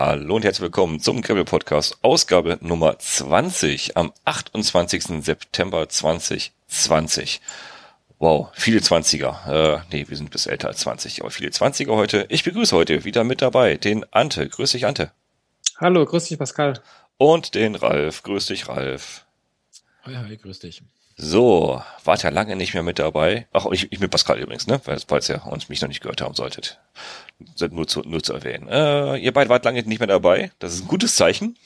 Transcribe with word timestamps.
Hallo 0.00 0.36
und 0.36 0.44
herzlich 0.44 0.62
willkommen 0.62 1.00
zum 1.00 1.22
Gravel 1.22 1.44
Podcast, 1.44 1.98
Ausgabe 2.02 2.56
Nummer 2.60 3.00
20 3.00 3.96
am 3.96 4.12
28. 4.26 5.24
September 5.24 5.88
2020. 5.88 7.40
Wow, 8.20 8.46
viele 8.52 8.78
20er. 8.78 9.48
Äh, 9.50 9.80
nee, 9.90 10.04
wir 10.08 10.16
sind 10.16 10.30
bis 10.30 10.46
älter 10.46 10.68
als 10.68 10.78
20, 10.82 11.22
aber 11.22 11.32
viele 11.32 11.50
20er 11.50 11.96
heute. 11.96 12.26
Ich 12.28 12.44
begrüße 12.44 12.76
heute 12.76 13.04
wieder 13.04 13.24
mit 13.24 13.42
dabei 13.42 13.76
den 13.76 14.04
Ante. 14.12 14.48
Grüß 14.48 14.70
dich, 14.70 14.86
Ante. 14.86 15.10
Hallo, 15.78 16.04
grüß 16.04 16.26
dich, 16.26 16.38
Pascal. 16.38 16.80
Und 17.16 17.56
den 17.56 17.74
Ralf. 17.74 18.22
Grüß 18.22 18.46
dich, 18.46 18.68
Ralf. 18.68 19.26
Hi, 20.04 20.14
hi, 20.14 20.36
grüß 20.36 20.60
dich. 20.60 20.80
So, 21.20 21.82
wart 22.04 22.22
ja 22.22 22.30
lange 22.30 22.54
nicht 22.54 22.74
mehr 22.74 22.84
mit 22.84 23.00
dabei. 23.00 23.48
Ach, 23.52 23.66
ich, 23.72 23.90
ich 23.90 23.98
mit 23.98 24.12
Pascal 24.12 24.38
übrigens, 24.38 24.68
ne? 24.68 24.80
Falls 24.80 25.28
ihr 25.28 25.44
uns 25.46 25.68
mich 25.68 25.80
noch 25.82 25.88
nicht 25.88 26.00
gehört 26.00 26.20
haben 26.20 26.34
solltet. 26.34 26.78
Nur 27.70 27.88
zu, 27.88 28.02
nur 28.02 28.22
zu 28.22 28.34
erwähnen. 28.34 28.68
Äh, 28.68 29.16
ihr 29.16 29.32
beide 29.32 29.50
wart 29.50 29.64
lange 29.64 29.82
nicht 29.82 29.98
mehr 29.98 30.06
dabei. 30.06 30.52
Das 30.60 30.74
ist 30.74 30.82
ein 30.82 30.88
gutes 30.88 31.16
Zeichen. 31.16 31.58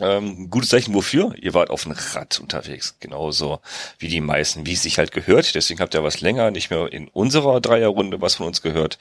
Ähm, 0.00 0.50
gutes 0.50 0.70
Zeichen 0.70 0.94
wofür? 0.94 1.34
Ihr 1.36 1.52
wart 1.52 1.70
auf 1.70 1.82
dem 1.82 1.92
Rad 1.92 2.38
unterwegs. 2.38 2.96
Genauso 3.00 3.58
wie 3.98 4.06
die 4.06 4.20
meisten, 4.20 4.66
wie 4.66 4.74
es 4.74 4.82
sich 4.82 4.98
halt 4.98 5.10
gehört. 5.10 5.56
Deswegen 5.56 5.80
habt 5.80 5.94
ihr 5.94 6.04
was 6.04 6.20
länger 6.20 6.52
nicht 6.52 6.70
mehr 6.70 6.92
in 6.92 7.08
unserer 7.08 7.60
Dreierrunde 7.60 8.20
was 8.20 8.36
von 8.36 8.46
uns 8.46 8.62
gehört. 8.62 8.98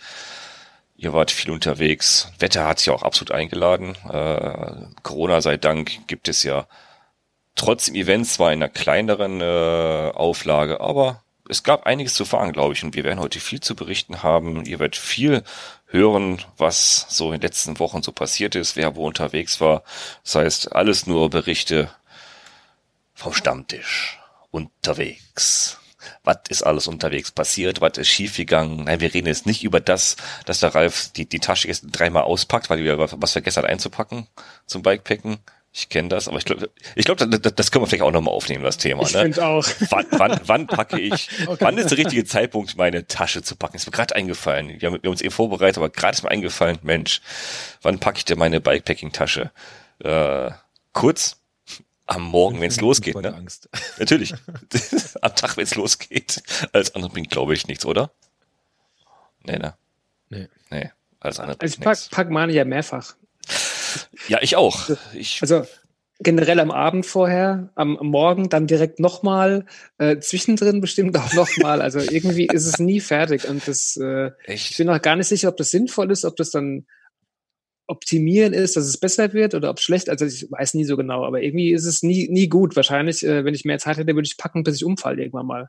Ihr 0.98 1.14
wart 1.14 1.30
viel 1.30 1.52
unterwegs. 1.52 2.32
Wetter 2.40 2.66
hat 2.66 2.80
sich 2.80 2.90
auch 2.90 3.04
absolut 3.04 3.32
eingeladen. 3.32 3.96
Äh, 4.10 4.88
Corona 5.04 5.42
sei 5.42 5.58
Dank 5.58 6.08
gibt 6.08 6.28
es 6.28 6.42
ja 6.42 6.66
trotzdem 7.56 7.96
Events 7.96 8.34
zwar 8.34 8.52
in 8.52 8.62
einer 8.62 8.70
kleineren 8.70 9.42
äh, 9.42 10.12
Auflage, 10.14 10.82
aber 10.82 11.24
es 11.50 11.64
gab 11.64 11.86
einiges 11.86 12.14
zu 12.14 12.26
fahren, 12.26 12.54
glaube 12.54 12.74
ich, 12.74 12.84
und 12.84 12.96
wir 12.96 13.04
werden 13.04 13.20
heute 13.20 13.40
viel 13.40 13.60
zu 13.60 13.76
berichten 13.76 14.24
haben. 14.24 14.66
Ihr 14.66 14.80
werdet 14.80 14.96
viel 14.96 15.44
hören, 15.88 16.42
was 16.58 17.06
so 17.10 17.28
in 17.28 17.40
den 17.40 17.42
letzten 17.42 17.80
Wochen 17.80 18.02
so 18.02 18.12
passiert 18.12 18.56
ist, 18.56 18.76
wer 18.76 18.96
wo 18.96 19.06
unterwegs 19.06 19.60
war. 19.60 19.84
Das 20.24 20.36
heißt, 20.36 20.76
alles 20.76 21.06
nur 21.06 21.30
Berichte 21.30 21.90
vom 23.14 23.34
Stammtisch 23.34 24.20
unterwegs. 24.52 25.80
Was 26.24 26.38
ist 26.50 26.64
alles 26.64 26.88
unterwegs 26.88 27.32
passiert? 27.32 27.82
Was 27.82 27.98
ist 27.98 28.10
schiefgegangen? 28.10 28.86
Nein, 28.86 29.00
wir 29.00 29.14
reden 29.14 29.28
jetzt 29.28 29.46
nicht 29.46 29.64
über 29.64 29.80
das, 29.80 30.18
dass 30.46 30.60
der 30.60 30.76
Ralf 30.76 31.12
die, 31.14 31.28
die 31.28 31.40
Tasche 31.40 31.68
jetzt 31.68 31.86
dreimal 31.92 32.24
auspackt, 32.24 32.70
weil 32.70 32.86
er 32.86 33.00
was 33.00 33.32
vergessen 33.32 33.64
hat 33.64 33.70
einzupacken 33.70 34.28
zum 34.66 34.82
Bikepacken. 34.82 35.38
Ich 35.76 35.90
kenne 35.90 36.08
das, 36.08 36.28
aber 36.28 36.38
ich 36.38 36.46
glaube, 36.46 36.70
ich 36.94 37.04
glaube, 37.04 37.28
das, 37.28 37.56
das 37.56 37.72
können 37.72 37.84
wir 37.84 37.88
vielleicht 37.88 38.04
auch 38.04 38.12
nochmal 38.12 38.34
aufnehmen, 38.34 38.64
das 38.64 38.78
Thema. 38.78 39.02
Ich 39.02 39.14
ne? 39.16 39.24
finde 39.24 39.44
auch. 39.44 39.68
Wann, 39.90 40.06
wann, 40.12 40.40
wann 40.46 40.68
packe 40.68 41.00
ich, 41.00 41.30
okay. 41.48 41.66
wann 41.66 41.80
ist 41.80 41.90
der 41.90 41.98
richtige 41.98 42.24
Zeitpunkt, 42.26 42.78
meine 42.78 43.08
Tasche 43.08 43.42
zu 43.42 43.56
packen? 43.56 43.78
Ist 43.78 43.88
mir 43.88 43.92
gerade 43.92 44.16
eingefallen. 44.16 44.80
Wir 44.80 44.88
haben, 44.88 45.02
wir 45.02 45.08
haben 45.08 45.14
uns 45.14 45.24
eh 45.24 45.32
vorbereitet, 45.32 45.78
aber 45.78 45.90
gerade 45.90 46.14
ist 46.14 46.22
mir 46.22 46.30
eingefallen, 46.30 46.78
Mensch, 46.84 47.22
wann 47.82 47.98
packe 47.98 48.20
ich 48.20 48.26
denn 48.26 48.38
meine 48.38 48.62
Bikepacking-Tasche? 48.62 49.52
Äh, 50.04 50.52
kurz 50.94 51.38
am 52.06 52.22
Morgen, 52.22 52.62
wenn 52.62 52.70
es 52.70 52.80
losgeht. 52.80 53.16
Ne? 53.16 53.34
Angst. 53.34 53.68
Natürlich. 53.98 54.36
am 55.22 55.36
Tag, 55.36 55.58
wenn 55.58 55.64
es 55.64 55.74
losgeht. 55.74 56.44
Alles 56.72 56.94
andere 56.94 57.12
bringt, 57.12 57.32
glaube 57.32 57.56
ich, 57.56 57.68
nichts, 57.68 57.84
oder? 57.86 58.12
Nee, 59.44 59.58
ne? 59.58 59.74
Nee. 60.30 60.50
Nee. 60.70 60.92
Alles 61.20 61.40
andere 61.40 61.60
also 61.60 61.74
ich 61.74 61.82
pack, 61.82 61.98
pack 62.12 62.30
meine 62.30 62.54
ja 62.54 62.64
mehrfach. 62.64 63.16
Ja, 64.28 64.40
ich 64.42 64.56
auch. 64.56 64.90
Ich 65.14 65.40
also 65.42 65.66
generell 66.20 66.60
am 66.60 66.72
Abend 66.72 67.06
vorher, 67.06 67.70
am, 67.76 67.98
Morgen 68.02 68.50
dann 68.50 68.68
direkt 68.68 69.00
nochmal, 69.00 69.66
äh, 69.98 70.20
zwischendrin 70.20 70.82
bestimmt 70.82 71.18
auch 71.18 71.34
nochmal. 71.34 71.82
Also 71.82 72.00
irgendwie 72.00 72.48
ist 72.48 72.66
es 72.66 72.80
nie 72.80 73.00
fertig. 73.00 73.48
Und 73.48 73.68
das, 73.68 73.98
äh, 73.98 74.32
Echt? 74.46 74.72
ich 74.72 74.78
bin 74.78 74.90
auch 74.90 75.02
gar 75.02 75.16
nicht 75.16 75.28
sicher, 75.28 75.50
ob 75.50 75.58
das 75.58 75.72
sinnvoll 75.72 76.12
ist, 76.12 76.26
ob 76.26 76.36
das 76.36 76.52
dann 76.52 76.86
optimieren 77.88 78.54
ist, 78.54 78.78
dass 78.78 78.86
es 78.86 78.98
besser 78.98 79.34
wird 79.34 79.56
oder 79.56 79.70
ob 79.70 79.78
es 79.78 79.84
schlecht, 79.84 80.10
also 80.10 80.26
ich 80.26 80.50
weiß 80.50 80.74
nie 80.74 80.86
so 80.86 80.96
genau, 80.96 81.26
aber 81.26 81.42
irgendwie 81.42 81.74
ist 81.74 81.86
es 81.86 82.02
nie, 82.02 82.30
nie 82.30 82.48
gut. 82.48 82.76
Wahrscheinlich, 82.78 83.24
äh, 83.26 83.44
wenn 83.44 83.54
ich 83.54 83.66
mehr 83.66 83.80
Zeit 83.80 83.98
hätte, 83.98 84.16
würde 84.16 84.26
ich 84.26 84.38
packen, 84.38 84.64
bis 84.64 84.78
ich 84.78 84.86
umfalle 84.86 85.22
irgendwann 85.22 85.46
mal. 85.46 85.68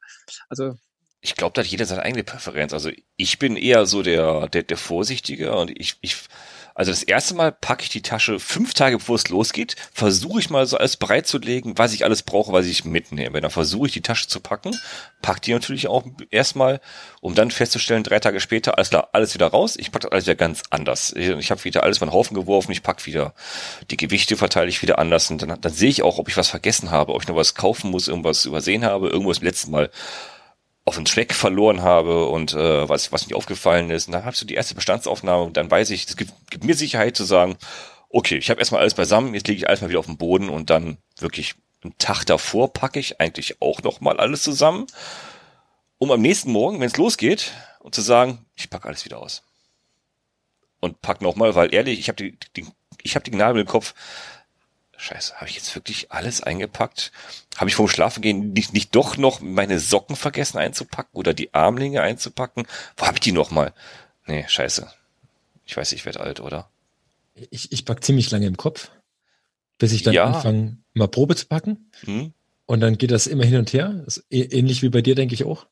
Also 0.48 0.76
ich 1.20 1.36
glaube, 1.36 1.54
da 1.54 1.62
hat 1.62 1.68
jeder 1.68 1.86
seine 1.86 2.02
eigene 2.02 2.22
Präferenz. 2.22 2.74
Also 2.74 2.90
ich 3.16 3.38
bin 3.38 3.56
eher 3.56 3.86
so 3.86 4.02
der, 4.02 4.46
der, 4.48 4.62
der 4.62 4.76
Vorsichtige 4.76 5.56
und 5.56 5.70
ich, 5.70 5.96
ich 6.02 6.16
also 6.74 6.90
das 6.90 7.04
erste 7.04 7.34
Mal 7.34 7.52
packe 7.52 7.84
ich 7.84 7.88
die 7.88 8.02
Tasche 8.02 8.40
fünf 8.40 8.74
Tage 8.74 8.98
bevor 8.98 9.14
es 9.14 9.28
losgeht, 9.28 9.76
versuche 9.92 10.40
ich 10.40 10.50
mal 10.50 10.66
so 10.66 10.76
alles 10.76 10.96
bereitzulegen, 10.96 11.78
was 11.78 11.92
ich 11.92 12.04
alles 12.04 12.22
brauche, 12.22 12.52
was 12.52 12.66
ich 12.66 12.84
mitnehme. 12.84 13.40
Dann 13.40 13.50
versuche 13.50 13.86
ich 13.86 13.92
die 13.92 14.02
Tasche 14.02 14.26
zu 14.26 14.40
packen, 14.40 14.76
pack 15.22 15.40
die 15.42 15.52
natürlich 15.52 15.86
auch 15.86 16.04
erstmal, 16.30 16.80
um 17.20 17.36
dann 17.36 17.52
festzustellen, 17.52 18.02
drei 18.02 18.18
Tage 18.18 18.40
später, 18.40 18.76
alles 18.76 18.90
klar, 18.90 19.08
alles 19.12 19.34
wieder 19.34 19.46
raus. 19.46 19.76
Ich 19.78 19.92
packe 19.92 20.10
alles 20.10 20.24
wieder 20.26 20.34
ganz 20.34 20.64
anders. 20.70 21.12
Ich 21.12 21.50
habe 21.50 21.64
wieder 21.64 21.84
alles 21.84 22.00
mal 22.00 22.08
einen 22.08 22.14
Haufen 22.14 22.34
geworfen, 22.34 22.72
ich 22.72 22.82
pack 22.82 23.06
wieder 23.06 23.34
die 23.90 23.96
Gewichte 23.96 24.36
verteile 24.36 24.68
ich 24.68 24.82
wieder 24.82 24.98
anders 24.98 25.30
und 25.30 25.42
dann, 25.42 25.60
dann 25.60 25.72
sehe 25.72 25.90
ich 25.90 26.02
auch, 26.02 26.18
ob 26.18 26.28
ich 26.28 26.36
was 26.36 26.48
vergessen 26.48 26.90
habe, 26.90 27.14
ob 27.14 27.22
ich 27.22 27.28
noch 27.28 27.36
was 27.36 27.54
kaufen 27.54 27.90
muss, 27.90 28.08
irgendwas 28.08 28.44
übersehen 28.46 28.84
habe, 28.84 29.08
irgendwas 29.08 29.38
im 29.38 29.44
letzten 29.44 29.70
Mal 29.70 29.90
auf 30.84 30.96
den 30.96 31.06
Zweck 31.06 31.32
verloren 31.32 31.82
habe 31.82 32.26
und 32.26 32.52
äh, 32.52 32.88
was, 32.88 33.10
was 33.10 33.26
nicht 33.26 33.34
aufgefallen 33.34 33.90
ist. 33.90 34.06
Und 34.06 34.12
dann 34.12 34.24
habe 34.24 34.34
ich 34.34 34.38
so 34.38 34.46
die 34.46 34.54
erste 34.54 34.74
Bestandsaufnahme 34.74 35.44
und 35.44 35.56
dann 35.56 35.70
weiß 35.70 35.90
ich, 35.90 36.06
es 36.06 36.16
gibt, 36.16 36.32
gibt 36.50 36.64
mir 36.64 36.74
Sicherheit 36.74 37.16
zu 37.16 37.24
sagen, 37.24 37.56
okay, 38.10 38.36
ich 38.36 38.50
habe 38.50 38.60
erstmal 38.60 38.80
alles 38.80 38.94
beisammen, 38.94 39.34
jetzt 39.34 39.48
lege 39.48 39.58
ich 39.58 39.68
alles 39.68 39.80
mal 39.80 39.88
wieder 39.88 39.98
auf 39.98 40.06
den 40.06 40.18
Boden 40.18 40.48
und 40.48 40.70
dann 40.70 40.98
wirklich 41.18 41.54
einen 41.82 41.96
Tag 41.98 42.24
davor 42.24 42.72
packe 42.72 42.98
ich 42.98 43.20
eigentlich 43.20 43.60
auch 43.60 43.82
nochmal 43.82 44.18
alles 44.18 44.42
zusammen, 44.42 44.86
um 45.98 46.10
am 46.10 46.20
nächsten 46.20 46.52
Morgen, 46.52 46.80
wenn 46.80 46.86
es 46.86 46.96
losgeht, 46.96 47.52
und 47.80 47.94
zu 47.94 48.00
sagen, 48.00 48.46
ich 48.54 48.70
packe 48.70 48.88
alles 48.88 49.04
wieder 49.04 49.18
aus. 49.18 49.42
Und 50.80 51.02
pack 51.02 51.20
nochmal, 51.20 51.54
weil 51.54 51.74
ehrlich, 51.74 51.98
ich 51.98 52.08
habe 52.08 52.16
die, 52.16 52.38
die, 52.56 52.66
ich 53.02 53.14
habe 53.14 53.24
die 53.24 53.30
Gnade 53.30 53.60
im 53.60 53.66
Kopf, 53.66 53.94
Scheiße, 55.04 55.34
habe 55.34 55.50
ich 55.50 55.56
jetzt 55.56 55.74
wirklich 55.74 56.12
alles 56.12 56.42
eingepackt? 56.42 57.12
Habe 57.56 57.68
ich 57.68 57.76
vom 57.76 57.88
Schlafengehen 57.88 58.54
nicht, 58.54 58.72
nicht 58.72 58.94
doch 58.94 59.18
noch 59.18 59.42
meine 59.42 59.78
Socken 59.78 60.16
vergessen 60.16 60.56
einzupacken 60.56 61.10
oder 61.12 61.34
die 61.34 61.52
Armlinge 61.52 62.00
einzupacken? 62.00 62.66
Wo 62.96 63.04
habe 63.04 63.16
ich 63.16 63.20
die 63.20 63.32
noch 63.32 63.50
mal? 63.50 63.74
Nee, 64.26 64.46
scheiße. 64.48 64.90
Ich 65.66 65.76
weiß, 65.76 65.92
ich 65.92 66.06
werde 66.06 66.20
alt, 66.20 66.40
oder? 66.40 66.70
Ich, 67.50 67.70
ich 67.70 67.84
pack 67.84 68.02
ziemlich 68.02 68.30
lange 68.30 68.46
im 68.46 68.56
Kopf, 68.56 68.92
bis 69.76 69.92
ich 69.92 70.04
dann 70.04 70.14
ja. 70.14 70.24
anfange, 70.24 70.78
mal 70.94 71.08
Probe 71.08 71.36
zu 71.36 71.44
packen. 71.48 71.90
Hm? 72.04 72.32
Und 72.64 72.80
dann 72.80 72.96
geht 72.96 73.10
das 73.10 73.26
immer 73.26 73.44
hin 73.44 73.58
und 73.58 73.74
her. 73.74 74.06
ähnlich 74.30 74.80
wie 74.80 74.88
bei 74.88 75.02
dir, 75.02 75.14
denke 75.14 75.34
ich 75.34 75.44
auch. 75.44 75.66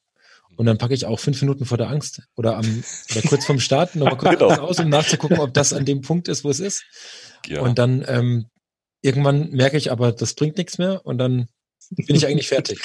Und 0.57 0.67
dann 0.67 0.77
packe 0.77 0.93
ich 0.93 1.07
auch 1.07 1.19
fünf 1.19 1.41
Minuten 1.41 1.65
vor 1.65 1.79
der 1.79 1.89
Angst 1.89 2.21
oder 2.37 2.59
am 2.59 2.85
oder 3.11 3.23
kurz 3.23 3.47
vorm 3.47 3.61
Start 3.61 3.97
nochmal 3.97 4.19
kurz 4.19 4.33
genau. 4.39 4.61
aus, 4.61 4.79
um 4.79 4.91
nachzugucken, 4.91 5.39
ob 5.39 5.55
das 5.55 5.73
an 5.73 5.87
dem 5.87 6.03
Punkt 6.03 6.29
ist, 6.29 6.45
wo 6.45 6.51
es 6.51 6.61
ist. 6.61 6.85
Ja. 7.47 7.63
Und 7.63 7.79
dann 7.79 8.05
ähm, 8.07 8.51
Irgendwann 9.03 9.51
merke 9.51 9.77
ich 9.77 9.91
aber, 9.93 10.13
das 10.13 10.35
bringt 10.35 10.57
nichts 10.57 10.79
mehr 10.79 11.05
und 11.05 11.19
dann 11.19 11.49
bin 11.91 12.17
ich 12.17 12.27
eigentlich 12.27 12.49
fertig. 12.49 12.81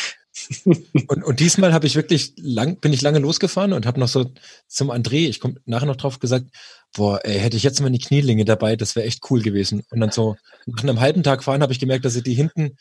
und, 0.65 1.23
und 1.23 1.39
diesmal 1.39 1.73
habe 1.73 1.87
ich 1.87 1.95
wirklich 1.95 2.33
lang, 2.37 2.79
bin 2.79 2.93
ich 2.93 3.01
lange 3.01 3.19
losgefahren 3.19 3.73
und 3.73 3.85
habe 3.85 3.99
noch 3.99 4.07
so 4.07 4.31
zum 4.67 4.91
André, 4.91 5.27
ich 5.27 5.39
komme 5.39 5.55
nachher 5.65 5.85
noch 5.85 5.95
drauf 5.95 6.19
gesagt, 6.19 6.47
boah, 6.95 7.19
ey, 7.23 7.39
hätte 7.39 7.57
ich 7.57 7.63
jetzt 7.63 7.79
mal 7.79 7.87
eine 7.87 7.99
Knielinge 7.99 8.45
dabei, 8.45 8.75
das 8.75 8.95
wäre 8.95 9.05
echt 9.05 9.21
cool 9.29 9.41
gewesen. 9.41 9.83
Und 9.89 9.99
dann 9.99 10.11
so 10.11 10.35
nach 10.65 10.83
einem 10.83 10.99
halben 10.99 11.23
Tag 11.23 11.43
fahren 11.43 11.61
habe 11.61 11.73
ich 11.73 11.79
gemerkt, 11.79 12.05
dass 12.05 12.13
sie 12.13 12.23
die 12.23 12.33
hinten 12.33 12.77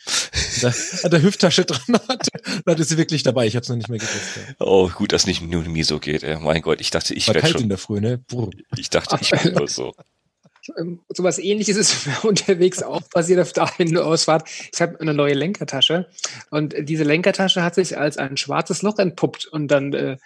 an 1.03 1.10
der 1.10 1.22
Hüfttasche 1.22 1.64
dran 1.64 2.00
hatte. 2.08 2.30
Dann 2.64 2.74
hatte 2.74 2.84
sie 2.84 2.98
wirklich 2.98 3.22
dabei. 3.22 3.47
Ich 3.47 3.56
habe 3.56 3.62
es 3.62 3.68
noch 3.68 3.76
nicht 3.76 3.88
mehr 3.88 3.98
gewusst. 3.98 4.36
Ja. 4.36 4.66
Oh, 4.66 4.88
gut, 4.88 5.12
dass 5.12 5.26
nicht 5.26 5.42
nur 5.42 5.62
mir 5.64 5.84
so 5.84 5.98
geht. 5.98 6.22
Ey. 6.22 6.38
Mein 6.38 6.62
Gott, 6.62 6.80
ich 6.80 6.91
dachte, 6.91 7.14
ich 7.14 7.28
wäre 7.28 7.47
schon. 7.47 7.62
in 7.62 7.68
der 7.68 7.78
Früh, 7.78 8.00
ne? 8.00 8.20
Ich 8.76 8.91
dachte, 8.91 9.18
ich 9.20 9.32
wäre 9.32 9.68
so. 9.68 9.94
Ähm, 10.78 11.00
sowas 11.09 11.38
ähnliches 11.38 11.77
ist 11.77 12.09
unterwegs 12.25 12.82
auch 12.82 13.09
passiert 13.10 13.41
auf 13.41 13.53
der 13.53 13.66
Ausfahrt. 14.04 14.49
Ich 14.72 14.81
habe 14.81 15.00
eine 15.00 15.15
neue 15.15 15.34
Lenkertasche 15.34 16.06
und 16.50 16.75
diese 16.78 17.04
Lenkertasche 17.04 17.62
hat 17.62 17.75
sich 17.75 17.99
als 17.99 18.19
ein 18.19 18.37
schwarzes 18.37 18.82
Loch 18.82 18.99
entpuppt 18.99 19.47
und 19.47 19.69
dann 19.69 19.93
äh, 19.93 20.16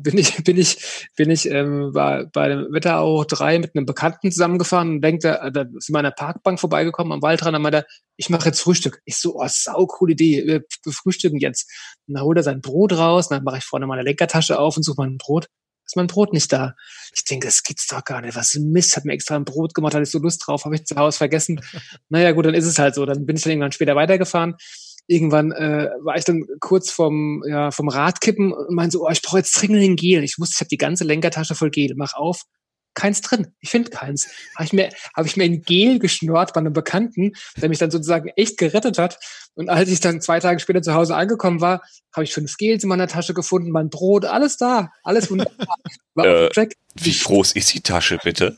bin 0.00 0.18
ich 0.18 0.36
bin 0.44 0.56
ich 0.56 1.10
bin 1.16 1.30
ich 1.30 1.50
ähm, 1.50 1.94
war 1.94 2.26
bei 2.26 2.48
dem 2.48 2.72
Wetterau 2.72 3.24
3 3.24 3.58
mit 3.58 3.74
einem 3.74 3.86
Bekannten 3.86 4.30
zusammengefahren 4.30 4.90
und 4.90 5.00
denkt 5.02 5.24
da, 5.24 5.50
da 5.50 5.64
sind 5.64 5.94
wir 5.94 5.98
an 5.98 6.04
der 6.04 6.10
Parkbank 6.12 6.60
vorbeigekommen 6.60 7.12
am 7.12 7.22
Waldrand 7.22 7.56
und 7.56 7.62
meinte 7.62 7.86
ich 8.16 8.30
mache 8.30 8.46
jetzt 8.46 8.60
Frühstück. 8.60 9.00
Ich 9.04 9.16
so, 9.16 9.36
oh, 9.36 9.46
sau 9.46 9.86
coole 9.86 10.12
Idee, 10.12 10.44
wir, 10.44 10.92
frühstücken 10.92 11.38
jetzt. 11.38 11.70
Und 12.08 12.14
dann 12.14 12.24
holt 12.24 12.36
er 12.36 12.42
sein 12.42 12.60
Brot 12.60 12.92
raus, 12.92 13.28
dann 13.28 13.44
mache 13.44 13.58
ich 13.58 13.64
vorne 13.64 13.86
meine 13.86 14.02
Lenkertasche 14.02 14.58
auf 14.58 14.76
und 14.76 14.82
suche 14.82 14.96
mein 14.98 15.18
Brot 15.18 15.46
ist 15.88 15.96
mein 15.96 16.06
Brot 16.06 16.32
nicht 16.32 16.52
da. 16.52 16.74
Ich 17.14 17.24
denke, 17.24 17.46
das 17.46 17.62
gibt's 17.62 17.86
doch 17.86 18.04
gar 18.04 18.20
nicht. 18.20 18.36
Was 18.36 18.54
Mist, 18.54 18.96
hat 18.96 19.04
mir 19.04 19.14
extra 19.14 19.36
ein 19.36 19.44
Brot 19.44 19.74
gemacht, 19.74 19.94
hatte 19.94 20.02
ich 20.02 20.10
so 20.10 20.18
Lust 20.18 20.46
drauf, 20.46 20.64
habe 20.64 20.74
ich 20.74 20.84
zu 20.84 20.96
Hause 20.96 21.18
vergessen. 21.18 21.60
naja, 22.10 22.32
gut, 22.32 22.46
dann 22.46 22.54
ist 22.54 22.66
es 22.66 22.78
halt 22.78 22.94
so. 22.94 23.06
Dann 23.06 23.24
bin 23.24 23.36
ich 23.36 23.42
dann 23.42 23.52
irgendwann 23.52 23.72
später 23.72 23.96
weitergefahren. 23.96 24.56
Irgendwann 25.06 25.52
äh, 25.52 25.88
war 26.02 26.18
ich 26.18 26.24
dann 26.24 26.44
kurz 26.60 26.90
vom, 26.90 27.42
ja, 27.48 27.70
vom 27.70 27.88
Radkippen 27.88 28.52
und 28.52 28.74
meinte 28.74 28.98
so, 28.98 29.06
oh, 29.06 29.10
ich 29.10 29.22
brauche 29.22 29.38
jetzt 29.38 29.58
dringend 29.58 29.82
ein 29.82 29.96
Gel. 29.96 30.22
Ich 30.22 30.38
wusste, 30.38 30.56
ich 30.56 30.60
habe 30.60 30.68
die 30.68 30.76
ganze 30.76 31.04
Lenkertasche 31.04 31.54
voll 31.54 31.70
Gel. 31.70 31.94
Mach 31.96 32.12
auf, 32.12 32.42
keins 32.98 33.20
drin. 33.20 33.54
Ich 33.60 33.70
finde 33.70 33.90
keins. 33.90 34.28
Habe 34.56 34.64
ich 34.64 34.72
mir, 34.72 34.90
habe 35.16 35.28
ich 35.28 35.36
mir 35.36 35.44
ein 35.44 35.62
Gel 35.62 35.98
geschnort 35.98 36.52
bei 36.52 36.60
einem 36.60 36.72
Bekannten, 36.72 37.32
der 37.56 37.68
mich 37.68 37.78
dann 37.78 37.90
sozusagen 37.90 38.28
echt 38.36 38.58
gerettet 38.58 38.98
hat. 38.98 39.18
Und 39.54 39.68
als 39.68 39.88
ich 39.88 40.00
dann 40.00 40.20
zwei 40.20 40.40
Tage 40.40 40.58
später 40.60 40.82
zu 40.82 40.94
Hause 40.94 41.14
angekommen 41.14 41.60
war, 41.60 41.82
habe 42.12 42.24
ich 42.24 42.34
fünf 42.34 42.56
Gels 42.56 42.82
in 42.82 42.88
meiner 42.88 43.06
Tasche 43.06 43.34
gefunden, 43.34 43.70
mein 43.70 43.88
Brot, 43.88 44.24
alles 44.24 44.56
da, 44.56 44.90
alles 45.02 45.30
wunderbar. 45.30 45.76
War 46.14 46.26
äh, 46.26 46.68
wie 47.00 47.16
groß 47.16 47.52
ist 47.52 47.72
die 47.72 47.80
Tasche 47.80 48.18
bitte? 48.22 48.56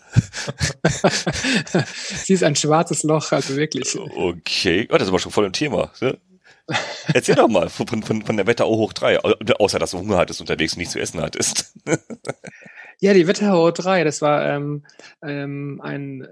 Sie 2.25 2.33
ist 2.33 2.43
ein 2.43 2.57
schwarzes 2.57 3.03
Loch, 3.03 3.33
also 3.33 3.57
wirklich. 3.57 3.99
Okay, 3.99 4.89
oh, 4.91 4.95
das 4.95 5.03
ist 5.03 5.09
aber 5.09 5.19
schon 5.19 5.33
voll 5.33 5.45
im 5.45 5.53
Thema. 5.53 5.93
Ne? 6.01 6.19
Erzähl 7.13 7.35
doch 7.35 7.49
mal 7.49 7.69
von, 7.69 7.87
von, 8.03 8.23
von 8.23 8.37
der 8.37 8.47
Wetterau 8.47 8.77
hoch 8.77 8.93
3, 8.95 9.19
außer 9.59 9.79
dass 9.79 9.91
du 9.91 9.99
Hunger 9.99 10.17
hattest 10.17 10.41
unterwegs 10.41 10.73
und 10.73 10.79
nichts 10.79 10.93
zu 10.93 11.01
essen 11.01 11.21
hattest. 11.21 11.75
ja, 13.01 13.15
die 13.15 13.27
Wetterau 13.27 13.71
3, 13.71 14.05
das 14.05 14.21
war 14.21 14.47
ähm, 14.47 14.85
ähm, 15.23 15.81
ein, 15.83 16.29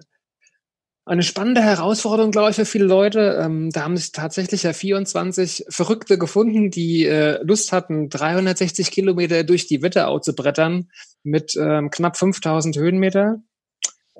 eine 1.06 1.22
spannende 1.22 1.62
Herausforderung, 1.62 2.30
glaube 2.30 2.50
ich, 2.50 2.56
für 2.56 2.66
viele 2.66 2.84
Leute. 2.84 3.40
Ähm, 3.42 3.70
da 3.70 3.84
haben 3.84 3.96
sich 3.96 4.12
tatsächlich 4.12 4.64
ja 4.64 4.74
24 4.74 5.64
Verrückte 5.70 6.18
gefunden, 6.18 6.70
die 6.70 7.06
äh, 7.06 7.42
Lust 7.42 7.72
hatten, 7.72 8.10
360 8.10 8.90
Kilometer 8.90 9.44
durch 9.44 9.66
die 9.66 9.82
Wetterau 9.82 10.18
zu 10.18 10.34
brettern 10.34 10.90
mit 11.22 11.54
ähm, 11.58 11.90
knapp 11.90 12.18
5000 12.18 12.76
Höhenmeter. 12.76 13.40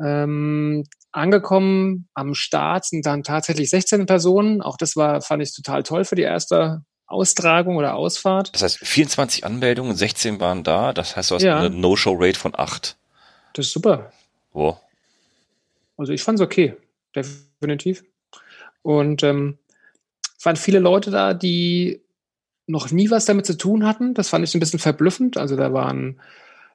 Ähm, 0.03 0.85
angekommen 1.13 2.09
am 2.15 2.35
Start 2.35 2.87
sind 2.87 3.05
dann 3.05 3.23
tatsächlich 3.23 3.69
16 3.69 4.07
Personen. 4.07 4.63
Auch 4.63 4.79
das 4.79 4.97
war, 4.97 5.21
fand 5.21 5.43
ich 5.43 5.55
total 5.55 5.83
toll 5.83 6.05
für 6.05 6.15
die 6.15 6.23
erste 6.23 6.83
Austragung 7.09 7.77
oder 7.77 7.95
Ausfahrt. 7.95 8.55
Das 8.55 8.63
heißt, 8.63 8.79
24 8.79 9.45
Anmeldungen, 9.45 9.97
16 9.97 10.41
waren 10.41 10.63
da. 10.63 10.93
Das 10.93 11.17
heißt, 11.17 11.31
du 11.31 11.35
hast 11.37 11.43
ja. 11.43 11.59
eine 11.59 11.71
No-Show-Rate 11.71 12.39
von 12.39 12.53
8. 12.55 12.97
Das 13.55 13.67
ist 13.67 13.73
super. 13.73 14.13
Wo? 14.53 14.79
Also 15.97 16.13
ich 16.13 16.23
fand 16.23 16.39
es 16.39 16.45
okay, 16.45 16.77
definitiv. 17.17 18.05
Und 18.83 19.23
ähm, 19.23 19.59
waren 20.43 20.57
viele 20.57 20.79
Leute 20.79 21.11
da, 21.11 21.35
die 21.35 22.01
noch 22.67 22.91
nie 22.91 23.11
was 23.11 23.25
damit 23.25 23.47
zu 23.47 23.57
tun 23.57 23.87
hatten. 23.87 24.15
Das 24.15 24.29
fand 24.29 24.45
ich 24.45 24.55
ein 24.55 24.61
bisschen 24.61 24.79
verblüffend. 24.79 25.39
Also 25.39 25.57
da 25.57 25.73
waren 25.73 26.21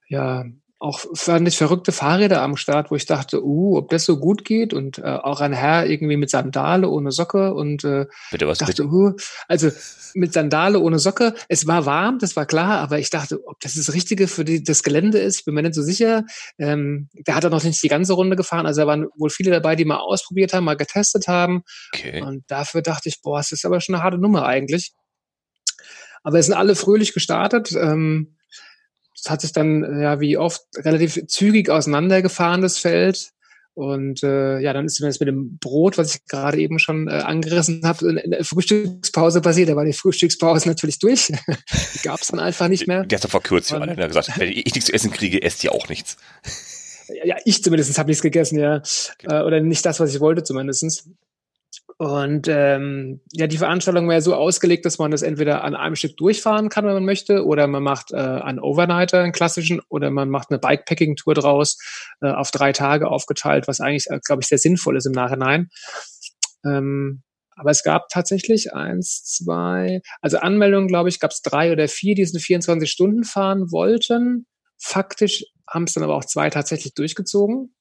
ja 0.07 0.45
auch 0.83 1.05
fand 1.13 1.47
ich 1.47 1.57
verrückte 1.57 1.93
Fahrräder 1.93 2.41
am 2.41 2.57
Start, 2.57 2.91
wo 2.91 2.95
ich 2.95 3.05
dachte, 3.05 3.41
uh, 3.41 3.77
ob 3.77 3.89
das 3.89 4.03
so 4.03 4.19
gut 4.19 4.43
geht 4.43 4.73
und 4.73 4.97
äh, 4.97 5.03
auch 5.03 5.39
ein 5.39 5.53
Herr 5.53 5.85
irgendwie 5.85 6.17
mit 6.17 6.29
Sandale 6.29 6.89
ohne 6.89 7.13
Socke 7.13 7.53
und 7.53 7.85
äh, 7.85 8.05
bitte 8.31 8.49
was 8.49 8.57
dachte, 8.57 8.83
uh, 8.87 9.15
also 9.47 9.71
mit 10.13 10.33
Sandale 10.33 10.81
ohne 10.81 10.99
Socke. 10.99 11.35
Es 11.47 11.67
war 11.67 11.85
warm, 11.85 12.19
das 12.19 12.35
war 12.35 12.45
klar, 12.45 12.79
aber 12.79 12.99
ich 12.99 13.09
dachte, 13.09 13.39
ob 13.45 13.61
das 13.61 13.75
das 13.75 13.93
Richtige 13.93 14.27
für 14.27 14.43
die, 14.43 14.61
das 14.61 14.83
Gelände 14.83 15.19
ist, 15.19 15.45
bin 15.45 15.53
mir 15.53 15.61
nicht 15.61 15.73
so 15.73 15.81
sicher. 15.81 16.25
Ähm, 16.57 17.07
der 17.13 17.35
hat 17.35 17.45
auch 17.45 17.49
noch 17.49 17.63
nicht 17.63 17.81
die 17.81 17.87
ganze 17.87 18.11
Runde 18.11 18.35
gefahren, 18.35 18.65
also 18.65 18.81
da 18.81 18.87
waren 18.87 19.07
wohl 19.15 19.29
viele 19.29 19.51
dabei, 19.51 19.77
die 19.77 19.85
mal 19.85 19.99
ausprobiert 19.99 20.51
haben, 20.51 20.65
mal 20.65 20.75
getestet 20.75 21.29
haben. 21.29 21.63
Okay. 21.93 22.21
Und 22.21 22.43
dafür 22.47 22.81
dachte 22.81 23.07
ich, 23.07 23.21
boah, 23.21 23.39
es 23.39 23.53
ist 23.53 23.65
aber 23.65 23.79
schon 23.79 23.95
eine 23.95 24.03
harte 24.03 24.17
Nummer 24.17 24.45
eigentlich. 24.45 24.91
Aber 26.23 26.39
es 26.39 26.47
sind 26.47 26.55
alle 26.55 26.75
fröhlich 26.75 27.13
gestartet. 27.13 27.71
Ähm, 27.71 28.35
hat 29.29 29.41
sich 29.41 29.51
dann, 29.51 30.01
ja, 30.01 30.19
wie 30.19 30.37
oft, 30.37 30.61
relativ 30.77 31.19
zügig 31.27 31.69
auseinandergefahren, 31.69 32.61
das 32.61 32.77
Feld. 32.77 33.31
Und 33.75 34.21
äh, 34.21 34.59
ja, 34.59 34.71
dann 34.71 34.85
ist 34.85 34.99
mir 35.01 35.07
das 35.07 35.19
mit 35.19 35.27
dem 35.27 35.57
Brot, 35.57 35.97
was 35.97 36.13
ich 36.13 36.25
gerade 36.25 36.59
eben 36.59 36.77
schon 36.77 37.07
äh, 37.07 37.11
angerissen 37.11 37.81
habe, 37.83 38.07
in, 38.07 38.17
in 38.17 38.31
der 38.31 38.45
Frühstückspause 38.45 39.41
passiert. 39.41 39.69
Da 39.69 39.75
war 39.75 39.85
die 39.85 39.93
Frühstückspause 39.93 40.67
natürlich 40.69 40.99
durch. 40.99 41.27
die 41.27 42.03
gab 42.03 42.21
es 42.21 42.27
dann 42.27 42.39
einfach 42.39 42.67
nicht 42.67 42.87
mehr. 42.87 43.03
Die 43.03 43.15
hast 43.15 43.23
du 43.23 43.29
verkürzt, 43.29 43.71
ja. 43.71 43.83
Er 43.83 44.07
gesagt, 44.07 44.31
wenn 44.37 44.49
ich 44.49 44.75
nichts 44.75 44.85
zu 44.85 44.93
essen 44.93 45.11
kriege, 45.11 45.41
esst 45.41 45.63
ihr 45.63 45.71
auch 45.71 45.89
nichts. 45.89 46.17
Ja, 47.25 47.35
ich 47.45 47.63
zumindest 47.63 47.97
habe 47.97 48.09
nichts 48.09 48.21
gegessen, 48.21 48.59
ja. 48.59 48.77
Okay. 48.77 49.27
Äh, 49.27 49.41
oder 49.41 49.59
nicht 49.59 49.85
das, 49.85 49.99
was 49.99 50.13
ich 50.13 50.21
wollte 50.21 50.43
zumindestens. 50.43 51.09
Und 51.97 52.47
ähm, 52.49 53.21
ja, 53.31 53.47
die 53.47 53.57
Veranstaltung 53.57 54.09
wäre 54.09 54.21
so 54.21 54.35
ausgelegt, 54.35 54.85
dass 54.85 54.97
man 54.97 55.11
das 55.11 55.21
entweder 55.21 55.63
an 55.63 55.75
einem 55.75 55.95
Stück 55.95 56.17
durchfahren 56.17 56.69
kann, 56.69 56.85
wenn 56.85 56.93
man 56.93 57.05
möchte, 57.05 57.45
oder 57.45 57.67
man 57.67 57.83
macht 57.83 58.11
äh, 58.11 58.17
einen 58.17 58.59
Overnighter, 58.59 59.21
einen 59.21 59.31
klassischen, 59.31 59.79
oder 59.89 60.09
man 60.09 60.29
macht 60.29 60.49
eine 60.49 60.59
Bikepacking-Tour 60.59 61.35
draus, 61.35 61.77
äh, 62.21 62.31
auf 62.31 62.51
drei 62.51 62.71
Tage 62.71 63.09
aufgeteilt, 63.09 63.67
was 63.67 63.79
eigentlich, 63.79 64.07
äh, 64.09 64.19
glaube 64.23 64.41
ich, 64.41 64.47
sehr 64.47 64.57
sinnvoll 64.57 64.97
ist 64.97 65.05
im 65.05 65.11
Nachhinein. 65.11 65.69
Ähm, 66.65 67.23
aber 67.55 67.69
es 67.69 67.83
gab 67.83 68.09
tatsächlich 68.09 68.73
eins, 68.73 69.23
zwei, 69.23 70.01
also 70.21 70.39
Anmeldungen, 70.39 70.87
glaube 70.87 71.09
ich, 71.09 71.19
gab 71.19 71.31
es 71.31 71.41
drei 71.41 71.71
oder 71.71 71.87
vier, 71.87 72.15
die 72.15 72.23
es 72.23 72.33
in 72.33 72.39
24 72.39 72.89
Stunden 72.89 73.23
fahren 73.23 73.71
wollten. 73.71 74.47
Faktisch 74.79 75.45
haben 75.69 75.83
es 75.83 75.93
dann 75.93 76.03
aber 76.03 76.15
auch 76.15 76.25
zwei 76.25 76.49
tatsächlich 76.49 76.95
durchgezogen. 76.95 77.75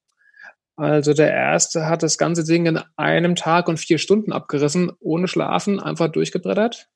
Also 0.75 1.13
der 1.13 1.31
erste 1.31 1.85
hat 1.87 2.01
das 2.01 2.17
ganze 2.17 2.43
Ding 2.43 2.65
in 2.65 2.79
einem 2.95 3.35
Tag 3.35 3.67
und 3.67 3.77
vier 3.77 3.99
Stunden 3.99 4.31
abgerissen, 4.31 4.91
ohne 4.99 5.27
Schlafen, 5.27 5.79
einfach 5.79 6.07
durchgebrettert. 6.07 6.89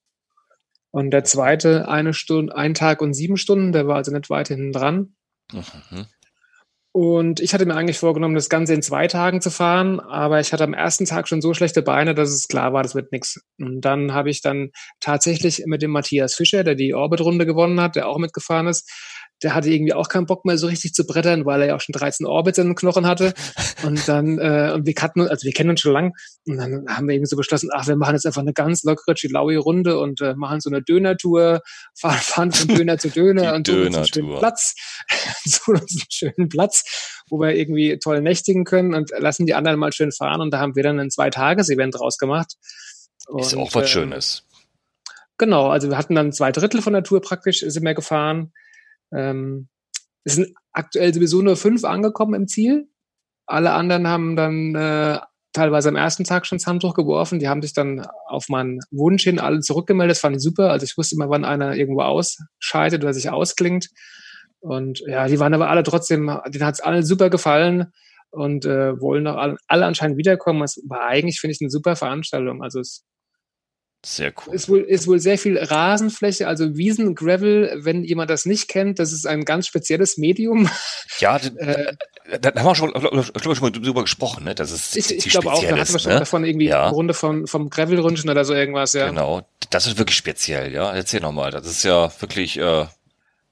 Und 0.92 1.12
der 1.12 1.24
zweite 1.24 1.88
eine 1.88 2.14
Stunde, 2.14 2.56
ein 2.56 2.74
Tag 2.74 3.02
und 3.02 3.14
sieben 3.14 3.38
Stunden, 3.38 3.72
der 3.72 3.88
war 3.88 3.98
also 3.98 4.12
nicht 4.12 4.30
weit 4.30 4.48
hinten 4.48 4.72
dran. 4.72 5.16
Mhm. 5.52 6.08
Und 7.00 7.42
ich 7.42 7.54
hatte 7.54 7.68
mir 7.68 7.76
eigentlich 7.76 8.00
vorgenommen, 8.00 8.34
das 8.34 8.50
Ganze 8.50 8.74
in 8.74 8.82
zwei 8.82 9.08
Tagen 9.08 9.40
zu 9.40 9.52
fahren, 9.52 10.00
aber 10.00 10.40
ich 10.40 10.52
hatte 10.52 10.64
am 10.64 10.74
ersten 10.74 11.06
Tag 11.06 11.28
schon 11.28 11.44
so 11.44 11.54
schlechte 11.54 11.84
Beine, 11.84 12.16
dass 12.16 12.32
es 12.32 12.48
klar 12.48 12.74
war, 12.74 12.82
das 12.82 12.96
wird 12.96 13.12
nichts. 13.12 13.40
Und 13.60 13.82
dann 13.82 14.16
habe 14.16 14.32
ich 14.32 14.42
dann 14.42 14.72
tatsächlich 15.00 15.62
mit 15.68 15.84
dem 15.84 15.92
Matthias 15.92 16.34
Fischer, 16.34 16.64
der 16.64 16.74
die 16.74 16.96
Orbit-Runde 16.96 17.46
gewonnen 17.46 17.80
hat, 17.80 17.96
der 17.96 18.08
auch 18.08 18.18
mitgefahren 18.18 18.66
ist, 18.66 18.90
der 19.44 19.54
hatte 19.54 19.70
irgendwie 19.70 19.94
auch 19.94 20.10
keinen 20.10 20.26
Bock 20.26 20.46
mehr 20.46 20.58
so 20.58 20.68
richtig 20.68 20.94
zu 20.94 21.06
brettern, 21.06 21.46
weil 21.46 21.62
er 21.62 21.68
ja 21.68 21.76
auch 21.76 21.82
schon 21.82 21.94
13 21.94 22.26
Orbits 22.26 22.58
in 22.58 22.68
den 22.68 22.76
Knochen 22.76 23.06
hatte. 23.06 23.34
Und 23.84 24.08
dann, 24.08 24.40
äh, 24.40 24.72
und 24.74 24.88
wir 24.88 24.96
kannten 24.96 25.22
also 25.22 25.46
wir 25.46 25.54
kennen 25.54 25.70
uns 25.70 25.82
schon 25.82 25.94
lang. 25.94 26.14
Und 26.48 26.58
dann 26.58 26.86
haben 26.90 27.08
wir 27.08 27.14
irgendwie 27.14 27.30
so 27.30 27.38
beschlossen, 27.38 27.70
ach, 27.72 27.88
wir 27.88 27.96
machen 27.96 28.16
jetzt 28.16 28.26
einfach 28.26 28.42
eine 28.42 28.54
ganz 28.54 28.84
lockere 28.84 29.14
Chilaui-Runde 29.14 30.00
und 30.00 30.20
äh, 30.22 30.34
machen 30.34 30.60
so 30.62 30.70
eine 30.72 30.82
Döner-Tour, 30.82 31.62
fahren, 32.00 32.18
fahren 32.18 32.52
von 32.52 32.76
Döner 32.76 32.98
zu 32.98 33.10
Döner 33.10 33.54
und 33.54 33.68
suchen 33.68 33.88
uns 33.88 33.96
einen 33.98 34.08
schönen 34.08 34.38
Platz, 34.40 34.74
suchen 35.46 35.76
uns 35.76 35.92
einen 35.92 36.10
schönen 36.10 36.50
Platz, 36.50 37.22
wo 37.30 37.40
wir 37.40 37.56
irgendwie 37.56 38.00
toll 38.00 38.22
nächtigen 38.22 38.66
können 38.66 38.96
und 38.96 39.12
lassen 39.18 39.46
die 39.46 39.54
anderen 39.54 39.80
mal 39.80 39.94
schön 39.94 40.12
fahren. 40.12 40.42
Und 40.42 40.52
da 40.52 40.60
haben 40.60 40.76
wir 40.76 40.82
dann 40.82 41.00
ein 41.00 41.12
Zwei-Tages-Event 41.12 42.00
draus 42.00 42.18
gemacht. 42.18 42.54
Und, 43.28 43.42
Ist 43.42 43.56
auch 43.56 43.74
was 43.76 43.84
äh, 43.84 43.88
Schönes. 43.88 44.44
Genau, 45.38 45.68
also 45.68 45.90
wir 45.90 45.98
hatten 45.98 46.16
dann 46.16 46.32
zwei 46.32 46.52
Drittel 46.52 46.82
von 46.82 46.94
der 46.94 47.04
Tour 47.04 47.22
praktisch, 47.22 47.60
sind 47.60 47.86
wir 47.86 47.94
gefahren. 47.94 48.54
Ähm, 49.14 49.68
es 50.24 50.36
sind 50.36 50.54
aktuell 50.74 51.14
sowieso 51.14 51.42
nur 51.42 51.56
fünf 51.56 51.84
angekommen 51.84 52.34
im 52.34 52.48
Ziel. 52.48 52.90
Alle 53.46 53.72
anderen 53.72 54.08
haben 54.08 54.36
dann 54.36 54.76
äh, 54.76 55.20
teilweise 55.54 55.90
am 55.90 55.96
ersten 55.96 56.24
Tag 56.24 56.46
schon 56.46 56.58
das 56.58 56.68
Handtuch 56.68 56.94
geworfen. 56.94 57.40
Die 57.40 57.48
haben 57.48 57.62
sich 57.62 57.74
dann 57.74 58.06
auf 58.28 58.50
meinen 58.50 58.80
Wunsch 58.92 59.24
hin 59.24 59.40
alle 59.40 59.62
zurückgemeldet. 59.62 60.16
Das 60.16 60.22
fand 60.22 60.36
ich 60.36 60.42
super. 60.42 60.72
Also 60.72 60.84
ich 60.84 60.98
wusste 60.98 61.16
immer, 61.16 61.30
wann 61.30 61.46
einer 61.46 61.76
irgendwo 61.76 62.02
ausscheidet 62.02 63.04
oder 63.04 63.14
sich 63.14 63.30
ausklingt. 63.30 63.90
Und 64.60 65.00
ja, 65.08 65.28
die 65.28 65.40
waren 65.40 65.54
aber 65.54 65.70
alle 65.70 65.84
trotzdem, 65.84 66.40
denen 66.48 66.66
hat 66.66 66.76
es 66.76 66.82
allen 66.82 67.06
super 67.06 67.30
gefallen 67.30 67.94
und 68.30 68.66
äh, 68.66 69.00
wollen 69.00 69.28
auch 69.28 69.38
alle, 69.38 69.58
alle 69.68 69.86
anscheinend 69.86 70.18
wiederkommen. 70.18 70.62
Es 70.64 70.82
war 70.88 71.06
eigentlich, 71.06 71.40
finde 71.40 71.54
ich, 71.54 71.62
eine 71.62 71.70
super 71.70 71.96
Veranstaltung. 71.96 72.62
Also 72.62 72.80
es 72.80 73.06
sehr 74.06 74.32
cool. 74.46 74.54
Ist 74.54 74.70
wohl, 74.70 74.82
ist 74.82 75.08
wohl 75.08 75.20
sehr 75.20 75.38
viel 75.38 75.58
Rasenfläche, 75.58 76.48
also 76.48 76.78
Wiesen, 76.78 77.16
Gravel, 77.16 77.80
wenn 77.84 78.04
jemand 78.04 78.30
das 78.30 78.46
nicht 78.46 78.68
kennt, 78.68 79.00
das 79.00 79.12
ist 79.12 79.26
ein 79.26 79.44
ganz 79.44 79.68
spezielles 79.68 80.18
Medium. 80.18 80.70
Ja, 81.20 81.38
äh, 81.38 81.96
da, 82.40 82.52
da, 82.52 82.60
haben 82.60 82.68
wir 82.68 82.76
schon, 82.76 82.92
glaub, 82.92 83.12
glaub, 83.12 83.56
schon 83.56 83.60
mal 83.60 83.72
drüber 83.72 84.04
gesprochen, 84.04 84.44
ne? 84.44 84.54
Das 84.54 84.70
ist 84.70 84.96
Ich, 84.96 85.12
ich 85.12 85.30
glaube 85.30 85.52
auch, 85.52 85.64
da 85.64 85.76
hatten 85.76 85.94
wir 85.94 86.00
schon 86.00 86.12
ne? 86.12 86.20
davon 86.20 86.46
irgendwie 86.46 86.68
ja. 86.68 86.84
eine 86.84 86.94
Runde 86.94 87.16
von, 87.16 87.48
vom 87.48 87.72
Gravel-Rutschen 87.72 88.30
oder 88.30 88.46
so 88.46 88.54
irgendwas, 88.54 88.94
ja. 88.94 89.08
Genau, 89.08 89.42
das 89.72 89.88
ist 89.88 89.98
wirklich 89.98 90.16
speziell, 90.16 90.72
ja. 90.72 90.94
Erzähl 90.94 91.22
nochmal, 91.22 91.50
das 91.50 91.66
ist 91.66 91.82
ja 91.82 92.12
wirklich 92.20 92.60
äh, 92.60 92.86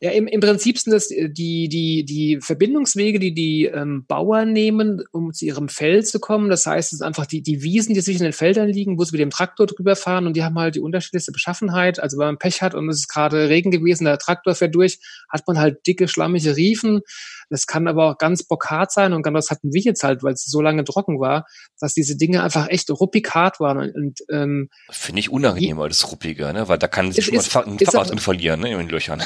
ja, 0.02 0.12
im, 0.12 0.28
im 0.28 0.42
Prinzip 0.42 0.78
sind 0.78 0.92
das 0.92 1.10
äh, 1.10 1.30
die, 1.30 1.70
die, 1.70 2.04
die 2.04 2.40
Verbindungswege, 2.42 3.18
die 3.18 3.34
die 3.34 3.66
ähm, 3.66 4.06
Bauern 4.06 4.52
nehmen, 4.52 5.02
um 5.12 5.32
zu 5.32 5.46
ihrem 5.46 5.70
Feld 5.70 6.06
zu 6.08 6.20
kommen. 6.20 6.50
Das 6.50 6.66
heißt, 6.66 6.92
es 6.92 7.00
sind 7.00 7.08
einfach 7.08 7.25
die, 7.25 7.42
die 7.42 7.64
Wiesen, 7.64 7.96
die 7.96 8.02
zwischen 8.02 8.24
den 8.24 8.34
Feldern 8.34 8.68
liegen, 8.68 9.00
wo 9.00 9.06
sie 9.06 9.14
mit 9.14 9.22
dem 9.22 9.30
Traktor 9.30 9.68
drüber 9.68 9.96
fahren 9.96 10.28
und 10.28 10.36
die 10.36 10.44
haben 10.44 10.60
halt 10.60 10.75
die 10.75 10.82
unterschiedlichste 10.82 11.32
Beschaffenheit. 11.32 12.00
Also 12.00 12.18
wenn 12.18 12.28
man 12.28 12.38
Pech 12.38 12.62
hat 12.62 12.75
und 12.75 12.90
es 12.90 12.98
ist 12.98 13.08
gerade 13.08 13.48
Regen 13.48 13.72
gewesen, 13.72 14.04
der 14.04 14.18
Traktor 14.18 14.54
fährt 14.54 14.75
durch, 14.75 15.00
hat 15.30 15.48
man 15.48 15.58
halt 15.58 15.88
dicke, 15.88 16.10
schlammige 16.10 16.58
Riefen. 16.58 17.02
Das 17.50 17.66
kann 17.66 17.88
aber 17.88 18.12
auch 18.12 18.18
ganz 18.18 18.44
bockart 18.44 18.92
sein 18.92 19.14
und 19.14 19.24
genau 19.24 19.38
das 19.38 19.50
hatten 19.50 19.72
wir 19.72 19.82
jetzt 19.82 20.04
halt, 20.04 20.24
weil 20.24 20.34
es 20.34 20.44
so 20.44 20.62
lange 20.62 20.84
trocken 20.84 21.20
war, 21.20 21.46
dass 21.80 21.94
diese 21.94 22.18
Dinge 22.18 22.44
einfach 22.44 22.68
echt 22.68 22.90
ruppig 22.90 23.30
hart 23.34 23.60
waren. 23.60 23.78
Und, 23.78 23.96
und 23.96 24.20
ähm, 24.30 24.70
Finde 24.90 25.20
ich 25.20 25.30
unangenehm, 25.30 25.78
weil 25.78 25.90
das 25.90 26.12
ruppiger, 26.12 26.52
ne? 26.52 26.68
Weil 26.68 26.80
da 26.80 26.88
kann 26.88 27.12
sich 27.12 27.25
schon 27.25 27.36
mal 27.36 27.44
ein 27.44 27.80
Fahrrad 27.80 28.20
verlieren, 28.20 28.60
ne? 28.60 28.72
In 28.72 28.78
den 28.80 28.90
Löchern. 28.90 29.24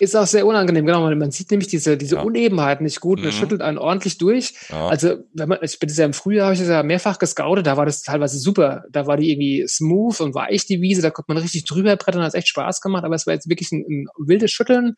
Ist 0.00 0.16
auch 0.16 0.26
sehr 0.26 0.46
unangenehm, 0.46 0.86
genau. 0.86 1.08
Man 1.14 1.30
sieht 1.30 1.50
nämlich 1.50 1.68
diese, 1.68 1.96
diese 1.96 2.16
ja. 2.16 2.22
Unebenheiten 2.22 2.84
nicht 2.84 3.00
gut. 3.00 3.20
Mhm. 3.20 3.32
schüttelt 3.32 3.62
einen 3.62 3.78
ordentlich 3.78 4.18
durch. 4.18 4.54
Ja. 4.68 4.88
Also, 4.88 5.24
wenn 5.34 5.48
man, 5.48 5.58
ich 5.62 5.78
bin 5.78 5.88
ja 5.88 6.04
im 6.04 6.12
Frühjahr, 6.12 6.46
habe 6.46 6.54
ich 6.54 6.60
das 6.60 6.68
ja 6.68 6.82
mehrfach 6.82 7.18
gescoutet, 7.18 7.66
da 7.66 7.76
war 7.76 7.86
das 7.86 8.02
teilweise 8.02 8.38
super. 8.38 8.84
Da 8.90 9.06
war 9.06 9.16
die 9.16 9.30
irgendwie 9.30 9.66
smooth 9.66 10.20
und 10.20 10.34
weich, 10.34 10.66
die 10.66 10.80
Wiese, 10.80 11.02
da 11.02 11.10
konnte 11.10 11.32
man 11.32 11.42
richtig 11.42 11.64
drüber 11.64 11.96
brettern, 11.96 12.22
hat 12.22 12.34
echt 12.34 12.48
Spaß 12.48 12.80
gemacht, 12.80 13.04
aber 13.04 13.14
es 13.14 13.26
war 13.26 13.34
jetzt 13.34 13.48
wirklich 13.48 13.72
ein, 13.72 13.84
ein 13.88 14.06
wildes 14.18 14.50
Schütteln. 14.50 14.94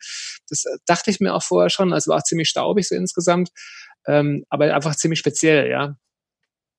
Das 0.49 0.63
dachte 0.85 1.09
ich 1.11 1.19
mir 1.19 1.33
auch 1.33 1.43
vorher 1.43 1.69
schon. 1.69 1.93
Also 1.93 2.11
war 2.11 2.17
auch 2.17 2.23
ziemlich 2.23 2.49
staubig 2.49 2.87
so 2.87 2.95
insgesamt. 2.95 3.49
ähm, 4.07 4.45
aber 4.49 4.73
einfach 4.73 4.95
ziemlich 4.95 5.19
speziell, 5.19 5.69
ja. 5.69 5.95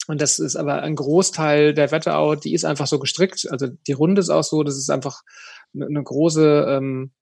Und 0.08 0.20
das 0.20 0.40
ist 0.40 0.56
aber 0.56 0.82
ein 0.82 0.96
Großteil 0.96 1.74
der 1.74 1.92
Wetterau, 1.92 2.34
die 2.34 2.54
ist 2.54 2.64
einfach 2.64 2.88
so 2.88 2.98
gestrickt. 2.98 3.46
Also 3.50 3.68
die 3.68 3.92
Runde 3.92 4.20
ist 4.20 4.30
auch 4.30 4.42
so, 4.42 4.64
das 4.64 4.76
ist 4.76 4.90
einfach 4.90 5.22
eine, 5.74 5.86
eine 5.86 6.02
große 6.02 6.66
ähm, 6.68 7.12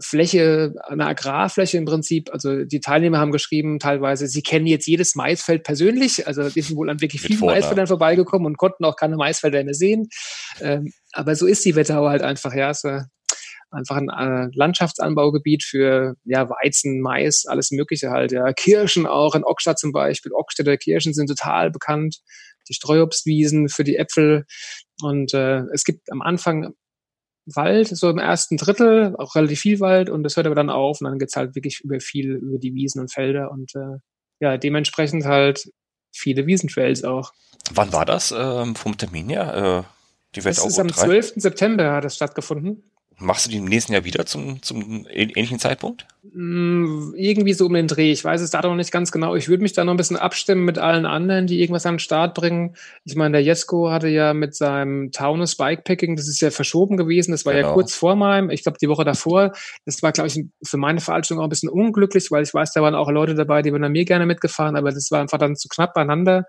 Fläche, 0.00 0.74
eine 0.84 1.06
Agrarfläche 1.06 1.76
im 1.76 1.84
Prinzip. 1.84 2.30
Also 2.32 2.64
die 2.64 2.80
Teilnehmer 2.80 3.18
haben 3.18 3.32
geschrieben, 3.32 3.78
teilweise, 3.78 4.26
sie 4.26 4.42
kennen 4.42 4.66
jetzt 4.66 4.86
jedes 4.86 5.14
Maisfeld 5.14 5.62
persönlich. 5.62 6.26
Also 6.26 6.48
die 6.48 6.62
sind 6.62 6.76
wohl 6.76 6.90
an 6.90 7.00
wirklich 7.00 7.20
vielen 7.20 7.40
Maisfeldern 7.40 7.86
vorbeigekommen 7.86 8.46
und 8.46 8.58
konnten 8.58 8.84
auch 8.84 8.96
keine 8.96 9.16
Maisfelder 9.16 9.62
mehr 9.62 9.74
sehen. 9.74 10.08
Ähm, 10.60 10.92
aber 11.12 11.34
so 11.34 11.46
ist 11.46 11.64
die 11.64 11.76
Wetterau 11.76 12.08
halt 12.08 12.22
einfach, 12.22 12.54
ja. 12.54 12.70
Es, 12.70 12.84
äh, 12.84 13.00
einfach 13.70 13.96
ein 13.96 14.08
äh, 14.08 14.48
Landschaftsanbaugebiet 14.52 15.62
für 15.62 16.14
ja, 16.24 16.48
Weizen, 16.48 17.00
Mais, 17.00 17.44
alles 17.46 17.70
Mögliche 17.70 18.10
halt. 18.10 18.32
Ja, 18.32 18.52
Kirschen 18.52 19.06
auch, 19.06 19.34
in 19.34 19.44
Ockstadt 19.44 19.78
zum 19.78 19.92
Beispiel. 19.92 20.32
Ockstädter 20.32 20.76
Kirschen 20.76 21.14
sind 21.14 21.28
total 21.28 21.70
bekannt. 21.70 22.16
Die 22.68 22.74
Streuobstwiesen 22.74 23.68
für 23.68 23.84
die 23.84 23.96
Äpfel. 23.96 24.44
Und 25.02 25.34
äh, 25.34 25.62
es 25.72 25.84
gibt 25.84 26.10
am 26.10 26.22
Anfang 26.22 26.74
Wald, 27.54 27.88
so 27.88 28.08
im 28.10 28.18
ersten 28.18 28.56
Drittel, 28.56 29.14
auch 29.16 29.34
relativ 29.34 29.60
viel 29.60 29.80
Wald 29.80 30.10
und 30.10 30.22
das 30.22 30.36
hört 30.36 30.46
aber 30.46 30.54
dann 30.54 30.70
auf 30.70 31.00
und 31.00 31.06
dann 31.06 31.18
geht's 31.18 31.36
halt 31.36 31.54
wirklich 31.54 31.80
über 31.80 32.00
viel, 32.00 32.32
über 32.36 32.58
die 32.58 32.74
Wiesen 32.74 33.00
und 33.00 33.12
Felder 33.12 33.50
und 33.50 33.74
äh, 33.74 33.98
ja, 34.40 34.56
dementsprechend 34.56 35.24
halt 35.24 35.70
viele 36.12 36.46
Wiesentrails 36.46 37.04
auch. 37.04 37.32
Wann 37.72 37.92
war 37.92 38.04
das 38.04 38.34
ähm, 38.36 38.74
vom 38.74 38.96
Termin 38.96 39.28
her? 39.28 39.86
Äh, 39.86 40.00
die 40.34 40.40
das 40.40 40.64
ist 40.64 40.78
am 40.78 40.92
12. 40.92 41.34
September 41.36 41.92
hat 41.92 42.04
das 42.04 42.14
stattgefunden. 42.14 42.84
Machst 43.22 43.44
du 43.44 43.50
die 43.50 43.58
im 43.58 43.66
nächsten 43.66 43.92
Jahr 43.92 44.04
wieder 44.04 44.24
zum, 44.24 44.62
zum 44.62 45.06
ähnlichen 45.10 45.58
Zeitpunkt? 45.58 46.06
Mm, 46.32 47.12
irgendwie 47.14 47.52
so 47.52 47.66
um 47.66 47.74
den 47.74 47.86
Dreh. 47.86 48.12
Ich 48.12 48.24
weiß 48.24 48.40
es 48.40 48.50
da 48.50 48.62
noch 48.62 48.74
nicht 48.74 48.90
ganz 48.90 49.12
genau. 49.12 49.34
Ich 49.34 49.48
würde 49.50 49.62
mich 49.62 49.74
da 49.74 49.84
noch 49.84 49.92
ein 49.92 49.98
bisschen 49.98 50.16
abstimmen 50.16 50.64
mit 50.64 50.78
allen 50.78 51.04
anderen, 51.04 51.46
die 51.46 51.60
irgendwas 51.60 51.84
an 51.84 51.94
den 51.94 51.98
Start 51.98 52.34
bringen. 52.34 52.76
Ich 53.04 53.16
meine, 53.16 53.32
der 53.32 53.42
Jesko 53.42 53.90
hatte 53.90 54.08
ja 54.08 54.32
mit 54.32 54.54
seinem 54.54 55.12
Taunus 55.12 55.54
Bikepacking, 55.56 56.16
das 56.16 56.28
ist 56.28 56.40
ja 56.40 56.50
verschoben 56.50 56.96
gewesen. 56.96 57.32
Das 57.32 57.44
war 57.44 57.52
genau. 57.52 57.68
ja 57.68 57.74
kurz 57.74 57.94
vor 57.94 58.16
meinem, 58.16 58.48
ich 58.48 58.62
glaube 58.62 58.78
die 58.80 58.88
Woche 58.88 59.04
davor. 59.04 59.52
Das 59.84 60.02
war, 60.02 60.12
glaube 60.12 60.28
ich, 60.28 60.42
für 60.64 60.78
meine 60.78 61.00
Veranstaltung 61.00 61.42
auch 61.42 61.46
ein 61.46 61.50
bisschen 61.50 61.68
unglücklich, 61.68 62.30
weil 62.30 62.42
ich 62.42 62.54
weiß, 62.54 62.72
da 62.72 62.80
waren 62.80 62.94
auch 62.94 63.10
Leute 63.10 63.34
dabei, 63.34 63.60
die 63.60 63.70
an 63.70 63.92
mir 63.92 64.06
gerne 64.06 64.24
mitgefahren, 64.24 64.76
aber 64.76 64.92
das 64.92 65.10
war 65.10 65.20
einfach 65.20 65.38
dann 65.38 65.56
zu 65.56 65.68
knapp 65.68 65.92
beieinander. 65.92 66.44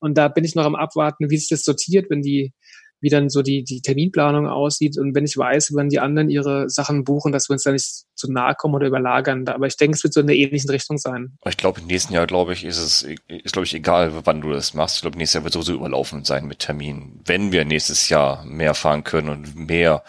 Und 0.00 0.18
da 0.18 0.28
bin 0.28 0.44
ich 0.44 0.54
noch 0.54 0.64
am 0.64 0.74
Abwarten, 0.74 1.30
wie 1.30 1.38
sich 1.38 1.48
das 1.48 1.64
sortiert, 1.64 2.10
wenn 2.10 2.20
die 2.20 2.52
wie 3.00 3.08
dann 3.08 3.30
so 3.30 3.42
die, 3.42 3.64
die 3.64 3.80
Terminplanung 3.80 4.46
aussieht 4.46 4.98
und 4.98 5.14
wenn 5.14 5.24
ich 5.24 5.36
weiß, 5.36 5.74
wann 5.74 5.88
die 5.88 6.00
anderen 6.00 6.28
ihre 6.28 6.68
Sachen 6.68 7.04
buchen, 7.04 7.32
dass 7.32 7.48
wir 7.48 7.54
uns 7.54 7.62
da 7.62 7.72
nicht 7.72 8.04
zu 8.14 8.30
nahe 8.30 8.54
kommen 8.54 8.74
oder 8.74 8.86
überlagern. 8.86 9.48
Aber 9.48 9.66
ich 9.66 9.76
denke, 9.76 9.96
es 9.96 10.04
wird 10.04 10.12
so 10.12 10.20
in 10.20 10.26
der 10.26 10.36
ähnlichen 10.36 10.70
Richtung 10.70 10.98
sein. 10.98 11.38
Ich 11.46 11.56
glaube, 11.56 11.80
im 11.80 11.86
nächsten 11.86 12.12
Jahr, 12.12 12.26
glaube 12.26 12.52
ich, 12.52 12.64
ist 12.64 12.78
es, 12.78 13.02
ist, 13.28 13.52
glaube 13.52 13.64
ich, 13.64 13.74
egal, 13.74 14.12
wann 14.24 14.42
du 14.42 14.52
das 14.52 14.74
machst. 14.74 14.96
Ich 14.96 15.02
glaube, 15.02 15.16
nächstes 15.16 15.34
Jahr 15.34 15.44
wird 15.44 15.54
sowieso 15.54 15.74
überlaufen 15.74 16.24
sein 16.24 16.46
mit 16.46 16.58
Terminen. 16.58 17.20
Wenn 17.24 17.52
wir 17.52 17.64
nächstes 17.64 18.08
Jahr 18.10 18.44
mehr 18.44 18.74
fahren 18.74 19.04
können 19.04 19.30
und 19.30 19.56
mehr 19.56 20.02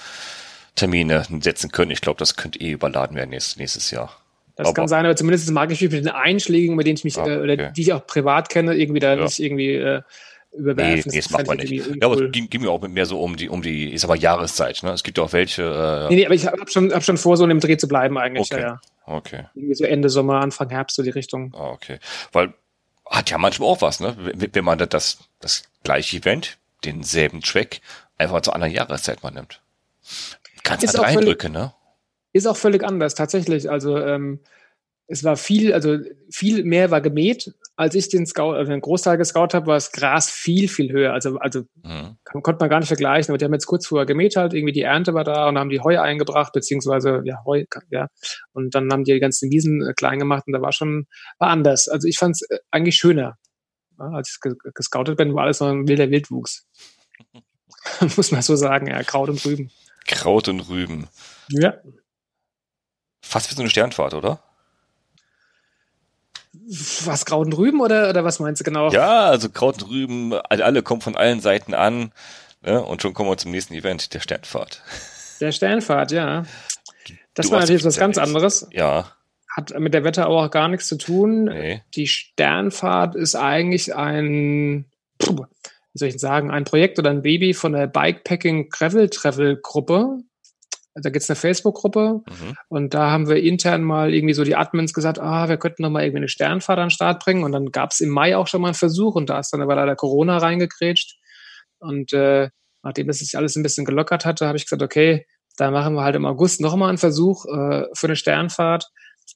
Termine 0.75 1.25
setzen 1.39 1.71
können, 1.71 1.91
ich 1.91 2.01
glaube, 2.01 2.19
das 2.19 2.35
könnte 2.35 2.59
eh 2.59 2.71
überladen 2.71 3.15
werden 3.15 3.29
nächstes, 3.29 3.57
nächstes 3.57 3.91
Jahr. 3.91 4.11
Das 4.57 4.67
aber 4.67 4.73
kann 4.75 4.87
sein, 4.87 5.05
aber 5.05 5.15
zumindest 5.15 5.49
mag 5.51 5.71
ich 5.71 5.81
mich 5.81 5.91
mit 5.91 6.05
den 6.05 6.11
Einschlägen, 6.11 6.75
mit 6.75 6.85
denen 6.85 6.97
ich 6.97 7.03
mich, 7.03 7.17
ah, 7.17 7.23
okay. 7.23 7.35
äh, 7.35 7.39
oder 7.39 7.71
die 7.71 7.81
ich 7.81 7.93
auch 7.93 8.05
privat 8.05 8.49
kenne, 8.49 8.75
irgendwie 8.75 8.99
da 8.99 9.15
ja. 9.15 9.23
nicht 9.23 9.39
irgendwie 9.39 9.75
äh, 9.75 10.01
überwerfen. 10.53 11.11
Nee, 11.11 11.15
nee 11.15 11.21
das 11.21 11.29
macht 11.29 11.47
man 11.47 11.57
nicht. 11.57 11.71
Ja, 11.71 12.07
aber 12.07 12.21
es 12.21 12.31
ging, 12.31 12.49
ging, 12.49 12.61
mir 12.61 12.71
auch 12.71 12.81
mehr 12.81 13.05
so 13.05 13.19
um 13.19 13.35
die, 13.37 13.49
um 13.49 13.61
die, 13.61 13.93
ich 13.93 14.01
sag 14.01 14.07
mal, 14.09 14.17
Jahreszeit. 14.17 14.83
Ne? 14.83 14.91
Es 14.91 15.03
gibt 15.03 15.19
auch 15.19 15.33
welche. 15.33 15.63
Äh, 15.63 16.09
nee, 16.09 16.15
nee, 16.17 16.25
aber 16.25 16.35
ich 16.35 16.47
habe 16.47 16.69
schon, 16.69 16.93
hab 16.93 17.03
schon 17.03 17.17
vor, 17.17 17.37
so 17.37 17.43
in 17.43 17.49
dem 17.49 17.59
Dreh 17.59 17.77
zu 17.77 17.87
bleiben 17.87 18.17
eigentlich. 18.17 18.51
Okay. 18.51 18.61
Ja, 18.61 18.67
ja. 18.67 18.81
okay. 19.05 19.45
Irgendwie 19.55 19.75
so 19.75 19.85
Ende 19.85 20.09
Sommer, 20.09 20.41
Anfang 20.41 20.69
Herbst, 20.69 20.95
so 20.95 21.03
die 21.03 21.09
Richtung. 21.09 21.53
Ah, 21.55 21.69
okay. 21.69 21.99
Weil 22.31 22.53
hat 23.09 23.29
ja 23.29 23.37
manchmal 23.37 23.69
auch 23.69 23.81
was, 23.81 23.99
ne? 23.99 24.15
Wenn 24.17 24.63
man 24.63 24.77
das, 24.77 25.19
das 25.39 25.63
gleiche 25.83 26.17
Event, 26.17 26.57
denselben 26.85 27.41
Track, 27.41 27.81
einfach 28.17 28.41
zu 28.41 28.53
anderen 28.53 28.73
Jahreszeit 28.73 29.21
mal 29.21 29.31
nimmt. 29.31 29.61
Ganz 30.63 30.83
andere 30.85 31.05
Eindrücke, 31.05 31.49
ne? 31.49 31.73
Ist 32.33 32.47
auch 32.47 32.55
völlig 32.55 32.83
anders, 32.83 33.15
tatsächlich. 33.15 33.69
Also 33.69 33.97
ähm, 33.97 34.39
es 35.07 35.23
war 35.23 35.35
viel, 35.35 35.73
also 35.73 35.97
viel 36.29 36.63
mehr 36.63 36.91
war 36.91 37.01
gemäht. 37.01 37.53
Als 37.81 37.95
ich 37.95 38.09
den 38.09 38.27
Scout, 38.27 38.53
also 38.53 38.71
den 38.71 38.79
Großteil 38.79 39.17
gescout 39.17 39.47
habe, 39.53 39.65
war 39.65 39.73
das 39.73 39.91
Gras 39.91 40.29
viel, 40.29 40.67
viel 40.67 40.91
höher. 40.91 41.13
Also, 41.13 41.39
also 41.39 41.61
mhm. 41.81 42.15
kann, 42.23 42.43
konnte 42.43 42.59
man 42.59 42.69
gar 42.69 42.77
nicht 42.77 42.89
vergleichen. 42.89 43.31
Aber 43.31 43.39
die 43.39 43.45
haben 43.45 43.53
jetzt 43.53 43.65
kurz 43.65 43.87
vorher 43.87 44.05
gemäht 44.05 44.35
halt, 44.35 44.53
irgendwie 44.53 44.71
die 44.71 44.83
Ernte 44.83 45.15
war 45.15 45.23
da 45.23 45.49
und 45.49 45.57
haben 45.57 45.71
die 45.71 45.79
Heu 45.79 45.99
eingebracht, 45.99 46.53
beziehungsweise, 46.53 47.23
ja, 47.25 47.43
Heu, 47.43 47.63
ja. 47.89 48.07
Und 48.53 48.75
dann 48.75 48.87
haben 48.91 49.03
die 49.03 49.13
die 49.13 49.19
ganzen 49.19 49.49
Wiesen 49.49 49.81
äh, 49.81 49.93
klein 49.93 50.19
gemacht 50.19 50.43
und 50.45 50.53
da 50.53 50.61
war 50.61 50.71
schon, 50.73 51.07
war 51.39 51.49
anders. 51.49 51.87
Also 51.87 52.07
ich 52.07 52.19
fand 52.19 52.35
es 52.35 52.43
äh, 52.51 52.59
eigentlich 52.69 52.97
schöner. 52.97 53.39
Ja, 53.97 54.11
als 54.11 54.29
ich 54.37 54.51
gescoutet 54.75 55.17
bin, 55.17 55.33
war 55.33 55.45
alles 55.45 55.59
noch 55.59 55.69
ein 55.69 55.87
wilder 55.87 56.11
Wildwuchs. 56.11 56.67
Muss 58.15 58.31
man 58.31 58.43
so 58.43 58.55
sagen, 58.55 58.85
ja, 58.85 59.01
Kraut 59.01 59.29
und 59.29 59.43
Rüben. 59.43 59.71
Kraut 60.05 60.47
und 60.49 60.59
Rüben. 60.69 61.07
Ja. 61.49 61.73
Fast 63.25 63.49
wie 63.49 63.55
so 63.55 63.61
eine 63.61 63.71
Sternfahrt, 63.71 64.13
oder? 64.13 64.50
Was, 67.05 67.25
Kraut 67.25 67.47
und 67.47 67.53
Rüben 67.57 67.81
oder, 67.81 68.09
oder 68.09 68.23
was 68.23 68.39
meinst 68.39 68.61
du 68.61 68.63
genau? 68.63 68.89
Ja, 68.91 69.25
also 69.25 69.49
Kraut 69.49 69.83
und 69.83 69.89
Rüben, 69.89 70.33
alle 70.33 70.81
kommen 70.83 71.01
von 71.01 71.17
allen 71.17 71.41
Seiten 71.41 71.73
an 71.73 72.13
ne? 72.61 72.81
und 72.81 73.01
schon 73.01 73.13
kommen 73.13 73.29
wir 73.29 73.37
zum 73.37 73.51
nächsten 73.51 73.73
Event, 73.73 74.13
der 74.13 74.21
Sternfahrt. 74.21 74.81
Der 75.41 75.51
Sternfahrt, 75.51 76.13
ja. 76.13 76.45
Das 77.33 77.47
du 77.47 77.51
war 77.51 77.59
natürlich 77.59 77.83
was 77.83 77.97
ganz 77.97 78.17
anderes. 78.17 78.67
Ja. 78.71 79.11
Hat 79.53 79.77
mit 79.77 79.93
der 79.93 80.05
Wetterau 80.05 80.45
auch 80.45 80.51
gar 80.51 80.69
nichts 80.69 80.87
zu 80.87 80.97
tun. 80.97 81.45
Nee. 81.45 81.81
Die 81.93 82.07
Sternfahrt 82.07 83.15
ist 83.15 83.35
eigentlich 83.35 83.93
ein, 83.93 84.85
wie 85.19 85.35
soll 85.93 86.07
ich 86.07 86.19
sagen, 86.19 86.51
ein 86.51 86.63
Projekt 86.63 86.99
oder 86.99 87.09
ein 87.09 87.21
Baby 87.21 87.53
von 87.53 87.73
der 87.73 87.87
Bikepacking 87.87 88.69
Gravel 88.69 89.09
Travel 89.09 89.59
Gruppe 89.61 90.19
da 90.93 91.09
gibt 91.09 91.23
es 91.23 91.29
eine 91.29 91.35
Facebook-Gruppe 91.35 92.21
mhm. 92.27 92.55
und 92.67 92.93
da 92.93 93.11
haben 93.11 93.29
wir 93.29 93.41
intern 93.41 93.83
mal 93.83 94.13
irgendwie 94.13 94.33
so 94.33 94.43
die 94.43 94.55
Admins 94.55 94.93
gesagt, 94.93 95.19
ah, 95.19 95.47
wir 95.47 95.57
könnten 95.57 95.83
noch 95.83 95.89
mal 95.89 96.03
irgendwie 96.03 96.17
eine 96.17 96.27
Sternfahrt 96.27 96.79
an 96.79 96.85
den 96.85 96.91
Start 96.91 97.23
bringen. 97.23 97.43
Und 97.43 97.53
dann 97.53 97.71
gab 97.71 97.91
es 97.91 98.01
im 98.01 98.09
Mai 98.09 98.35
auch 98.35 98.47
schon 98.47 98.61
mal 98.61 98.69
einen 98.69 98.75
Versuch 98.75 99.15
und 99.15 99.29
da 99.29 99.39
ist 99.39 99.53
dann 99.53 99.61
aber 99.61 99.75
leider 99.75 99.95
Corona 99.95 100.37
reingekrätscht 100.37 101.17
und 101.79 102.13
äh, 102.13 102.49
nachdem 102.83 103.07
das 103.07 103.19
sich 103.19 103.37
alles 103.37 103.55
ein 103.55 103.63
bisschen 103.63 103.85
gelockert 103.85 104.25
hatte, 104.25 104.47
habe 104.47 104.57
ich 104.57 104.65
gesagt, 104.65 104.81
okay, 104.81 105.25
da 105.57 105.71
machen 105.71 105.95
wir 105.95 106.03
halt 106.03 106.15
im 106.15 106.25
August 106.25 106.61
noch 106.61 106.75
mal 106.75 106.89
einen 106.89 106.97
Versuch 106.97 107.45
äh, 107.45 107.85
für 107.93 108.07
eine 108.07 108.15
Sternfahrt. 108.15 108.89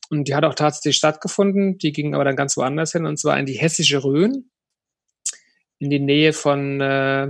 Und 0.09 0.27
die 0.27 0.35
hat 0.35 0.43
auch 0.43 0.55
tatsächlich 0.55 0.97
stattgefunden, 0.97 1.77
die 1.77 1.91
ging 1.91 2.15
aber 2.15 2.25
dann 2.25 2.35
ganz 2.35 2.57
woanders 2.57 2.91
hin 2.91 3.05
und 3.05 3.17
zwar 3.17 3.37
in 3.39 3.45
die 3.45 3.53
hessische 3.53 4.03
Rhön 4.03 4.49
in 5.79 5.89
die 5.89 5.99
Nähe 5.99 6.33
von 6.33 6.81
äh, 6.81 7.27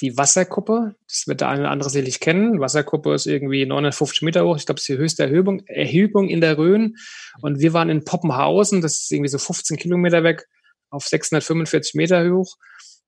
die 0.00 0.16
Wasserkuppe. 0.16 0.94
Das 1.06 1.24
wird 1.26 1.40
der 1.40 1.48
eine 1.48 1.62
oder 1.62 1.70
andere 1.70 1.90
sicherlich 1.90 2.20
kennen. 2.20 2.60
Wasserkuppe 2.60 3.14
ist 3.14 3.26
irgendwie 3.26 3.66
950 3.66 4.22
Meter 4.22 4.44
hoch. 4.44 4.56
Ich 4.56 4.66
glaube, 4.66 4.78
es 4.78 4.82
ist 4.82 4.88
die 4.88 4.98
höchste 4.98 5.24
Erhebung, 5.24 5.60
Erhebung 5.66 6.28
in 6.28 6.40
der 6.40 6.58
Rhön. 6.58 6.96
Und 7.40 7.60
wir 7.60 7.72
waren 7.72 7.90
in 7.90 8.04
Poppenhausen, 8.04 8.80
das 8.80 9.00
ist 9.00 9.12
irgendwie 9.12 9.30
so 9.30 9.38
15 9.38 9.76
Kilometer 9.76 10.22
weg, 10.24 10.46
auf 10.90 11.04
645 11.04 11.94
Meter 11.94 12.28
hoch. 12.30 12.56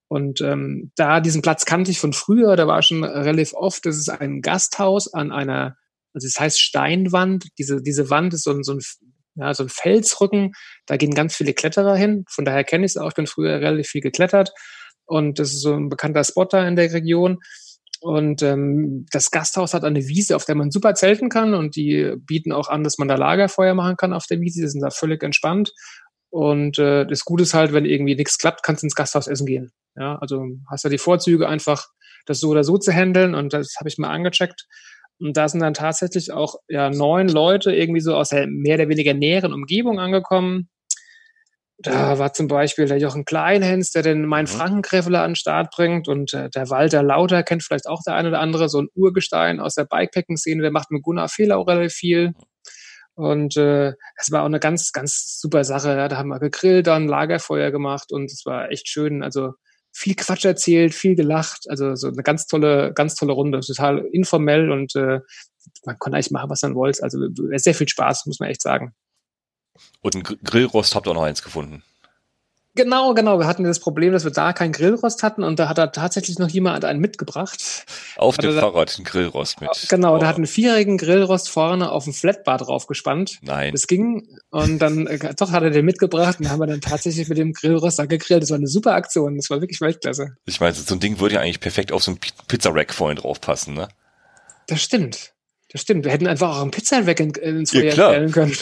Und 0.08 0.40
ähm, 0.40 0.90
da 0.96 1.20
diesen 1.20 1.42
Platz 1.42 1.64
kannte 1.64 1.90
ich 1.90 2.00
von 2.00 2.12
früher, 2.12 2.56
da 2.56 2.66
war 2.66 2.82
schon 2.82 3.04
relativ 3.04 3.54
oft. 3.54 3.86
Das 3.86 3.96
ist 3.96 4.08
ein 4.08 4.40
Gasthaus 4.40 5.12
an 5.12 5.30
einer, 5.30 5.76
also 6.12 6.26
es 6.26 6.34
das 6.34 6.40
heißt 6.40 6.60
Steinwand. 6.60 7.46
Diese, 7.58 7.80
diese 7.80 8.10
Wand 8.10 8.34
ist 8.34 8.42
so 8.42 8.50
ein, 8.50 8.64
so 8.64 8.72
ein 8.72 8.80
ja, 9.36 9.54
so 9.54 9.62
ein 9.62 9.68
Felsrücken, 9.68 10.52
da 10.86 10.96
gehen 10.96 11.14
ganz 11.14 11.36
viele 11.36 11.54
Kletterer 11.54 11.96
hin. 11.96 12.24
Von 12.28 12.44
daher 12.44 12.64
kenne 12.64 12.84
ich 12.84 12.92
es 12.92 12.96
auch. 12.96 13.08
Ich 13.08 13.14
bin 13.14 13.26
früher 13.26 13.60
relativ 13.60 13.88
viel 13.88 14.00
geklettert. 14.00 14.52
Und 15.10 15.40
das 15.40 15.52
ist 15.52 15.62
so 15.62 15.74
ein 15.74 15.88
bekannter 15.88 16.22
Spot 16.22 16.44
da 16.44 16.66
in 16.66 16.76
der 16.76 16.92
Region. 16.92 17.40
Und 18.00 18.42
ähm, 18.42 19.06
das 19.10 19.32
Gasthaus 19.32 19.74
hat 19.74 19.82
eine 19.82 20.06
Wiese, 20.06 20.36
auf 20.36 20.44
der 20.44 20.54
man 20.54 20.70
super 20.70 20.94
zelten 20.94 21.28
kann. 21.28 21.52
Und 21.52 21.74
die 21.74 22.14
bieten 22.20 22.52
auch 22.52 22.68
an, 22.68 22.84
dass 22.84 22.96
man 22.96 23.08
da 23.08 23.16
Lagerfeuer 23.16 23.74
machen 23.74 23.96
kann 23.96 24.12
auf 24.12 24.26
der 24.26 24.40
Wiese. 24.40 24.62
Die 24.62 24.68
sind 24.68 24.82
da 24.82 24.90
völlig 24.90 25.24
entspannt. 25.24 25.72
Und 26.30 26.78
äh, 26.78 27.06
das 27.06 27.24
Gute 27.24 27.42
ist 27.42 27.54
halt, 27.54 27.72
wenn 27.72 27.86
irgendwie 27.86 28.14
nichts 28.14 28.38
klappt, 28.38 28.62
kannst 28.62 28.84
du 28.84 28.86
ins 28.86 28.94
Gasthaus 28.94 29.26
essen 29.26 29.46
gehen. 29.46 29.72
Ja, 29.96 30.16
also 30.20 30.46
hast 30.70 30.84
du 30.84 30.88
die 30.88 30.98
Vorzüge, 30.98 31.48
einfach 31.48 31.88
das 32.26 32.38
so 32.38 32.50
oder 32.50 32.62
so 32.62 32.78
zu 32.78 32.92
handeln. 32.92 33.34
Und 33.34 33.52
das 33.52 33.74
habe 33.80 33.88
ich 33.88 33.98
mal 33.98 34.10
angecheckt. 34.10 34.66
Und 35.18 35.36
da 35.36 35.48
sind 35.48 35.60
dann 35.60 35.74
tatsächlich 35.74 36.30
auch 36.30 36.54
ja 36.68 36.88
neun 36.88 37.28
Leute 37.28 37.74
irgendwie 37.74 38.00
so 38.00 38.14
aus 38.14 38.28
der 38.28 38.46
mehr 38.46 38.76
oder 38.76 38.88
weniger 38.88 39.12
näheren 39.12 39.52
Umgebung 39.52 39.98
angekommen. 39.98 40.68
Da 41.82 42.18
war 42.18 42.34
zum 42.34 42.46
Beispiel 42.46 42.86
der 42.86 42.98
Jochen 42.98 43.24
Kleinhens, 43.24 43.90
der 43.90 44.02
den 44.02 44.26
Main 44.26 44.44
mhm. 44.44 44.48
Frankenkräfler 44.48 45.22
an 45.22 45.30
den 45.30 45.36
Start 45.36 45.70
bringt 45.74 46.08
und 46.08 46.34
äh, 46.34 46.50
der 46.50 46.68
Walter 46.68 47.02
Lauter 47.02 47.42
kennt 47.42 47.62
vielleicht 47.62 47.86
auch 47.86 48.02
der 48.06 48.14
eine 48.14 48.28
oder 48.28 48.40
andere, 48.40 48.68
so 48.68 48.82
ein 48.82 48.88
Urgestein 48.94 49.60
aus 49.60 49.76
der 49.76 49.84
Bikepacking-Szene, 49.84 50.60
der 50.60 50.72
macht 50.72 50.90
mit 50.90 51.02
Gunnar 51.02 51.28
Fehler 51.28 51.56
auch 51.56 51.66
relativ 51.66 51.94
viel. 51.94 52.34
Und 53.14 53.56
äh, 53.56 53.92
es 54.16 54.30
war 54.30 54.42
auch 54.42 54.46
eine 54.46 54.60
ganz, 54.60 54.92
ganz 54.92 55.38
super 55.40 55.64
Sache. 55.64 55.90
Ja. 55.96 56.08
Da 56.08 56.16
haben 56.16 56.28
wir 56.28 56.38
gegrillt, 56.38 56.86
dann 56.86 57.08
Lagerfeuer 57.08 57.70
gemacht 57.70 58.12
und 58.12 58.30
es 58.30 58.44
war 58.44 58.70
echt 58.70 58.88
schön. 58.88 59.22
Also 59.22 59.52
viel 59.92 60.14
Quatsch 60.14 60.44
erzählt, 60.44 60.94
viel 60.94 61.16
gelacht. 61.16 61.64
Also 61.68 61.96
so 61.96 62.08
eine 62.08 62.22
ganz 62.22 62.46
tolle, 62.46 62.92
ganz 62.94 63.16
tolle 63.16 63.32
Runde. 63.32 63.60
Total 63.60 63.98
informell 64.12 64.70
und 64.70 64.94
äh, 64.96 65.20
man 65.84 65.98
konnte 65.98 66.16
eigentlich 66.16 66.30
machen, 66.30 66.50
was 66.50 66.62
man 66.62 66.74
wollte. 66.74 67.02
Also 67.02 67.18
sehr 67.56 67.74
viel 67.74 67.88
Spaß, 67.88 68.26
muss 68.26 68.40
man 68.40 68.48
echt 68.48 68.62
sagen. 68.62 68.94
Und 70.02 70.14
ein 70.14 70.22
Grillrost 70.22 70.94
habt 70.94 71.06
ihr 71.06 71.10
auch 71.10 71.14
noch 71.14 71.22
eins 71.22 71.42
gefunden. 71.42 71.82
Genau, 72.76 73.14
genau. 73.14 73.38
Wir 73.40 73.46
hatten 73.46 73.64
das 73.64 73.80
Problem, 73.80 74.12
dass 74.12 74.22
wir 74.22 74.30
da 74.30 74.52
keinen 74.52 74.70
Grillrost 74.72 75.24
hatten 75.24 75.42
und 75.42 75.58
da 75.58 75.68
hat 75.68 75.76
da 75.76 75.88
tatsächlich 75.88 76.38
noch 76.38 76.48
jemand 76.48 76.84
einen 76.84 77.00
mitgebracht. 77.00 77.84
Auf 78.16 78.36
dem 78.36 78.54
Fahrrad 78.54 78.94
einen 78.96 79.04
Grillrost 79.04 79.60
mit. 79.60 79.70
Genau, 79.88 80.14
oh. 80.14 80.18
der 80.18 80.28
hat 80.28 80.36
einen 80.36 80.46
vierjährigen 80.46 80.96
Grillrost 80.96 81.48
vorne 81.48 81.90
auf 81.90 82.04
dem 82.04 82.12
Flatbar 82.12 82.58
draufgespannt. 82.58 83.40
Nein. 83.42 83.72
Das 83.72 83.88
ging 83.88 84.38
und 84.50 84.78
dann, 84.78 85.08
äh, 85.08 85.34
doch 85.34 85.50
hat 85.50 85.64
er 85.64 85.70
den 85.70 85.84
mitgebracht 85.84 86.38
und 86.38 86.48
haben 86.48 86.60
wir 86.60 86.68
dann 86.68 86.80
tatsächlich 86.80 87.28
mit 87.28 87.38
dem 87.38 87.52
Grillrost 87.52 87.98
da 87.98 88.06
gegrillt. 88.06 88.44
Das 88.44 88.50
war 88.50 88.58
eine 88.58 88.68
super 88.68 88.94
Aktion. 88.94 89.36
Das 89.36 89.50
war 89.50 89.60
wirklich 89.60 89.80
Weltklasse. 89.80 90.36
Ich 90.46 90.60
meine, 90.60 90.74
so 90.74 90.94
ein 90.94 91.00
Ding 91.00 91.18
würde 91.18 91.34
ja 91.34 91.40
eigentlich 91.40 91.60
perfekt 91.60 91.90
auf 91.90 92.04
so 92.04 92.12
ein 92.12 92.18
Pizza-Rack 92.46 92.94
vorhin 92.94 93.18
draufpassen, 93.18 93.74
ne? 93.74 93.88
Das 94.68 94.80
stimmt. 94.80 95.32
Das 95.72 95.82
stimmt. 95.82 96.04
Wir 96.04 96.10
hätten 96.10 96.26
einfach 96.26 96.56
auch 96.56 96.62
einen 96.62 96.72
Pizzaweck 96.72 97.20
in, 97.20 97.30
ins 97.30 97.70
Feuer 97.70 97.84
ja, 97.84 97.92
stellen 97.92 98.32
können. 98.32 98.52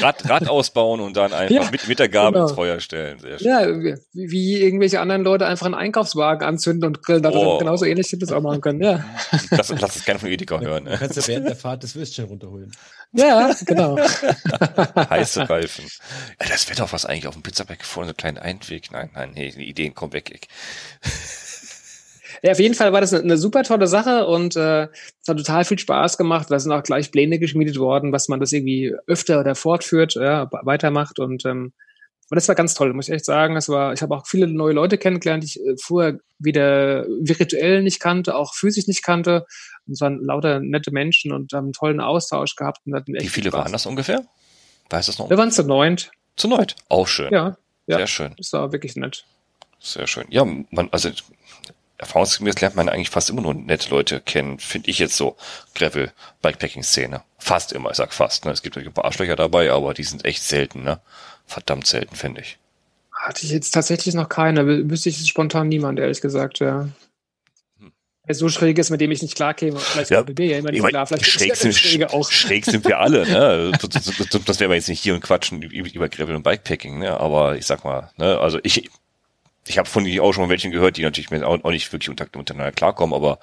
Rad, 0.00 0.28
Rad 0.28 0.48
ausbauen 0.48 1.00
und 1.00 1.16
dann 1.16 1.32
einfach 1.32 1.54
ja, 1.54 1.70
mit, 1.70 1.86
mit 1.86 2.00
der 2.00 2.08
Gabel 2.08 2.32
genau. 2.32 2.46
ins 2.46 2.52
Feuer 2.56 2.80
stellen. 2.80 3.20
Sehr 3.20 3.38
schön. 3.38 3.46
Ja, 3.46 3.68
wie, 4.12 4.30
wie, 4.30 4.60
irgendwelche 4.60 5.00
anderen 5.00 5.22
Leute 5.22 5.46
einfach 5.46 5.66
einen 5.66 5.76
Einkaufswagen 5.76 6.46
anzünden 6.46 6.88
und 6.88 7.02
grillen. 7.04 7.24
Oh. 7.26 7.58
Genauso 7.58 7.84
ähnlich 7.84 8.08
hätte 8.08 8.18
das 8.18 8.32
auch 8.32 8.42
machen 8.42 8.60
können. 8.60 8.82
Ja. 8.82 9.04
Lass, 9.50 9.68
lass 9.68 9.96
es 9.96 10.04
gerne 10.04 10.18
von 10.18 10.28
Edeka 10.28 10.58
hören. 10.58 10.84
Ne? 10.84 10.96
Kannst 10.98 11.16
du 11.16 11.26
während 11.28 11.46
der 11.46 11.56
Fahrt 11.60 11.84
das 11.84 11.94
Würstchen 11.94 12.24
runterholen. 12.24 12.72
Ja, 13.12 13.52
genau. 13.66 13.96
Heiße 13.98 15.48
Reifen. 15.48 15.84
Ja, 16.40 16.48
das 16.48 16.68
wäre 16.68 16.78
doch 16.78 16.92
was 16.92 17.04
eigentlich 17.04 17.26
auf 17.28 17.34
dem 17.34 17.42
Pizzaback 17.42 17.84
vorne, 17.84 18.08
so 18.08 18.10
einen 18.10 18.16
kleinen 18.16 18.38
Einweg. 18.38 18.90
Nein, 18.90 19.10
nein, 19.14 19.34
die 19.34 19.68
Ideen 19.68 19.94
kommen 19.94 20.12
weg. 20.12 20.48
Ja, 22.42 22.52
auf 22.52 22.58
jeden 22.58 22.74
Fall 22.74 22.92
war 22.92 23.00
das 23.00 23.12
eine, 23.12 23.22
eine 23.22 23.36
super 23.36 23.62
tolle 23.62 23.86
Sache 23.86 24.26
und 24.26 24.56
äh, 24.56 24.84
es 24.84 25.28
hat 25.28 25.36
total 25.36 25.64
viel 25.64 25.78
Spaß 25.78 26.16
gemacht. 26.16 26.50
Da 26.50 26.58
sind 26.58 26.72
auch 26.72 26.82
gleich 26.82 27.10
Pläne 27.10 27.38
geschmiedet 27.38 27.78
worden, 27.78 28.12
was 28.12 28.28
man 28.28 28.40
das 28.40 28.52
irgendwie 28.52 28.94
öfter 29.06 29.40
oder 29.40 29.54
fortführt, 29.54 30.14
ja, 30.14 30.48
weitermacht 30.62 31.18
und 31.18 31.44
ähm, 31.44 31.72
und 32.30 32.36
das 32.36 32.46
war 32.46 32.54
ganz 32.54 32.74
toll, 32.74 32.94
muss 32.94 33.08
ich 33.08 33.14
echt 33.14 33.24
sagen. 33.24 33.56
Das 33.56 33.68
war, 33.68 33.92
ich 33.92 34.02
habe 34.02 34.14
auch 34.14 34.24
viele 34.24 34.46
neue 34.46 34.72
Leute 34.72 34.98
kennengelernt, 34.98 35.42
die 35.42 35.48
ich 35.48 35.60
äh, 35.60 35.74
vorher 35.82 36.20
weder 36.38 37.04
virtuell 37.08 37.82
nicht 37.82 37.98
kannte, 37.98 38.36
auch 38.36 38.54
physisch 38.54 38.86
nicht 38.86 39.02
kannte. 39.02 39.46
Und 39.86 39.94
es 39.94 40.00
waren 40.00 40.20
lauter 40.22 40.60
nette 40.60 40.92
Menschen 40.92 41.32
und 41.32 41.52
haben 41.52 41.66
einen 41.66 41.72
tollen 41.72 42.00
Austausch 42.00 42.54
gehabt. 42.54 42.78
Und 42.86 42.94
hatten 42.94 43.16
echt 43.16 43.24
Wie 43.24 43.28
viele 43.28 43.50
Spaß. 43.50 43.64
waren 43.64 43.72
das 43.72 43.84
ungefähr? 43.84 44.24
Weißt 44.90 45.08
du 45.08 45.12
das 45.12 45.18
noch? 45.18 45.28
Wir 45.28 45.38
waren 45.38 45.50
zu 45.50 45.64
neunt. 45.64 46.12
Zu 46.36 46.46
neunt. 46.46 46.76
Auch 46.88 47.08
schön. 47.08 47.32
Ja. 47.32 47.56
ja 47.88 47.96
Sehr 47.96 48.06
schön. 48.06 48.34
Das 48.36 48.52
war 48.52 48.70
wirklich 48.70 48.94
nett. 48.94 49.24
Sehr 49.80 50.06
schön. 50.06 50.26
Ja, 50.30 50.44
man, 50.44 50.88
also 50.92 51.10
erfahrungsgemäß 52.00 52.60
lernt 52.60 52.76
man 52.76 52.88
eigentlich 52.88 53.10
fast 53.10 53.30
immer 53.30 53.42
nur 53.42 53.54
nette 53.54 53.90
Leute 53.90 54.20
kennen, 54.20 54.58
finde 54.58 54.90
ich 54.90 54.98
jetzt 54.98 55.16
so. 55.16 55.36
Gravel, 55.74 56.12
Bikepacking-Szene. 56.42 57.22
Fast 57.38 57.72
immer, 57.72 57.90
ich 57.90 57.96
sag 57.96 58.12
fast. 58.12 58.44
Ne? 58.44 58.52
Es 58.52 58.62
gibt 58.62 58.76
ein 58.76 58.92
paar 58.92 59.04
Arschlöcher 59.04 59.36
dabei, 59.36 59.70
aber 59.70 59.94
die 59.94 60.04
sind 60.04 60.24
echt 60.24 60.42
selten, 60.42 60.82
ne? 60.82 61.00
Verdammt 61.46 61.86
selten, 61.86 62.16
finde 62.16 62.40
ich. 62.40 62.58
Hatte 63.12 63.44
ich 63.44 63.50
jetzt 63.50 63.72
tatsächlich 63.72 64.14
noch 64.14 64.28
keine. 64.28 64.66
Wüsste 64.88 65.10
ich 65.10 65.26
spontan 65.26 65.68
niemand, 65.68 65.98
ehrlich 65.98 66.20
gesagt, 66.20 66.60
ja. 66.60 66.88
Hm. 67.78 67.92
So 68.30 68.48
schräg 68.48 68.78
ist, 68.78 68.90
mit 68.90 69.00
dem 69.00 69.10
ich 69.10 69.20
nicht 69.20 69.34
klarkäme. 69.34 69.78
Vielleicht 69.78 70.10
ja, 70.10 70.24
ja 70.26 70.58
immer 70.58 70.70
nicht 70.70 70.86
klar. 70.86 71.06
Vielleicht 71.06 71.26
schräg, 71.26 71.56
sind, 71.56 71.74
schräg, 71.74 72.04
auch. 72.04 72.30
schräg 72.30 72.64
sind 72.64 72.86
wir 72.86 72.98
alle, 72.98 73.26
ne? 73.26 73.72
das 74.46 74.60
wären 74.60 74.70
wir 74.70 74.76
jetzt 74.76 74.88
nicht 74.88 75.02
hier 75.02 75.14
und 75.14 75.20
quatschen 75.20 75.60
über 75.62 76.08
Gravel 76.08 76.36
und 76.36 76.44
Bikepacking, 76.44 76.98
ne? 76.98 77.18
Aber 77.18 77.56
ich 77.56 77.66
sag 77.66 77.84
mal, 77.84 78.10
ne? 78.16 78.38
Also 78.38 78.58
ich, 78.62 78.88
ich 79.66 79.78
habe 79.78 79.88
von 79.88 80.04
dir 80.04 80.22
auch 80.22 80.32
schon 80.32 80.44
mal 80.44 80.50
welchen 80.50 80.70
gehört, 80.70 80.96
die 80.96 81.02
natürlich 81.02 81.30
auch, 81.42 81.62
auch 81.64 81.70
nicht 81.70 81.92
wirklich 81.92 82.08
unter, 82.08 82.26
untereinander 82.36 82.72
klarkommen, 82.72 83.14
aber 83.14 83.38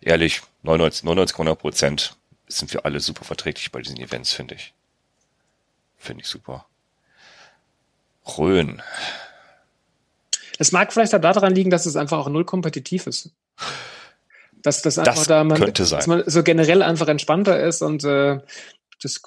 ehrlich, 0.00 0.42
99, 0.62 1.04
99,9 1.04 1.54
Prozent 1.54 2.16
sind 2.46 2.72
wir 2.72 2.84
alle 2.84 3.00
super 3.00 3.24
verträglich 3.24 3.72
bei 3.72 3.80
diesen 3.80 3.98
Events, 3.98 4.32
finde 4.32 4.54
ich. 4.54 4.74
Finde 5.96 6.22
ich 6.22 6.28
super. 6.28 6.66
Rhön. 8.38 8.82
Es 10.58 10.72
mag 10.72 10.92
vielleicht 10.92 11.14
auch 11.14 11.20
daran 11.20 11.54
liegen, 11.54 11.70
dass 11.70 11.86
es 11.86 11.96
einfach 11.96 12.18
auch 12.18 12.28
null 12.28 12.44
kompetitiv 12.44 13.06
ist. 13.06 13.30
Dass 14.62 14.82
das 14.82 14.98
einfach 14.98 15.14
das 15.14 15.26
da 15.26 15.44
man, 15.44 15.58
könnte 15.58 15.84
sein. 15.84 15.98
dass 15.98 16.06
man 16.06 16.22
so 16.26 16.42
generell 16.42 16.82
einfach 16.82 17.08
entspannter 17.08 17.60
ist 17.60 17.82
und 17.82 18.04
äh, 18.04 18.38
das 19.02 19.20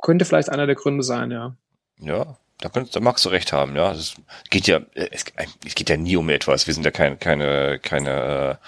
könnte 0.00 0.24
vielleicht 0.24 0.48
einer 0.48 0.66
der 0.66 0.74
Gründe 0.74 1.02
sein, 1.02 1.30
ja. 1.30 1.54
Ja, 1.98 2.38
da, 2.60 2.68
könnt, 2.68 2.94
da 2.94 3.00
magst 3.00 3.24
du 3.24 3.30
recht 3.30 3.52
haben, 3.52 3.74
ja. 3.74 3.92
Es 3.92 4.14
geht 4.50 4.66
ja, 4.66 4.80
es, 4.94 5.24
es 5.66 5.74
geht 5.74 5.88
ja 5.88 5.96
nie 5.96 6.16
um 6.16 6.28
etwas. 6.28 6.66
Wir 6.66 6.74
sind 6.74 6.84
ja 6.84 6.90
kein, 6.90 7.18
keine, 7.18 7.78
keine, 7.78 8.58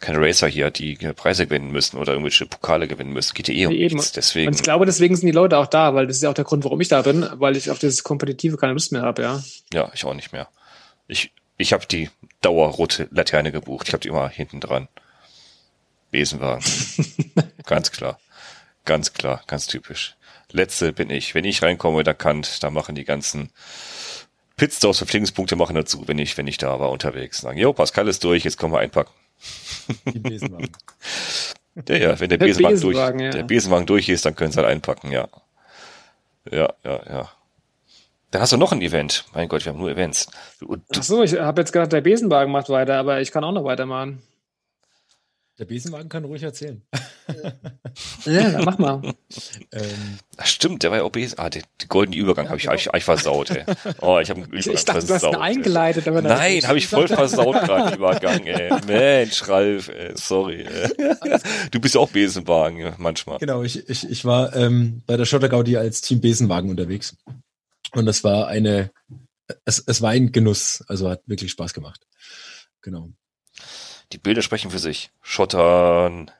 keine 0.00 0.18
Racer 0.20 0.46
hier, 0.46 0.70
die 0.70 0.96
Preise 0.96 1.46
gewinnen 1.46 1.70
müssen 1.70 1.98
oder 1.98 2.12
irgendwelche 2.12 2.46
Pokale 2.46 2.86
gewinnen 2.86 3.12
müssen. 3.12 3.30
Es 3.30 3.34
geht 3.34 3.48
ja 3.48 3.54
eh 3.54 3.66
um 3.66 3.72
Eben. 3.72 3.96
nichts. 3.96 4.12
Deswegen. 4.12 4.48
Und 4.48 4.54
ich 4.54 4.62
glaube, 4.62 4.86
deswegen 4.86 5.16
sind 5.16 5.26
die 5.26 5.32
Leute 5.32 5.58
auch 5.58 5.66
da, 5.66 5.94
weil 5.94 6.06
das 6.06 6.16
ist 6.16 6.22
ja 6.22 6.30
auch 6.30 6.34
der 6.34 6.44
Grund, 6.44 6.64
warum 6.64 6.80
ich 6.80 6.88
da 6.88 7.02
bin, 7.02 7.26
weil 7.34 7.56
ich 7.56 7.70
auf 7.70 7.78
dieses 7.78 8.04
Kompetitive 8.04 8.56
keine 8.56 8.72
Lust 8.72 8.92
mehr 8.92 9.02
habe, 9.02 9.22
ja. 9.22 9.42
Ja, 9.72 9.90
ich 9.94 10.04
auch 10.04 10.14
nicht 10.14 10.32
mehr. 10.32 10.48
Ich, 11.08 11.32
ich 11.56 11.72
habe 11.72 11.86
die 11.86 12.08
dauerrote 12.40 13.08
Laterne 13.10 13.52
gebucht. 13.52 13.88
Ich 13.88 13.92
habe 13.92 14.00
die 14.00 14.08
immer 14.08 14.28
hinten 14.28 14.60
dran. 14.60 14.88
Besenwagen. 16.10 16.64
ganz 17.66 17.90
klar. 17.92 18.18
Ganz 18.84 19.12
klar, 19.12 19.42
ganz 19.46 19.66
typisch. 19.66 20.16
Letzte 20.52 20.92
bin 20.92 21.10
ich. 21.10 21.34
Wenn 21.34 21.44
ich 21.44 21.62
reinkomme, 21.62 22.02
da 22.02 22.14
kann, 22.14 22.44
da 22.60 22.70
machen 22.70 22.94
die 22.94 23.04
ganzen 23.04 23.50
Pitstops, 24.56 24.98
Verpflegungspunkte 24.98 25.56
machen 25.56 25.74
dazu, 25.74 26.06
wenn 26.06 26.18
ich, 26.18 26.36
wenn 26.36 26.46
ich 26.46 26.58
da 26.58 26.78
war 26.80 26.90
unterwegs. 26.90 27.40
Sagen, 27.40 27.58
jo, 27.58 27.72
Pascal 27.72 28.08
ist 28.08 28.22
durch, 28.24 28.44
jetzt 28.44 28.58
kommen 28.58 28.74
wir 28.74 28.80
einpacken. 28.80 29.12
Die 30.06 30.18
Besenwagen. 30.18 30.70
ja, 31.88 31.96
ja, 31.96 32.20
wenn 32.20 32.28
der, 32.28 32.38
der 32.38 32.46
Besenwagen, 32.46 32.80
durch, 32.80 32.96
ja. 32.96 33.30
der 33.30 33.42
Besenwagen 33.44 33.86
durch 33.86 34.08
ist, 34.08 34.26
dann 34.26 34.36
können 34.36 34.52
sie 34.52 34.58
halt 34.58 34.68
einpacken, 34.68 35.12
ja. 35.12 35.28
Ja, 36.50 36.72
ja, 36.84 37.00
ja. 37.08 37.30
Dann 38.30 38.42
hast 38.42 38.52
du 38.52 38.56
noch 38.56 38.72
ein 38.72 38.82
Event. 38.82 39.24
Mein 39.34 39.48
Gott, 39.48 39.64
wir 39.64 39.72
haben 39.72 39.78
nur 39.78 39.90
Events. 39.90 40.28
Ach 40.94 41.02
so, 41.02 41.22
ich 41.22 41.34
habe 41.38 41.62
jetzt 41.62 41.72
gedacht, 41.72 41.92
der 41.92 42.00
Besenwagen 42.00 42.52
macht 42.52 42.68
weiter, 42.68 42.96
aber 42.96 43.20
ich 43.20 43.32
kann 43.32 43.42
auch 43.44 43.52
noch 43.52 43.64
weitermachen. 43.64 44.22
Der 45.60 45.66
Besenwagen 45.66 46.08
kann 46.08 46.24
ruhig 46.24 46.42
erzählen. 46.42 46.80
ja, 48.24 48.62
mach 48.64 48.78
mal. 48.78 49.02
ähm, 49.72 50.18
Ach, 50.38 50.46
stimmt, 50.46 50.82
der 50.82 50.90
war 50.90 50.98
ja 50.98 51.04
auch 51.04 51.10
Besen. 51.10 51.38
Ah, 51.38 51.50
der, 51.50 51.62
der 51.78 51.86
goldene 51.86 52.16
Übergang 52.16 52.48
habe 52.48 52.56
ich, 52.56 52.66
hab 52.66 52.76
ich, 52.76 52.86
hab 52.86 52.96
ich 52.96 53.04
versaut, 53.04 53.50
ey. 53.50 53.64
Oh, 54.00 54.18
ich 54.18 54.30
habe 54.30 54.46
Ich, 54.52 54.66
ich 54.66 54.84
dachte, 54.86 55.02
versaut, 55.02 55.34
du 55.34 55.38
hast 55.38 55.50
ihn 55.52 55.58
eingeleitet. 55.58 56.08
Aber 56.08 56.22
Nein, 56.22 56.66
habe 56.66 56.78
ich 56.78 56.86
voll 56.86 57.08
versaut 57.08 57.60
gerade 57.60 57.94
Übergang, 57.94 58.46
ey. 58.46 58.72
Mensch, 58.86 59.46
Ralf, 59.48 59.88
ey, 59.88 60.12
sorry. 60.14 60.62
Ey. 60.62 61.38
Du 61.70 61.78
bist 61.78 61.94
ja 61.94 62.00
auch 62.00 62.08
Besenwagen 62.08 62.94
manchmal. 62.96 63.36
Genau, 63.36 63.62
ich, 63.62 63.86
ich, 63.90 64.08
ich 64.08 64.24
war 64.24 64.56
ähm, 64.56 65.02
bei 65.06 65.18
der 65.18 65.26
Schotter 65.26 65.50
Gaudi 65.50 65.76
als 65.76 66.00
Team 66.00 66.22
Besenwagen 66.22 66.70
unterwegs. 66.70 67.18
Und 67.92 68.06
das 68.06 68.24
war 68.24 68.48
eine, 68.48 68.92
es, 69.66 69.84
es 69.86 70.00
war 70.00 70.12
ein 70.12 70.32
Genuss. 70.32 70.82
Also 70.88 71.10
hat 71.10 71.20
wirklich 71.26 71.50
Spaß 71.50 71.74
gemacht. 71.74 72.06
Genau. 72.80 73.10
Die 74.12 74.18
Bilder 74.18 74.42
sprechen 74.42 74.70
für 74.70 74.78
sich. 74.78 75.10
Schottern. 75.22 76.30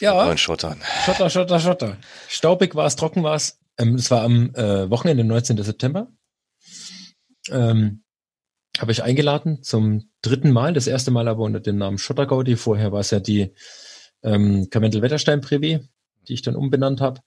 Ja. 0.00 0.36
Schottern. 0.36 0.82
Schotter, 1.04 1.30
Schotter, 1.30 1.60
Schotter. 1.60 1.96
Staubig 2.28 2.74
war 2.74 2.86
es, 2.86 2.96
trocken 2.96 3.22
war 3.22 3.36
es. 3.36 3.60
Ähm, 3.78 3.94
es 3.94 4.10
war 4.10 4.22
am 4.22 4.54
äh, 4.54 4.90
Wochenende, 4.90 5.22
19. 5.22 5.62
September. 5.62 6.08
Ähm, 7.50 8.02
habe 8.78 8.90
ich 8.90 9.02
eingeladen 9.04 9.62
zum 9.62 10.10
dritten 10.22 10.50
Mal. 10.50 10.72
Das 10.72 10.86
erste 10.88 11.12
Mal 11.12 11.28
aber 11.28 11.44
unter 11.44 11.60
dem 11.60 11.78
Namen 11.78 11.98
Schottergaudi. 11.98 12.56
Vorher 12.56 12.90
war 12.90 13.00
es 13.00 13.10
ja 13.10 13.20
die 13.20 13.54
ähm, 14.24 14.68
Karwendel-Wetterstein-Privé, 14.70 15.86
die 16.26 16.34
ich 16.34 16.42
dann 16.42 16.56
umbenannt 16.56 17.00
habe. 17.00 17.20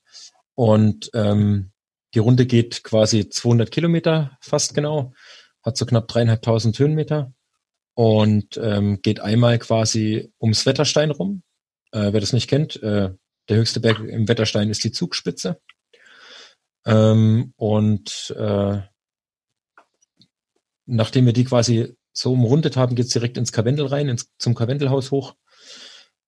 Und 0.54 1.10
ähm, 1.14 1.72
die 2.14 2.18
Runde 2.18 2.46
geht 2.46 2.84
quasi 2.84 3.28
200 3.28 3.70
Kilometer, 3.70 4.36
fast 4.40 4.74
genau. 4.74 5.14
Hat 5.62 5.76
so 5.76 5.86
knapp 5.86 6.08
dreieinhalbtausend 6.08 6.78
Höhenmeter 6.78 7.32
und 7.96 8.60
ähm, 8.62 9.00
geht 9.00 9.20
einmal 9.20 9.58
quasi 9.58 10.30
ums 10.38 10.66
Wetterstein 10.66 11.10
rum. 11.10 11.42
Äh, 11.92 12.12
wer 12.12 12.20
das 12.20 12.34
nicht 12.34 12.48
kennt, 12.48 12.80
äh, 12.82 13.10
der 13.48 13.56
höchste 13.56 13.80
Berg 13.80 14.00
im 14.00 14.28
Wetterstein 14.28 14.68
ist 14.68 14.84
die 14.84 14.92
Zugspitze. 14.92 15.58
Ähm, 16.84 17.54
und 17.56 18.34
äh, 18.36 18.82
nachdem 20.84 21.24
wir 21.24 21.32
die 21.32 21.44
quasi 21.44 21.96
so 22.12 22.34
umrundet 22.34 22.76
haben, 22.76 22.96
geht's 22.96 23.14
direkt 23.14 23.38
ins 23.38 23.50
Karwendel 23.50 23.86
rein, 23.86 24.10
ins, 24.10 24.30
zum 24.38 24.54
Karwendelhaus 24.54 25.10
hoch 25.10 25.34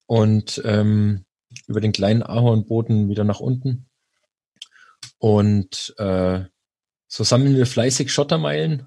und 0.07 0.63
ähm, 0.65 1.27
über 1.67 1.83
den 1.83 1.93
kleinen 1.93 2.23
Ahornboden 2.23 3.11
wieder 3.11 3.25
nach 3.25 3.41
unten. 3.41 3.91
Und 5.19 5.95
äh, 5.99 6.45
so 7.09 7.25
sammeln 7.25 7.57
wir 7.57 7.67
fleißig 7.67 8.11
Schottermeilen 8.11 8.87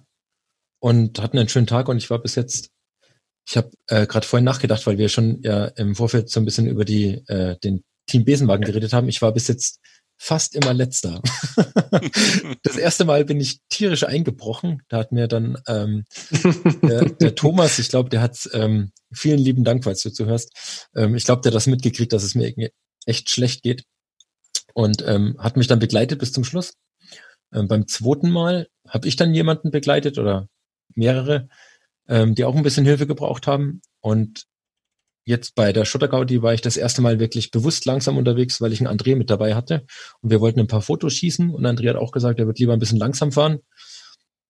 und 0.79 1.21
hatten 1.21 1.37
einen 1.37 1.49
schönen 1.49 1.67
Tag 1.67 1.89
und 1.89 1.97
ich 1.97 2.09
war 2.09 2.19
bis 2.19 2.33
jetzt, 2.35 2.70
ich 3.47 3.57
habe 3.57 3.71
äh, 3.87 4.05
gerade 4.07 4.25
vorhin 4.25 4.45
nachgedacht, 4.45 4.85
weil 4.87 4.97
wir 4.97 5.09
schon 5.09 5.41
ja 5.41 5.65
im 5.65 5.95
Vorfeld 5.95 6.29
so 6.29 6.39
ein 6.39 6.45
bisschen 6.45 6.67
über 6.67 6.85
die 6.85 7.23
äh, 7.27 7.57
den 7.59 7.83
Team 8.07 8.25
Besenwagen 8.25 8.65
geredet 8.65 8.93
haben. 8.93 9.09
Ich 9.09 9.21
war 9.21 9.33
bis 9.33 9.47
jetzt 9.47 9.79
fast 10.17 10.55
immer 10.55 10.73
letzter. 10.73 11.19
das 12.63 12.77
erste 12.77 13.05
Mal 13.05 13.25
bin 13.25 13.39
ich 13.39 13.59
tierisch 13.69 14.03
eingebrochen. 14.03 14.83
Da 14.87 14.99
hat 14.99 15.11
mir 15.11 15.27
dann 15.27 15.57
ähm, 15.67 16.05
der, 16.83 17.05
der 17.05 17.33
Thomas, 17.33 17.79
ich 17.79 17.89
glaube, 17.89 18.09
der 18.09 18.21
hat 18.21 18.47
ähm, 18.53 18.91
vielen 19.11 19.39
lieben 19.39 19.63
Dank, 19.63 19.83
falls 19.83 20.03
du 20.03 20.11
zuhörst. 20.11 20.87
Ähm, 20.95 21.15
ich 21.15 21.25
glaube, 21.25 21.41
der 21.41 21.49
hat 21.49 21.55
das 21.55 21.65
mitgekriegt, 21.65 22.13
dass 22.13 22.21
es 22.21 22.35
mir 22.35 22.53
echt 23.07 23.31
schlecht 23.31 23.63
geht 23.63 23.83
und 24.75 25.03
ähm, 25.07 25.35
hat 25.39 25.57
mich 25.57 25.67
dann 25.67 25.79
begleitet 25.79 26.19
bis 26.19 26.31
zum 26.31 26.43
Schluss. 26.43 26.73
Ähm, 27.51 27.67
beim 27.67 27.87
zweiten 27.87 28.29
Mal 28.29 28.67
habe 28.87 29.07
ich 29.07 29.15
dann 29.15 29.33
jemanden 29.33 29.71
begleitet 29.71 30.19
oder 30.19 30.47
mehrere, 30.93 31.49
ähm, 32.11 32.35
die 32.35 32.43
auch 32.43 32.55
ein 32.55 32.63
bisschen 32.63 32.85
Hilfe 32.85 33.07
gebraucht 33.07 33.47
haben. 33.47 33.81
Und 34.01 34.43
jetzt 35.25 35.55
bei 35.55 35.71
der 35.71 35.85
Schottergaudi 35.85 36.41
war 36.41 36.53
ich 36.53 36.61
das 36.61 36.77
erste 36.77 37.01
Mal 37.01 37.19
wirklich 37.19 37.51
bewusst 37.51 37.85
langsam 37.85 38.17
unterwegs, 38.17 38.59
weil 38.59 38.73
ich 38.73 38.85
einen 38.85 38.99
André 38.99 39.15
mit 39.15 39.29
dabei 39.29 39.55
hatte. 39.55 39.85
Und 40.21 40.29
wir 40.29 40.41
wollten 40.41 40.59
ein 40.59 40.67
paar 40.67 40.81
Fotos 40.81 41.13
schießen. 41.13 41.49
Und 41.49 41.65
André 41.65 41.89
hat 41.89 41.95
auch 41.95 42.11
gesagt, 42.11 42.39
er 42.39 42.47
wird 42.47 42.59
lieber 42.59 42.73
ein 42.73 42.79
bisschen 42.79 42.99
langsam 42.99 43.31
fahren. 43.31 43.59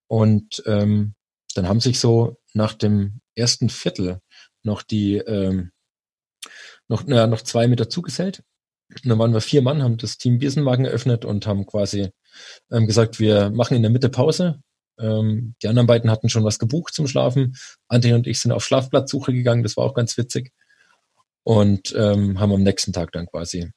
Und 0.08 0.64
ähm, 0.66 1.14
dann 1.54 1.68
haben 1.68 1.80
sich 1.80 2.00
so 2.00 2.38
nach 2.54 2.74
dem 2.74 3.22
ersten 3.36 3.70
Viertel 3.70 4.20
noch 4.64 4.82
die 4.82 5.18
ähm, 5.18 5.72
noch, 6.88 7.04
na, 7.06 7.28
noch 7.28 7.42
zwei 7.42 7.68
mit 7.68 7.80
dazugesellt. 7.80 8.44
Und 8.90 9.06
dann 9.10 9.20
waren 9.20 9.34
wir 9.34 9.42
vier 9.42 9.62
Mann, 9.62 9.84
haben 9.84 9.98
das 9.98 10.18
Team 10.18 10.40
Biesenwagen 10.40 10.86
eröffnet 10.86 11.26
und 11.26 11.46
haben 11.48 11.66
quasi 11.66 12.10
ähm, 12.72 12.88
gesagt, 12.88 13.20
wir 13.20 13.52
machen 13.52 13.78
in 13.78 13.84
der 13.84 13.92
Mitte 13.92 14.10
Pause. 14.10 14.62
Ähm, 15.00 15.56
die 15.62 15.68
anderen 15.68 15.88
beiden 15.88 16.12
hatten 16.12 16.30
schon 16.30 16.44
was 16.44 16.60
gebucht 16.60 16.94
zum 16.94 17.08
Schlafen. 17.08 17.56
André 17.90 18.14
und 18.16 18.28
ich 18.28 18.40
sind 18.40 18.52
auf 18.52 18.64
Schlafplatzsuche 18.64 19.34
gegangen, 19.34 19.64
das 19.64 19.78
war 19.78 19.86
auch 19.86 19.94
ganz 19.94 20.18
witzig. 20.18 20.52
Und 21.44 21.94
ähm, 21.98 22.40
haben 22.40 22.54
am 22.54 22.64
nächsten 22.64 22.94
Tag 22.94 23.12
dann 23.12 23.26
quasi 23.26 23.72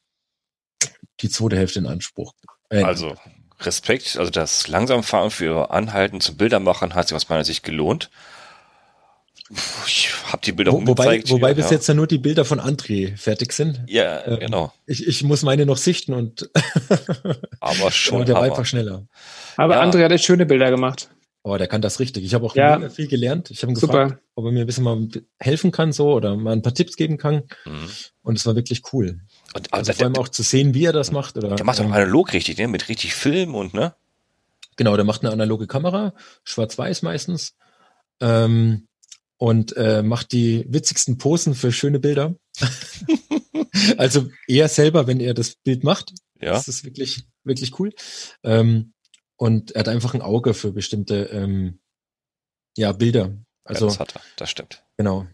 die 1.20 1.30
zweite 1.30 1.56
Hälfte 1.56 1.78
in 1.78 1.86
Anspruch. 1.86 2.32
Äh, 2.68 2.82
also 2.82 3.14
Respekt, 3.60 4.16
also 4.18 4.30
das 4.30 4.68
Langsamfahren 4.68 5.30
für 5.30 5.70
Anhalten 5.70 6.20
zum 6.20 6.36
Bildermachen 6.36 6.94
hat 6.94 7.08
sich 7.08 7.16
aus 7.16 7.28
meiner 7.28 7.44
Sicht 7.44 7.62
gelohnt. 7.62 8.10
Ich 9.86 10.10
habe 10.26 10.42
die 10.44 10.52
Bilder 10.52 10.72
Wo, 10.72 10.86
Wobei, 10.86 11.22
wobei 11.28 11.54
bis 11.54 11.66
ja. 11.66 11.72
jetzt 11.72 11.86
ja 11.86 11.94
nur 11.94 12.06
die 12.06 12.18
Bilder 12.18 12.44
von 12.44 12.60
André 12.60 13.16
fertig 13.16 13.52
sind. 13.52 13.82
Ja, 13.86 14.26
äh, 14.26 14.38
genau. 14.38 14.72
Ich, 14.86 15.06
ich 15.06 15.22
muss 15.22 15.42
meine 15.42 15.66
noch 15.66 15.76
sichten 15.76 16.12
und 16.12 16.50
aber 17.60 17.90
schon. 17.90 18.24
der 18.26 18.36
war 18.36 18.42
einfach 18.42 18.66
schneller. 18.66 19.06
Aber 19.56 19.74
ja. 19.74 19.82
André 19.82 20.04
hat 20.04 20.12
echt 20.12 20.24
schöne 20.24 20.46
Bilder 20.46 20.70
gemacht. 20.70 21.10
Oh, 21.46 21.58
der 21.58 21.66
kann 21.66 21.82
das 21.82 22.00
richtig. 22.00 22.24
Ich 22.24 22.32
habe 22.32 22.46
auch 22.46 22.56
ja. 22.56 22.88
viel 22.88 23.06
gelernt. 23.06 23.50
Ich 23.50 23.62
habe 23.62 23.72
ihn 23.72 23.74
gefragt, 23.74 24.10
Super. 24.12 24.22
ob 24.34 24.46
er 24.46 24.52
mir 24.52 24.60
ein 24.60 24.66
bisschen 24.66 24.84
mal 24.84 25.08
helfen 25.38 25.72
kann 25.72 25.92
so 25.92 26.14
oder 26.14 26.36
mal 26.36 26.52
ein 26.52 26.62
paar 26.62 26.72
Tipps 26.72 26.96
geben 26.96 27.18
kann. 27.18 27.42
Mhm. 27.66 27.90
Und 28.22 28.38
es 28.38 28.46
war 28.46 28.56
wirklich 28.56 28.82
cool. 28.94 29.20
Und, 29.54 29.72
also, 29.72 29.90
also 29.90 29.92
vor 29.92 30.06
allem 30.06 30.16
auch 30.16 30.28
zu 30.28 30.42
sehen, 30.42 30.72
wie 30.72 30.86
er 30.86 30.94
das 30.94 31.12
macht. 31.12 31.36
Oder, 31.36 31.54
der 31.54 31.66
macht 31.66 31.80
auch 31.80 31.84
ähm, 31.84 31.92
analog 31.92 32.32
richtig, 32.32 32.56
ne? 32.56 32.66
mit 32.66 32.88
richtig 32.88 33.14
Film 33.14 33.54
und 33.54 33.74
ne? 33.74 33.94
Genau, 34.76 34.96
der 34.96 35.04
macht 35.04 35.22
eine 35.22 35.32
analoge 35.32 35.66
Kamera, 35.66 36.14
schwarz-weiß 36.44 37.02
meistens. 37.02 37.54
Ähm, 38.20 38.88
und 39.38 39.76
äh, 39.76 40.02
macht 40.02 40.32
die 40.32 40.64
witzigsten 40.68 41.18
Posen 41.18 41.54
für 41.54 41.72
schöne 41.72 42.00
Bilder. 42.00 42.36
also 43.96 44.28
er 44.46 44.68
selber, 44.68 45.06
wenn 45.06 45.20
er 45.20 45.34
das 45.34 45.56
Bild 45.56 45.84
macht, 45.84 46.12
ja. 46.40 46.52
das 46.52 46.68
ist 46.68 46.84
wirklich, 46.84 47.24
wirklich 47.42 47.78
cool. 47.78 47.92
Ähm, 48.42 48.92
und 49.36 49.72
er 49.72 49.80
hat 49.80 49.88
einfach 49.88 50.14
ein 50.14 50.22
Auge 50.22 50.54
für 50.54 50.72
bestimmte 50.72 51.24
ähm, 51.32 51.80
ja, 52.76 52.92
Bilder. 52.92 53.36
Also, 53.64 53.86
ja, 53.86 53.90
das 53.90 54.00
hat 54.00 54.16
er, 54.16 54.22
das 54.36 54.50
stimmt. 54.50 54.84
Genau. 54.96 55.26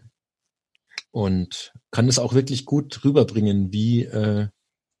Und 1.11 1.73
kann 1.91 2.07
es 2.07 2.19
auch 2.19 2.33
wirklich 2.33 2.65
gut 2.65 3.03
rüberbringen, 3.03 3.71
wie, 3.73 4.03
äh, 4.05 4.47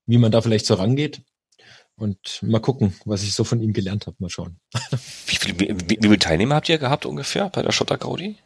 wie 0.05 0.17
man 0.17 0.31
da 0.31 0.41
vielleicht 0.41 0.65
so 0.65 0.73
rangeht. 0.73 1.23
Und 1.95 2.41
mal 2.41 2.59
gucken, 2.59 2.95
was 3.05 3.23
ich 3.23 3.33
so 3.33 3.43
von 3.43 3.61
ihm 3.61 3.73
gelernt 3.73 4.07
habe. 4.07 4.17
Mal 4.19 4.29
schauen. 4.29 4.59
Wie, 5.27 5.35
viel, 5.35 5.59
wie, 5.59 5.69
wie, 5.69 5.97
wie 6.01 6.07
viele 6.07 6.19
Teilnehmer 6.19 6.55
habt 6.55 6.67
ihr 6.67 6.77
gehabt 6.77 7.05
ungefähr 7.05 7.49
bei 7.49 7.61
der 7.61 7.71
Schotter 7.71 7.97
Gaudi? 7.97 8.37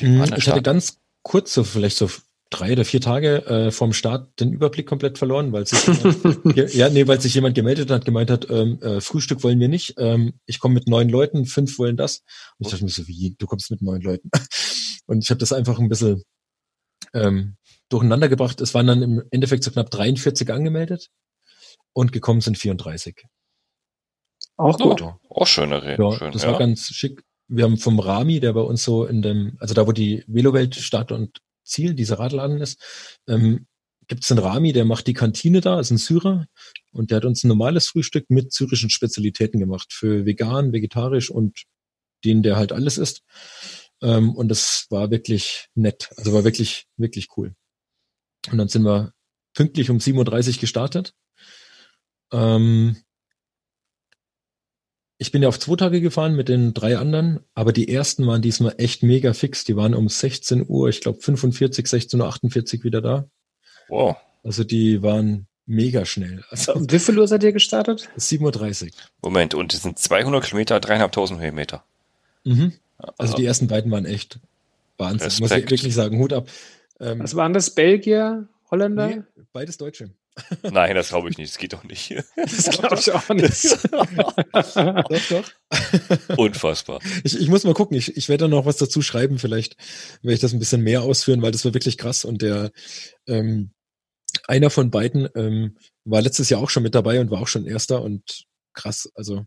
Mhm, 0.00 0.24
ich 0.36 0.48
hatte 0.48 0.62
ganz 0.62 0.98
kurz, 1.22 1.54
so 1.54 1.64
vielleicht 1.64 1.96
so 1.96 2.10
drei 2.50 2.72
oder 2.72 2.84
vier 2.84 3.00
Tage 3.00 3.46
äh, 3.46 3.70
vorm 3.70 3.92
Start 3.92 4.38
den 4.38 4.52
Überblick 4.52 4.86
komplett 4.86 5.18
verloren, 5.18 5.52
weil 5.52 5.66
sich 5.66 5.86
jemand, 5.86 6.56
ja, 6.74 6.88
nee, 6.90 7.06
weil 7.06 7.20
sich 7.20 7.34
jemand 7.34 7.54
gemeldet 7.54 7.90
hat, 7.90 8.04
gemeint 8.04 8.30
hat, 8.30 8.48
ähm, 8.50 8.80
äh, 8.82 9.00
Frühstück 9.00 9.42
wollen 9.42 9.58
wir 9.58 9.68
nicht. 9.68 9.94
Ähm, 9.98 10.34
ich 10.46 10.60
komme 10.60 10.74
mit 10.74 10.86
neun 10.86 11.08
Leuten, 11.08 11.46
fünf 11.46 11.78
wollen 11.78 11.96
das. 11.96 12.22
Und 12.58 12.66
ich 12.66 12.70
dachte 12.70 12.84
mir 12.84 12.90
so, 12.90 13.08
wie, 13.08 13.34
du 13.38 13.46
kommst 13.46 13.70
mit 13.70 13.82
neun 13.82 14.02
Leuten. 14.02 14.30
Und 15.06 15.24
ich 15.24 15.30
habe 15.30 15.38
das 15.38 15.52
einfach 15.52 15.78
ein 15.78 15.88
bisschen 15.88 16.22
ähm, 17.14 17.56
durcheinander 17.88 18.28
gebracht. 18.28 18.60
Es 18.60 18.74
waren 18.74 18.86
dann 18.86 19.02
im 19.02 19.22
Endeffekt 19.30 19.64
so 19.64 19.70
knapp 19.70 19.90
43 19.90 20.50
angemeldet 20.50 21.08
und 21.92 22.12
gekommen 22.12 22.40
sind 22.40 22.56
34. 22.56 23.24
Auch 24.56 24.78
gut. 24.78 25.02
Oh, 25.02 25.14
auch 25.28 25.46
schöne 25.46 25.82
Rede. 25.82 26.02
Ja, 26.02 26.12
Schön, 26.12 26.32
das 26.32 26.42
ja. 26.42 26.52
war 26.52 26.58
ganz 26.58 26.86
schick 26.86 27.22
wir 27.54 27.64
haben 27.64 27.76
vom 27.76 28.00
Rami, 28.00 28.40
der 28.40 28.54
bei 28.54 28.60
uns 28.60 28.82
so 28.82 29.04
in 29.04 29.20
dem, 29.20 29.56
also 29.58 29.74
da 29.74 29.86
wo 29.86 29.92
die 29.92 30.24
Velowelt 30.26 30.74
Start 30.74 31.12
und 31.12 31.40
Ziel, 31.64 31.94
dieser 31.94 32.18
Radladen 32.18 32.60
ist, 32.60 32.80
ähm, 33.28 33.66
gibt 34.08 34.24
es 34.24 34.30
einen 34.30 34.40
Rami, 34.40 34.72
der 34.72 34.84
macht 34.84 35.06
die 35.06 35.12
Kantine 35.12 35.60
da, 35.60 35.78
ist 35.78 35.90
ein 35.90 35.98
Syrer 35.98 36.46
und 36.92 37.10
der 37.10 37.16
hat 37.16 37.24
uns 37.24 37.44
ein 37.44 37.48
normales 37.48 37.88
Frühstück 37.88 38.30
mit 38.30 38.52
syrischen 38.52 38.90
Spezialitäten 38.90 39.60
gemacht 39.60 39.92
für 39.92 40.24
vegan, 40.24 40.72
vegetarisch 40.72 41.30
und 41.30 41.64
den, 42.24 42.42
der 42.42 42.56
halt 42.56 42.72
alles 42.72 42.98
isst. 42.98 43.22
Ähm, 44.00 44.34
und 44.34 44.48
das 44.48 44.86
war 44.88 45.10
wirklich 45.10 45.68
nett, 45.74 46.10
also 46.16 46.32
war 46.32 46.44
wirklich, 46.44 46.86
wirklich 46.96 47.28
cool. 47.36 47.54
Und 48.50 48.58
dann 48.58 48.68
sind 48.68 48.82
wir 48.82 49.12
pünktlich 49.54 49.90
um 49.90 49.98
7.30 49.98 50.54
Uhr 50.54 50.60
gestartet. 50.60 51.14
Ähm, 52.32 52.96
ich 55.22 55.30
bin 55.30 55.40
ja 55.40 55.48
auf 55.48 55.60
zwei 55.60 55.76
Tage 55.76 56.00
gefahren 56.00 56.34
mit 56.34 56.48
den 56.48 56.74
drei 56.74 56.98
anderen, 56.98 57.38
aber 57.54 57.72
die 57.72 57.88
ersten 57.88 58.26
waren 58.26 58.42
diesmal 58.42 58.74
echt 58.78 59.04
mega 59.04 59.32
fix. 59.34 59.62
Die 59.62 59.76
waren 59.76 59.94
um 59.94 60.08
16 60.08 60.66
Uhr, 60.68 60.88
ich 60.88 61.00
glaube 61.00 61.20
45, 61.20 61.86
16.48 61.86 62.78
Uhr 62.78 62.84
wieder 62.84 63.00
da. 63.00 63.28
Wow. 63.88 64.16
Also 64.42 64.64
die 64.64 65.00
waren 65.00 65.46
mega 65.64 66.04
schnell. 66.06 66.42
Also, 66.50 66.74
um 66.74 66.90
wie 66.90 66.98
viel 66.98 67.16
Uhr 67.16 67.28
seid 67.28 67.44
ihr 67.44 67.52
gestartet? 67.52 68.08
7.30 68.18 68.86
Uhr. 68.86 68.90
Moment, 69.22 69.54
und 69.54 69.72
es 69.72 69.82
sind 69.82 69.96
200 69.96 70.42
Kilometer, 70.42 70.80
dreieinhalbtausend 70.80 71.40
Höhenmeter. 71.40 71.84
Mhm. 72.42 72.72
Also, 72.98 73.12
also 73.18 73.36
die 73.36 73.46
ersten 73.46 73.68
beiden 73.68 73.92
waren 73.92 74.06
echt 74.06 74.40
Wahnsinn, 74.98 75.26
Respekt. 75.26 75.40
muss 75.40 75.50
ich 75.52 75.70
wirklich 75.70 75.94
sagen. 75.94 76.18
Hut 76.18 76.32
ab. 76.32 76.48
Ähm, 76.98 77.20
Was 77.20 77.36
waren 77.36 77.52
das? 77.52 77.70
Belgier, 77.70 78.48
Holländer? 78.72 79.06
Nee, 79.06 79.22
beides 79.52 79.78
Deutsche. 79.78 80.10
Nein, 80.62 80.94
das 80.94 81.10
glaube 81.10 81.28
ich 81.28 81.36
nicht. 81.36 81.52
Das 81.52 81.58
geht 81.58 81.72
doch 81.72 81.84
nicht. 81.84 82.14
Das 82.36 82.70
glaube 82.70 82.96
ich 82.96 83.12
auch 83.12 83.28
nicht. 83.28 83.78
doch, 83.92 85.28
doch. 85.28 86.38
Unfassbar. 86.38 87.00
Ich, 87.24 87.38
ich 87.38 87.48
muss 87.48 87.64
mal 87.64 87.74
gucken. 87.74 87.96
Ich, 87.96 88.16
ich 88.16 88.28
werde 88.28 88.44
da 88.44 88.48
noch 88.48 88.66
was 88.66 88.76
dazu 88.76 89.02
schreiben. 89.02 89.38
Vielleicht 89.38 89.76
werde 90.22 90.34
ich 90.34 90.40
das 90.40 90.52
ein 90.52 90.58
bisschen 90.58 90.82
mehr 90.82 91.02
ausführen, 91.02 91.42
weil 91.42 91.52
das 91.52 91.64
war 91.64 91.74
wirklich 91.74 91.98
krass. 91.98 92.24
Und 92.24 92.42
der 92.42 92.72
ähm, 93.26 93.72
einer 94.48 94.70
von 94.70 94.90
beiden 94.90 95.28
ähm, 95.34 95.76
war 96.04 96.22
letztes 96.22 96.48
Jahr 96.48 96.62
auch 96.62 96.70
schon 96.70 96.82
mit 96.82 96.94
dabei 96.94 97.20
und 97.20 97.30
war 97.30 97.40
auch 97.40 97.48
schon 97.48 97.66
Erster 97.66 98.02
und 98.02 98.44
krass. 98.72 99.10
Also 99.14 99.44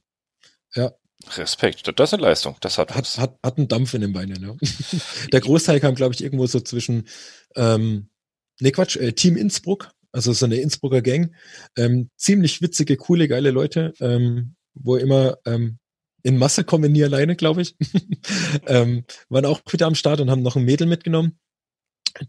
ja. 0.76 0.93
Respekt, 1.38 2.00
das 2.00 2.10
ist 2.10 2.13
eine 2.13 2.24
Leistung. 2.24 2.58
Das 2.62 2.78
hat 2.78 2.93
hat, 2.93 3.17
hat, 3.17 3.39
hat 3.41 3.58
einen 3.58 3.67
Dampf 3.67 3.93
in 3.93 4.02
den 4.02 4.13
Beinen. 4.13 4.41
Ja. 4.43 4.56
Der 5.32 5.41
Großteil 5.41 5.80
kam, 5.80 5.95
glaube 5.95 6.13
ich, 6.13 6.21
irgendwo 6.21 6.45
so 6.45 6.60
zwischen 6.60 7.08
ähm, 7.56 8.10
Nee, 8.62 8.71
Quatsch, 8.71 8.95
äh, 8.95 9.12
Team 9.12 9.36
Innsbruck 9.36 9.91
also 10.15 10.32
so 10.32 10.45
eine 10.45 10.56
Innsbrucker 10.56 11.01
Gang. 11.01 11.36
Ähm, 11.75 12.10
ziemlich 12.15 12.62
witzige, 12.62 12.95
coole, 12.95 13.28
geile 13.28 13.51
Leute, 13.51 13.93
ähm, 13.99 14.56
wo 14.73 14.95
immer 14.95 15.38
ähm, 15.45 15.78
in 16.23 16.38
Masse 16.38 16.63
kommen, 16.63 16.93
nie 16.93 17.04
alleine, 17.04 17.36
glaube 17.36 17.62
ich. 17.62 17.75
ähm, 18.65 19.04
waren 19.28 19.45
auch 19.45 19.62
wieder 19.69 19.88
am 19.88 19.95
Start 19.95 20.21
und 20.21 20.32
haben 20.32 20.41
noch 20.41 20.56
ein 20.56 20.63
Mädel 20.63 20.88
mitgenommen, 20.88 21.38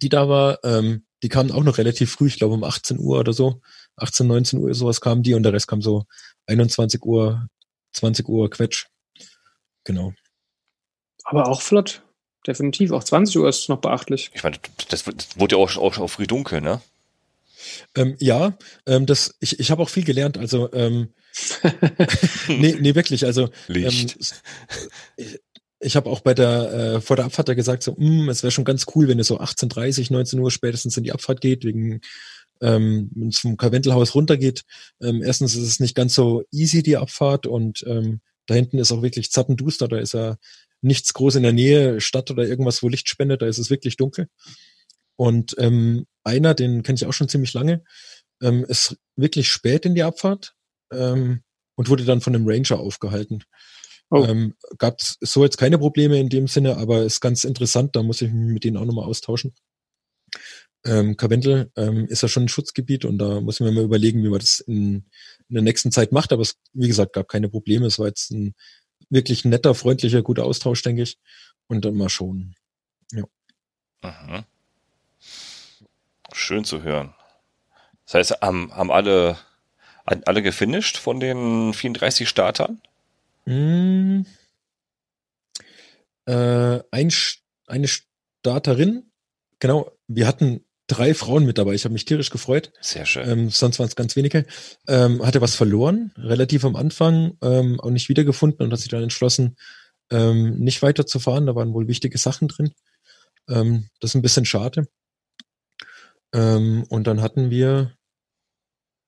die 0.02 0.08
da 0.08 0.28
war. 0.28 0.58
Ähm, 0.64 1.06
die 1.22 1.28
kamen 1.28 1.52
auch 1.52 1.62
noch 1.62 1.78
relativ 1.78 2.12
früh, 2.12 2.26
ich 2.26 2.38
glaube 2.38 2.54
um 2.54 2.64
18 2.64 2.98
Uhr 2.98 3.20
oder 3.20 3.32
so. 3.32 3.62
18, 3.96 4.26
19 4.26 4.58
Uhr 4.58 4.74
sowas 4.74 5.00
kamen 5.00 5.22
die 5.22 5.34
und 5.34 5.44
der 5.44 5.52
Rest 5.52 5.68
kam 5.68 5.80
so 5.80 6.04
21 6.46 7.02
Uhr, 7.04 7.46
20 7.92 8.28
Uhr 8.28 8.50
Quetsch. 8.50 8.86
Genau. 9.84 10.12
Aber 11.22 11.48
auch 11.48 11.62
flott. 11.62 12.02
Definitiv. 12.46 12.90
Auch 12.90 13.02
20 13.02 13.38
Uhr 13.38 13.48
ist 13.48 13.68
noch 13.68 13.80
beachtlich. 13.80 14.30
Ich 14.34 14.42
meine, 14.42 14.58
das, 14.88 15.04
das 15.04 15.38
wurde 15.38 15.56
ja 15.56 15.62
auch, 15.62 15.76
auch, 15.76 15.98
auch 15.98 16.08
früh 16.08 16.26
dunkel, 16.26 16.60
ne? 16.60 16.80
Ähm, 17.94 18.16
ja, 18.18 18.56
ähm, 18.86 19.06
das, 19.06 19.36
ich, 19.40 19.58
ich 19.60 19.70
habe 19.70 19.82
auch 19.82 19.88
viel 19.88 20.04
gelernt. 20.04 20.38
Also, 20.38 20.72
ähm, 20.72 21.14
nee, 22.48 22.76
nee, 22.80 22.94
wirklich. 22.94 23.24
Also, 23.24 23.50
Licht. 23.68 24.16
Ähm, 24.16 24.26
ich, 25.16 25.40
ich 25.78 25.96
habe 25.96 26.08
auch 26.10 26.20
bei 26.20 26.34
der, 26.34 26.72
äh, 26.72 27.00
vor 27.00 27.16
der 27.16 27.26
Abfahrt 27.26 27.48
da 27.48 27.54
gesagt, 27.54 27.82
so, 27.82 27.92
mh, 27.92 27.98
hm, 27.98 28.28
es 28.28 28.42
wäre 28.42 28.50
schon 28.50 28.64
ganz 28.64 28.86
cool, 28.94 29.08
wenn 29.08 29.18
es 29.18 29.28
so 29.28 29.38
18.30, 29.40 30.12
19 30.12 30.38
Uhr 30.38 30.50
spätestens 30.50 30.96
in 30.96 31.04
die 31.04 31.12
Abfahrt 31.12 31.40
geht, 31.40 31.64
wegen, 31.64 32.00
ähm, 32.60 33.10
wenn 33.14 33.28
es 33.28 33.40
vom 33.40 33.56
Karwendelhaus 33.56 34.14
runtergeht. 34.14 34.62
Ähm, 35.02 35.22
erstens 35.22 35.54
ist 35.54 35.68
es 35.68 35.80
nicht 35.80 35.94
ganz 35.94 36.14
so 36.14 36.44
easy, 36.50 36.82
die 36.82 36.96
Abfahrt, 36.96 37.46
und 37.46 37.84
ähm, 37.86 38.20
da 38.46 38.54
hinten 38.54 38.78
ist 38.78 38.92
auch 38.92 39.02
wirklich 39.02 39.30
zappenduster, 39.30 39.88
da 39.88 39.98
ist 39.98 40.14
ja 40.14 40.36
nichts 40.80 41.12
groß 41.14 41.36
in 41.36 41.42
der 41.42 41.52
Nähe, 41.52 42.00
Stadt 42.00 42.30
oder 42.30 42.46
irgendwas, 42.46 42.82
wo 42.82 42.88
Licht 42.88 43.08
spendet, 43.08 43.42
da 43.42 43.46
ist 43.46 43.58
es 43.58 43.70
wirklich 43.70 43.96
dunkel. 43.96 44.28
Und 45.16 45.54
ähm, 45.58 46.06
einer, 46.24 46.54
den 46.54 46.82
kenne 46.82 46.96
ich 46.96 47.06
auch 47.06 47.12
schon 47.12 47.28
ziemlich 47.28 47.52
lange, 47.54 47.82
ähm, 48.42 48.64
ist 48.64 48.96
wirklich 49.16 49.50
spät 49.50 49.86
in 49.86 49.94
die 49.94 50.02
Abfahrt 50.02 50.54
ähm, 50.92 51.42
und 51.76 51.88
wurde 51.88 52.04
dann 52.04 52.20
von 52.20 52.34
einem 52.34 52.46
Ranger 52.46 52.78
aufgehalten. 52.78 53.44
Oh. 54.10 54.24
Ähm, 54.24 54.54
Gab 54.78 55.00
es 55.00 55.16
so 55.20 55.42
jetzt 55.44 55.58
keine 55.58 55.78
Probleme 55.78 56.18
in 56.20 56.28
dem 56.28 56.46
Sinne, 56.48 56.76
aber 56.76 57.02
ist 57.02 57.20
ganz 57.20 57.44
interessant, 57.44 57.96
da 57.96 58.02
muss 58.02 58.22
ich 58.22 58.32
mich 58.32 58.52
mit 58.52 58.64
denen 58.64 58.76
auch 58.76 58.84
nochmal 58.84 59.06
austauschen. 59.06 59.54
ähm, 60.84 61.16
Karwendel 61.16 61.70
ähm, 61.76 62.06
ist 62.06 62.22
ja 62.22 62.28
schon 62.28 62.44
ein 62.44 62.48
Schutzgebiet 62.48 63.04
und 63.04 63.18
da 63.18 63.40
muss 63.40 63.60
man 63.60 63.74
mal 63.74 63.84
überlegen, 63.84 64.22
wie 64.22 64.28
man 64.28 64.38
das 64.38 64.60
in, 64.60 65.06
in 65.48 65.54
der 65.54 65.62
nächsten 65.62 65.90
Zeit 65.90 66.12
macht. 66.12 66.32
Aber 66.32 66.42
es, 66.42 66.56
wie 66.72 66.88
gesagt, 66.88 67.12
gab 67.12 67.28
keine 67.28 67.48
Probleme. 67.48 67.86
Es 67.86 67.98
war 67.98 68.06
jetzt 68.06 68.30
ein 68.30 68.54
wirklich 69.10 69.44
netter, 69.44 69.74
freundlicher, 69.74 70.22
guter 70.22 70.44
Austausch, 70.44 70.82
denke 70.82 71.02
ich. 71.02 71.18
Und 71.68 71.84
dann 71.84 71.94
mal 71.96 72.08
schon. 72.08 72.54
Ja. 73.12 73.24
Mhm. 74.02 74.44
Schön 76.36 76.64
zu 76.64 76.82
hören. 76.82 77.14
Das 78.04 78.14
heißt, 78.14 78.42
haben, 78.42 78.70
haben 78.70 78.92
alle, 78.92 79.38
alle 80.04 80.42
gefinisht 80.42 80.98
von 80.98 81.18
den 81.18 81.72
34 81.72 82.28
Startern? 82.28 82.82
Mm, 83.46 84.20
äh, 86.26 86.80
ein, 86.90 87.12
eine 87.66 87.88
Starterin, 87.88 89.10
genau, 89.60 89.90
wir 90.08 90.26
hatten 90.26 90.62
drei 90.88 91.14
Frauen 91.14 91.46
mit 91.46 91.56
dabei. 91.56 91.72
Ich 91.72 91.84
habe 91.84 91.94
mich 91.94 92.04
tierisch 92.04 92.28
gefreut. 92.28 92.70
Sehr 92.82 93.06
schön. 93.06 93.26
Ähm, 93.26 93.50
sonst 93.50 93.78
waren 93.78 93.88
es 93.88 93.96
ganz 93.96 94.14
wenige. 94.14 94.44
Ähm, 94.86 95.24
hatte 95.24 95.40
was 95.40 95.54
verloren, 95.54 96.12
relativ 96.18 96.66
am 96.66 96.76
Anfang, 96.76 97.38
ähm, 97.42 97.80
auch 97.80 97.90
nicht 97.90 98.10
wiedergefunden 98.10 98.66
und 98.66 98.72
hat 98.72 98.80
sich 98.80 98.90
dann 98.90 99.02
entschlossen, 99.02 99.56
ähm, 100.10 100.58
nicht 100.58 100.82
weiterzufahren. 100.82 101.46
Da 101.46 101.54
waren 101.54 101.72
wohl 101.72 101.88
wichtige 101.88 102.18
Sachen 102.18 102.48
drin. 102.48 102.72
Ähm, 103.48 103.88
das 104.00 104.10
ist 104.10 104.16
ein 104.16 104.22
bisschen 104.22 104.44
schade. 104.44 104.86
Ähm, 106.36 106.84
und 106.90 107.06
dann 107.06 107.22
hatten 107.22 107.48
wir 107.50 107.96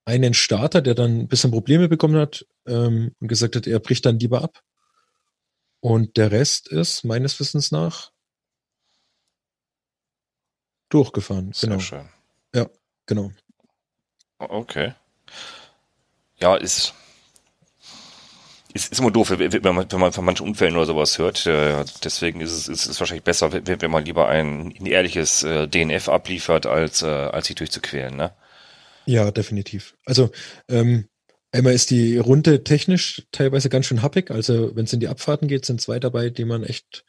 einen 0.07 0.33
Starter, 0.33 0.81
der 0.81 0.95
dann 0.95 1.19
ein 1.19 1.29
bisschen 1.29 1.51
Probleme 1.51 1.87
bekommen 1.87 2.17
hat 2.17 2.47
ähm, 2.67 3.15
und 3.21 3.29
gesagt 3.29 3.55
hat, 3.55 3.67
er 3.67 3.79
bricht 3.81 4.07
dann 4.07 4.19
lieber 4.19 4.43
ab. 4.43 4.63
Und 5.81 6.17
der 6.17 6.33
Rest 6.33 6.69
ist 6.69 7.05
meines 7.05 7.39
Wissens 7.39 7.71
nach 7.71 8.11
durchgefahren. 10.89 11.53
Sehr 11.53 11.69
genau. 11.69 11.81
schön. 11.81 12.09
Ja, 12.55 12.71
genau. 13.05 13.31
Okay. 14.39 14.95
Ja, 16.39 16.57
ist, 16.57 16.95
ist, 18.75 18.93
ist 18.93 18.99
immer 18.99 19.11
doof, 19.11 19.31
wenn 19.31 19.63
man, 19.63 19.91
wenn 19.91 20.01
man 20.01 20.13
von 20.13 20.25
manchen 20.25 20.47
Unfällen 20.47 20.77
oder 20.77 20.87
sowas 20.87 21.19
hört. 21.19 21.47
Äh, 21.47 21.85
deswegen 22.05 22.41
ist 22.41 22.53
es, 22.53 22.69
ist 22.69 22.87
es 22.87 23.01
wahrscheinlich 23.01 23.25
besser, 23.25 23.53
wenn, 23.53 23.81
wenn 23.81 23.91
man 23.91 24.05
lieber 24.05 24.29
ein, 24.29 24.75
ein 24.79 24.87
ehrliches 24.87 25.43
äh, 25.43 25.67
DNF 25.67 26.09
abliefert, 26.09 26.67
als, 26.67 27.03
äh, 27.03 27.07
als 27.07 27.47
sich 27.47 27.57
durchzuquälen, 27.57 28.17
ne? 28.17 28.35
Ja, 29.07 29.31
definitiv. 29.31 29.97
Also, 30.05 30.31
ähm, 30.69 31.09
einmal 31.51 31.73
ist 31.73 31.91
die 31.91 32.19
Runde 32.19 32.63
technisch 32.63 33.27
teilweise 33.33 33.71
ganz 33.71 33.87
schön 33.87 34.03
happig. 34.03 34.31
Also, 34.31 34.77
wenn 34.77 34.85
es 34.85 34.93
in 34.93 35.01
die 35.01 35.09
Abfahrten 35.09 35.49
geht, 35.49 35.65
sind 35.65 35.81
zwei 35.81 35.99
dabei, 35.99 36.29
die 36.29 36.45
man 36.45 36.63
echt 36.63 37.05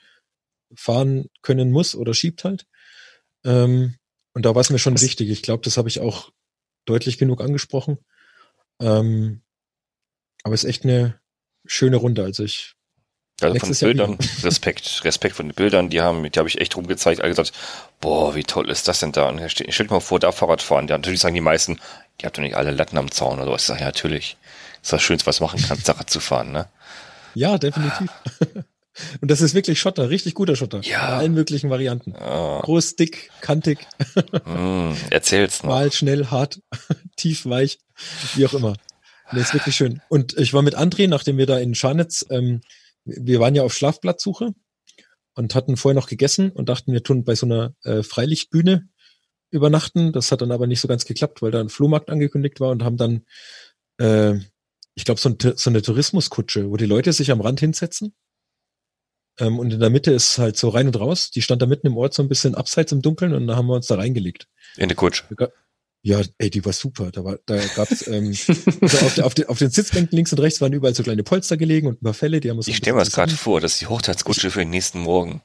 fahren 0.73 1.25
können 1.41 1.71
muss 1.71 1.93
oder 1.95 2.13
schiebt 2.13 2.45
halt. 2.45 2.65
Ähm, 3.43 3.95
und 4.33 4.45
da 4.45 4.55
war 4.55 4.61
es 4.61 4.69
mir 4.69 4.79
schon 4.79 4.93
das 4.93 5.03
wichtig. 5.03 5.29
Ich 5.29 5.41
glaube, 5.41 5.63
das 5.63 5.75
habe 5.75 5.89
ich 5.89 5.99
auch 5.99 6.31
deutlich 6.85 7.17
genug 7.17 7.41
angesprochen. 7.41 7.97
Ähm, 8.81 9.41
aber 10.43 10.53
es 10.55 10.63
ist 10.63 10.69
echt 10.69 10.85
eine 10.85 11.19
schöne 11.65 11.97
Runde. 11.97 12.23
Also 12.23 12.43
ich 12.43 12.75
also 13.41 13.57
von 13.59 13.71
den 13.71 13.79
Bildern, 13.79 14.17
Respekt, 14.43 15.01
Respekt 15.03 15.35
von 15.35 15.47
den 15.47 15.55
Bildern, 15.55 15.89
die 15.89 16.01
haben, 16.01 16.29
die 16.29 16.39
habe 16.39 16.49
ich 16.49 16.59
echt 16.59 16.75
rumgezeigt, 16.75 17.21
alle 17.21 17.29
gesagt, 17.29 17.53
boah, 18.01 18.35
wie 18.35 18.43
toll 18.43 18.69
ist 18.69 18.87
das 18.87 18.99
denn 18.99 19.11
da? 19.11 19.29
Und 19.29 19.41
stell, 19.49 19.71
stell 19.71 19.87
dir 19.87 19.93
mal 19.93 19.99
vor, 19.99 20.19
da 20.19 20.31
Fahrrad 20.31 20.61
fahren. 20.61 20.87
Ja, 20.87 20.97
natürlich 20.97 21.21
sagen 21.21 21.35
die 21.35 21.41
meisten, 21.41 21.79
die 22.19 22.25
habt 22.25 22.37
doch 22.37 22.41
nicht 22.41 22.55
alle 22.55 22.71
Latten 22.71 22.97
am 22.97 23.11
Zaun 23.11 23.39
oder 23.39 23.51
was. 23.51 23.61
Ich 23.61 23.67
sage, 23.67 23.81
ja, 23.81 23.85
natürlich. 23.87 24.37
Ist 24.81 24.93
das 24.93 25.01
Schönste, 25.01 25.27
was 25.27 25.39
machen 25.39 25.61
kannst, 25.65 25.85
Fahrrad 25.85 26.09
zu 26.09 26.19
fahren, 26.19 26.51
ne? 26.51 26.67
Ja, 27.33 27.57
definitiv. 27.57 28.09
Und 29.21 29.31
das 29.31 29.39
ist 29.39 29.53
wirklich 29.53 29.79
Schotter, 29.79 30.09
richtig 30.09 30.33
guter 30.33 30.57
Schotter. 30.57 30.81
Ja. 30.83 31.07
In 31.07 31.19
allen 31.19 31.33
möglichen 31.33 31.69
Varianten. 31.69 32.13
Ja. 32.19 32.59
Groß, 32.61 32.97
dick, 32.97 33.31
kantig. 33.39 33.87
Mm, 34.45 34.91
erzähl's 35.09 35.63
noch. 35.63 35.69
Mal 35.69 35.91
schnell, 35.93 36.27
hart, 36.27 36.59
tief, 37.15 37.45
weich, 37.45 37.79
wie 38.35 38.45
auch 38.45 38.53
immer. 38.53 38.73
Das 39.31 39.41
ist 39.41 39.53
wirklich 39.53 39.75
schön. 39.75 40.01
Und 40.09 40.37
ich 40.37 40.53
war 40.53 40.61
mit 40.61 40.77
André, 40.77 41.07
nachdem 41.07 41.37
wir 41.37 41.45
da 41.45 41.57
in 41.59 41.75
Scharnitz, 41.75 42.25
ähm, 42.29 42.61
wir 43.05 43.39
waren 43.39 43.55
ja 43.55 43.63
auf 43.63 43.73
Schlafplatzsuche 43.73 44.53
und 45.35 45.55
hatten 45.55 45.77
vorher 45.77 45.95
noch 45.95 46.07
gegessen 46.07 46.51
und 46.51 46.69
dachten, 46.69 46.93
wir 46.93 47.03
tun 47.03 47.23
bei 47.23 47.35
so 47.35 47.45
einer 47.45 47.73
äh, 47.83 48.03
Freilichtbühne 48.03 48.89
übernachten. 49.51 50.11
Das 50.11 50.31
hat 50.31 50.41
dann 50.41 50.51
aber 50.51 50.67
nicht 50.67 50.81
so 50.81 50.87
ganz 50.87 51.05
geklappt, 51.05 51.41
weil 51.41 51.51
da 51.51 51.59
ein 51.59 51.69
Flohmarkt 51.69 52.09
angekündigt 52.09 52.59
war 52.59 52.71
und 52.71 52.83
haben 52.83 52.97
dann, 52.97 53.25
äh, 53.99 54.39
ich 54.95 55.05
glaube, 55.05 55.19
so, 55.19 55.29
ein, 55.29 55.37
so 55.55 55.69
eine 55.69 55.81
Tourismuskutsche, 55.81 56.69
wo 56.69 56.77
die 56.77 56.85
Leute 56.85 57.13
sich 57.13 57.31
am 57.31 57.41
Rand 57.41 57.59
hinsetzen 57.59 58.13
ähm, 59.39 59.57
und 59.59 59.73
in 59.73 59.79
der 59.79 59.89
Mitte 59.89 60.11
ist 60.11 60.37
halt 60.37 60.57
so 60.57 60.69
rein 60.69 60.87
und 60.87 60.99
raus. 60.99 61.31
Die 61.31 61.41
stand 61.41 61.61
da 61.61 61.65
mitten 61.65 61.87
im 61.87 61.97
Ort 61.97 62.13
so 62.13 62.21
ein 62.21 62.29
bisschen 62.29 62.55
abseits 62.55 62.91
im 62.91 63.01
Dunkeln 63.01 63.33
und 63.33 63.47
da 63.47 63.55
haben 63.55 63.67
wir 63.67 63.75
uns 63.75 63.87
da 63.87 63.95
reingelegt. 63.95 64.47
In 64.77 64.89
die 64.89 64.95
Kutsche. 64.95 65.23
Ja, 66.01 66.21
ey, 66.37 66.49
die 66.49 66.63
war 66.63 66.71
super. 66.71 67.11
Da 67.11 67.23
war, 67.23 67.39
da 67.45 67.57
gab's 67.75 68.07
ähm, 68.07 68.33
also 68.81 69.05
auf, 69.05 69.19
auf, 69.19 69.33
den, 69.33 69.45
auf 69.47 69.57
den 69.57 69.69
Sitzbänken 69.69 70.15
links 70.15 70.31
und 70.31 70.39
rechts 70.39 70.61
waren 70.61 70.71
überall 70.71 70.95
so 70.95 71.03
kleine 71.03 71.23
Polster 71.23 71.57
gelegen 71.57 71.87
und 71.87 72.01
ein 72.01 72.03
paar 72.03 72.13
Fälle, 72.13 72.39
die 72.39 72.49
haben 72.49 72.57
uns. 72.57 72.67
Ich 72.67 72.77
stelle 72.77 72.95
mir 72.95 73.01
das 73.01 73.11
gerade 73.11 73.33
vor, 73.33 73.59
das 73.59 73.73
ist 73.73 73.81
die 73.81 73.87
Hochzeitskutsche 73.87 74.49
für 74.49 74.59
den 74.59 74.69
nächsten 74.69 74.99
Morgen. 74.99 75.41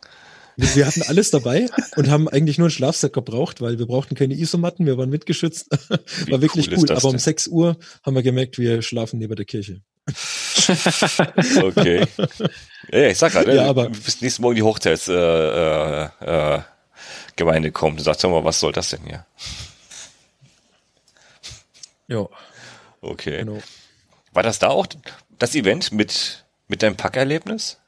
Wir 0.57 0.87
hatten 0.87 1.03
alles 1.03 1.31
dabei 1.31 1.67
und 1.97 2.09
haben 2.09 2.29
eigentlich 2.29 2.59
nur 2.59 2.69
ein 2.69 2.71
Schlafsack 2.71 3.13
gebraucht, 3.13 3.61
weil 3.61 3.81
wir 3.81 3.87
brauchten 3.87 4.15
keine 4.15 4.35
Isomatten, 4.35 4.87
wir 4.87 4.97
waren 4.97 5.11
mitgeschützt. 5.11 5.69
War 6.31 6.41
wirklich 6.41 6.71
cool. 6.71 6.79
cool. 6.79 6.93
Aber 6.93 7.09
um 7.09 7.19
6 7.19 7.49
Uhr 7.49 7.77
haben 8.05 8.15
wir 8.15 8.23
gemerkt, 8.23 8.59
wir 8.59 8.81
schlafen 8.83 9.19
neben 9.19 9.35
der 9.35 9.45
Kirche. 9.47 9.83
okay. 11.63 12.07
Ja, 12.93 13.09
ich 13.09 13.19
sag 13.19 13.33
gerade, 13.33 13.57
ja, 13.57 13.67
aber 13.67 13.89
bis 13.89 14.21
nächsten 14.21 14.43
Morgen 14.43 14.55
die 14.55 14.63
Hochzeitsgemeinde 14.63 16.13
äh, 16.27 17.43
äh, 17.43 17.67
äh, 17.67 17.71
kommt. 17.73 17.99
Du 17.99 18.05
sagst 18.05 18.23
doch 18.23 18.31
mal, 18.31 18.45
was 18.45 18.61
soll 18.61 18.73
das 18.73 18.91
denn 18.91 19.01
hier? 19.05 19.27
Ja. 22.09 22.29
Okay. 23.01 23.39
Genau. 23.39 23.61
War 24.33 24.43
das 24.43 24.59
da 24.59 24.69
auch 24.69 24.87
das 25.39 25.55
Event 25.55 25.93
mit, 25.93 26.45
mit 26.69 26.83
deinem 26.83 26.97
Packerlebnis? 26.97 27.79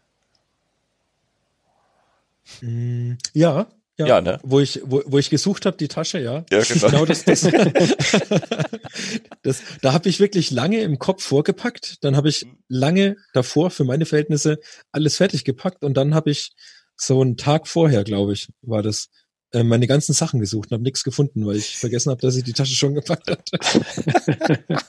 Mm, 2.61 3.15
ja, 3.33 3.67
ja, 3.99 4.07
ja, 4.07 4.21
ne? 4.21 4.39
Wo 4.43 4.61
ich, 4.61 4.83
wo, 4.85 5.03
wo 5.07 5.19
ich 5.19 5.31
gesucht 5.31 5.65
habe, 5.65 5.79
die 5.79 5.89
Tasche, 5.89 6.19
ja. 6.19 6.45
Ja, 6.51 6.63
genau. 6.63 6.87
genau 6.87 7.07
das, 7.07 7.25
das, 7.25 7.41
das, 9.43 9.63
da 9.81 9.95
habe 9.95 10.11
ich 10.11 10.21
wirklich 10.21 10.51
lange 10.51 10.81
im 10.81 10.99
Kopf 10.99 11.25
vorgepackt. 11.25 12.05
Dann 12.05 12.15
habe 12.15 12.29
ich 12.29 12.47
lange 12.69 13.17
davor 13.33 13.71
für 13.71 13.85
meine 13.85 14.05
Verhältnisse 14.05 14.59
alles 14.93 15.17
fertig 15.17 15.45
gepackt 15.45 15.83
und 15.83 15.95
dann 15.95 16.15
habe 16.15 16.31
ich 16.31 16.53
so 16.95 17.23
einen 17.23 17.39
Tag 17.39 17.69
vorher, 17.69 18.05
glaube 18.05 18.35
ich, 18.35 18.49
war 18.61 18.83
das, 18.83 19.09
äh, 19.53 19.63
meine 19.63 19.87
ganzen 19.87 20.13
Sachen 20.13 20.41
gesucht 20.41 20.71
und 20.71 20.75
habe 20.75 20.83
nichts 20.83 21.05
gefunden, 21.05 21.47
weil 21.47 21.57
ich 21.57 21.77
vergessen 21.77 22.11
habe, 22.11 22.21
dass 22.21 22.37
ich 22.37 22.45
die 22.45 22.53
Tasche 22.53 22.75
schon 22.75 22.95
gepackt 22.95 23.31
hatte. 23.31 23.59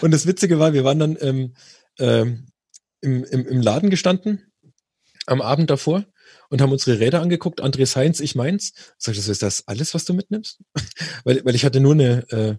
und 0.00 0.10
das 0.12 0.26
Witzige 0.26 0.58
war, 0.58 0.72
wir 0.72 0.84
waren 0.84 0.98
dann 0.98 1.16
ähm, 1.20 1.54
ähm, 1.98 2.46
im, 3.00 3.24
im, 3.24 3.46
im 3.46 3.60
Laden 3.60 3.90
gestanden 3.90 4.52
am 5.26 5.40
Abend 5.40 5.70
davor 5.70 6.04
und 6.50 6.60
haben 6.60 6.72
unsere 6.72 7.00
Räder 7.00 7.20
angeguckt. 7.20 7.62
André 7.62 7.86
Heinz, 7.96 8.20
ich 8.20 8.34
meins. 8.34 8.72
Sag 8.98 9.16
ich, 9.16 9.26
ist 9.26 9.42
das 9.42 9.66
alles, 9.66 9.94
was 9.94 10.04
du 10.04 10.14
mitnimmst? 10.14 10.60
weil, 11.24 11.44
weil 11.44 11.54
ich 11.54 11.64
hatte 11.64 11.80
nur 11.80 11.92
eine, 11.92 12.28
äh, 12.30 12.56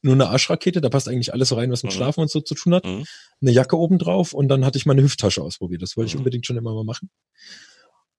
nur 0.00 0.14
eine 0.14 0.28
Arschrakete, 0.28 0.80
da 0.80 0.88
passt 0.88 1.08
eigentlich 1.08 1.32
alles 1.32 1.48
so 1.48 1.56
rein, 1.56 1.70
was 1.70 1.82
mit 1.82 1.92
mhm. 1.92 1.96
Schlafen 1.96 2.20
und 2.20 2.30
so 2.30 2.40
zu 2.40 2.54
tun 2.54 2.74
hat. 2.74 2.84
Mhm. 2.84 3.04
Eine 3.40 3.50
Jacke 3.50 3.76
oben 3.76 3.98
drauf 3.98 4.32
und 4.32 4.48
dann 4.48 4.64
hatte 4.64 4.78
ich 4.78 4.86
meine 4.86 5.02
Hüfttasche 5.02 5.42
ausprobiert. 5.42 5.82
Das 5.82 5.96
wollte 5.96 6.08
ich 6.08 6.14
mhm. 6.14 6.20
unbedingt 6.20 6.46
schon 6.46 6.56
immer 6.56 6.74
mal 6.74 6.84
machen. 6.84 7.10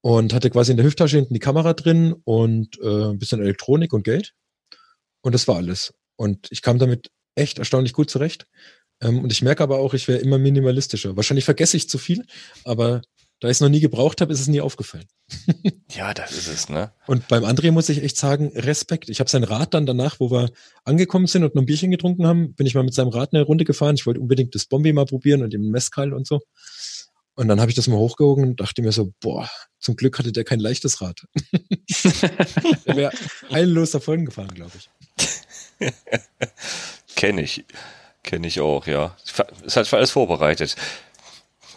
Und 0.05 0.33
hatte 0.33 0.49
quasi 0.49 0.71
in 0.71 0.77
der 0.77 0.85
Hüfttasche 0.85 1.15
hinten 1.15 1.33
die 1.33 1.39
Kamera 1.39 1.73
drin 1.73 2.13
und 2.25 2.77
äh, 2.81 3.11
ein 3.11 3.19
bisschen 3.19 3.41
Elektronik 3.41 3.93
und 3.93 4.03
Geld. 4.03 4.33
Und 5.21 5.33
das 5.33 5.47
war 5.47 5.55
alles. 5.55 5.93
Und 6.17 6.47
ich 6.51 6.61
kam 6.61 6.77
damit 6.77 7.09
echt 7.35 7.57
erstaunlich 7.57 7.93
gut 7.93 8.09
zurecht. 8.09 8.45
Ähm, 9.01 9.23
und 9.23 9.31
ich 9.31 9.41
merke 9.41 9.63
aber 9.63 9.79
auch, 9.79 9.93
ich 9.93 10.09
wäre 10.09 10.19
immer 10.19 10.37
minimalistischer. 10.37 11.15
Wahrscheinlich 11.15 11.45
vergesse 11.45 11.77
ich 11.77 11.89
zu 11.89 11.97
viel, 11.97 12.25
aber 12.65 13.01
da 13.39 13.49
ich 13.49 13.57
es 13.57 13.61
noch 13.61 13.69
nie 13.69 13.81
gebraucht 13.81 14.21
habe, 14.21 14.31
ist 14.31 14.39
es 14.39 14.47
nie 14.47 14.61
aufgefallen. 14.61 15.05
ja, 15.91 16.13
das 16.13 16.31
ist 16.31 16.47
es, 16.47 16.69
ne? 16.69 16.93
Und 17.07 17.27
beim 17.27 17.43
André 17.43 17.71
muss 17.71 17.89
ich 17.89 18.01
echt 18.01 18.15
sagen, 18.15 18.53
Respekt. 18.55 19.09
Ich 19.09 19.19
habe 19.19 19.29
sein 19.29 19.43
Rad 19.43 19.73
dann 19.73 19.85
danach, 19.85 20.21
wo 20.21 20.31
wir 20.31 20.49
angekommen 20.85 21.27
sind 21.27 21.43
und 21.43 21.53
noch 21.53 21.61
ein 21.61 21.65
Bierchen 21.65 21.91
getrunken 21.91 22.25
haben, 22.25 22.53
bin 22.55 22.67
ich 22.67 22.73
mal 22.73 22.83
mit 22.83 22.93
seinem 22.93 23.09
Rad 23.09 23.33
eine 23.33 23.43
Runde 23.43 23.65
gefahren. 23.65 23.95
Ich 23.95 24.05
wollte 24.05 24.21
unbedingt 24.21 24.55
das 24.55 24.65
Bombi 24.65 24.93
mal 24.93 25.05
probieren 25.05 25.43
und 25.43 25.51
den 25.51 25.69
Mescal 25.71 26.13
und 26.13 26.25
so. 26.25 26.41
Und 27.35 27.47
dann 27.47 27.59
habe 27.59 27.71
ich 27.71 27.75
das 27.75 27.87
mal 27.87 27.97
hochgehoben 27.97 28.43
und 28.43 28.59
dachte 28.59 28.81
mir 28.81 28.91
so, 28.91 29.11
boah, 29.19 29.49
zum 29.79 29.95
Glück 29.95 30.19
hatte 30.19 30.31
der 30.31 30.43
kein 30.43 30.59
leichtes 30.59 31.01
Rad. 31.01 31.25
der 32.85 32.95
wäre 32.95 33.11
heillos 33.51 33.91
davon 33.91 34.25
gefahren, 34.25 34.53
glaube 34.53 34.71
ich. 34.77 34.89
Kenne 37.15 37.41
ich. 37.41 37.65
Kenne 38.23 38.47
ich 38.47 38.61
auch, 38.61 38.87
ja. 38.87 39.15
Ist 39.65 39.75
halt 39.75 39.87
für 39.87 39.97
alles 39.97 40.11
vorbereitet. 40.11 40.75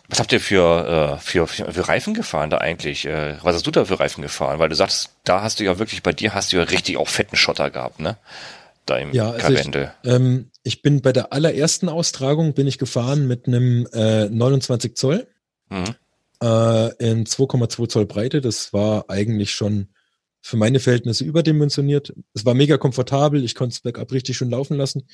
Was 0.09 0.21
habt 0.21 0.33
ihr 0.33 0.41
für, 0.41 1.17
äh, 1.17 1.21
für, 1.21 1.47
für 1.49 1.89
Reifen 1.89 2.15
gefahren 2.15 2.51
da 2.51 2.59
eigentlich? 2.59 3.07
Äh, 3.07 3.37
was 3.43 3.57
hast 3.57 3.67
du 3.67 3.71
da 3.73 3.85
für 3.85 3.99
Reifen 3.99 4.23
gefahren? 4.23 4.59
Weil 4.59 4.69
du 4.69 4.77
sagst, 4.77 5.11
da 5.25 5.43
hast 5.43 5.59
du 5.59 5.65
ja 5.65 5.79
wirklich, 5.79 6.03
bei 6.03 6.13
dir 6.13 6.35
hast 6.35 6.53
du 6.53 6.59
ja 6.59 6.63
richtig 6.63 6.97
auch 6.97 7.09
fetten 7.09 7.37
Schotter 7.37 7.71
gehabt, 7.71 7.99
ne? 7.99 8.17
Da 8.85 8.99
im 8.99 9.13
ja, 9.13 9.33
also 9.33 9.53
ich, 9.53 9.69
ähm, 10.05 10.51
ich 10.63 10.81
bin 10.81 11.03
bei 11.03 11.13
der 11.13 11.33
allerersten 11.33 11.89
Austragung 11.89 12.55
bin 12.55 12.69
ich 12.69 12.79
gefahren 12.79 13.27
mit 13.27 13.49
einem 13.49 13.89
äh, 13.93 14.27
29 14.29 14.95
Zoll 14.95 15.27
mhm. 15.71 15.95
äh, 16.43 17.11
in 17.11 17.27
2,2 17.27 17.89
Zoll 17.89 18.07
Breite. 18.07 18.41
Das 18.41 18.73
war 18.73 19.09
eigentlich 19.09 19.53
schon 19.53 19.89
für 20.47 20.57
meine 20.57 20.79
Verhältnisse 20.79 21.25
überdimensioniert. 21.25 22.15
Es 22.33 22.45
war 22.45 22.55
mega 22.55 22.79
komfortabel, 22.79 23.43
ich 23.43 23.57
konnte 23.57 23.75
es 23.75 23.81
bergab 23.81 24.13
richtig 24.13 24.37
schön 24.37 24.51
laufen 24.51 24.77
lassen. 24.77 25.09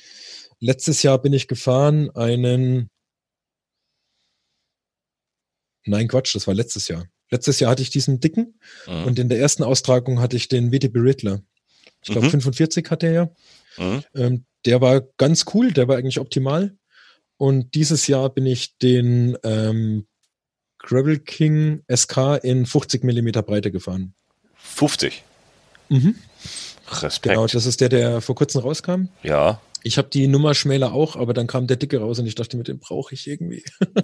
Letztes 0.59 1.01
Jahr 1.01 1.19
bin 1.19 1.33
ich 1.33 1.47
gefahren 1.47 2.11
einen, 2.11 2.91
nein 5.85 6.07
Quatsch, 6.07 6.35
das 6.35 6.45
war 6.45 6.53
letztes 6.53 6.87
Jahr. 6.87 7.07
Letztes 7.31 7.59
Jahr 7.59 7.71
hatte 7.71 7.81
ich 7.81 7.89
diesen 7.89 8.19
dicken 8.19 8.59
mhm. 8.85 9.05
und 9.05 9.17
in 9.17 9.27
der 9.27 9.39
ersten 9.39 9.63
Austragung 9.63 10.19
hatte 10.19 10.35
ich 10.35 10.49
den 10.49 10.71
WTB 10.71 10.97
Riddler. 10.97 11.41
Ich 12.03 12.11
glaube, 12.11 12.27
mhm. 12.27 12.31
45 12.31 12.91
hat 12.91 13.01
der 13.01 13.11
ja. 13.11 13.29
Mhm. 13.77 14.03
Ähm, 14.13 14.45
der 14.65 14.81
war 14.81 15.01
ganz 15.17 15.45
cool, 15.53 15.71
der 15.71 15.87
war 15.87 15.97
eigentlich 15.97 16.19
optimal. 16.19 16.77
Und 17.37 17.73
dieses 17.73 18.05
Jahr 18.05 18.29
bin 18.29 18.45
ich 18.45 18.77
den 18.77 19.35
ähm, 19.43 20.05
Gravel 20.83 21.17
King 21.17 21.81
SK 21.93 22.39
in 22.43 22.67
50 22.67 23.03
Millimeter 23.03 23.41
Breite 23.41 23.71
gefahren. 23.71 24.13
50? 24.55 25.23
Mhm. 25.89 26.15
Respekt. 27.01 27.33
Genau, 27.33 27.47
das 27.47 27.65
ist 27.65 27.81
der, 27.81 27.89
der 27.89 28.21
vor 28.21 28.35
kurzem 28.35 28.61
rauskam. 28.61 29.07
Ja. 29.23 29.59
Ich 29.85 29.97
habe 29.97 30.09
die 30.09 30.27
Nummer 30.27 30.53
schmäler 30.53 30.93
auch, 30.93 31.15
aber 31.15 31.33
dann 31.33 31.47
kam 31.47 31.67
der 31.67 31.77
dicke 31.77 31.99
raus 31.99 32.19
und 32.19 32.27
ich 32.27 32.35
dachte, 32.35 32.55
mit 32.55 32.67
dem 32.67 32.79
brauche 32.79 33.15
ich 33.15 33.27
irgendwie. 33.27 33.63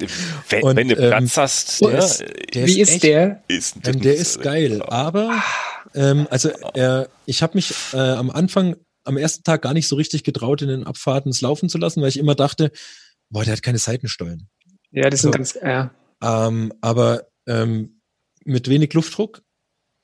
Wenn, 0.49 0.63
und, 0.63 0.75
wenn 0.75 0.89
du 0.89 0.95
ähm, 0.95 1.09
Platz 1.09 1.37
hast, 1.37 1.81
ja, 1.81 1.89
ist, 1.99 2.23
wie 2.53 2.81
ist, 2.81 2.93
echt, 2.93 3.03
der? 3.03 3.43
Ist 3.47 3.77
ähm, 3.85 4.01
der 4.01 4.15
ist 4.15 4.41
geil, 4.41 4.81
aber 4.81 5.41
ähm, 5.95 6.27
also 6.29 6.49
äh, 6.73 7.05
ich 7.25 7.41
habe 7.41 7.55
mich 7.55 7.73
äh, 7.93 7.97
am 7.97 8.29
Anfang, 8.29 8.75
am 9.05 9.15
ersten 9.15 9.43
Tag 9.43 9.61
gar 9.61 9.73
nicht 9.73 9.87
so 9.87 9.95
richtig 9.95 10.23
getraut, 10.23 10.61
in 10.61 10.67
den 10.67 10.83
Abfahrten 10.85 11.31
es 11.31 11.39
laufen 11.39 11.69
zu 11.69 11.77
lassen, 11.77 12.01
weil 12.01 12.09
ich 12.09 12.19
immer 12.19 12.35
dachte, 12.35 12.71
boah, 13.29 13.45
der 13.45 13.53
hat 13.53 13.63
keine 13.63 13.77
Seitensteuern. 13.77 14.47
Ja, 14.91 15.09
das 15.09 15.21
sind 15.21 15.35
also, 15.35 15.59
ganz, 15.59 15.63
ja. 15.63 15.91
Ähm, 16.21 16.73
aber 16.81 17.27
ähm, 17.47 18.01
mit 18.43 18.69
wenig 18.69 18.93
Luftdruck 18.93 19.41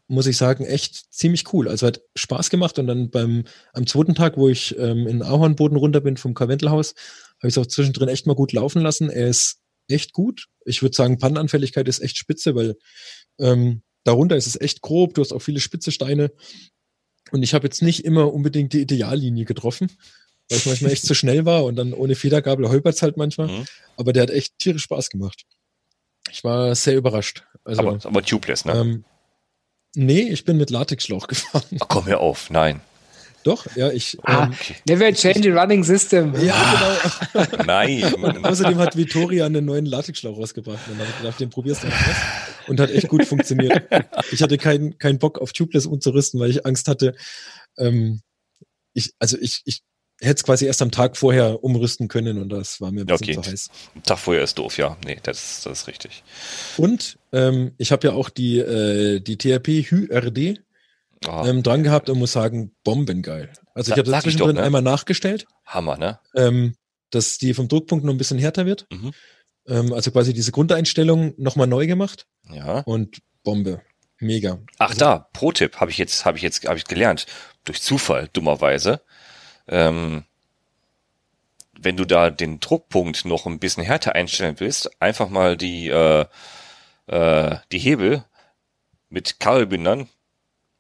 muss 0.08 0.28
ich 0.28 0.38
sagen, 0.38 0.66
echt 0.66 1.12
ziemlich 1.14 1.52
cool. 1.54 1.68
Also 1.68 1.88
hat 1.88 2.02
Spaß 2.16 2.50
gemacht 2.50 2.78
und 2.78 2.88
dann 2.88 3.10
beim 3.10 3.46
am 3.74 3.88
zweiten 3.88 4.14
Tag, 4.14 4.38
wo 4.38 4.50
ich 4.50 4.78
ähm, 4.78 5.08
in 5.08 5.24
Ahornboden 5.24 5.78
runter 5.78 6.02
bin 6.02 6.18
vom 6.18 6.36
Karwentelhaus, 6.36 6.94
habe 7.40 7.48
ich 7.48 7.54
es 7.54 7.58
auch 7.58 7.66
zwischendrin 7.66 8.10
echt 8.10 8.28
mal 8.28 8.36
gut 8.36 8.54
laufen 8.54 8.82
lassen. 8.82 9.10
Er 9.10 9.28
ist 9.28 9.62
echt 9.88 10.14
gut. 10.14 10.48
Ich 10.66 10.82
würde 10.82 10.96
sagen, 10.96 11.18
Pannenanfälligkeit 11.18 11.88
ist 11.88 12.02
echt 12.02 12.18
spitze, 12.18 12.56
weil 12.56 12.76
ähm, 13.40 13.82
darunter 14.04 14.36
ist 14.36 14.48
es 14.48 14.60
echt 14.60 14.82
grob. 14.82 15.16
Du 15.16 15.22
hast 15.22 15.34
auch 15.34 15.42
viele 15.42 15.60
spitze 15.60 15.92
Steine. 15.92 16.32
Und 17.32 17.42
ich 17.42 17.54
habe 17.54 17.66
jetzt 17.66 17.82
nicht 17.82 18.06
immer 18.06 18.32
unbedingt 18.32 18.74
die 18.74 18.82
Ideallinie 18.82 19.46
getroffen, 19.46 19.92
weil 20.50 20.60
ich 20.60 20.66
manchmal 20.68 20.92
echt 20.92 21.06
zu 21.06 21.16
schnell 21.16 21.46
war 21.46 21.66
und 21.66 21.76
dann 21.76 21.94
ohne 21.94 22.16
Federgabel 22.16 22.70
holpert 22.70 23.02
halt 23.02 23.18
manchmal. 23.18 23.48
Mhm. 23.48 23.66
Aber 23.98 24.14
der 24.14 24.24
hat 24.24 24.30
echt 24.30 24.60
tierisch 24.60 24.84
Spaß 24.84 25.10
gemacht. 25.10 25.46
Ich 26.32 26.44
war 26.44 26.76
sehr 26.76 26.96
überrascht. 26.96 27.44
Also, 27.64 27.82
aber, 27.82 28.00
aber 28.04 28.24
tubeless, 28.24 28.66
ne? 28.66 28.74
Ähm, 28.74 29.06
Nee, 29.96 30.30
ich 30.30 30.44
bin 30.46 30.58
mit 30.58 30.70
Latexschlauch 30.70 31.28
gefahren. 31.28 31.64
Ach, 31.80 31.88
komm 31.88 32.06
mir 32.06 32.20
auf, 32.20 32.50
nein. 32.50 32.82
Doch, 33.44 33.68
ja, 33.76 33.92
ich. 33.92 34.18
Ah, 34.24 34.46
ähm, 34.46 34.56
never 34.90 35.14
change 35.14 35.44
the 35.44 35.52
running 35.52 35.84
system. 35.84 36.34
Ja, 36.44 36.98
genau. 37.32 37.46
Nein. 37.66 38.44
Außerdem 38.44 38.80
hat 38.80 38.98
Vittoria 38.98 39.46
einen 39.46 39.64
neuen 39.66 39.86
Latexschlauch 39.86 40.36
rausgebracht. 40.36 40.80
Und 40.88 40.98
dann 40.98 41.02
habe 41.02 41.10
ich 41.12 41.18
gedacht, 41.22 41.40
den 41.40 41.50
probierst 41.52 41.84
du 41.84 41.88
mal 41.88 41.94
aus. 41.94 42.68
Und 42.68 42.80
hat 42.80 42.90
echt 42.90 43.08
gut 43.08 43.24
funktioniert. 43.24 43.84
Ich 44.32 44.42
hatte 44.42 44.58
keinen 44.58 44.98
keinen 44.98 45.20
Bock 45.20 45.38
auf 45.38 45.54
Tubeless 45.54 45.86
umzurüsten, 45.86 46.40
weil 46.40 46.50
ich 46.50 46.66
Angst 46.66 46.88
hatte. 46.88 47.14
Ähm, 47.78 48.22
ich, 48.94 49.14
also 49.20 49.38
ich, 49.40 49.62
ich 49.66 49.84
hätte 50.22 50.36
es 50.36 50.44
quasi 50.44 50.66
erst 50.66 50.82
am 50.82 50.92
Tag 50.92 51.18
vorher 51.18 51.64
umrüsten 51.64 52.08
können 52.08 52.38
und 52.38 52.50
das 52.50 52.80
war 52.80 52.92
mir 52.92 53.02
ein 53.02 53.08
bisschen 53.08 53.38
okay. 53.38 53.42
zu 53.42 53.52
heiß. 53.52 53.70
Tag 54.04 54.20
vorher 54.20 54.44
ist 54.44 54.58
doof, 54.58 54.78
ja. 54.78 54.98
Nee, 55.06 55.20
das, 55.24 55.62
das 55.64 55.82
ist 55.82 55.88
richtig. 55.88 56.24
Und 56.78 57.18
ähm, 57.34 57.74
ich 57.78 57.92
habe 57.92 58.08
ja 58.08 58.14
auch 58.14 58.30
die, 58.30 58.60
äh, 58.60 59.20
die 59.20 59.38
TRP 59.38 59.68
HYRD 59.90 60.62
oh. 61.28 61.44
ähm, 61.46 61.64
dran 61.64 61.84
gehabt 61.84 62.10
und 62.10 62.20
muss 62.20 62.32
sagen, 62.32 62.74
bombengeil. 62.84 63.52
Also 63.74 63.92
ich 63.92 63.98
habe 63.98 64.10
das 64.10 64.24
zwischendrin 64.24 64.56
ne? 64.56 64.64
einmal 64.64 64.82
nachgestellt. 64.82 65.48
Hammer, 65.66 65.98
ne? 65.98 66.20
Ähm, 66.36 66.76
dass 67.10 67.38
die 67.38 67.54
vom 67.54 67.68
Druckpunkt 67.68 68.06
noch 68.06 68.14
ein 68.14 68.18
bisschen 68.18 68.40
härter 68.40 68.66
wird. 68.66 68.88
Mhm. 68.92 69.12
Ähm, 69.68 69.94
also 69.94 70.12
quasi 70.12 70.34
diese 70.34 70.52
Grundeinstellung 70.52 71.34
nochmal 71.38 71.68
neu 71.68 71.88
gemacht. 71.88 72.26
Ja. 72.50 72.80
Und 72.80 73.20
Bombe. 73.44 73.82
Mega. 74.20 74.60
Ach 74.78 74.90
also, 74.90 75.00
da, 75.00 75.30
Pro-Tipp 75.34 75.78
habe 75.78 75.92
ich 75.92 75.98
jetzt, 75.98 76.24
habe 76.24 76.38
ich 76.38 76.44
jetzt, 76.44 76.66
habe 76.66 76.78
ich 76.78 76.86
gelernt. 76.86 77.26
Durch 77.66 77.82
Zufall, 77.82 78.30
dummerweise 78.32 79.02
ähm, 79.68 80.24
wenn 81.78 81.98
du 81.98 82.06
da 82.06 82.30
den 82.30 82.60
Druckpunkt 82.60 83.26
noch 83.26 83.46
ein 83.46 83.60
bisschen 83.60 83.84
härter 83.84 84.16
einstellen 84.16 84.56
willst, 84.60 85.02
einfach 85.02 85.30
mal 85.30 85.58
die, 85.58 85.90
äh, 85.90 86.26
äh, 87.08 87.58
die 87.72 87.80
Hebel 87.80 88.24
mit 89.10 89.40
Kabelbindern 89.40 90.08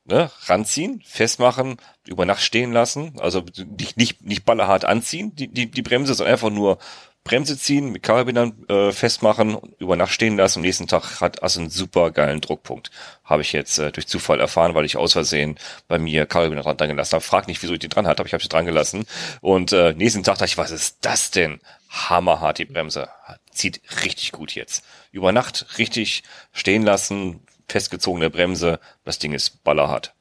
ne, 0.05 0.31
ranziehen, 0.45 1.01
festmachen, 1.05 1.77
über 2.07 2.25
Nacht 2.25 2.41
stehen 2.41 2.71
lassen, 2.71 3.19
also 3.19 3.43
nicht, 3.77 3.97
nicht, 3.97 4.21
nicht 4.23 4.45
ballerhart 4.45 4.85
anziehen, 4.85 5.35
die, 5.35 5.47
die, 5.47 5.69
die 5.69 5.81
Bremse, 5.81 6.13
sondern 6.13 6.33
einfach 6.33 6.49
nur 6.49 6.77
Bremse 7.25 7.57
ziehen, 7.57 7.91
mit 7.91 8.03
Kabelbindern 8.03 8.65
äh, 8.69 8.91
festmachen, 8.91 9.57
über 9.79 9.95
Nacht 9.95 10.13
stehen 10.13 10.37
lassen. 10.37 10.59
Am 10.59 10.61
nächsten 10.61 10.85
Tag 10.85 11.21
hat 11.21 11.41
also 11.41 11.59
einen 11.59 11.71
super 11.71 12.11
geilen 12.11 12.39
Druckpunkt. 12.39 12.91
Habe 13.23 13.41
ich 13.41 13.51
jetzt 13.51 13.79
äh, 13.79 13.91
durch 13.91 14.05
Zufall 14.05 14.39
erfahren, 14.39 14.75
weil 14.75 14.85
ich 14.85 14.95
aus 14.95 15.13
Versehen 15.13 15.57
bei 15.87 15.97
mir 15.97 16.27
Kabelbinder 16.27 16.61
dran 16.75 16.87
gelassen 16.87 17.13
habe. 17.13 17.25
Frag 17.25 17.47
nicht, 17.47 17.63
wieso 17.63 17.73
ich 17.73 17.79
die 17.79 17.89
dran 17.89 18.05
hatte, 18.05 18.19
aber 18.19 18.27
ich 18.27 18.33
habe 18.33 18.43
sie 18.43 18.49
dran 18.49 18.67
gelassen. 18.67 19.07
Und 19.41 19.73
äh, 19.73 19.93
nächsten 19.93 20.21
Tag 20.21 20.37
dachte 20.37 20.45
ich, 20.45 20.59
was 20.59 20.69
ist 20.69 20.99
das 21.01 21.31
denn? 21.31 21.59
Hammerhart 21.89 22.59
die 22.59 22.65
Bremse. 22.65 23.09
Zieht 23.51 23.81
richtig 24.03 24.31
gut 24.31 24.53
jetzt. 24.53 24.85
Über 25.11 25.31
Nacht 25.31 25.79
richtig 25.79 26.21
stehen 26.51 26.83
lassen, 26.83 27.41
festgezogene 27.67 28.29
Bremse. 28.29 28.79
Das 29.03 29.17
Ding 29.17 29.33
ist 29.33 29.63
ballerhart. 29.63 30.13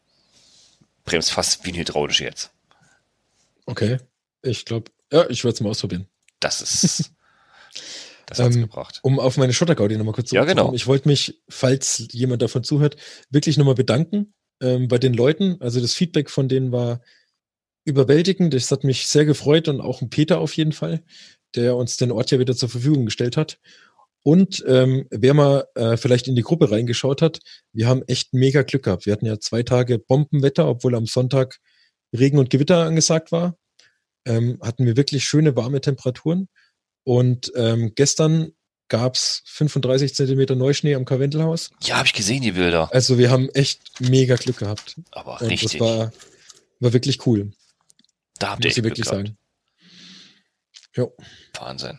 Bremst 1.05 1.33
fast 1.33 1.67
wie 1.67 1.73
ein 1.73 1.77
hydraulisch 1.77 2.23
jetzt. 2.23 2.51
Okay. 3.67 3.99
Ich 4.41 4.65
glaube, 4.65 4.91
ja, 5.13 5.29
ich 5.29 5.45
würde 5.45 5.55
es 5.55 5.61
mal 5.61 5.69
ausprobieren. 5.69 6.09
Das 6.45 6.61
ist. 6.61 7.11
Das 8.27 8.39
hat's 8.39 8.57
ähm, 8.57 8.63
gebracht. 8.63 9.01
Um 9.03 9.21
auf 9.21 9.37
meine 9.37 9.53
Schottergaudi 9.53 9.99
nochmal 9.99 10.15
kurz 10.15 10.31
zurückzukommen. 10.31 10.57
Ja, 10.57 10.63
genau. 10.65 10.75
Ich 10.75 10.87
wollte 10.87 11.09
mich, 11.09 11.43
falls 11.51 12.09
jemand 12.11 12.41
davon 12.41 12.65
zuhört, 12.65 12.97
wirklich 13.29 13.59
nochmal 13.59 13.75
bedanken 13.75 14.33
ähm, 14.63 14.89
bei 14.89 14.97
den 14.97 15.13
Leuten. 15.13 15.59
Also 15.61 15.79
das 15.79 15.93
Feedback 15.93 16.31
von 16.31 16.49
denen 16.49 16.73
war 16.73 17.03
überwältigend. 17.85 18.55
Das 18.55 18.71
hat 18.71 18.83
mich 18.83 19.09
sehr 19.09 19.27
gefreut 19.27 19.69
und 19.69 19.83
auch 19.83 20.01
ein 20.01 20.09
Peter 20.09 20.41
auf 20.41 20.57
jeden 20.57 20.73
Fall, 20.73 21.05
der 21.55 21.77
uns 21.77 21.99
den 21.99 22.13
Ort 22.13 22.31
ja 22.31 22.39
wieder 22.39 22.57
zur 22.57 22.71
Verfügung 22.71 23.05
gestellt 23.05 23.37
hat. 23.37 23.59
Und 24.23 24.65
ähm, 24.67 25.07
wer 25.11 25.35
mal 25.35 25.67
äh, 25.75 25.99
vielleicht 25.99 26.27
in 26.27 26.35
die 26.35 26.41
Gruppe 26.41 26.71
reingeschaut 26.71 27.21
hat, 27.21 27.41
wir 27.75 27.89
haben 27.89 28.05
echt 28.07 28.33
mega 28.33 28.63
Glück 28.63 28.85
gehabt. 28.85 29.05
Wir 29.05 29.13
hatten 29.13 29.27
ja 29.27 29.39
zwei 29.39 29.65
Tage 29.65 29.99
Bombenwetter, 29.99 30.67
obwohl 30.67 30.95
am 30.95 31.05
Sonntag 31.05 31.59
Regen 32.17 32.39
und 32.39 32.49
Gewitter 32.49 32.87
angesagt 32.87 33.33
war 33.33 33.59
ähm, 34.25 34.59
hatten 34.63 34.87
wir 34.87 34.97
wirklich 34.97 35.25
schöne 35.25 35.57
warme 35.57 35.81
Temperaturen. 35.81 36.49
Und 37.05 37.53
ähm, 37.55 37.93
gestern 37.95 38.53
gab's 38.89 39.43
35 39.47 40.15
Zentimeter 40.15 40.55
Neuschnee 40.55 40.95
am 40.95 41.05
Karwendelhaus. 41.05 41.71
Ja, 41.83 41.97
habe 41.97 42.07
ich 42.07 42.13
gesehen, 42.13 42.43
die 42.43 42.53
Bilder. 42.53 42.89
Also 42.93 43.19
wir 43.19 43.31
haben 43.31 43.49
echt 43.51 44.01
mega 44.01 44.37
Glück 44.37 44.59
gehabt. 44.59 44.97
Aber 45.11 45.41
Und 45.41 45.49
richtig. 45.49 45.79
Das 45.79 45.81
war, 45.81 46.13
war 46.81 46.93
wirklich 46.93 47.27
cool. 47.27 47.53
Da 48.39 48.51
habt 48.51 48.65
ihr 48.65 48.69
echt 48.69 48.83
wirklich 48.83 49.07
Glück 49.07 49.07
sagen. 49.07 49.39
Jo. 50.97 51.13
Wahnsinn. 51.59 51.99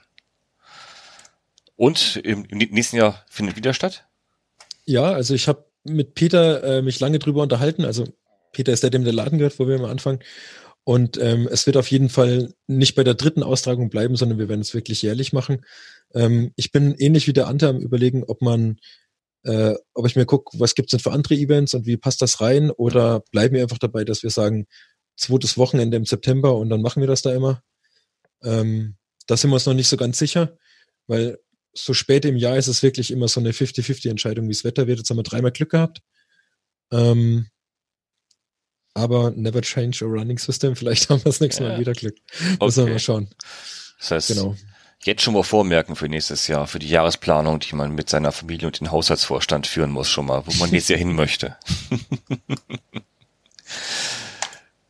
Und 1.75 2.17
im, 2.17 2.45
im, 2.45 2.57
nächsten 2.57 2.95
Jahr 2.95 3.25
findet 3.29 3.57
wieder 3.57 3.73
statt? 3.73 4.07
Ja, 4.85 5.11
also 5.11 5.33
ich 5.33 5.47
habe 5.47 5.65
mit 5.83 6.15
Peter 6.15 6.63
äh, 6.63 6.81
mich 6.81 6.99
lange 6.99 7.19
drüber 7.19 7.43
unterhalten. 7.43 7.83
Also 7.83 8.05
Peter 8.53 8.71
ist 8.71 8.83
der, 8.83 8.89
dem 8.89 9.03
der 9.03 9.13
Laden 9.13 9.37
gehört, 9.37 9.59
wo 9.59 9.67
wir 9.67 9.75
am 9.75 9.85
Anfang. 9.85 10.19
Und 10.85 11.17
ähm, 11.17 11.49
es 11.51 11.65
wird 11.65 11.77
auf 11.77 11.89
jeden 11.89 12.09
Fall 12.09 12.53
nicht 12.67 12.93
bei 12.93 13.03
der 13.03 13.15
dritten 13.15 13.41
Austragung 13.41 13.89
bleiben, 13.89 14.15
sondern 14.15 14.37
wir 14.37 14.47
werden 14.49 14.61
es 14.61 14.75
wirklich 14.75 15.01
jährlich 15.01 15.33
machen. 15.33 15.65
Ähm, 16.13 16.51
ich 16.55 16.71
bin 16.71 16.93
ähnlich 16.93 17.27
wie 17.27 17.33
der 17.33 17.47
Ante 17.47 17.67
am 17.67 17.79
überlegen, 17.79 18.23
ob 18.23 18.43
man, 18.43 18.77
äh, 19.43 19.73
ob 19.95 20.05
ich 20.05 20.15
mir 20.15 20.27
gucke, 20.27 20.57
was 20.59 20.75
gibt's 20.75 20.91
denn 20.91 20.99
für 20.99 21.11
andere 21.11 21.33
Events 21.33 21.73
und 21.73 21.87
wie 21.87 21.97
passt 21.97 22.21
das 22.21 22.39
rein, 22.39 22.69
oder 22.69 23.21
bleiben 23.31 23.55
wir 23.55 23.63
einfach 23.63 23.79
dabei, 23.79 24.03
dass 24.05 24.21
wir 24.21 24.29
sagen, 24.29 24.67
zweites 25.17 25.57
Wochenende 25.57 25.97
im 25.97 26.05
September 26.05 26.55
und 26.55 26.69
dann 26.69 26.83
machen 26.83 27.01
wir 27.01 27.07
das 27.07 27.23
da 27.23 27.33
immer. 27.33 27.63
Ähm, 28.43 28.95
da 29.25 29.37
sind 29.37 29.49
wir 29.49 29.55
uns 29.55 29.65
noch 29.65 29.73
nicht 29.73 29.87
so 29.87 29.97
ganz 29.97 30.19
sicher, 30.19 30.55
weil 31.07 31.39
so 31.73 31.95
spät 31.95 32.25
im 32.25 32.37
Jahr 32.37 32.57
ist 32.57 32.67
es 32.67 32.83
wirklich 32.83 33.09
immer 33.09 33.27
so 33.27 33.39
eine 33.39 33.51
50-50-Entscheidung, 33.51 34.47
wie 34.47 34.53
das 34.53 34.63
Wetter 34.63 34.85
wird. 34.85 34.99
Jetzt 34.99 35.09
haben 35.09 35.17
wir 35.17 35.23
dreimal 35.23 35.51
Glück 35.51 35.71
gehabt. 35.71 36.01
Ähm, 36.91 37.47
aber 38.95 39.31
never 39.31 39.61
change 39.61 40.03
a 40.03 40.07
running 40.07 40.39
system. 40.39 40.75
Vielleicht 40.75 41.09
haben 41.09 41.19
wir 41.19 41.25
das 41.25 41.39
nächste 41.39 41.63
Mal 41.63 41.73
ja. 41.73 41.79
wieder 41.79 41.93
Glück. 41.93 42.15
Okay. 42.55 42.65
Müssen 42.65 42.85
wir 42.85 42.93
mal 42.93 42.99
schauen. 42.99 43.27
Das 43.99 44.11
heißt, 44.11 44.27
genau. 44.29 44.55
jetzt 45.03 45.21
schon 45.21 45.33
mal 45.35 45.43
vormerken 45.43 45.95
für 45.95 46.09
nächstes 46.09 46.47
Jahr, 46.47 46.65
für 46.65 46.79
die 46.79 46.89
Jahresplanung, 46.89 47.59
die 47.59 47.75
man 47.75 47.93
mit 47.93 48.09
seiner 48.09 48.31
Familie 48.31 48.67
und 48.67 48.79
dem 48.79 48.91
Haushaltsvorstand 48.91 49.67
führen 49.67 49.91
muss, 49.91 50.09
schon 50.09 50.25
mal, 50.25 50.47
wo 50.47 50.53
man 50.53 50.71
nächstes 50.71 50.89
Jahr 50.89 50.99
hin 50.99 51.13
möchte. 51.15 51.57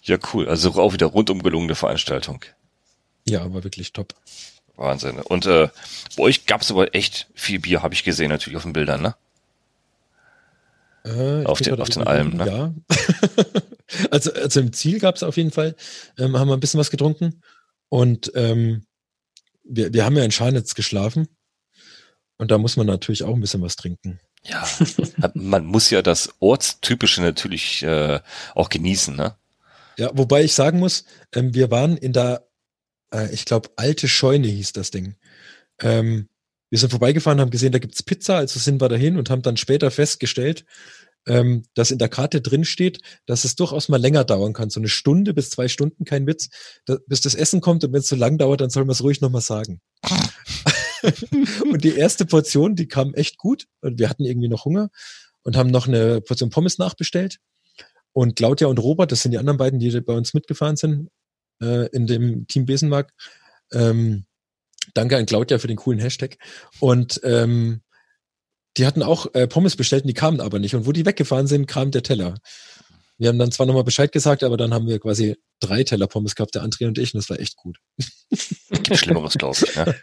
ja, 0.04 0.18
cool. 0.34 0.48
Also 0.48 0.72
auch 0.76 0.94
wieder 0.94 1.08
rundum 1.08 1.42
gelungene 1.42 1.76
Veranstaltung. 1.76 2.46
Ja, 3.28 3.52
war 3.54 3.64
wirklich 3.64 3.92
top. 3.92 4.14
Wahnsinn. 4.76 5.20
Und 5.20 5.48
äh, 5.48 5.70
bei 6.16 6.24
euch 6.24 6.46
gab 6.46 6.62
es 6.62 6.70
aber 6.70 6.94
echt 6.94 7.28
viel 7.34 7.60
Bier, 7.60 7.82
habe 7.82 7.96
ich 7.96 8.04
gesehen, 8.04 8.30
natürlich 8.30 8.58
auf 8.58 8.64
den 8.64 8.74
Bildern, 8.74 9.02
ne? 9.02 9.16
Äh, 11.06 11.46
auf, 11.46 11.62
den, 11.62 11.80
auf 11.80 11.90
den 11.90 12.04
Almen, 12.06 12.38
ne? 12.38 12.46
Ja. 12.46 12.96
also, 14.12 14.34
also 14.34 14.60
im 14.60 14.74
Ziel 14.74 15.00
gab 15.00 15.16
es 15.16 15.24
auf 15.24 15.38
jeden 15.38 15.52
Fall, 15.52 15.76
ähm, 16.18 16.38
haben 16.38 16.48
wir 16.48 16.56
ein 16.56 16.60
bisschen 16.60 16.80
was 16.80 16.92
getrunken. 16.92 17.42
Und 17.90 18.32
ähm, 18.36 18.86
wir, 19.64 19.94
wir 19.94 20.06
haben 20.06 20.18
ja 20.18 20.24
in 20.24 20.32
Scharnitz 20.32 20.76
geschlafen. 20.76 21.28
Und 22.38 22.52
da 22.52 22.58
muss 22.58 22.76
man 22.76 22.88
natürlich 22.88 23.24
auch 23.24 23.34
ein 23.34 23.42
bisschen 23.42 23.62
was 23.62 23.76
trinken. 23.76 24.20
Ja, 24.44 24.68
man 25.34 25.66
muss 25.66 25.90
ja 25.90 26.02
das 26.02 26.34
Ortstypische 26.40 27.22
natürlich 27.22 27.82
äh, 27.84 28.20
auch 28.54 28.70
genießen, 28.70 29.16
ne? 29.16 29.36
Ja, 29.98 30.12
wobei 30.14 30.44
ich 30.44 30.54
sagen 30.54 30.80
muss, 30.80 31.06
ähm, 31.34 31.54
wir 31.54 31.72
waren 31.72 31.98
in 31.98 32.14
der, 32.14 32.46
äh, 33.14 33.34
ich 33.34 33.46
glaube, 33.46 33.70
alte 33.78 34.08
Scheune 34.08 34.48
hieß 34.48 34.74
das 34.74 34.92
Ding. 34.92 35.16
Ähm, 35.80 36.28
wir 36.70 36.80
sind 36.80 36.90
vorbeigefahren, 36.90 37.40
haben 37.40 37.52
gesehen, 37.52 37.72
da 37.72 37.80
gibt's 37.80 38.04
Pizza, 38.04 38.38
also 38.38 38.60
sind 38.60 38.82
wir 38.82 38.90
dahin 38.90 39.18
und 39.18 39.30
haben 39.30 39.42
dann 39.42 39.56
später 39.56 39.90
festgestellt, 39.92 40.66
ähm, 41.28 41.64
dass 41.74 41.92
in 41.92 41.98
der 41.98 42.10
Karte 42.10 42.42
drin 42.42 42.66
steht, 42.66 43.02
dass 43.26 43.46
es 43.46 43.56
durchaus 43.56 43.90
mal 43.90 44.00
länger 44.00 44.24
dauern 44.24 44.54
kann. 44.54 44.70
So 44.70 44.80
eine 44.80 44.90
Stunde 44.90 45.34
bis 45.34 45.50
zwei 45.50 45.68
Stunden, 45.68 46.06
kein 46.06 46.28
Witz, 46.28 46.50
da, 46.86 46.98
bis 47.08 47.22
das 47.22 47.36
Essen 47.36 47.62
kommt 47.62 47.84
und 47.84 47.94
wenn 47.94 48.00
es 48.00 48.08
so 48.08 48.16
lang 48.16 48.38
dauert, 48.38 48.62
dann 48.62 48.70
soll 48.70 48.86
man 48.86 48.94
es 48.94 49.04
ruhig 49.04 49.22
nochmal 49.22 49.42
sagen. 49.42 49.82
und 51.72 51.84
die 51.84 51.96
erste 51.96 52.26
Portion, 52.26 52.76
die 52.76 52.88
kam 52.88 53.14
echt 53.14 53.38
gut. 53.38 53.68
Und 53.82 54.00
wir 54.00 54.10
hatten 54.10 54.26
irgendwie 54.26 54.48
noch 54.48 54.66
Hunger 54.66 54.90
und 55.44 55.56
haben 55.56 55.72
noch 55.72 55.88
eine 55.88 56.22
Portion 56.22 56.50
Pommes 56.50 56.78
nachbestellt. 56.78 57.40
Und 58.14 58.36
Claudia 58.36 58.68
und 58.68 58.80
Robert, 58.80 59.12
das 59.12 59.22
sind 59.22 59.32
die 59.32 59.38
anderen 59.38 59.58
beiden, 59.58 59.80
die 59.80 60.02
bei 60.02 60.14
uns 60.14 60.34
mitgefahren 60.34 60.78
sind, 60.78 61.10
äh, 61.62 61.88
in 61.90 62.08
dem 62.08 62.48
Team 62.48 62.66
Besenmark. 62.66 63.14
Ähm, 63.72 64.26
danke 64.94 65.18
an 65.18 65.26
Claudia 65.26 65.60
für 65.60 65.68
den 65.68 65.78
coolen 65.78 66.00
Hashtag. 66.00 66.38
Und 66.80 67.20
ähm, 67.24 67.82
die 68.78 68.86
hatten 68.86 69.04
auch 69.04 69.34
äh, 69.34 69.48
Pommes 69.48 69.76
bestellt 69.76 70.04
und 70.04 70.08
die 70.08 70.14
kamen 70.14 70.42
aber 70.42 70.60
nicht. 70.60 70.76
Und 70.76 70.86
wo 70.86 70.92
die 70.92 71.06
weggefahren 71.06 71.48
sind, 71.48 71.68
kam 71.68 71.92
der 71.92 72.04
Teller. 72.04 72.36
Wir 73.18 73.30
haben 73.30 73.40
dann 73.40 73.52
zwar 73.52 73.66
nochmal 73.66 73.86
Bescheid 73.86 74.12
gesagt, 74.12 74.44
aber 74.44 74.58
dann 74.58 74.74
haben 74.74 74.88
wir 74.88 75.00
quasi 75.00 75.38
drei 75.60 75.84
Teller 75.84 76.08
Pommes 76.08 76.36
gehabt, 76.36 76.56
der 76.56 76.64
André 76.64 76.86
und 76.88 76.98
ich, 76.98 77.14
und 77.14 77.20
das 77.20 77.30
war 77.30 77.40
echt 77.40 77.56
gut. 77.56 77.80
Schlimmeres, 78.92 79.36
glaube 79.36 79.58
ich. 79.64 79.76
Ne? 79.76 79.96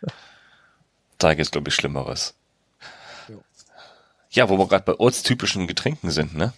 Da 1.18 1.34
gibt 1.34 1.46
es, 1.46 1.50
glaube 1.50 1.68
ich, 1.68 1.74
Schlimmeres. 1.74 2.34
Ja, 4.30 4.48
wo 4.48 4.56
wir 4.58 4.66
gerade 4.66 4.84
bei 4.84 4.94
ortstypischen 4.94 5.66
Getränken 5.66 6.10
sind, 6.10 6.34
ne? 6.34 6.54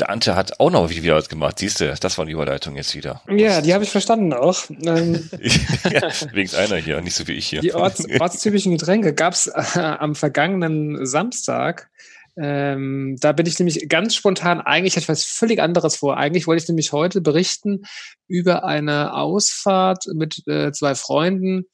Der 0.00 0.08
Ante 0.08 0.34
hat 0.34 0.58
auch 0.58 0.70
noch 0.70 0.88
wieder 0.88 1.16
was 1.16 1.28
gemacht. 1.28 1.58
Siehst 1.58 1.80
du, 1.80 1.94
das 1.94 2.16
war 2.16 2.24
die 2.24 2.32
Überleitung 2.32 2.76
jetzt 2.76 2.94
wieder. 2.94 3.22
Ja, 3.28 3.60
die 3.60 3.74
habe 3.74 3.84
ich 3.84 3.90
verstanden 3.90 4.32
auch. 4.32 4.58
Ähm, 4.70 5.28
ja, 5.90 6.10
wenigstens 6.32 6.54
einer 6.54 6.76
hier, 6.76 7.00
nicht 7.02 7.14
so 7.14 7.26
wie 7.28 7.32
ich 7.32 7.46
hier. 7.46 7.60
Die 7.60 7.74
orts, 7.74 8.02
ortstypischen 8.18 8.72
Getränke 8.72 9.14
gab 9.14 9.34
es 9.34 9.48
äh, 9.48 9.78
am 9.78 10.14
vergangenen 10.14 11.04
Samstag. 11.04 11.90
Ähm, 12.36 13.16
da 13.20 13.32
bin 13.32 13.44
ich 13.44 13.58
nämlich 13.58 13.86
ganz 13.90 14.14
spontan 14.14 14.62
eigentlich 14.62 14.96
etwas 14.96 15.24
völlig 15.24 15.60
anderes 15.60 15.96
vor. 15.96 16.16
Eigentlich 16.16 16.46
wollte 16.46 16.62
ich 16.62 16.68
nämlich 16.68 16.92
heute 16.92 17.20
berichten 17.20 17.82
über 18.26 18.64
eine 18.64 19.12
Ausfahrt 19.12 20.06
mit 20.14 20.42
äh, 20.46 20.72
zwei 20.72 20.94
Freunden 20.94 21.66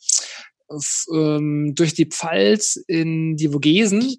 ähm, 1.14 1.74
durch 1.74 1.94
die 1.94 2.06
Pfalz 2.06 2.76
in 2.88 3.36
die 3.36 3.48
Vogesen. 3.48 4.16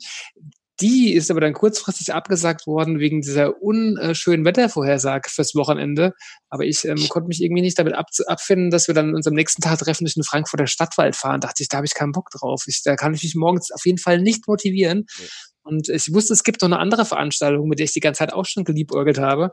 Die 0.82 1.14
ist 1.14 1.30
aber 1.30 1.42
dann 1.42 1.54
kurzfristig 1.54 2.14
abgesagt 2.14 2.66
worden 2.66 3.00
wegen 3.00 3.22
dieser 3.22 3.62
unschönen 3.62 4.46
Wettervorhersage 4.46 5.30
fürs 5.30 5.54
Wochenende. 5.56 6.14
Aber 6.50 6.64
ich 6.64 6.86
ähm, 6.86 7.10
konnte 7.10 7.28
mich 7.28 7.42
irgendwie 7.42 7.62
nicht 7.62 7.78
damit 7.78 7.94
ab 7.94 8.08
abfinden, 8.28 8.70
dass 8.70 8.88
wir 8.88 8.96
dann 8.96 9.14
uns 9.14 9.28
am 9.28 9.34
nächsten 9.34 9.62
Tag 9.62 9.80
treffen 9.80 10.06
durch 10.06 10.14
den 10.14 10.24
Frankfurter 10.24 10.68
Stadtwald 10.68 11.16
fahren. 11.16 11.42
Dachte 11.42 11.64
ich, 11.64 11.70
da 11.70 11.78
habe 11.78 11.86
ich 11.86 11.94
keinen 11.94 12.14
Bock 12.14 12.30
drauf. 12.30 12.64
Ich, 12.68 12.82
da 12.84 12.96
kann 12.96 13.14
ich 13.14 13.24
mich 13.24 13.36
morgens 13.36 13.72
auf 13.72 13.86
jeden 13.86 13.98
Fall 13.98 14.22
nicht 14.22 14.48
motivieren. 14.48 15.06
Nee. 15.20 15.28
Und 15.64 15.90
ich 15.90 16.14
wusste, 16.14 16.34
es 16.34 16.44
gibt 16.44 16.62
noch 16.62 16.68
eine 16.68 16.80
andere 16.80 17.06
Veranstaltung, 17.06 17.68
mit 17.68 17.80
der 17.80 17.86
ich 17.86 17.94
die 17.94 18.00
ganze 18.00 18.20
Zeit 18.20 18.34
auch 18.34 18.46
schon 18.46 18.64
geliebäugelt 18.64 19.20
habe. 19.20 19.52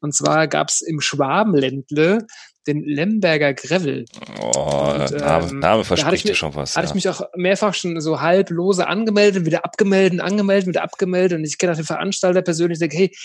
Und 0.00 0.14
zwar 0.14 0.48
gab 0.48 0.68
es 0.68 0.80
im 0.80 1.00
Schwabenländle 1.00 2.26
den 2.66 2.84
Lemberger 2.84 3.54
Gravel. 3.54 4.04
Oh, 4.42 4.92
und, 4.94 5.10
Name, 5.12 5.48
ähm, 5.50 5.58
Name 5.58 5.84
verspricht 5.84 6.28
dir 6.28 6.34
schon 6.34 6.54
was. 6.54 6.76
Hatte 6.76 6.86
ja. 6.86 6.90
ich 6.90 6.94
mich 6.94 7.08
auch 7.08 7.22
mehrfach 7.34 7.74
schon 7.74 8.00
so 8.00 8.20
halblose 8.20 8.86
angemeldet, 8.86 9.46
wieder 9.46 9.64
abgemeldet, 9.64 10.20
angemeldet, 10.20 10.68
wieder 10.68 10.82
abgemeldet. 10.82 11.38
Und 11.38 11.44
ich 11.44 11.58
kenne 11.58 11.72
auch 11.72 11.76
den 11.76 11.86
Veranstalter 11.86 12.42
persönlich, 12.42 12.76
ich 12.76 12.80
denke, 12.80 12.96
hey, 12.96 13.16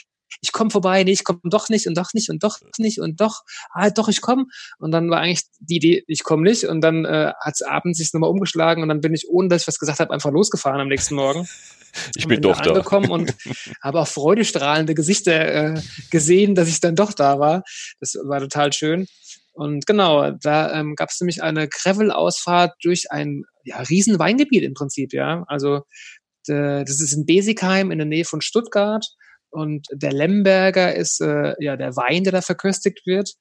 ich 0.41 0.51
komme 0.51 0.69
vorbei, 0.69 1.03
nee, 1.03 1.11
ich 1.11 1.23
komme 1.23 1.39
doch 1.43 1.69
nicht 1.69 1.87
und 1.87 1.97
doch 1.97 2.13
nicht 2.13 2.29
und 2.29 2.43
doch 2.43 2.59
nicht 2.77 2.99
und 2.99 3.19
doch, 3.21 3.41
ah, 3.71 3.89
doch, 3.89 4.07
ich 4.07 4.21
komme. 4.21 4.45
Und 4.79 4.91
dann 4.91 5.09
war 5.09 5.19
eigentlich 5.19 5.43
die 5.59 5.75
Idee, 5.77 6.03
ich 6.07 6.23
komme 6.23 6.43
nicht. 6.43 6.65
Und 6.65 6.81
dann 6.81 7.05
äh, 7.05 7.33
hat 7.39 7.53
es 7.55 7.61
abends 7.61 7.97
sich 7.97 8.13
nochmal 8.13 8.29
umgeschlagen 8.29 8.83
und 8.83 8.89
dann 8.89 9.01
bin 9.01 9.13
ich, 9.13 9.27
ohne 9.29 9.49
dass 9.49 9.63
ich 9.63 9.67
was 9.67 9.79
gesagt 9.79 9.99
habe, 9.99 10.13
einfach 10.13 10.31
losgefahren 10.31 10.81
am 10.81 10.87
nächsten 10.87 11.15
Morgen. 11.15 11.47
Ich 12.15 12.27
bin 12.27 12.41
doch 12.41 12.59
da. 12.59 12.71
angekommen 12.71 13.11
und 13.11 13.35
habe 13.83 13.99
auch 13.99 14.07
freudestrahlende 14.07 14.95
Gesichter 14.95 15.75
äh, 15.75 15.81
gesehen, 16.09 16.55
dass 16.55 16.67
ich 16.67 16.79
dann 16.79 16.95
doch 16.95 17.13
da 17.13 17.37
war. 17.37 17.61
Das 17.99 18.15
war 18.15 18.39
total 18.39 18.73
schön. 18.73 19.05
Und 19.51 19.85
genau, 19.85 20.31
da 20.31 20.73
ähm, 20.73 20.95
gab 20.95 21.09
es 21.09 21.21
nämlich 21.21 21.43
eine 21.43 21.67
Gravel-Ausfahrt 21.67 22.73
durch 22.81 23.11
ein 23.11 23.43
ja, 23.63 23.77
riesen 23.77 24.17
Weingebiet 24.17 24.63
im 24.63 24.73
Prinzip, 24.73 25.13
ja. 25.13 25.43
Also 25.47 25.83
das 26.45 26.99
ist 26.99 27.13
in 27.13 27.25
Besigheim 27.25 27.91
in 27.91 27.99
der 27.99 28.07
Nähe 28.07 28.25
von 28.25 28.41
Stuttgart 28.41 29.05
und 29.53 29.87
der 29.91 30.11
Lemberger 30.11 30.95
ist 30.95 31.21
äh, 31.21 31.53
ja 31.59 31.77
der 31.77 31.95
Wein, 31.95 32.23
der 32.23 32.33
da 32.33 32.41
verköstigt 32.41 33.05
wird. 33.05 33.33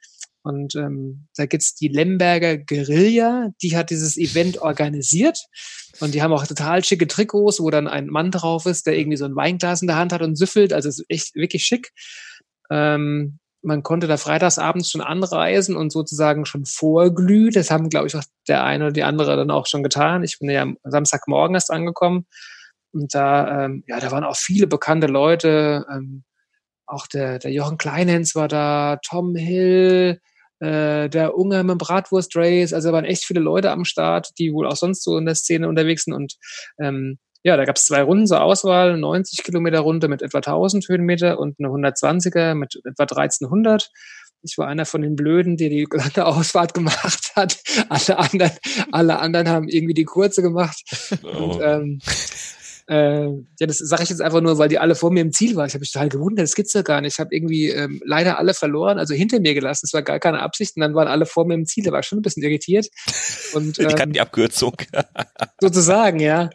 Und 0.44 0.74
ähm, 0.74 1.28
da 1.36 1.46
gibt's 1.46 1.74
die 1.74 1.88
Lemberger 1.88 2.58
Guerilla, 2.58 3.50
die 3.62 3.76
hat 3.76 3.90
dieses 3.90 4.16
Event 4.16 4.58
organisiert. 4.58 5.38
Und 6.00 6.14
die 6.14 6.22
haben 6.22 6.32
auch 6.32 6.46
total 6.46 6.84
schicke 6.84 7.06
Trikots, 7.06 7.60
wo 7.60 7.70
dann 7.70 7.86
ein 7.86 8.08
Mann 8.08 8.30
drauf 8.32 8.66
ist, 8.66 8.86
der 8.86 8.98
irgendwie 8.98 9.16
so 9.16 9.24
ein 9.24 9.36
Weinglas 9.36 9.82
in 9.82 9.88
der 9.88 9.96
Hand 9.96 10.12
hat 10.12 10.22
und 10.22 10.36
süffelt. 10.36 10.72
Also 10.72 10.88
ist 10.88 11.04
echt 11.08 11.34
wirklich 11.34 11.64
schick. 11.64 11.92
Ähm, 12.70 13.38
man 13.62 13.84
konnte 13.84 14.08
da 14.08 14.16
freitagsabends 14.16 14.90
schon 14.90 15.00
anreisen 15.00 15.76
und 15.76 15.92
sozusagen 15.92 16.44
schon 16.44 16.66
vorglüht. 16.66 17.54
Das 17.54 17.70
haben, 17.70 17.88
glaube 17.88 18.08
ich, 18.08 18.16
auch 18.16 18.24
der 18.48 18.64
eine 18.64 18.84
oder 18.84 18.92
die 18.92 19.04
andere 19.04 19.36
dann 19.36 19.52
auch 19.52 19.66
schon 19.66 19.84
getan. 19.84 20.24
Ich 20.24 20.40
bin 20.40 20.50
ja 20.50 20.62
am 20.62 20.76
Samstagmorgen 20.82 21.54
erst 21.54 21.70
angekommen. 21.70 22.26
Und 22.92 23.14
da, 23.14 23.64
ähm, 23.64 23.84
ja, 23.86 24.00
da 24.00 24.10
waren 24.10 24.24
auch 24.24 24.36
viele 24.36 24.66
bekannte 24.66 25.06
Leute. 25.06 25.86
Ähm, 25.90 26.24
auch 26.86 27.06
der, 27.06 27.38
der 27.38 27.52
Jochen 27.52 27.78
Kleinhens 27.78 28.34
war 28.34 28.48
da, 28.48 28.98
Tom 29.02 29.34
Hill, 29.34 30.20
äh, 30.60 31.08
der 31.08 31.36
Unge 31.36 31.64
mit 31.64 31.78
Bratwurst 31.78 32.36
Race. 32.36 32.72
Also 32.72 32.88
da 32.88 32.94
waren 32.94 33.04
echt 33.04 33.24
viele 33.24 33.40
Leute 33.40 33.70
am 33.70 33.84
Start, 33.84 34.30
die 34.38 34.52
wohl 34.52 34.66
auch 34.66 34.76
sonst 34.76 35.02
so 35.02 35.16
in 35.16 35.26
der 35.26 35.34
Szene 35.34 35.68
unterwegs 35.68 36.04
sind. 36.04 36.14
Und 36.14 36.36
ähm, 36.78 37.18
ja, 37.42 37.56
da 37.56 37.64
gab 37.64 37.76
es 37.76 37.86
zwei 37.86 38.02
Runden 38.02 38.26
zur 38.26 38.42
Auswahl, 38.42 38.96
90 38.96 39.42
Kilometer 39.42 39.80
Runde 39.80 40.08
mit 40.08 40.22
etwa 40.22 40.38
1000 40.38 40.88
Höhenmeter 40.88 41.38
und 41.38 41.58
eine 41.58 41.68
120er 41.68 42.54
mit 42.54 42.80
etwa 42.84 43.02
1300. 43.02 43.90
Ich 44.44 44.58
war 44.58 44.68
einer 44.68 44.86
von 44.86 45.02
den 45.02 45.16
Blöden, 45.16 45.56
die 45.56 45.68
die 45.68 45.86
lange 45.90 46.26
Ausfahrt 46.26 46.74
gemacht 46.74 47.32
hat. 47.36 47.58
Alle 47.88 48.18
anderen, 48.18 48.52
alle 48.90 49.18
anderen 49.18 49.48
haben 49.48 49.68
irgendwie 49.68 49.94
die 49.94 50.04
kurze 50.04 50.42
gemacht. 50.42 50.82
Oh. 51.24 51.52
Und, 51.52 51.60
ähm, 51.62 51.98
äh, 52.86 53.26
ja, 53.26 53.66
das 53.66 53.78
sage 53.78 54.02
ich 54.02 54.10
jetzt 54.10 54.20
einfach 54.20 54.40
nur, 54.40 54.58
weil 54.58 54.68
die 54.68 54.78
alle 54.78 54.94
vor 54.94 55.10
mir 55.10 55.20
im 55.20 55.32
Ziel 55.32 55.56
waren. 55.56 55.66
Ich 55.66 55.74
habe 55.74 55.80
mich 55.80 55.92
total 55.92 56.08
gewundert, 56.08 56.44
das 56.44 56.54
gibt's 56.54 56.72
ja 56.72 56.82
gar 56.82 57.00
nicht. 57.00 57.14
Ich 57.14 57.20
habe 57.20 57.34
irgendwie 57.34 57.68
ähm, 57.68 58.00
leider 58.04 58.38
alle 58.38 58.54
verloren, 58.54 58.98
also 58.98 59.14
hinter 59.14 59.40
mir 59.40 59.54
gelassen. 59.54 59.82
Das 59.84 59.92
war 59.94 60.02
gar 60.02 60.18
keine 60.18 60.40
Absicht. 60.40 60.76
Und 60.76 60.80
dann 60.80 60.94
waren 60.94 61.08
alle 61.08 61.26
vor 61.26 61.46
mir 61.46 61.54
im 61.54 61.66
Ziel. 61.66 61.84
Da 61.84 61.92
war 61.92 62.00
ich 62.00 62.06
schon 62.06 62.18
ein 62.18 62.22
bisschen 62.22 62.42
irritiert. 62.42 62.88
Und, 63.54 63.78
ähm, 63.80 63.88
ich 63.88 63.96
kann 63.96 64.12
die 64.12 64.20
Abkürzung. 64.20 64.74
sozusagen, 65.60 66.20
ja. 66.20 66.50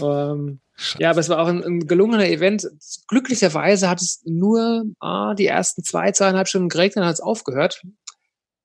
Ähm, 0.00 0.60
ja, 0.98 1.10
aber 1.10 1.20
es 1.20 1.28
war 1.28 1.40
auch 1.40 1.48
ein, 1.48 1.62
ein, 1.62 1.86
gelungener 1.86 2.28
Event. 2.28 2.68
Glücklicherweise 3.08 3.88
hat 3.88 4.00
es 4.00 4.22
nur 4.24 4.84
ah, 5.00 5.34
die 5.34 5.46
ersten 5.46 5.84
zwei, 5.84 6.12
zweieinhalb 6.12 6.48
Stunden 6.48 6.68
geregnet, 6.68 6.98
dann 6.98 7.06
hat 7.06 7.14
es 7.14 7.20
aufgehört. 7.20 7.82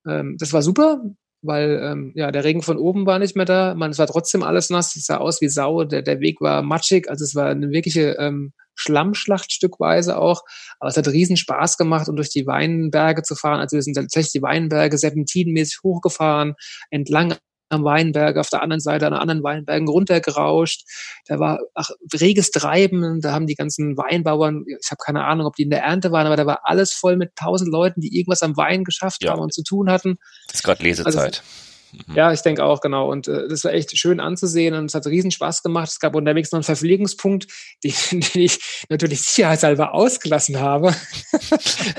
Ähm, 0.08 0.36
das 0.40 0.54
war 0.54 0.62
super 0.62 1.02
weil 1.42 1.80
ähm, 1.84 2.12
ja 2.16 2.32
der 2.32 2.44
Regen 2.44 2.62
von 2.62 2.78
oben 2.78 3.06
war 3.06 3.20
nicht 3.20 3.36
mehr 3.36 3.46
da. 3.46 3.76
Man, 3.76 3.92
es 3.92 4.00
war 4.00 4.08
trotzdem 4.08 4.44
alles 4.44 4.70
nass. 4.70 4.96
Es 4.96 5.06
sah 5.06 5.18
aus 5.18 5.42
wie 5.42 5.50
Sau. 5.50 5.84
Der, 5.84 6.02
der 6.02 6.20
Weg 6.20 6.42
war 6.42 6.62
matschig. 6.62 7.10
Also 7.10 7.24
es 7.24 7.36
war 7.36 7.48
eine 7.48 7.72
wirkliche 7.72 8.18
ähm, 8.20 8.54
Schlammschlacht 8.76 9.52
stückweise 9.52 10.18
auch. 10.18 10.44
Aber 10.80 10.90
es 10.90 10.98
hat 10.98 11.08
riesen 11.08 11.38
Spaß 11.38 11.78
gemacht, 11.78 12.08
um 12.10 12.16
durch 12.16 12.30
die 12.30 12.46
Weinberge 12.46 13.24
zu 13.24 13.36
fahren. 13.36 13.60
Also 13.60 13.76
wir 13.76 13.82
sind 13.82 13.96
tatsächlich 13.96 14.34
die 14.34 14.42
Weinberge 14.42 14.98
serpentinmäßig 14.98 15.80
hochgefahren, 15.84 16.56
entlang 16.92 17.36
am 17.70 17.84
Weinberg, 17.84 18.38
auf 18.38 18.50
der 18.50 18.62
anderen 18.62 18.80
Seite 18.80 19.08
an 19.08 19.14
anderen 19.14 19.44
Weinbergen 19.44 19.88
runtergerauscht. 19.88 20.84
Da 21.26 21.40
war 21.40 21.60
ach, 21.74 21.90
reges 22.20 22.52
Treiben, 22.52 23.22
da 23.22 23.34
haben 23.34 23.48
die 23.48 23.56
ganzen 23.56 23.98
Weinbauern, 23.98 24.66
ich 24.68 24.90
habe 24.90 25.02
keine 25.04 25.26
Ahnung, 25.26 25.48
ob 25.48 25.56
die 25.56 25.64
in 25.64 25.70
der 25.70 25.84
Ernte 25.84 26.12
waren, 26.12 26.26
aber 26.26 26.38
da 26.38 26.46
war 26.46 26.62
alles 26.64 26.94
voll 26.94 27.18
mit 27.18 27.36
tausend 27.36 27.72
Leuten, 27.72 28.02
die 28.02 28.18
irgendwas 28.18 28.44
am 28.44 28.56
Wein 28.58 28.84
geschafft 28.84 29.24
ja. 29.24 29.32
haben 29.32 29.42
und 29.42 29.54
zu 29.54 29.64
tun 29.64 29.92
hatten. 29.92 30.18
Das 30.48 30.56
ist 30.56 30.64
gerade 30.64 30.84
Lesezeit. 30.84 31.16
Also, 31.16 32.08
mhm. 32.08 32.16
Ja, 32.16 32.32
ich 32.32 32.42
denke 32.42 32.64
auch, 32.64 32.82
genau. 32.82 33.12
Und 33.12 33.28
äh, 33.28 33.48
das 33.48 33.64
war 33.64 33.74
echt 33.74 33.98
schön 33.98 34.20
anzusehen 34.20 34.74
und 34.74 34.86
es 34.86 34.96
hat 34.96 35.06
riesen 35.06 35.32
Spaß 35.32 35.64
gemacht. 35.64 35.90
Es 35.90 36.00
gab 36.00 36.16
unterwegs 36.16 36.52
noch 36.52 36.58
einen 36.58 36.64
Verpflegungspunkt, 36.64 37.48
den, 37.84 37.94
den 38.12 38.42
ich 38.42 38.86
natürlich 38.90 39.22
sicherheitshalber 39.22 39.94
ausgelassen 39.94 40.60
habe. 40.60 40.96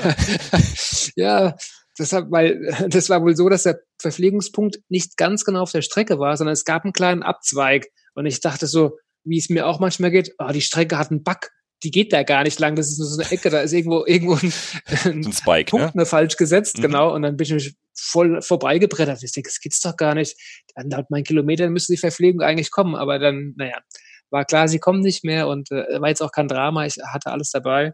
ja, 1.17 1.55
Deshalb, 1.99 2.31
weil 2.31 2.61
das 2.89 3.11
war 3.11 3.23
wohl 3.23 3.37
so, 3.37 3.49
dass 3.49 3.65
der 3.65 3.81
Verpflegungspunkt 4.01 4.79
nicht 4.89 5.17
ganz 5.17 5.45
genau 5.45 5.63
auf 5.63 5.73
der 5.73 5.83
Strecke 5.83 6.19
war, 6.19 6.37
sondern 6.37 6.53
es 6.53 6.65
gab 6.65 6.85
einen 6.85 6.93
kleinen 6.93 7.23
Abzweig. 7.23 7.89
Und 8.15 8.27
ich 8.27 8.41
dachte 8.41 8.67
so, 8.67 8.99
wie 9.25 9.39
es 9.39 9.49
mir 9.49 9.67
auch 9.67 9.81
manchmal 9.81 10.11
geht, 10.11 10.35
oh, 10.39 10.51
die 10.53 10.61
Strecke 10.61 10.99
hat 10.99 11.11
einen 11.11 11.23
Bug. 11.23 11.51
die 11.85 11.91
geht 11.91 12.13
da 12.13 12.25
gar 12.25 12.43
nicht 12.43 12.59
lang, 12.59 12.75
das 12.75 12.89
ist 12.89 12.99
nur 12.99 13.07
so 13.07 13.21
eine 13.21 13.31
Ecke, 13.31 13.51
da 13.51 13.61
ist 13.61 13.73
irgendwo, 13.73 14.05
irgendwo 14.07 14.35
ein, 14.35 14.53
ein, 15.05 15.25
ein 15.27 15.33
Spike, 15.33 15.71
Punkt 15.71 15.95
ne? 15.95 16.07
falsch 16.07 16.37
gesetzt, 16.37 16.79
mhm. 16.79 16.83
genau, 16.83 17.15
und 17.15 17.23
dann 17.23 17.37
bin 17.37 17.57
ich 17.57 17.77
voll 17.95 18.41
vorbeigebrettert. 18.43 19.23
Ich 19.23 19.33
denke, 19.33 19.49
das 19.49 19.61
geht's 19.61 19.81
doch 19.81 19.97
gar 19.97 20.15
nicht. 20.15 20.37
Dann 20.75 20.91
laut 20.91 21.11
meinen 21.11 21.25
Kilometern 21.25 21.73
müsste 21.73 21.93
die 21.93 21.99
Verpflegung 21.99 22.41
eigentlich 22.41 22.71
kommen, 22.71 22.95
aber 22.97 23.19
dann, 23.19 23.55
naja, 23.57 23.79
war 24.31 24.45
klar, 24.45 24.69
sie 24.69 24.79
kommen 24.79 25.01
nicht 25.01 25.25
mehr 25.25 25.49
und 25.49 25.71
äh, 25.71 26.01
war 26.01 26.09
jetzt 26.09 26.23
auch 26.23 26.33
kein 26.33 26.49
Drama, 26.49 26.87
ich 26.87 26.97
hatte 27.13 27.31
alles 27.31 27.51
dabei. 27.51 27.93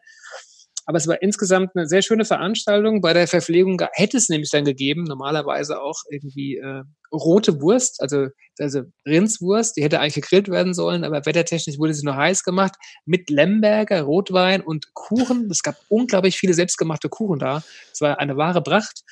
Aber 0.87 0.99
es 0.99 1.07
war 1.07 1.23
insgesamt 1.23 1.71
eine 1.75 1.87
sehr 1.87 2.03
schöne 2.03 2.25
Veranstaltung. 2.25 3.01
Bei 3.01 3.13
der 3.13 3.27
Verpflegung 3.27 3.81
hätte 3.93 4.17
es 4.17 4.29
nämlich 4.29 4.51
dann 4.51 4.65
gegeben, 4.65 5.05
normalerweise 5.05 5.81
auch 5.81 5.99
irgendwie 6.11 6.57
äh, 6.57 6.83
rote 7.13 7.61
Wurst, 7.61 8.03
also, 8.03 8.29
also 8.59 8.83
Rindswurst, 9.07 9.77
die 9.77 9.83
hätte 9.83 10.01
eigentlich 10.01 10.15
gegrillt 10.15 10.49
werden 10.49 10.75
sollen, 10.75 11.05
aber 11.05 11.25
wettertechnisch 11.25 11.79
wurde 11.79 11.95
sie 11.95 12.05
nur 12.05 12.17
heiß 12.17 12.43
gemacht, 12.43 12.75
mit 13.07 13.31
Lemberger, 13.31 14.03
Rotwein 14.03 14.61
und 14.61 14.93
Kuchen. 14.95 15.49
Es 15.51 15.63
gab 15.63 15.77
unglaublich 15.89 16.37
viele 16.37 16.55
selbstgemachte 16.55 17.09
Kuchen 17.09 17.39
da. 17.39 17.63
Es 17.93 18.01
war 18.01 18.19
eine 18.19 18.37
wahre 18.37 18.63
Pracht. 18.63 19.03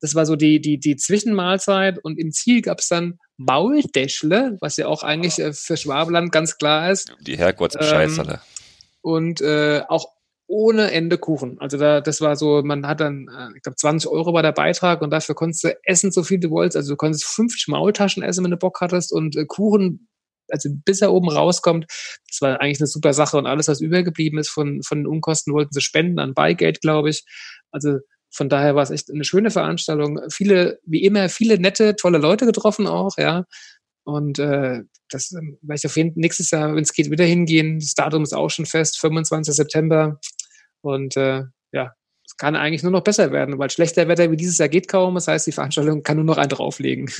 Das 0.00 0.14
war 0.14 0.26
so 0.26 0.36
die, 0.36 0.60
die, 0.60 0.78
die 0.78 0.96
Zwischenmahlzeit 0.96 1.98
und 2.02 2.18
im 2.18 2.30
Ziel 2.32 2.60
gab 2.60 2.80
es 2.80 2.88
dann 2.88 3.18
Maultäschle, 3.36 4.58
was 4.60 4.76
ja 4.76 4.86
auch 4.86 5.02
eigentlich 5.02 5.38
äh, 5.38 5.52
für 5.52 5.76
Schwabeland 5.76 6.30
ganz 6.30 6.58
klar 6.58 6.90
ist. 6.90 7.14
Die 7.20 7.38
Herrgottsscheißerle. 7.38 8.34
Ähm, 8.34 8.38
und 9.00 9.40
äh, 9.40 9.82
auch 9.88 10.13
ohne 10.46 10.90
Ende 10.90 11.18
Kuchen. 11.18 11.58
Also 11.60 11.78
da, 11.78 12.00
das 12.00 12.20
war 12.20 12.36
so, 12.36 12.62
man 12.62 12.86
hat 12.86 13.00
dann, 13.00 13.28
äh, 13.28 13.56
ich 13.56 13.62
glaube, 13.62 13.76
20 13.76 14.10
Euro 14.10 14.32
war 14.34 14.42
der 14.42 14.52
Beitrag 14.52 15.02
und 15.02 15.10
dafür 15.10 15.34
konntest 15.34 15.64
du 15.64 15.76
essen, 15.84 16.12
so 16.12 16.22
viel 16.22 16.38
du 16.38 16.50
wolltest. 16.50 16.76
Also 16.76 16.92
du 16.92 16.96
konntest 16.96 17.24
50 17.24 17.68
Maultaschen 17.68 18.22
essen, 18.22 18.44
wenn 18.44 18.50
du 18.50 18.56
Bock 18.56 18.80
hattest 18.80 19.12
und 19.12 19.36
äh, 19.36 19.46
Kuchen, 19.46 20.08
also 20.48 20.68
bis 20.84 21.00
er 21.00 21.12
oben 21.12 21.30
rauskommt. 21.30 21.86
Das 22.28 22.40
war 22.40 22.60
eigentlich 22.60 22.80
eine 22.80 22.86
super 22.86 23.14
Sache 23.14 23.38
und 23.38 23.46
alles, 23.46 23.68
was 23.68 23.80
übergeblieben 23.80 24.38
ist 24.38 24.50
von, 24.50 24.82
von 24.82 24.98
den 24.98 25.06
Unkosten, 25.06 25.54
wollten 25.54 25.72
sie 25.72 25.80
spenden 25.80 26.18
an 26.18 26.34
Beigeld, 26.34 26.80
glaube 26.80 27.10
ich. 27.10 27.24
Also 27.70 27.98
von 28.30 28.48
daher 28.48 28.74
war 28.74 28.82
es 28.82 28.90
echt 28.90 29.10
eine 29.10 29.24
schöne 29.24 29.50
Veranstaltung. 29.50 30.20
Viele, 30.30 30.80
wie 30.84 31.04
immer, 31.04 31.28
viele 31.28 31.58
nette, 31.58 31.96
tolle 31.96 32.18
Leute 32.18 32.46
getroffen 32.46 32.86
auch, 32.86 33.16
ja. 33.16 33.44
Und 34.04 34.38
äh, 34.38 34.82
das 35.08 35.32
ähm, 35.32 35.58
werde 35.62 35.78
ich 35.78 35.86
auf 35.86 35.96
jeden 35.96 36.10
Fall 36.10 36.20
nächstes 36.20 36.50
Jahr, 36.50 36.74
wenn 36.74 36.82
es 36.82 36.92
geht, 36.92 37.10
wieder 37.10 37.24
hingehen. 37.24 37.78
Das 37.78 37.94
Datum 37.94 38.22
ist 38.22 38.34
auch 38.34 38.50
schon 38.50 38.66
fest, 38.66 38.98
25. 39.00 39.54
September. 39.54 40.20
Und 40.84 41.16
äh, 41.16 41.44
ja, 41.72 41.94
es 42.26 42.36
kann 42.36 42.56
eigentlich 42.56 42.82
nur 42.82 42.92
noch 42.92 43.02
besser 43.02 43.32
werden, 43.32 43.58
weil 43.58 43.70
schlechter 43.70 44.08
Wetter 44.08 44.30
wie 44.30 44.36
dieses 44.36 44.58
Jahr 44.58 44.68
geht 44.68 44.88
kaum. 44.88 45.14
Das 45.14 45.28
heißt, 45.28 45.46
die 45.46 45.52
Veranstaltung 45.52 46.02
kann 46.02 46.16
nur 46.16 46.24
noch 46.24 46.38
einen 46.38 46.48
drauflegen. 46.48 47.10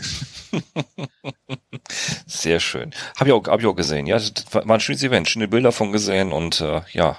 Sehr 2.26 2.60
schön. 2.60 2.92
Habe 3.16 3.30
ich, 3.30 3.32
auch, 3.32 3.46
hab 3.46 3.60
ich 3.60 3.66
auch 3.66 3.74
gesehen. 3.74 4.06
Ja, 4.06 4.16
das 4.16 4.46
war 4.52 4.68
ein 4.68 4.80
schönes 4.80 5.02
Event, 5.02 5.28
schöne 5.28 5.48
Bilder 5.48 5.72
von 5.72 5.92
gesehen 5.92 6.32
und 6.32 6.60
äh, 6.60 6.82
ja, 6.92 7.18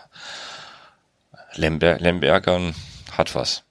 Lember 1.56 2.00
Lembergern 2.00 2.76
hat 3.12 3.34
was. 3.34 3.64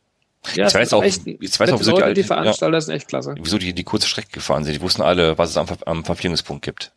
Ja, 0.55 0.67
ich 0.67 0.75
weiß 0.75 0.93
auch, 0.93 1.03
echt, 1.03 1.27
ich 1.27 1.61
weiß 1.61 1.71
auch, 1.71 1.81
wieso 1.81 1.97
die, 1.97 2.15
die 2.15 2.23
Veranstalter 2.23 2.77
ja, 2.77 2.81
sind 2.81 2.95
echt 2.95 3.09
klasse. 3.09 3.35
Wieso 3.39 3.59
die, 3.59 3.73
die 3.73 3.85
kurze 3.85 4.09
Strecke 4.09 4.31
gefahren 4.33 4.65
sind. 4.65 4.75
Die 4.75 4.81
wussten 4.81 5.03
alle, 5.03 5.39
was 5.39 5.51
es 5.51 5.57
am, 5.57 5.67
am 5.87 6.05
Verpflegungspunkt 6.05 6.65
gibt. 6.65 6.93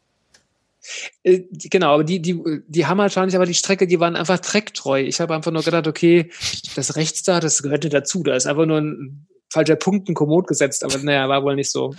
Äh, 1.23 1.43
genau, 1.51 1.93
aber 1.93 2.03
die, 2.03 2.21
die, 2.21 2.41
die 2.67 2.85
haben 2.85 2.97
wahrscheinlich 2.97 3.35
aber 3.35 3.45
die 3.45 3.53
Strecke, 3.53 3.87
die 3.87 3.99
waren 3.99 4.15
einfach 4.15 4.39
trecktreu. 4.39 5.01
Ich 5.01 5.19
habe 5.19 5.35
einfach 5.35 5.51
nur 5.51 5.63
gedacht, 5.63 5.87
okay, 5.87 6.31
das 6.75 6.95
rechts 6.95 7.23
da, 7.23 7.39
das 7.39 7.63
gehörte 7.63 7.89
dazu. 7.89 8.23
Da 8.23 8.35
ist 8.35 8.47
einfach 8.47 8.65
nur 8.65 8.79
ein 8.79 9.27
falscher 9.49 9.75
Punkt, 9.75 10.09
ein 10.09 10.13
Kommod 10.13 10.47
gesetzt, 10.47 10.83
aber 10.83 10.97
naja, 10.99 11.29
war 11.29 11.43
wohl 11.43 11.55
nicht 11.55 11.71
so. 11.71 11.95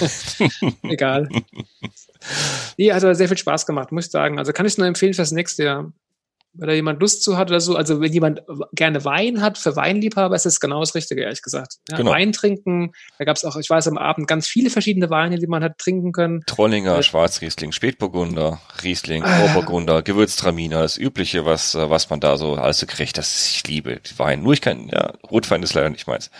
Egal. 0.82 1.28
Nee, 2.78 2.92
hat 2.92 3.04
aber 3.04 3.14
sehr 3.14 3.28
viel 3.28 3.36
Spaß 3.36 3.66
gemacht, 3.66 3.92
muss 3.92 4.06
ich 4.06 4.10
sagen. 4.10 4.38
Also 4.38 4.52
kann 4.52 4.66
ich 4.66 4.78
nur 4.78 4.86
empfehlen 4.86 5.14
fürs 5.14 5.32
nächste 5.32 5.64
Jahr 5.64 5.92
wenn 6.54 6.68
da 6.68 6.74
jemand 6.74 7.00
Lust 7.00 7.22
zu 7.22 7.36
hat 7.36 7.50
oder 7.50 7.60
so. 7.60 7.76
Also 7.76 8.00
wenn 8.00 8.12
jemand 8.12 8.42
gerne 8.72 9.04
Wein 9.04 9.40
hat, 9.40 9.58
für 9.58 9.76
Weinliebhaber 9.76 10.34
ist 10.34 10.46
das 10.46 10.60
genau 10.60 10.80
das 10.80 10.94
Richtige, 10.94 11.22
ehrlich 11.22 11.42
gesagt. 11.42 11.76
Ja, 11.88 11.96
genau. 11.96 12.10
Wein 12.10 12.32
trinken, 12.32 12.92
da 13.18 13.24
gab 13.24 13.36
es 13.36 13.44
auch, 13.44 13.56
ich 13.56 13.68
weiß, 13.68 13.88
am 13.88 13.98
Abend 13.98 14.28
ganz 14.28 14.46
viele 14.46 14.70
verschiedene 14.70 15.10
Weine, 15.10 15.38
die 15.38 15.46
man 15.46 15.62
hat 15.62 15.78
trinken 15.78 16.12
können. 16.12 16.42
Trollinger, 16.46 16.98
äh, 16.98 17.02
Schwarzriesling, 17.02 17.72
Spätburgunder, 17.72 18.60
Riesling, 18.82 19.22
ah. 19.22 19.46
Grauburgunder, 19.46 19.98
äh, 19.98 20.02
Gewürztraminer, 20.02 20.82
das 20.82 20.98
Übliche, 20.98 21.46
was, 21.46 21.74
was 21.74 22.10
man 22.10 22.20
da 22.20 22.36
so 22.36 22.54
alles 22.54 22.78
so 22.78 22.86
kriegt. 22.86 23.16
Das, 23.18 23.48
ich 23.48 23.66
liebe 23.66 24.00
Wein. 24.16 24.42
Nur 24.42 24.52
ich 24.52 24.60
kann, 24.60 24.88
ja, 24.88 25.14
Rotwein 25.30 25.62
ist 25.62 25.74
leider 25.74 25.90
nicht 25.90 26.06
meins. 26.06 26.30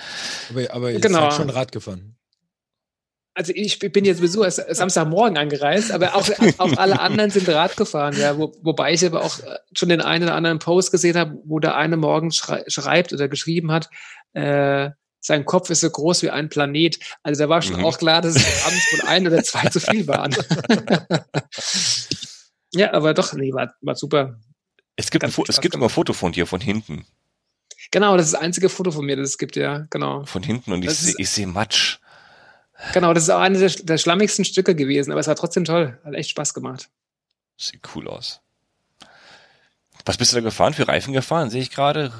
Aber, 0.50 0.74
aber 0.74 0.90
ihr 0.92 1.00
genau. 1.00 1.20
seid 1.20 1.34
schon 1.34 1.50
Rad 1.50 1.72
gefahren 1.72 2.16
also 3.34 3.52
ich 3.54 3.78
bin 3.78 4.04
jetzt 4.04 4.18
sowieso 4.18 4.44
erst 4.44 4.62
Samstagmorgen 4.68 5.38
angereist, 5.38 5.90
aber 5.90 6.14
auch, 6.14 6.28
auch 6.58 6.76
alle 6.76 7.00
anderen 7.00 7.30
sind 7.30 7.48
Rad 7.48 7.76
gefahren, 7.76 8.14
ja, 8.18 8.36
wo, 8.36 8.52
wobei 8.62 8.92
ich 8.92 9.04
aber 9.04 9.24
auch 9.24 9.38
äh, 9.40 9.58
schon 9.76 9.88
den 9.88 10.00
einen 10.00 10.24
oder 10.24 10.34
anderen 10.34 10.58
Post 10.58 10.90
gesehen 10.90 11.16
habe, 11.16 11.38
wo 11.44 11.58
der 11.58 11.76
eine 11.76 11.96
morgen 11.96 12.32
schrei 12.32 12.64
schreibt 12.68 13.12
oder 13.12 13.28
geschrieben 13.28 13.72
hat, 13.72 13.88
äh, 14.34 14.90
sein 15.24 15.44
Kopf 15.44 15.70
ist 15.70 15.80
so 15.80 15.88
groß 15.88 16.22
wie 16.22 16.30
ein 16.30 16.48
Planet. 16.48 16.98
Also 17.22 17.44
da 17.44 17.48
war 17.48 17.62
schon 17.62 17.78
mhm. 17.78 17.84
auch 17.84 17.96
klar, 17.96 18.20
dass 18.20 18.34
es 18.34 18.66
abends 18.66 18.92
wohl 18.92 19.08
ein 19.08 19.26
oder 19.26 19.42
zwei 19.44 19.68
zu 19.68 19.78
viel 19.80 20.06
waren. 20.08 20.34
ja, 22.72 22.92
aber 22.92 23.14
doch, 23.14 23.32
nee, 23.32 23.52
war, 23.52 23.72
war 23.80 23.94
super. 23.94 24.40
Es 24.96 25.10
gibt, 25.10 25.24
ein, 25.24 25.32
es 25.48 25.60
gibt 25.60 25.76
immer 25.76 25.86
ein 25.86 25.90
Foto 25.90 26.12
von 26.12 26.32
dir 26.32 26.46
von 26.46 26.60
hinten. 26.60 27.06
Genau, 27.92 28.16
das 28.16 28.26
ist 28.26 28.32
das 28.34 28.40
einzige 28.40 28.68
Foto 28.68 28.90
von 28.90 29.06
mir, 29.06 29.16
das 29.16 29.30
es 29.30 29.38
gibt, 29.38 29.54
ja, 29.54 29.86
genau. 29.90 30.24
Von 30.24 30.42
hinten 30.42 30.72
und 30.72 30.84
ich 30.84 30.90
sehe 30.90 31.24
seh 31.24 31.46
Matsch. 31.46 31.98
Genau, 32.92 33.14
das 33.14 33.24
ist 33.24 33.30
auch 33.30 33.40
eines 33.40 33.76
der, 33.76 33.84
der 33.84 33.98
schlammigsten 33.98 34.44
Stücke 34.44 34.74
gewesen, 34.74 35.12
aber 35.12 35.20
es 35.20 35.26
war 35.26 35.36
trotzdem 35.36 35.64
toll. 35.64 35.98
Hat 36.04 36.14
echt 36.14 36.30
Spaß 36.30 36.54
gemacht. 36.54 36.88
Sieht 37.56 37.80
cool 37.94 38.08
aus. 38.08 38.40
Was 40.04 40.16
bist 40.16 40.32
du 40.32 40.36
da 40.36 40.40
gefahren? 40.40 40.74
Für 40.74 40.88
Reifen 40.88 41.12
gefahren? 41.12 41.48
Sehe 41.50 41.62
ich 41.62 41.70
gerade. 41.70 42.12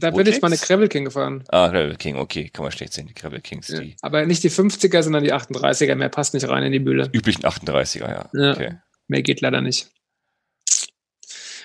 Da 0.00 0.10
bin 0.10 0.26
ich 0.26 0.42
mal 0.42 0.48
eine 0.48 0.58
Gravel 0.58 0.88
King 0.88 1.04
gefahren. 1.04 1.44
Ah, 1.48 1.68
Gravel 1.68 1.96
King, 1.96 2.16
okay. 2.16 2.50
Kann 2.50 2.64
man 2.64 2.72
schlecht 2.72 2.92
sehen, 2.92 3.06
die 3.06 3.14
Gravel 3.14 3.40
Kings. 3.40 3.68
Ja, 3.68 3.80
die 3.80 3.96
aber 4.02 4.26
nicht 4.26 4.42
die 4.42 4.50
50er, 4.50 5.02
sondern 5.02 5.24
die 5.24 5.32
38er. 5.32 5.94
Mehr 5.94 6.10
passt 6.10 6.34
nicht 6.34 6.46
rein 6.48 6.64
in 6.64 6.72
die 6.72 6.80
Mühle. 6.80 7.08
Üblichen 7.14 7.44
38er, 7.44 8.00
ja. 8.00 8.28
ja 8.34 8.52
okay. 8.52 8.78
Mehr 9.08 9.22
geht 9.22 9.40
leider 9.40 9.62
nicht. 9.62 9.88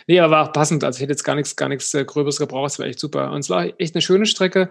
Nee, 0.07 0.19
aber 0.21 0.31
war 0.31 0.49
auch 0.49 0.53
passend. 0.53 0.83
Also 0.83 0.97
ich 0.97 1.01
hätte 1.01 1.11
jetzt 1.11 1.23
gar 1.23 1.35
nichts, 1.35 1.55
gar 1.55 1.67
nichts 1.67 1.93
äh, 1.93 2.05
Gröbes 2.05 2.37
gebraucht. 2.37 2.71
Es 2.71 2.79
war 2.79 2.85
echt 2.85 2.99
super. 2.99 3.31
Und 3.31 3.41
es 3.41 3.49
war 3.49 3.65
echt 3.79 3.95
eine 3.95 4.01
schöne 4.01 4.25
Strecke. 4.25 4.69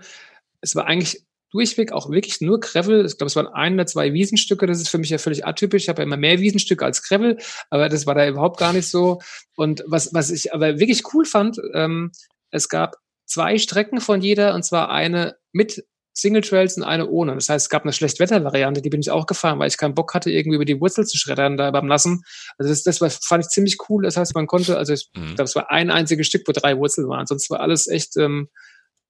Es 0.62 0.74
war 0.74 0.86
eigentlich 0.86 1.22
durchweg 1.50 1.92
auch 1.92 2.10
wirklich 2.10 2.40
nur 2.40 2.60
Gravel. 2.60 3.06
Ich 3.06 3.16
glaube, 3.16 3.28
es 3.28 3.36
waren 3.36 3.46
ein 3.46 3.74
oder 3.74 3.86
zwei 3.86 4.12
Wiesenstücke. 4.12 4.66
Das 4.66 4.80
ist 4.80 4.88
für 4.88 4.98
mich 4.98 5.10
ja 5.10 5.18
völlig 5.18 5.46
atypisch. 5.46 5.84
Ich 5.84 5.88
habe 5.88 6.02
ja 6.02 6.06
immer 6.06 6.16
mehr 6.16 6.40
Wiesenstücke 6.40 6.84
als 6.84 7.02
Gravel, 7.02 7.38
aber 7.70 7.88
das 7.88 8.06
war 8.06 8.14
da 8.14 8.28
überhaupt 8.28 8.58
gar 8.58 8.72
nicht 8.72 8.88
so. 8.88 9.20
Und 9.56 9.82
was, 9.86 10.12
was 10.12 10.30
ich 10.30 10.52
aber 10.52 10.78
wirklich 10.78 11.02
cool 11.14 11.24
fand, 11.24 11.58
ähm, 11.74 12.12
es 12.50 12.68
gab 12.68 12.96
zwei 13.26 13.58
Strecken 13.58 14.00
von 14.00 14.20
jeder 14.20 14.54
und 14.54 14.64
zwar 14.64 14.90
eine 14.90 15.36
mit 15.52 15.84
Single 16.18 16.42
Trails 16.42 16.76
und 16.76 16.82
eine 16.82 17.08
ohne. 17.08 17.34
Das 17.34 17.48
heißt, 17.48 17.66
es 17.66 17.70
gab 17.70 17.84
eine 17.84 17.92
Schlechtwetter-Variante, 17.92 18.82
die 18.82 18.90
bin 18.90 19.00
ich 19.00 19.10
auch 19.10 19.26
gefahren, 19.26 19.60
weil 19.60 19.68
ich 19.68 19.76
keinen 19.76 19.94
Bock 19.94 20.14
hatte, 20.14 20.30
irgendwie 20.30 20.56
über 20.56 20.64
die 20.64 20.80
Wurzel 20.80 21.06
zu 21.06 21.16
schreddern 21.16 21.56
da 21.56 21.70
beim 21.70 21.86
Nassen. 21.86 22.22
Also 22.58 22.70
das, 22.70 22.82
das 22.82 23.00
war, 23.00 23.08
fand 23.10 23.44
ich 23.44 23.50
ziemlich 23.50 23.78
cool. 23.88 24.02
Das 24.02 24.16
heißt, 24.16 24.34
man 24.34 24.48
konnte, 24.48 24.76
also 24.76 24.92
ich 24.92 25.08
mhm. 25.14 25.36
glaube, 25.36 25.44
es 25.44 25.54
war 25.54 25.70
ein 25.70 25.90
einziges 25.90 26.26
Stück, 26.26 26.42
wo 26.46 26.52
drei 26.52 26.76
Wurzeln 26.76 27.08
waren. 27.08 27.26
Sonst 27.26 27.48
war 27.50 27.60
alles 27.60 27.86
echt 27.86 28.16
ähm, 28.16 28.48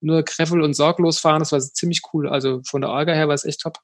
nur 0.01 0.23
Gravel 0.23 0.63
und 0.63 0.75
sorglos 0.75 1.19
fahren. 1.19 1.41
Das 1.41 1.53
war 1.53 1.61
ziemlich 1.61 2.03
cool. 2.13 2.29
Also 2.29 2.61
von 2.65 2.81
der 2.81 2.91
Orga 2.91 3.13
her 3.13 3.29
war 3.29 3.35
es 3.35 3.45
echt 3.45 3.61
top. 3.61 3.79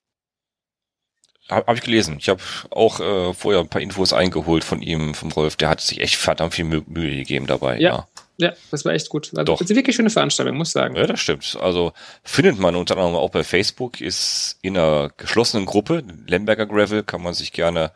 Habe 1.50 1.66
hab 1.66 1.76
ich 1.76 1.82
gelesen. 1.82 2.16
Ich 2.18 2.28
habe 2.28 2.40
auch 2.70 3.00
äh, 3.00 3.34
vorher 3.34 3.60
ein 3.60 3.68
paar 3.68 3.82
Infos 3.82 4.14
eingeholt 4.14 4.64
von 4.64 4.80
ihm, 4.80 5.14
vom 5.14 5.30
Rolf. 5.30 5.56
Der 5.56 5.68
hat 5.68 5.80
sich 5.80 6.00
echt 6.00 6.16
verdammt 6.16 6.54
viel 6.54 6.64
Mühe 6.64 7.16
gegeben 7.16 7.46
dabei. 7.46 7.78
Ja, 7.78 8.06
ja, 8.38 8.48
ja 8.48 8.52
das 8.70 8.86
war 8.86 8.94
echt 8.94 9.10
gut. 9.10 9.30
Also, 9.32 9.44
Doch. 9.44 9.58
Das 9.58 9.66
ist 9.66 9.70
eine 9.70 9.78
wirklich 9.78 9.94
schöne 9.94 10.08
Veranstaltung, 10.08 10.56
muss 10.56 10.68
ich 10.68 10.72
sagen. 10.72 10.96
Ja, 10.96 11.06
das 11.06 11.20
stimmt. 11.20 11.58
Also 11.60 11.92
findet 12.22 12.58
man 12.58 12.76
unter 12.76 12.96
anderem 12.96 13.16
auch 13.16 13.28
bei 13.28 13.44
Facebook, 13.44 14.00
ist 14.00 14.58
in 14.62 14.78
einer 14.78 15.10
geschlossenen 15.18 15.66
Gruppe, 15.66 16.02
Lemberger 16.26 16.66
Gravel, 16.66 17.02
kann 17.02 17.22
man 17.22 17.34
sich 17.34 17.52
gerne 17.52 17.92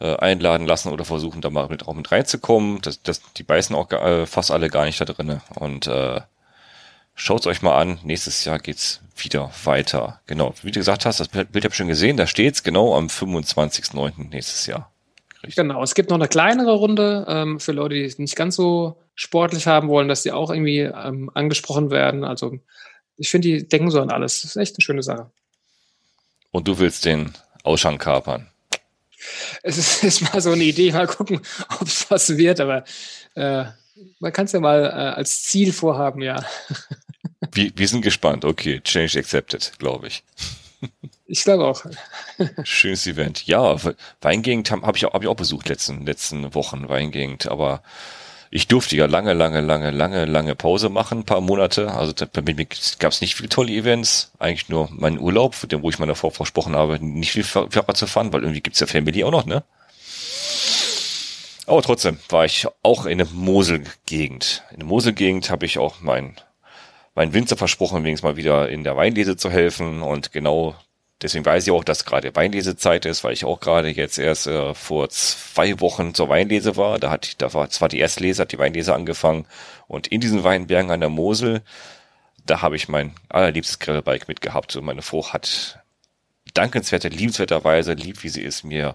äh, 0.00 0.16
einladen 0.16 0.66
lassen 0.66 0.92
oder 0.92 1.06
versuchen, 1.06 1.40
da 1.40 1.48
mal 1.48 1.68
mit, 1.68 1.88
auch 1.88 1.94
mit 1.94 2.12
reinzukommen. 2.12 2.80
Das, 2.82 3.02
das, 3.02 3.22
die 3.32 3.44
beißen 3.44 3.74
auch 3.74 3.90
äh, 3.92 4.26
fast 4.26 4.50
alle 4.50 4.68
gar 4.68 4.84
nicht 4.84 5.00
da 5.00 5.06
drinne. 5.06 5.40
Und 5.54 5.86
äh, 5.86 6.20
Schaut 7.20 7.48
euch 7.48 7.62
mal 7.62 7.76
an. 7.76 7.98
Nächstes 8.04 8.44
Jahr 8.44 8.60
geht's 8.60 9.00
wieder 9.16 9.50
weiter. 9.64 10.20
Genau. 10.26 10.54
Wie 10.62 10.70
du 10.70 10.78
gesagt 10.78 11.04
hast, 11.04 11.18
das 11.18 11.26
Bild 11.26 11.48
habe 11.64 11.68
ich 11.68 11.74
schon 11.74 11.88
gesehen. 11.88 12.16
Da 12.16 12.28
steht's 12.28 12.62
genau 12.62 12.94
am 12.96 13.08
25.09. 13.08 14.28
nächstes 14.30 14.66
Jahr. 14.66 14.92
Richtig. 15.42 15.56
Genau. 15.56 15.82
Es 15.82 15.96
gibt 15.96 16.10
noch 16.10 16.16
eine 16.16 16.28
kleinere 16.28 16.74
Runde 16.74 17.26
ähm, 17.28 17.58
für 17.58 17.72
Leute, 17.72 17.96
die 17.96 18.04
es 18.04 18.20
nicht 18.20 18.36
ganz 18.36 18.54
so 18.54 19.02
sportlich 19.16 19.66
haben 19.66 19.88
wollen, 19.88 20.06
dass 20.06 20.22
die 20.22 20.30
auch 20.30 20.50
irgendwie 20.50 20.78
ähm, 20.78 21.28
angesprochen 21.34 21.90
werden. 21.90 22.22
Also 22.22 22.60
ich 23.16 23.30
finde, 23.30 23.48
die 23.48 23.68
denken 23.68 23.90
so 23.90 24.00
an 24.00 24.12
alles. 24.12 24.42
Das 24.42 24.52
ist 24.52 24.56
echt 24.56 24.76
eine 24.76 24.82
schöne 24.82 25.02
Sache. 25.02 25.28
Und 26.52 26.68
du 26.68 26.78
willst 26.78 27.04
den 27.04 27.32
Ausschank 27.64 28.00
kapern? 28.00 28.46
Es 29.64 29.76
ist, 29.76 30.04
ist 30.04 30.32
mal 30.32 30.40
so 30.40 30.52
eine 30.52 30.62
Idee. 30.62 30.92
Mal 30.92 31.08
gucken, 31.08 31.40
ob 31.80 31.88
es 31.88 32.08
was 32.12 32.36
wird. 32.36 32.60
Aber 32.60 32.84
äh, 33.34 33.64
man 34.20 34.32
kann 34.32 34.44
es 34.44 34.52
ja 34.52 34.60
mal 34.60 34.84
äh, 34.84 35.16
als 35.16 35.42
Ziel 35.42 35.72
vorhaben, 35.72 36.22
ja. 36.22 36.44
Wir, 37.52 37.72
wir 37.74 37.88
sind 37.88 38.02
gespannt. 38.02 38.44
Okay, 38.44 38.80
Change 38.80 39.18
accepted, 39.18 39.72
glaube 39.78 40.08
ich. 40.08 40.22
Ich 41.26 41.44
glaube 41.44 41.66
auch. 41.66 41.84
Schönes 42.64 43.06
Event. 43.06 43.46
Ja, 43.46 43.76
Weingegend 44.20 44.70
habe 44.70 44.86
hab 44.86 44.96
ich, 44.96 45.04
auch, 45.06 45.12
hab 45.12 45.22
ich 45.22 45.28
auch 45.28 45.36
besucht 45.36 45.68
letzten, 45.68 46.06
letzten 46.06 46.54
Wochen, 46.54 46.88
Weingegend. 46.88 47.48
Aber 47.48 47.82
ich 48.50 48.66
durfte 48.66 48.96
ja 48.96 49.06
lange, 49.06 49.34
lange, 49.34 49.60
lange, 49.60 49.90
lange, 49.90 50.24
lange 50.24 50.54
Pause 50.54 50.88
machen, 50.88 51.18
ein 51.18 51.24
paar 51.24 51.40
Monate. 51.40 51.92
Also 51.92 52.14
bei 52.32 52.40
mir 52.42 52.66
gab 52.98 53.12
es 53.12 53.20
nicht 53.20 53.34
viele 53.34 53.48
tolle 53.48 53.72
Events, 53.72 54.32
eigentlich 54.38 54.68
nur 54.68 54.88
meinen 54.90 55.18
Urlaub, 55.18 55.54
wo 55.70 55.90
ich 55.90 55.98
meiner 55.98 56.14
Frau 56.14 56.30
versprochen 56.30 56.74
habe, 56.74 56.98
nicht 57.04 57.32
viel 57.32 57.44
Fahrrad 57.44 57.96
zu 57.96 58.06
fahren, 58.06 58.32
weil 58.32 58.42
irgendwie 58.42 58.62
gibt's 58.62 58.80
ja 58.80 58.86
Family 58.86 59.24
auch 59.24 59.30
noch, 59.30 59.44
ne? 59.44 59.64
Aber 61.66 61.82
trotzdem 61.82 62.18
war 62.30 62.46
ich 62.46 62.66
auch 62.82 63.04
in 63.04 63.18
der 63.18 63.26
Mosel-Gegend. 63.26 64.62
In 64.70 64.78
der 64.78 64.86
Mosel-Gegend 64.86 65.50
habe 65.50 65.66
ich 65.66 65.78
auch 65.78 65.96
mein, 66.00 66.34
mein 67.18 67.34
Winzer 67.34 67.56
versprochen, 67.56 68.04
wenigstens 68.04 68.22
mal 68.22 68.36
wieder 68.36 68.68
in 68.68 68.84
der 68.84 68.96
Weinlese 68.96 69.36
zu 69.36 69.50
helfen. 69.50 70.02
Und 70.02 70.30
genau 70.30 70.76
deswegen 71.20 71.44
weiß 71.44 71.66
ich 71.66 71.72
auch, 71.72 71.82
dass 71.82 72.04
gerade 72.04 72.36
Weinlesezeit 72.36 73.06
ist, 73.06 73.24
weil 73.24 73.32
ich 73.32 73.44
auch 73.44 73.58
gerade 73.58 73.88
jetzt 73.88 74.20
erst 74.20 74.46
äh, 74.46 74.72
vor 74.72 75.08
zwei 75.08 75.80
Wochen 75.80 76.14
zur 76.14 76.28
Weinlese 76.28 76.76
war. 76.76 77.00
Da 77.00 77.10
hat, 77.10 77.42
da 77.42 77.52
war 77.54 77.70
zwar 77.70 77.88
die 77.88 77.98
erste 77.98 78.20
Lese, 78.22 78.42
hat 78.42 78.52
die 78.52 78.58
Weinlese 78.60 78.94
angefangen. 78.94 79.46
Und 79.88 80.06
in 80.06 80.20
diesen 80.20 80.44
Weinbergen 80.44 80.92
an 80.92 81.00
der 81.00 81.08
Mosel, 81.08 81.62
da 82.46 82.62
habe 82.62 82.76
ich 82.76 82.88
mein 82.88 83.16
allerliebstes 83.30 83.80
Grillbike 83.80 84.28
mitgehabt. 84.28 84.76
Und 84.76 84.84
meine 84.84 85.02
Frau 85.02 85.32
hat 85.32 85.80
dankenswerte, 86.54 87.08
liebenswerterweise, 87.08 87.94
lieb 87.94 88.22
wie 88.22 88.28
sie 88.28 88.42
ist, 88.42 88.62
mir 88.62 88.94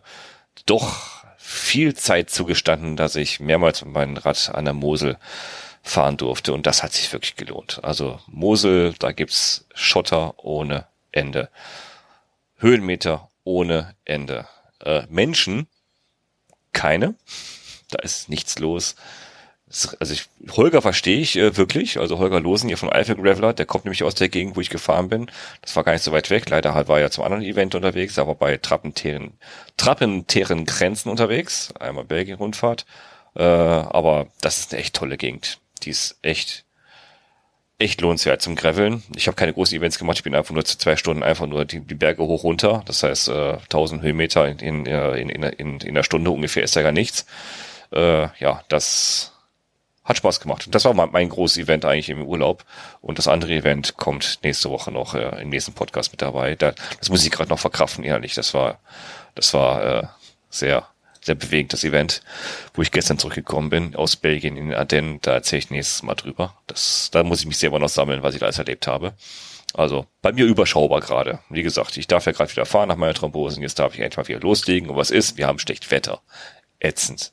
doch 0.66 1.26
viel 1.38 1.94
Zeit 1.94 2.30
zugestanden, 2.30 2.96
dass 2.96 3.18
ich 3.18 3.42
mehrmals 3.42 3.84
mit 3.84 3.94
meinem 3.94 4.16
Rad 4.16 4.50
an 4.56 4.64
der 4.64 4.74
Mosel 4.74 5.18
fahren 5.84 6.18
durfte 6.18 6.54
und 6.54 6.66
das 6.66 6.82
hat 6.82 6.94
sich 6.94 7.12
wirklich 7.14 7.36
gelohnt. 7.36 7.80
Also 7.84 8.20
Mosel, 8.28 8.96
da 8.98 9.12
gibt's 9.12 9.66
Schotter 9.76 10.34
ohne 10.38 10.88
Ende. 11.12 11.50
Höhenmeter 12.58 13.30
ohne 13.44 13.96
Ende. 14.06 14.48
Äh, 14.80 15.04
Menschen, 15.10 15.68
keine. 16.72 17.16
Da 17.90 18.00
ist 18.00 18.30
nichts 18.30 18.58
los 18.58 18.96
also 20.00 20.14
ich, 20.14 20.30
Holger 20.56 20.82
verstehe 20.82 21.20
ich 21.20 21.36
äh, 21.36 21.58
wirklich, 21.58 22.00
also 22.00 22.20
Holger 22.20 22.40
Losen 22.40 22.68
hier 22.68 22.78
von 22.78 22.90
Alpha 22.90 23.14
Graveler, 23.14 23.54
der 23.54 23.66
kommt 23.66 23.86
nämlich 23.86 24.04
aus 24.04 24.16
der 24.16 24.30
Gegend, 24.30 24.56
wo 24.56 24.62
ich 24.62 24.70
gefahren 24.70 25.10
bin. 25.10 25.32
Das 25.62 25.76
war 25.76 25.84
gar 25.84 25.94
nicht 25.94 26.04
so 26.04 26.12
weit 26.12 26.30
weg. 26.30 26.50
Leider 26.50 26.74
halt 26.74 26.88
war 26.88 27.00
er 27.00 27.12
zum 27.12 27.24
anderen 27.24 27.44
Event 27.44 27.74
unterwegs, 27.74 28.20
aber 28.20 28.36
bei 28.36 28.58
trappentären, 28.58 29.34
trappentären 29.78 30.66
Grenzen 30.66 31.10
unterwegs. 31.10 31.74
Einmal 31.80 32.06
Belgien-Rundfahrt. 32.06 32.86
Äh, 33.36 33.44
aber 33.44 34.28
das 34.42 34.60
ist 34.60 34.74
eine 34.74 34.82
echt 34.82 34.96
tolle 34.96 35.18
Gegend. 35.18 35.60
Die 35.86 35.90
ist 35.90 36.18
echt, 36.22 36.66
echt 37.80 38.02
lohnenswert 38.02 38.42
zum 38.42 38.56
Graveln. 38.56 39.04
Ich 39.16 39.28
habe 39.28 39.36
keine 39.36 39.54
großen 39.54 39.78
Events 39.78 40.00
gemacht. 40.00 40.18
Ich 40.18 40.24
bin 40.24 40.36
einfach 40.36 40.54
nur 40.54 40.66
zu 40.66 40.78
zwei 40.78 40.96
Stunden 40.96 41.24
einfach 41.24 41.48
nur 41.48 41.66
die, 41.66 41.80
die 41.80 41.96
Berge 41.96 42.24
hoch 42.24 42.44
runter. 42.44 42.84
Das 42.86 43.04
heißt, 43.04 43.30
äh, 43.30 43.54
1000 43.54 44.02
Höhenmeter 44.02 44.48
in, 44.48 44.60
in, 44.60 44.86
in, 44.86 45.30
in, 45.30 45.44
in, 45.44 45.80
in 45.80 45.90
einer 45.90 46.04
Stunde 46.04 46.32
ungefähr 46.32 46.64
ist 46.64 46.76
ja 46.76 46.82
gar 46.82 46.92
nichts. 46.92 47.26
Äh, 47.92 48.28
ja, 48.40 48.64
das 48.70 49.34
hat 50.04 50.18
Spaß 50.18 50.40
gemacht. 50.42 50.68
Das 50.72 50.86
war 50.86 50.94
mein 50.94 51.30
großes 51.30 51.58
Event 51.58 51.86
eigentlich 51.86 52.10
im 52.10 52.24
Urlaub. 52.24 52.66
Und 53.02 53.20
das 53.20 53.28
andere 53.28 53.54
Event 53.54 53.96
kommt 53.96 54.40
nächste 54.44 54.70
Woche 54.70 54.92
noch 54.92 55.16
äh, 55.16 55.42
im 55.42 55.50
nächsten 55.50 55.74
Podcast 55.74 56.12
mit 56.12 56.22
dabei. 56.22 56.56
Da, 56.56 56.74
das 57.00 57.10
muss 57.10 57.24
ich 57.24 57.32
gerade 57.32 57.50
noch 57.50 57.60
verkraften, 57.60 58.04
ehrlich. 58.04 58.34
Das 58.34 58.54
war, 58.54 58.80
das 59.36 59.54
war 59.54 59.86
äh, 59.86 60.04
sehr, 60.50 60.88
sehr 61.24 61.36
bewegend, 61.36 61.74
das 61.74 61.84
Event, 61.84 62.22
wo 62.74 62.82
ich 62.82 62.92
gestern 62.92 63.18
zurückgekommen 63.18 63.70
bin 63.70 63.96
aus 63.96 64.16
Belgien 64.16 64.58
in 64.58 64.70
den 64.70 64.78
Ardennen. 64.78 65.20
Da 65.22 65.34
erzähle 65.34 65.60
ich 65.60 65.70
nächstes 65.70 66.04
Mal 66.04 66.16
drüber. 66.16 66.58
Das, 66.68 67.10
da 67.12 67.24
muss 67.24 67.40
ich 67.40 67.46
mich 67.48 67.58
selber 67.58 67.80
noch 67.80 67.90
sammeln, 67.90 68.24
was 68.24 68.34
ich 68.34 68.40
da 68.40 68.48
alles 68.48 68.58
erlebt 68.58 68.88
habe. 68.88 69.14
Also 69.74 70.06
bei 70.22 70.32
mir 70.32 70.46
überschaubar 70.46 71.00
gerade. 71.00 71.40
Wie 71.50 71.64
gesagt, 71.64 71.98
ich 71.98 72.08
darf 72.08 72.26
ja 72.26 72.32
gerade 72.32 72.52
wieder 72.52 72.66
fahren 72.66 72.90
nach 72.90 72.98
meiner 72.98 73.14
Thrombose. 73.14 73.60
Jetzt 73.62 73.80
darf 73.80 73.94
ich 73.96 74.02
endlich 74.02 74.18
mal 74.18 74.28
wieder 74.28 74.40
loslegen. 74.40 74.90
Und 74.90 74.98
was 74.98 75.10
ist? 75.10 75.38
Wir 75.38 75.48
haben 75.48 75.60
schlecht 75.60 75.90
Wetter. 75.90 76.22
Ätzend. 76.80 77.32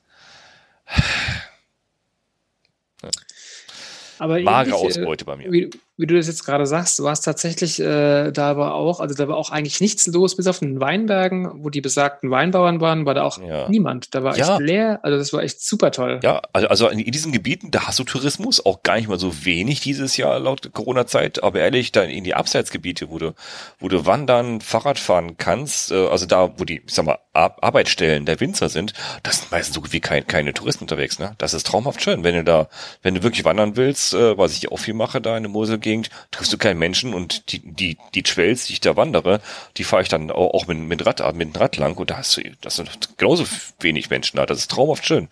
Aber 4.18 4.41
Magere 4.41 4.74
äh, 4.74 4.78
Ausbeute 4.78 5.24
bei 5.24 5.36
mir. 5.36 5.51
Wie, 5.51 5.70
wie, 6.01 6.07
du 6.07 6.16
das 6.16 6.26
jetzt 6.26 6.44
gerade 6.44 6.66
sagst, 6.66 7.03
war 7.03 7.12
es 7.12 7.20
tatsächlich 7.20 7.80
äh, 7.80 8.30
da 8.32 8.51
aber 8.51 8.74
auch, 8.74 9.01
also 9.01 9.14
da 9.14 9.28
war 9.28 9.36
auch 9.36 9.51
eigentlich 9.51 9.80
nichts 9.80 10.07
los, 10.07 10.36
bis 10.36 10.46
auf 10.46 10.59
den 10.61 10.80
Weinbergen, 10.80 11.64
wo 11.64 11.70
die 11.70 11.80
besagten 11.80 12.30
Weinbauern 12.30 12.80
waren, 12.80 13.07
war 13.07 13.14
da 13.14 13.22
auch 13.22 13.38
ja. 13.38 13.68
niemand. 13.68 14.14
Da 14.14 14.22
war 14.22 14.36
ja. 14.36 14.55
echt 14.55 14.61
leer, 14.61 15.01
also 15.03 15.18
das 15.18 15.32
war 15.32 15.42
echt 15.42 15.62
super 15.62 15.90
toll. 15.90 16.20
Ja, 16.22 16.42
also, 16.53 16.68
also 16.68 16.88
in, 16.88 16.98
diesen 17.11 17.32
Gebieten, 17.32 17.70
da 17.70 17.86
hast 17.86 17.98
du 17.98 18.05
Tourismus, 18.05 18.64
auch 18.64 18.82
gar 18.82 18.96
nicht 18.96 19.09
mal 19.09 19.18
so 19.18 19.44
wenig 19.44 19.80
dieses 19.80 20.16
Jahr 20.16 20.38
laut 20.38 20.72
Corona-Zeit, 20.72 21.42
aber 21.42 21.61
ehrlich, 21.61 21.92
da 21.92 22.03
in 22.03 22.24
die 22.24 22.34
Abseitsgebiete, 22.34 23.11
wo 23.11 23.18
du, 23.18 23.34
wo 23.78 23.88
du 23.88 24.07
wandern, 24.07 24.61
Fahrrad 24.61 24.98
fahren 24.98 25.36
kannst, 25.36 25.92
äh, 25.92 26.07
also 26.07 26.26
da, 26.26 26.53
wo 26.57 26.64
die, 26.64 26.82
ich 26.86 26.94
sag 26.94 27.05
mal, 27.05 27.18
Ar 27.32 27.57
Arbeitsstellen 27.61 28.26
der 28.26 28.40
Winzer 28.40 28.68
sind, 28.68 28.92
das 29.22 29.38
sind 29.38 29.51
meistens 29.53 29.76
so 29.76 29.82
wie 29.92 30.01
kein, 30.01 30.26
keine 30.26 30.53
Touristen 30.53 30.84
unterwegs, 30.84 31.18
ne? 31.18 31.34
Das 31.38 31.55
ist 31.55 31.66
traumhaft 31.66 32.03
schön, 32.03 32.24
wenn 32.24 32.34
du 32.34 32.42
da, 32.42 32.68
wenn 33.03 33.14
du 33.14 33.22
wirklich 33.22 33.44
wandern 33.44 33.76
willst, 33.76 34.14
äh, 34.14 34.36
was 34.36 34.57
ich 34.57 34.72
auch 34.72 34.78
viel 34.78 34.94
mache 34.94 35.20
da 35.20 35.36
in 35.36 35.44
der 35.44 35.53
Moselgegend, 35.91 36.11
triffst 36.30 36.53
du 36.53 36.59
keinen 36.59 36.78
Menschen 36.78 37.14
und 37.14 37.53
die, 37.53 37.61
die, 37.61 37.97
die 38.14 38.22
Trails, 38.22 38.66
die 38.66 38.74
ich 38.74 38.80
da 38.80 38.97
wandere, 38.97 39.41
die 39.76 39.84
fahre 39.84 40.03
ich 40.03 40.09
dann 40.09 40.30
auch, 40.30 40.55
auch 40.55 40.66
mit, 40.66 40.78
mit 40.78 41.05
Rad, 41.07 41.20
mit 41.34 41.55
dem 41.55 41.61
Rad 41.61 41.76
lang 41.76 41.97
und 41.97 42.11
da 42.11 42.18
hast 42.18 42.36
du, 42.36 42.43
das 42.61 42.76
sind 42.76 43.18
genauso 43.18 43.45
wenig 43.80 44.11
Menschen 44.11 44.36
da. 44.36 44.47
Das 44.47 44.59
ist 44.59 44.70
traumhaft 44.70 45.07
schön. 45.07 45.28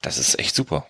Das 0.00 0.18
ist 0.18 0.38
echt 0.38 0.54
super. 0.54 0.86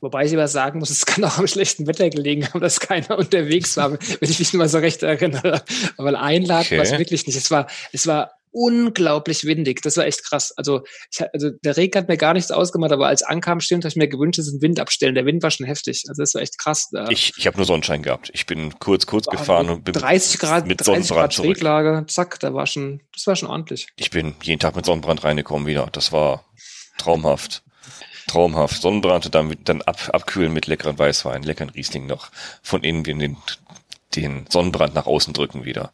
Wobei 0.00 0.24
ich 0.24 0.32
aber 0.32 0.46
sagen 0.46 0.78
muss, 0.78 0.90
es 0.90 1.06
kann 1.06 1.24
auch 1.24 1.38
am 1.38 1.48
schlechten 1.48 1.86
Wetter 1.88 2.08
gelegen 2.08 2.46
haben, 2.46 2.60
dass 2.60 2.78
keiner 2.78 3.18
unterwegs 3.18 3.76
war, 3.76 3.92
wenn 3.92 4.30
ich 4.30 4.38
mich 4.38 4.52
nur 4.52 4.62
mal 4.62 4.68
so 4.68 4.78
recht 4.78 5.02
erinnere. 5.02 5.62
Aber 5.96 6.20
einladen 6.20 6.66
okay. 6.66 6.78
war 6.78 6.84
es 6.84 6.92
wirklich 6.92 7.26
nicht. 7.26 7.36
Es 7.36 7.50
war, 7.50 7.66
es 7.92 8.06
war 8.06 8.37
unglaublich 8.50 9.44
windig. 9.44 9.82
Das 9.82 9.96
war 9.96 10.06
echt 10.06 10.24
krass. 10.24 10.52
Also, 10.56 10.82
ich, 11.10 11.22
also 11.32 11.50
der 11.50 11.76
Regen 11.76 11.98
hat 11.98 12.08
mir 12.08 12.16
gar 12.16 12.34
nichts 12.34 12.50
ausgemacht, 12.50 12.92
aber 12.92 13.06
als 13.06 13.22
ankam, 13.22 13.60
stimmt, 13.60 13.84
habe 13.84 13.90
ich 13.90 13.96
mir 13.96 14.08
gewünscht, 14.08 14.38
dass 14.38 14.48
ein 14.48 14.62
Wind 14.62 14.80
abstellen. 14.80 15.14
Der 15.14 15.26
Wind 15.26 15.42
war 15.42 15.50
schon 15.50 15.66
heftig. 15.66 16.04
Also 16.08 16.22
das 16.22 16.34
war 16.34 16.42
echt 16.42 16.58
krass. 16.58 16.88
Da. 16.92 17.08
Ich, 17.08 17.32
ich 17.36 17.46
habe 17.46 17.56
nur 17.56 17.66
Sonnenschein 17.66 18.02
gehabt. 18.02 18.30
Ich 18.34 18.46
bin 18.46 18.78
kurz, 18.78 19.06
kurz 19.06 19.26
war 19.26 19.36
gefahren 19.36 19.68
und 19.70 19.84
bin 19.84 19.94
30 19.94 20.38
Grad, 20.38 20.66
mit 20.66 20.86
30 20.86 21.10
Grad 21.10 21.32
zurück. 21.32 21.56
Reglage, 21.56 22.06
zack, 22.06 22.40
da 22.40 22.54
war 22.54 22.66
schon, 22.66 23.00
das 23.12 23.26
war 23.26 23.36
schon 23.36 23.48
ordentlich. 23.48 23.88
Ich 23.96 24.10
bin 24.10 24.34
jeden 24.42 24.60
Tag 24.60 24.76
mit 24.76 24.86
Sonnenbrand 24.86 25.24
reingekommen 25.24 25.66
wieder. 25.66 25.88
Das 25.92 26.12
war 26.12 26.44
traumhaft. 26.98 27.62
Traumhaft. 28.26 28.82
Sonnenbrand 28.82 29.26
und 29.26 29.34
dann, 29.34 29.56
dann 29.64 29.82
ab, 29.82 30.10
abkühlen 30.12 30.52
mit 30.52 30.66
leckeren 30.66 30.98
Weißwein, 30.98 31.42
leckeren 31.42 31.70
Riesling 31.70 32.06
noch 32.06 32.30
von 32.62 32.82
innen 32.82 33.04
den, 33.04 33.36
den 34.14 34.46
Sonnenbrand 34.48 34.94
nach 34.94 35.06
außen 35.06 35.32
drücken 35.32 35.64
wieder. 35.64 35.92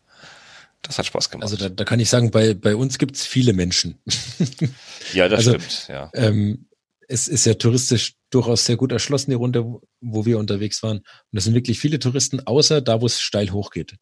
Das 0.84 0.98
hat 0.98 1.06
Spaß 1.06 1.30
gemacht. 1.30 1.44
Also 1.44 1.56
da, 1.56 1.68
da 1.68 1.84
kann 1.84 1.98
ich 1.98 2.08
sagen, 2.08 2.30
bei, 2.30 2.54
bei 2.54 2.76
uns 2.76 2.98
gibt's 2.98 3.26
viele 3.26 3.52
Menschen. 3.52 3.98
ja, 5.12 5.28
das 5.28 5.38
also, 5.46 5.50
stimmt, 5.58 5.88
ja. 5.88 6.10
Ähm, 6.14 6.68
es 7.08 7.28
ist 7.28 7.44
ja 7.46 7.54
touristisch 7.54 8.14
durchaus 8.30 8.64
sehr 8.64 8.76
gut 8.76 8.92
erschlossen, 8.92 9.30
die 9.30 9.36
Runde, 9.36 9.64
wo 10.00 10.26
wir 10.26 10.38
unterwegs 10.38 10.82
waren. 10.82 10.98
Und 10.98 11.38
es 11.38 11.44
sind 11.44 11.54
wirklich 11.54 11.78
viele 11.78 11.98
Touristen, 11.98 12.46
außer 12.46 12.80
da, 12.80 13.00
wo 13.00 13.06
es 13.06 13.20
steil 13.20 13.50
hochgeht. 13.50 13.96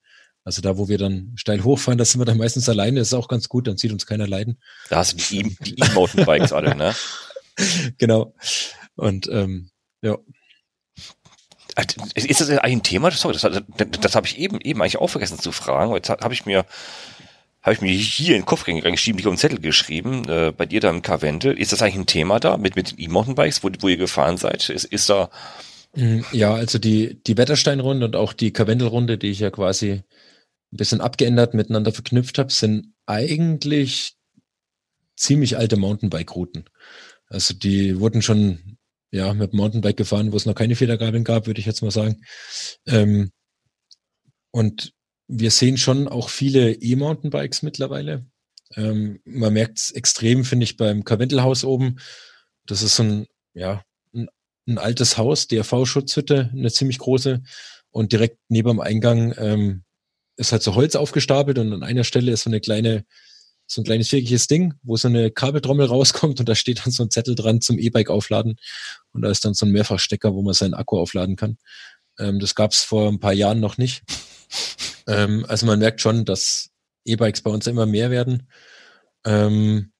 Also 0.45 0.61
da, 0.61 0.77
wo 0.77 0.89
wir 0.89 0.99
dann 0.99 1.33
steil 1.37 1.63
hochfahren, 1.63 1.99
da 1.99 2.05
sind 2.05 2.21
wir 2.21 2.25
dann 2.25 2.39
meistens 2.39 2.69
alleine. 2.69 2.99
Das 2.99 3.09
ist 3.09 3.15
auch 3.15 3.29
ganz 3.29 3.49
gut, 3.49 3.69
dann 3.69 3.77
sieht 3.77 3.93
uns 3.93 4.07
keiner 4.07 4.27
leiden. 4.27 4.61
Da 4.89 4.99
hast 4.99 5.13
du 5.13 5.17
die 5.17 5.57
E-Mountainbikes 5.77 6.53
alle, 6.53 6.75
ne? 6.75 6.95
genau. 7.99 8.35
Und 8.97 9.29
ähm, 9.31 9.71
ja. 10.03 10.19
Ist 12.15 12.41
das 12.41 12.51
eigentlich 12.51 12.63
ein 12.63 12.83
Thema? 12.83 13.11
Sorry, 13.11 13.35
das, 13.35 13.43
das, 13.43 13.89
das 14.01 14.15
habe 14.15 14.27
ich 14.27 14.39
eben, 14.39 14.61
eben 14.61 14.81
eigentlich 14.81 14.99
auch 14.99 15.09
vergessen 15.09 15.39
zu 15.39 15.53
fragen. 15.53 15.95
Jetzt 15.95 16.11
habe 16.11 16.35
ich 16.35 16.45
mir 16.45 16.65
habe 17.63 17.75
ich 17.75 17.81
mir 17.81 17.93
hier 17.93 18.35
in 18.35 18.43
den 18.43 18.47
Kopf 18.47 18.67
reingeschrieben, 18.67 19.21
auf 19.21 19.35
den 19.35 19.39
Zettel 19.39 19.61
geschrieben, 19.61 20.29
äh, 20.29 20.53
bei 20.57 20.67
dir 20.67 20.81
da 20.81 20.91
im 20.91 21.03
Karwendel. 21.03 21.57
Ist 21.57 21.73
das 21.73 21.81
eigentlich 21.81 21.95
ein 21.95 22.07
Thema 22.07 22.41
da 22.41 22.57
mit, 22.57 22.75
mit 22.75 22.91
den 22.91 22.99
E-Mountainbikes, 22.99 23.63
wo, 23.63 23.71
wo 23.79 23.89
ihr 23.89 23.97
gefahren 23.97 24.37
seid? 24.37 24.69
Ist, 24.69 24.85
ist 24.85 25.09
da... 25.09 25.31
Mm, 25.95 26.21
ja, 26.33 26.55
also 26.55 26.79
die, 26.79 27.23
die 27.23 27.37
Wettersteinrunde 27.37 28.07
und 28.07 28.17
auch 28.17 28.33
die 28.33 28.53
Karwendelrunde, 28.53 29.17
die 29.17 29.31
ich 29.31 29.39
ja 29.39 29.51
quasi 29.51 29.93
ein 29.93 30.77
bisschen 30.77 31.01
abgeändert 31.01 31.55
miteinander 31.55 31.93
verknüpft 31.93 32.39
habe, 32.39 32.53
sind 32.53 32.95
eigentlich 33.07 34.15
ziemlich 35.17 35.57
alte 35.57 35.77
Mountainbike-Routen. 35.77 36.65
Also 37.29 37.55
die 37.55 38.01
wurden 38.01 38.23
schon 38.23 38.72
ja, 39.13 39.35
mit 39.35 39.53
Mountainbike 39.53 39.99
gefahren, 39.99 40.33
wo 40.33 40.37
es 40.37 40.47
noch 40.47 40.55
keine 40.55 40.75
Federgabeln 40.75 41.23
gab, 41.23 41.47
würde 41.47 41.61
ich 41.61 41.67
jetzt 41.67 41.83
mal 41.83 41.91
sagen. 41.91 42.23
Ähm, 42.87 43.31
und 44.51 44.93
wir 45.29 45.51
sehen 45.51 45.77
schon 45.77 46.09
auch 46.09 46.31
viele 46.31 46.73
E-Mountainbikes 46.73 47.63
mittlerweile. 47.63 48.27
Ähm, 48.75 49.21
man 49.25 49.53
merkt 49.53 49.79
es 49.79 49.91
extrem, 49.91 50.45
finde 50.45 50.65
ich, 50.65 50.79
beim 50.79 51.05
Karwendelhaus 51.05 51.63
oben. 51.65 51.99
Das 52.67 52.83
ist 52.83 52.97
so 52.97 53.03
ein, 53.03 53.27
ja, 53.53 53.85
ein, 54.15 54.29
ein 54.67 54.79
altes 54.79 55.19
Haus, 55.19 55.47
DRV-Schutzhütte, 55.47 56.51
eine 56.53 56.71
ziemlich 56.71 56.99
große. 56.99 57.43
Und 57.91 58.13
direkt 58.13 58.39
neben 58.49 58.69
dem 58.69 58.81
Eingang 58.81 59.35
ähm, 59.37 59.85
ist 60.37 60.53
halt 60.53 60.63
so 60.63 60.75
Holz 60.75 60.97
aufgestapelt 60.97 61.59
und 61.59 61.73
an 61.75 61.83
einer 61.83 62.05
Stelle 62.05 62.33
ist 62.33 62.45
so 62.45 62.51
eine 62.51 62.61
kleine 62.61 63.05
so 63.73 63.81
ein 63.81 63.85
kleines 63.85 64.09
viereckiges 64.09 64.49
Ding, 64.49 64.75
wo 64.83 64.97
so 64.97 65.09
eine 65.09 65.31
Kabeltrommel 65.31 65.87
rauskommt 65.89 66.41
und 66.41 66.49
da 66.49 66.55
steht 66.55 66.85
dann 66.85 66.93
so 66.93 67.03
ein 67.03 67.11
Zettel 67.11 67.35
dran 67.35 67.61
zum 67.61 67.79
E-Bike 67.79 68.11
aufladen. 68.11 68.57
Und 69.13 69.23
da 69.23 69.31
ist 69.31 69.45
dann 69.45 69.55
so 69.55 69.65
ein 69.65 69.73
Mehrfachstecker, 69.73 70.35
wo 70.35 70.43
man 70.43 70.55
seinen 70.55 70.75
Akku 70.75 70.99
aufladen 70.99 71.37
kann. 71.37 71.57
Ähm, 72.19 72.39
das 72.39 72.55
gab 72.55 72.73
es 72.73 72.83
vor 72.83 73.09
ein 73.09 73.21
paar 73.21 73.33
Jahren 73.33 73.61
noch 73.61 73.79
nicht. 73.79 74.03
Ähm, 75.07 75.47
also 75.49 75.67
man 75.67 75.79
merkt 75.79 76.01
schon, 76.01 76.25
dass 76.25 76.69
E-Bikes 77.07 77.41
bei 77.41 77.51
uns 77.51 77.67
immer 77.67 77.87
mehr 77.87 78.11
werden. 78.11 78.49
Ähm, 79.25 79.91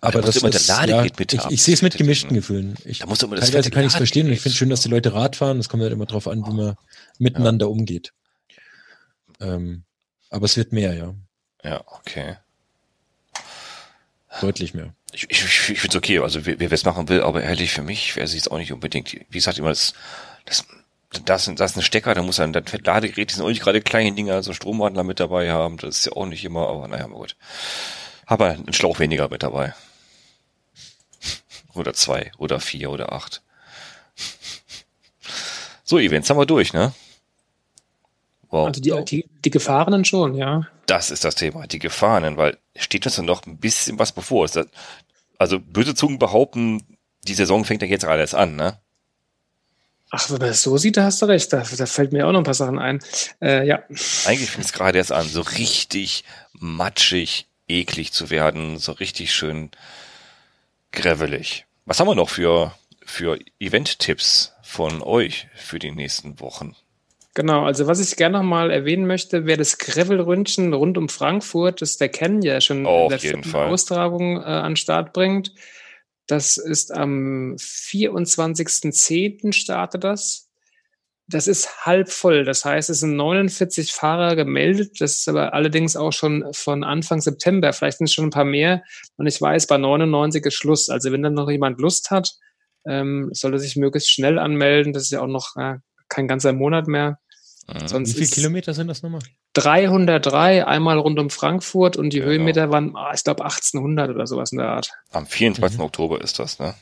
Aber 0.00 0.20
da 0.20 0.26
das 0.26 0.38
immer 0.38 0.48
ist, 0.48 0.68
der 0.68 0.76
Ladegerät 0.76 1.12
ja, 1.12 1.16
mit 1.18 1.32
Ich, 1.34 1.44
ich 1.50 1.62
sehe 1.62 1.74
es 1.74 1.82
mit 1.82 1.96
gemischten 1.96 2.34
Gefühlen. 2.34 2.74
Ich, 2.84 3.00
da 3.00 3.06
musst 3.06 3.22
du 3.22 3.26
immer 3.26 3.36
das 3.36 3.50
teilweise 3.50 3.70
kann 3.70 3.82
ich 3.82 3.92
es 3.92 3.96
verstehen 3.96 4.26
und 4.26 4.32
ich 4.32 4.40
finde 4.40 4.56
schön, 4.56 4.70
dass 4.70 4.80
die 4.80 4.88
Leute 4.88 5.12
Rad 5.12 5.36
fahren. 5.36 5.58
Es 5.58 5.68
kommt 5.68 5.82
halt 5.82 5.92
immer 5.92 6.06
drauf 6.06 6.26
an, 6.26 6.44
wie 6.46 6.54
man 6.54 6.74
miteinander 7.18 7.66
ja. 7.66 7.70
umgeht. 7.70 8.12
Ähm, 9.40 9.84
aber 10.32 10.46
es 10.46 10.56
wird 10.56 10.72
mehr, 10.72 10.94
ja. 10.94 11.14
Ja, 11.62 11.84
okay. 11.86 12.36
Deutlich 14.40 14.74
mehr. 14.74 14.94
Ich, 15.12 15.24
ich, 15.30 15.44
ich, 15.44 15.70
ich 15.70 15.80
finde 15.80 15.88
es 15.88 15.96
okay, 15.96 16.18
also 16.18 16.44
wer, 16.46 16.72
es 16.72 16.84
machen 16.84 17.08
will, 17.08 17.22
aber 17.22 17.42
ehrlich 17.42 17.70
für 17.70 17.82
mich 17.82 18.16
wäre 18.16 18.24
es 18.24 18.34
jetzt 18.34 18.50
auch 18.50 18.56
nicht 18.56 18.72
unbedingt, 18.72 19.12
wie 19.12 19.24
gesagt, 19.30 19.58
immer 19.58 19.68
das, 19.68 19.92
das 20.46 20.64
das, 21.24 21.50
das 21.54 21.70
ist 21.72 21.76
ein 21.76 21.82
Stecker, 21.82 22.14
da 22.14 22.22
muss 22.22 22.36
dann 22.36 22.54
das 22.54 22.64
Ladegerät, 22.72 23.30
die 23.30 23.34
sind 23.34 23.44
auch 23.44 23.48
nicht 23.48 23.62
gerade 23.62 23.82
kleine 23.82 24.12
Dinger, 24.12 24.42
so 24.42 24.54
Stromwandler 24.54 25.04
mit 25.04 25.20
dabei 25.20 25.50
haben, 25.50 25.76
das 25.76 25.98
ist 25.98 26.06
ja 26.06 26.12
auch 26.12 26.24
nicht 26.24 26.42
immer, 26.42 26.68
aber 26.68 26.88
naja, 26.88 27.06
gut. 27.06 27.36
Aber 28.24 28.52
einen 28.52 28.72
Schlauch 28.72 28.98
weniger 28.98 29.28
mit 29.28 29.42
dabei. 29.42 29.74
Oder 31.74 31.92
zwei, 31.92 32.32
oder 32.38 32.60
vier, 32.60 32.90
oder 32.90 33.12
acht. 33.12 33.42
So, 35.84 35.98
Events 35.98 36.28
haben 36.28 36.38
wir 36.38 36.46
durch, 36.46 36.72
ne? 36.72 36.92
Wow. 38.52 38.66
Also 38.66 38.82
die, 38.82 38.92
die, 39.06 39.28
die 39.46 39.50
Gefahrenen 39.50 40.04
schon, 40.04 40.34
ja. 40.34 40.68
Das 40.84 41.10
ist 41.10 41.24
das 41.24 41.34
Thema, 41.34 41.66
die 41.66 41.78
Gefahrenen, 41.78 42.36
weil 42.36 42.58
steht 42.76 43.06
uns 43.06 43.16
dann 43.16 43.24
noch 43.24 43.46
ein 43.46 43.56
bisschen 43.56 43.98
was 43.98 44.12
bevor. 44.12 44.46
Also 45.38 45.58
böse 45.58 45.94
Zungen 45.94 46.18
behaupten, 46.18 46.82
die 47.26 47.32
Saison 47.32 47.64
fängt 47.64 47.80
ja 47.80 47.88
jetzt 47.88 48.04
gerade 48.04 48.20
erst 48.20 48.34
an, 48.34 48.54
ne? 48.54 48.78
Ach, 50.10 50.28
wenn 50.28 50.36
man 50.36 50.48
das 50.48 50.62
so 50.62 50.76
sieht, 50.76 50.98
da 50.98 51.04
hast 51.04 51.22
du 51.22 51.26
recht. 51.26 51.50
Da, 51.50 51.62
da 51.62 51.86
fällt 51.86 52.12
mir 52.12 52.26
auch 52.26 52.32
noch 52.32 52.40
ein 52.40 52.44
paar 52.44 52.52
Sachen 52.52 52.78
ein. 52.78 53.00
Äh, 53.40 53.66
ja. 53.66 53.82
Eigentlich 54.26 54.50
fängt 54.50 54.66
es 54.66 54.74
gerade 54.74 54.98
erst 54.98 55.12
an, 55.12 55.26
so 55.26 55.40
richtig 55.40 56.24
matschig, 56.52 57.46
eklig 57.68 58.12
zu 58.12 58.28
werden, 58.28 58.78
so 58.78 58.92
richtig 58.92 59.34
schön 59.34 59.70
grevelig. 60.90 61.64
Was 61.86 62.00
haben 62.00 62.08
wir 62.08 62.14
noch 62.14 62.28
für, 62.28 62.74
für 63.06 63.38
Event-Tipps 63.60 64.52
von 64.62 65.00
euch 65.00 65.48
für 65.54 65.78
die 65.78 65.90
nächsten 65.90 66.38
Wochen? 66.38 66.76
Genau, 67.34 67.64
also 67.64 67.86
was 67.86 67.98
ich 67.98 68.16
gerne 68.16 68.38
noch 68.38 68.44
mal 68.44 68.70
erwähnen 68.70 69.06
möchte, 69.06 69.46
wäre 69.46 69.56
das 69.56 69.78
Gravel-Ründchen 69.78 70.74
rund 70.74 70.98
um 70.98 71.08
Frankfurt, 71.08 71.80
das 71.80 71.96
der 71.96 72.10
Ken 72.10 72.42
ja 72.42 72.60
schon 72.60 72.84
oh, 72.84 73.08
in 73.10 73.18
der 73.18 73.42
Fall. 73.44 73.68
Austragung 73.68 74.36
äh, 74.36 74.44
an 74.44 74.76
Start 74.76 75.14
bringt. 75.14 75.54
Das 76.26 76.58
ist 76.58 76.92
am 76.92 77.56
24.10. 77.56 79.52
startet 79.52 80.04
das. 80.04 80.50
Das 81.26 81.46
ist 81.46 81.86
halb 81.86 82.10
voll. 82.10 82.44
Das 82.44 82.66
heißt, 82.66 82.90
es 82.90 83.00
sind 83.00 83.16
49 83.16 83.92
Fahrer 83.92 84.36
gemeldet. 84.36 85.00
Das 85.00 85.20
ist 85.20 85.28
aber 85.28 85.54
allerdings 85.54 85.96
auch 85.96 86.12
schon 86.12 86.44
von 86.52 86.84
Anfang 86.84 87.22
September. 87.22 87.72
Vielleicht 87.72 87.98
sind 87.98 88.08
es 88.08 88.12
schon 88.12 88.26
ein 88.26 88.30
paar 88.30 88.44
mehr. 88.44 88.82
Und 89.16 89.26
ich 89.26 89.40
weiß, 89.40 89.66
bei 89.68 89.78
99 89.78 90.44
ist 90.44 90.54
Schluss. 90.54 90.90
Also 90.90 91.12
wenn 91.12 91.22
dann 91.22 91.34
noch 91.34 91.50
jemand 91.50 91.80
Lust 91.80 92.10
hat, 92.10 92.34
ähm, 92.86 93.30
sollte 93.32 93.58
sich 93.58 93.76
möglichst 93.76 94.10
schnell 94.10 94.38
anmelden. 94.38 94.92
Das 94.92 95.04
ist 95.04 95.12
ja 95.12 95.22
auch 95.22 95.26
noch 95.26 95.56
äh, 95.56 95.76
kein 96.12 96.28
ganzer 96.28 96.52
Monat 96.52 96.86
mehr. 96.86 97.18
Mhm. 97.68 97.88
Sonst 97.88 98.10
Wie 98.10 98.20
viele 98.20 98.30
Kilometer 98.30 98.74
sind 98.74 98.88
das 98.88 99.02
nochmal? 99.02 99.22
303 99.54 100.66
einmal 100.66 100.98
rund 100.98 101.18
um 101.18 101.30
Frankfurt 101.30 101.96
und 101.96 102.12
die 102.12 102.18
genau. 102.18 102.30
Höhenmeter 102.30 102.70
waren, 102.70 102.94
oh, 102.94 103.12
ich 103.14 103.24
glaube, 103.24 103.44
1800 103.44 104.10
oder 104.10 104.26
sowas 104.26 104.52
in 104.52 104.58
der 104.58 104.68
Art. 104.68 104.90
Am 105.10 105.26
24. 105.26 105.78
Mhm. 105.78 105.84
Oktober 105.84 106.20
ist 106.20 106.38
das, 106.38 106.58
ne? 106.58 106.74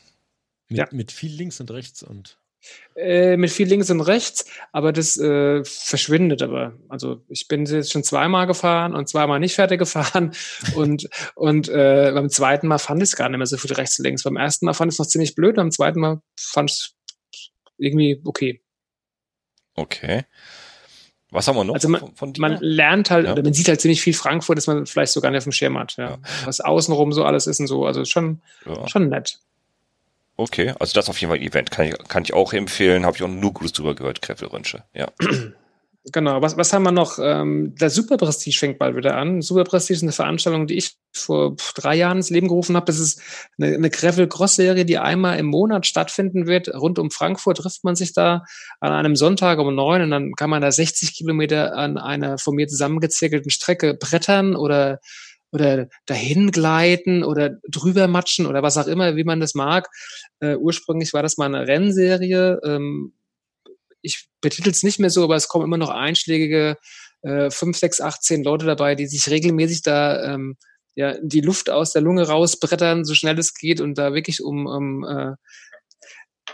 Mit, 0.68 0.78
ja. 0.78 0.88
mit 0.90 1.12
viel 1.12 1.32
links 1.32 1.60
und 1.60 1.70
rechts 1.70 2.02
und. 2.02 2.38
Äh, 2.94 3.38
mit 3.38 3.50
viel 3.50 3.66
links 3.66 3.90
und 3.90 4.02
rechts, 4.02 4.44
aber 4.70 4.92
das 4.92 5.16
äh, 5.16 5.64
verschwindet 5.64 6.42
aber. 6.42 6.74
Also 6.88 7.22
ich 7.28 7.48
bin 7.48 7.64
jetzt 7.64 7.90
schon 7.90 8.04
zweimal 8.04 8.46
gefahren 8.46 8.94
und 8.94 9.08
zweimal 9.08 9.40
nicht 9.40 9.54
fertig 9.54 9.78
gefahren 9.78 10.32
und, 10.74 11.08
und 11.34 11.68
äh, 11.70 12.12
beim 12.14 12.28
zweiten 12.28 12.68
Mal 12.68 12.78
fand 12.78 13.02
ich 13.02 13.08
es 13.08 13.16
gar 13.16 13.30
nicht 13.30 13.38
mehr 13.38 13.46
so 13.46 13.56
viel 13.56 13.72
rechts 13.72 13.98
und 13.98 14.04
links. 14.04 14.24
Beim 14.24 14.36
ersten 14.36 14.66
Mal 14.66 14.74
fand 14.74 14.92
ich 14.92 14.96
es 14.96 14.98
noch 14.98 15.06
ziemlich 15.06 15.34
blöd, 15.34 15.56
beim 15.56 15.70
zweiten 15.70 16.00
Mal 16.00 16.20
fand 16.38 16.70
ich 16.70 16.76
es 16.76 16.94
irgendwie 17.78 18.20
okay. 18.24 18.62
Okay. 19.80 20.24
Was 21.30 21.46
haben 21.46 21.56
wir 21.56 21.64
noch 21.64 21.74
also 21.74 21.88
man, 21.88 22.00
von, 22.00 22.14
von? 22.14 22.32
Man 22.38 22.58
lernt 22.60 23.10
halt, 23.10 23.26
ja. 23.26 23.32
oder 23.32 23.42
man 23.42 23.52
sieht 23.52 23.68
halt 23.68 23.80
ziemlich 23.80 24.02
viel 24.02 24.14
Frankfurt, 24.14 24.58
dass 24.58 24.66
man 24.66 24.84
vielleicht 24.86 25.12
sogar 25.12 25.30
nicht 25.30 25.38
auf 25.38 25.44
dem 25.44 25.52
Schirm 25.52 25.78
hat. 25.78 25.96
Ja. 25.96 26.10
ja. 26.10 26.18
Was 26.44 26.60
außenrum 26.60 27.12
so 27.12 27.24
alles 27.24 27.46
ist 27.46 27.60
und 27.60 27.66
so. 27.68 27.86
Also 27.86 28.04
schon, 28.04 28.40
schon 28.86 29.08
nett. 29.08 29.38
Okay, 30.36 30.74
also 30.78 30.92
das 30.94 31.08
auf 31.08 31.20
jeden 31.20 31.30
Fall 31.30 31.38
ein 31.38 31.46
Event. 31.46 31.70
Kann 31.70 31.86
ich, 31.86 31.94
kann 32.08 32.24
ich 32.24 32.34
auch 32.34 32.52
empfehlen. 32.52 33.06
Habe 33.06 33.16
ich 33.16 33.22
auch 33.22 33.28
nur 33.28 33.52
Gutes 33.52 33.72
drüber 33.72 33.94
gehört, 33.94 34.22
Kreffelrönsche. 34.22 34.84
Ja. 34.94 35.08
Genau, 36.12 36.40
was, 36.40 36.56
was 36.56 36.72
haben 36.72 36.84
wir 36.84 36.92
noch? 36.92 37.18
Ähm, 37.20 37.74
der 37.76 37.90
Super 37.90 38.16
Prestige 38.16 38.56
fängt 38.56 38.78
bald 38.78 38.96
wieder 38.96 39.16
an. 39.16 39.42
Super 39.42 39.64
Prestige 39.64 39.96
ist 39.96 40.02
eine 40.02 40.12
Veranstaltung, 40.12 40.66
die 40.66 40.78
ich 40.78 40.96
vor 41.12 41.56
drei 41.74 41.94
Jahren 41.96 42.18
ins 42.18 42.30
Leben 42.30 42.48
gerufen 42.48 42.74
habe. 42.74 42.86
Das 42.86 42.98
ist 42.98 43.20
eine, 43.58 43.74
eine 43.74 43.90
Gravel-Cross-Serie, 43.90 44.84
die 44.84 44.98
einmal 44.98 45.38
im 45.38 45.46
Monat 45.46 45.86
stattfinden 45.86 46.46
wird. 46.46 46.68
Rund 46.74 46.98
um 46.98 47.10
Frankfurt 47.10 47.58
trifft 47.58 47.84
man 47.84 47.96
sich 47.96 48.12
da 48.12 48.44
an 48.80 48.92
einem 48.92 49.14
Sonntag 49.14 49.58
um 49.58 49.74
neun 49.74 50.02
und 50.02 50.10
dann 50.10 50.32
kann 50.32 50.50
man 50.50 50.62
da 50.62 50.72
60 50.72 51.14
Kilometer 51.14 51.76
an 51.76 51.98
einer 51.98 52.38
von 52.38 52.54
mir 52.54 52.66
zusammengezirkelten 52.66 53.50
Strecke 53.50 53.94
brettern 53.94 54.56
oder 54.56 55.00
oder 55.52 55.88
dahin 56.06 56.52
gleiten 56.52 57.24
oder 57.24 57.58
drüber 57.68 58.06
matschen 58.06 58.46
oder 58.46 58.62
was 58.62 58.78
auch 58.78 58.86
immer, 58.86 59.16
wie 59.16 59.24
man 59.24 59.40
das 59.40 59.54
mag. 59.54 59.88
Äh, 60.38 60.54
ursprünglich 60.54 61.12
war 61.12 61.24
das 61.24 61.38
mal 61.38 61.52
eine 61.52 61.66
Rennserie, 61.66 62.60
ähm, 62.64 63.14
ich 64.02 64.28
betitel 64.40 64.70
es 64.70 64.82
nicht 64.82 64.98
mehr 64.98 65.10
so, 65.10 65.24
aber 65.24 65.36
es 65.36 65.48
kommen 65.48 65.64
immer 65.64 65.78
noch 65.78 65.90
einschlägige 65.90 66.76
äh, 67.22 67.50
5, 67.50 67.76
6, 67.76 68.00
8, 68.00 68.22
10 68.22 68.44
Leute 68.44 68.66
dabei, 68.66 68.94
die 68.94 69.06
sich 69.06 69.28
regelmäßig 69.28 69.82
da 69.82 70.34
ähm, 70.34 70.56
ja, 70.94 71.14
die 71.22 71.40
Luft 71.40 71.70
aus 71.70 71.92
der 71.92 72.02
Lunge 72.02 72.26
rausbrettern, 72.26 73.04
so 73.04 73.14
schnell 73.14 73.38
es 73.38 73.54
geht 73.54 73.80
und 73.80 73.96
da 73.96 74.12
wirklich 74.12 74.42
um, 74.42 74.66
um 74.66 75.04
äh, 75.04 75.34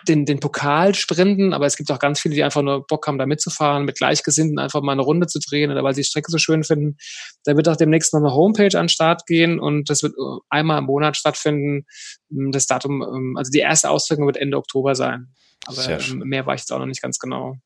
den, 0.07 0.27
den 0.27 0.41
Pokal 0.41 0.95
sprinten, 0.95 1.53
aber 1.53 1.67
es 1.67 1.77
gibt 1.77 1.91
auch 1.91 1.99
ganz 1.99 2.21
viele, 2.21 2.35
die 2.35 2.45
einfach 2.45 2.63
nur 2.63 2.87
Bock 2.87 3.07
haben, 3.07 3.19
da 3.19 3.27
mitzufahren, 3.27 3.85
mit 3.85 3.97
Gleichgesinnten 3.97 4.59
einfach 4.59 4.83
mal 4.83 4.93
eine 4.93 5.03
Runde 5.03 5.27
zu 5.27 5.39
drehen 5.39 5.71
oder 5.71 5.83
weil 5.83 5.95
sie 5.95 6.03
die 6.03 6.07
Strecke 6.07 6.31
so 6.31 6.39
schön 6.39 6.65
finden. 6.65 6.97
Da 7.45 7.57
wird 7.57 7.69
auch 7.69 7.77
demnächst 7.77 8.13
noch 8.13 8.21
eine 8.21 8.35
Homepage 8.35 8.79
an 8.79 8.85
den 8.85 8.89
Start 8.89 9.27
gehen 9.27 9.59
und 9.59 9.89
das 9.89 10.03
wird 10.03 10.13
äh, 10.13 10.39
einmal 10.51 10.79
im 10.79 10.85
Monat 10.85 11.17
stattfinden. 11.17 11.87
Das 12.29 12.67
Datum, 12.67 13.03
ähm, 13.03 13.37
also 13.37 13.51
die 13.51 13.61
erste 13.61 13.91
Austragung 13.91 14.27
wird 14.27 14.37
Ende 14.37 14.57
Oktober 14.57 14.95
sein. 14.95 15.33
Aber 15.65 15.99
mehr 16.25 16.47
war 16.47 16.55
ich 16.55 16.63
jetzt 16.63 16.73
auch 16.73 16.79
noch 16.79 16.87
nicht 16.87 17.03
ganz 17.03 17.19
genau. 17.19 17.57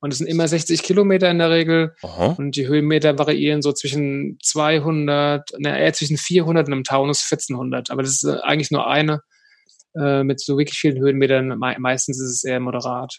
Und 0.00 0.12
es 0.12 0.18
sind 0.18 0.28
immer 0.28 0.48
60 0.48 0.82
Kilometer 0.82 1.30
in 1.30 1.38
der 1.38 1.50
Regel. 1.50 1.94
Aha. 2.02 2.34
Und 2.38 2.56
die 2.56 2.66
Höhenmeter 2.66 3.18
variieren 3.18 3.60
so 3.60 3.72
zwischen 3.72 4.38
200, 4.42 5.58
ne, 5.58 5.78
eher 5.78 5.92
zwischen 5.92 6.16
400 6.16 6.68
und 6.68 6.72
im 6.72 6.84
Taunus 6.84 7.22
1400. 7.30 7.90
Aber 7.90 8.02
das 8.02 8.12
ist 8.12 8.24
äh, 8.24 8.38
eigentlich 8.42 8.70
nur 8.70 8.86
eine 8.86 9.20
äh, 9.94 10.24
mit 10.24 10.40
so 10.40 10.56
wirklich 10.56 10.78
vielen 10.78 10.98
Höhenmetern. 10.98 11.48
Me 11.58 11.76
meistens 11.78 12.20
ist 12.20 12.30
es 12.30 12.44
eher 12.44 12.60
moderat. 12.60 13.18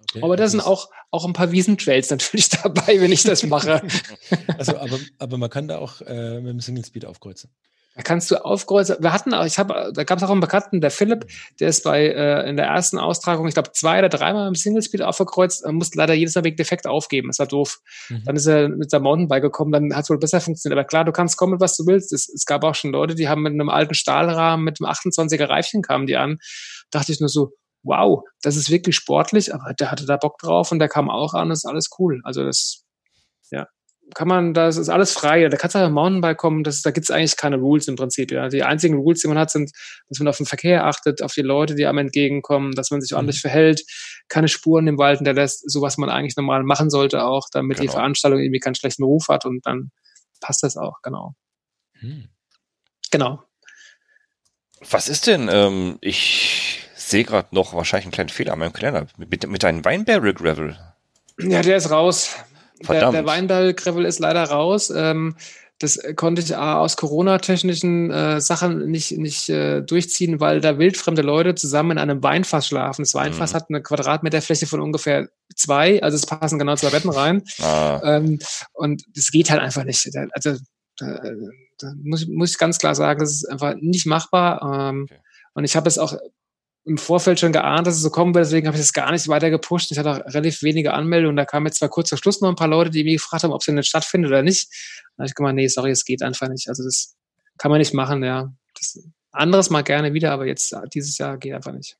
Okay, 0.00 0.22
aber 0.22 0.36
da 0.36 0.48
sind 0.48 0.60
auch, 0.60 0.90
auch 1.10 1.24
ein 1.24 1.32
paar 1.32 1.52
Wiesentrails 1.52 2.10
natürlich 2.10 2.48
dabei, 2.48 3.00
wenn 3.00 3.12
ich 3.12 3.22
das 3.22 3.44
mache. 3.44 3.82
also, 4.58 4.76
aber, 4.78 4.98
aber 5.18 5.38
man 5.38 5.50
kann 5.50 5.68
da 5.68 5.78
auch 5.78 6.00
äh, 6.00 6.40
mit 6.40 6.50
dem 6.50 6.60
Single 6.60 6.84
Speed 6.84 7.04
aufkreuzen. 7.04 7.50
Da 7.96 8.02
kannst 8.02 8.30
du 8.30 8.44
aufkreuzen. 8.44 8.96
Wir 9.00 9.14
hatten 9.14 9.32
auch, 9.32 9.46
ich 9.46 9.58
habe, 9.58 9.90
da 9.94 10.04
gab 10.04 10.18
es 10.18 10.24
auch 10.24 10.30
einen 10.30 10.40
Bekannten, 10.40 10.82
der 10.82 10.90
Philipp, 10.90 11.26
der 11.60 11.70
ist 11.70 11.82
bei 11.82 12.06
äh, 12.06 12.46
in 12.46 12.58
der 12.58 12.66
ersten 12.66 12.98
Austragung, 12.98 13.48
ich 13.48 13.54
glaube, 13.54 13.72
zwei 13.72 13.98
oder 13.98 14.10
dreimal 14.10 14.46
im 14.46 14.54
Singlespeed 14.54 15.00
aufgekreuzt, 15.00 15.64
und 15.64 15.76
musste 15.76 15.96
leider 15.96 16.12
jedes 16.12 16.34
Mal 16.34 16.44
wegen 16.44 16.56
Defekt 16.56 16.86
aufgeben. 16.86 17.28
Das 17.28 17.38
war 17.38 17.46
doof. 17.46 17.78
Mhm. 18.10 18.22
Dann 18.26 18.36
ist 18.36 18.46
er 18.46 18.68
mit 18.68 18.90
seinem 18.90 19.04
Mountainbike 19.04 19.42
gekommen, 19.42 19.72
dann 19.72 19.96
hat 19.96 20.04
es 20.04 20.10
wohl 20.10 20.18
besser 20.18 20.42
funktioniert. 20.42 20.78
Aber 20.78 20.86
klar, 20.86 21.06
du 21.06 21.12
kannst 21.12 21.38
kommen 21.38 21.58
was 21.58 21.74
du 21.78 21.86
willst. 21.86 22.12
Es, 22.12 22.28
es 22.28 22.44
gab 22.44 22.64
auch 22.64 22.74
schon 22.74 22.92
Leute, 22.92 23.14
die 23.14 23.30
haben 23.30 23.40
mit 23.40 23.54
einem 23.54 23.70
alten 23.70 23.94
Stahlrahmen, 23.94 24.62
mit 24.62 24.78
einem 24.78 24.90
28er 24.90 25.48
Reifchen 25.48 25.80
kamen 25.80 26.06
die 26.06 26.18
an. 26.18 26.36
Dachte 26.90 27.12
ich 27.12 27.20
nur 27.20 27.30
so, 27.30 27.52
wow, 27.82 28.24
das 28.42 28.56
ist 28.56 28.70
wirklich 28.70 28.94
sportlich, 28.94 29.54
aber 29.54 29.72
der 29.72 29.90
hatte 29.90 30.04
da 30.04 30.18
Bock 30.18 30.36
drauf 30.36 30.70
und 30.70 30.80
der 30.80 30.88
kam 30.90 31.08
auch 31.08 31.32
an, 31.32 31.50
ist 31.50 31.64
alles 31.64 31.88
cool. 31.98 32.20
Also 32.24 32.44
das, 32.44 32.82
ja 33.50 33.66
kann 34.14 34.28
man, 34.28 34.54
das 34.54 34.76
ist 34.76 34.88
alles 34.88 35.12
frei. 35.12 35.48
Da 35.48 35.56
kannst 35.56 35.74
du 35.74 35.78
einfach 35.78 35.92
Mountainbike 35.92 36.36
kommen, 36.36 36.64
das, 36.64 36.82
da 36.82 36.90
gibt's 36.90 37.10
eigentlich 37.10 37.36
keine 37.36 37.56
Rules 37.56 37.88
im 37.88 37.96
Prinzip. 37.96 38.30
Ja. 38.30 38.48
Die 38.48 38.62
einzigen 38.62 38.96
Rules, 38.96 39.20
die 39.20 39.28
man 39.28 39.38
hat, 39.38 39.50
sind, 39.50 39.70
dass 40.08 40.18
man 40.18 40.28
auf 40.28 40.36
den 40.36 40.46
Verkehr 40.46 40.86
achtet, 40.86 41.22
auf 41.22 41.32
die 41.32 41.42
Leute, 41.42 41.74
die 41.74 41.86
einem 41.86 41.98
entgegenkommen, 41.98 42.72
dass 42.72 42.90
man 42.90 43.00
sich 43.00 43.10
mhm. 43.10 43.16
ordentlich 43.16 43.40
verhält, 43.40 43.82
keine 44.28 44.48
Spuren 44.48 44.86
im 44.86 44.98
Wald 44.98 45.18
hinterlässt, 45.18 45.70
so 45.70 45.82
was 45.82 45.98
man 45.98 46.10
eigentlich 46.10 46.36
normal 46.36 46.62
machen 46.62 46.90
sollte 46.90 47.24
auch, 47.24 47.48
damit 47.52 47.78
genau. 47.78 47.90
die 47.90 47.94
Veranstaltung 47.94 48.40
irgendwie 48.40 48.60
keinen 48.60 48.74
schlechten 48.74 49.02
Ruf 49.02 49.28
hat 49.28 49.44
und 49.44 49.66
dann 49.66 49.90
passt 50.40 50.62
das 50.62 50.76
auch, 50.76 51.02
genau. 51.02 51.34
Hm. 52.00 52.28
Genau. 53.10 53.42
Was 54.90 55.08
ist 55.08 55.26
denn, 55.26 55.48
ähm, 55.50 55.98
ich 56.00 56.86
sehe 56.94 57.24
gerade 57.24 57.48
noch 57.54 57.72
wahrscheinlich 57.74 58.06
einen 58.06 58.12
kleinen 58.12 58.28
Fehler 58.28 58.52
an 58.52 58.58
meinem 58.58 58.72
Kalender, 58.72 59.06
mit, 59.16 59.48
mit 59.48 59.62
deinem 59.62 59.84
Weinberry 59.84 60.34
Gravel. 60.34 60.76
Ja, 61.38 61.62
der 61.62 61.76
ist 61.76 61.90
raus. 61.90 62.36
Verdammt. 62.82 63.14
Der, 63.14 63.22
der 63.22 63.26
Weinberg-Gravel 63.26 64.04
ist 64.04 64.18
leider 64.18 64.44
raus. 64.44 64.92
Ähm, 64.94 65.36
das 65.78 65.98
konnte 66.16 66.40
ich 66.40 66.56
aus 66.56 66.96
Corona-technischen 66.96 68.10
äh, 68.10 68.40
Sachen 68.40 68.90
nicht, 68.90 69.18
nicht 69.18 69.50
äh, 69.50 69.82
durchziehen, 69.82 70.40
weil 70.40 70.60
da 70.60 70.78
wildfremde 70.78 71.20
Leute 71.20 71.54
zusammen 71.54 71.92
in 71.92 71.98
einem 71.98 72.22
Weinfass 72.22 72.68
schlafen. 72.68 73.02
Das 73.02 73.14
Weinfass 73.14 73.52
mhm. 73.52 73.56
hat 73.56 73.64
eine 73.68 73.82
Quadratmeterfläche 73.82 74.66
von 74.66 74.80
ungefähr 74.80 75.28
zwei, 75.54 76.02
also 76.02 76.16
es 76.16 76.24
passen 76.24 76.58
genau 76.58 76.76
zwei 76.76 76.90
Betten 76.90 77.10
rein. 77.10 77.42
Ah. 77.60 78.00
Ähm, 78.04 78.38
und 78.72 79.02
das 79.14 79.30
geht 79.30 79.50
halt 79.50 79.60
einfach 79.60 79.84
nicht. 79.84 80.08
Also 80.32 80.50
äh, 81.00 81.32
da 81.78 81.92
muss, 82.02 82.26
muss 82.26 82.52
ich 82.52 82.58
ganz 82.58 82.78
klar 82.78 82.94
sagen, 82.94 83.20
das 83.20 83.32
ist 83.32 83.44
einfach 83.44 83.74
nicht 83.78 84.06
machbar. 84.06 84.62
Ähm, 84.62 85.02
okay. 85.10 85.20
Und 85.52 85.64
ich 85.64 85.76
habe 85.76 85.88
es 85.88 85.98
auch 85.98 86.16
im 86.86 86.98
Vorfeld 86.98 87.40
schon 87.40 87.52
geahnt, 87.52 87.86
dass 87.86 87.96
es 87.96 88.02
so 88.02 88.10
kommen 88.10 88.34
wird, 88.34 88.46
deswegen 88.46 88.68
habe 88.68 88.76
ich 88.76 88.82
es 88.82 88.92
gar 88.92 89.10
nicht 89.10 89.26
weiter 89.26 89.50
gepusht. 89.50 89.90
Ich 89.90 89.98
hatte 89.98 90.10
auch 90.10 90.18
relativ 90.32 90.62
wenige 90.62 90.94
Anmeldungen. 90.94 91.36
Da 91.36 91.44
kamen 91.44 91.66
jetzt 91.66 91.78
zwar 91.78 91.88
kurz 91.88 92.08
vor 92.08 92.18
Schluss 92.18 92.40
noch 92.40 92.48
ein 92.48 92.54
paar 92.54 92.68
Leute, 92.68 92.90
die 92.90 93.02
mich 93.02 93.16
gefragt 93.16 93.42
haben, 93.42 93.52
ob 93.52 93.60
es 93.60 93.66
denn 93.66 93.82
stattfindet 93.82 94.30
oder 94.30 94.42
nicht. 94.42 94.68
Da 95.16 95.22
habe 95.22 95.26
ich 95.26 95.34
gemeint, 95.34 95.56
nee, 95.56 95.66
sorry, 95.66 95.90
es 95.90 96.04
geht 96.04 96.22
einfach 96.22 96.48
nicht. 96.48 96.68
Also 96.68 96.84
das 96.84 97.16
kann 97.58 97.70
man 97.72 97.78
nicht 97.80 97.92
machen, 97.92 98.22
ja. 98.22 98.52
Das, 98.78 99.00
anderes 99.32 99.68
mal 99.68 99.82
gerne 99.82 100.14
wieder, 100.14 100.32
aber 100.32 100.46
jetzt 100.46 100.74
dieses 100.94 101.18
Jahr 101.18 101.36
geht 101.38 101.54
einfach 101.54 101.72
nicht. 101.72 101.96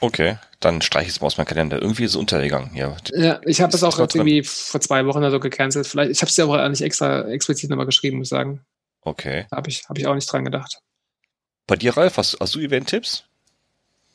Okay, 0.00 0.38
dann 0.60 0.80
streiche 0.80 1.08
ich 1.08 1.16
es 1.16 1.20
mal 1.20 1.26
aus 1.26 1.38
meinem 1.38 1.46
Kalender. 1.46 1.82
Irgendwie 1.82 2.04
ist 2.04 2.12
es 2.12 2.16
untergegangen. 2.16 2.70
Ja, 2.74 2.96
ja 3.14 3.40
ich 3.44 3.60
habe 3.60 3.74
es 3.74 3.82
auch 3.82 3.98
irgendwie 3.98 4.44
vor 4.44 4.80
zwei 4.80 5.04
Wochen 5.06 5.18
oder 5.18 5.32
so 5.32 5.40
gecancelt. 5.40 5.86
Vielleicht, 5.86 6.12
ich 6.12 6.20
habe 6.20 6.30
es 6.30 6.36
ja 6.36 6.44
auch 6.44 6.68
nicht 6.68 6.82
extra 6.82 7.28
explizit 7.28 7.70
nochmal 7.70 7.86
geschrieben, 7.86 8.18
muss 8.18 8.26
ich 8.26 8.30
sagen. 8.30 8.64
Okay. 9.00 9.46
Habe 9.50 9.70
ich, 9.70 9.88
hab 9.88 9.98
ich 9.98 10.06
auch 10.06 10.14
nicht 10.14 10.30
dran 10.30 10.44
gedacht. 10.44 10.80
Bei 11.66 11.74
dir, 11.76 11.96
Ralf, 11.96 12.16
hast, 12.16 12.36
hast 12.38 12.54
du 12.54 12.60
Event-Tipps? 12.60 13.27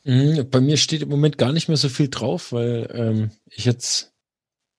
Mhm, 0.04 0.50
bei 0.50 0.60
mir 0.60 0.78
steht 0.78 1.02
im 1.02 1.10
Moment 1.10 1.38
gar 1.38 1.54
nicht 1.54 1.68
mehr 1.68 1.78
so 1.78 1.90
viel 1.90 2.10
drauf, 2.10 2.52
weil 2.52 2.90
ähm, 2.94 3.32
ich 3.50 3.66
jetzt 3.66 4.14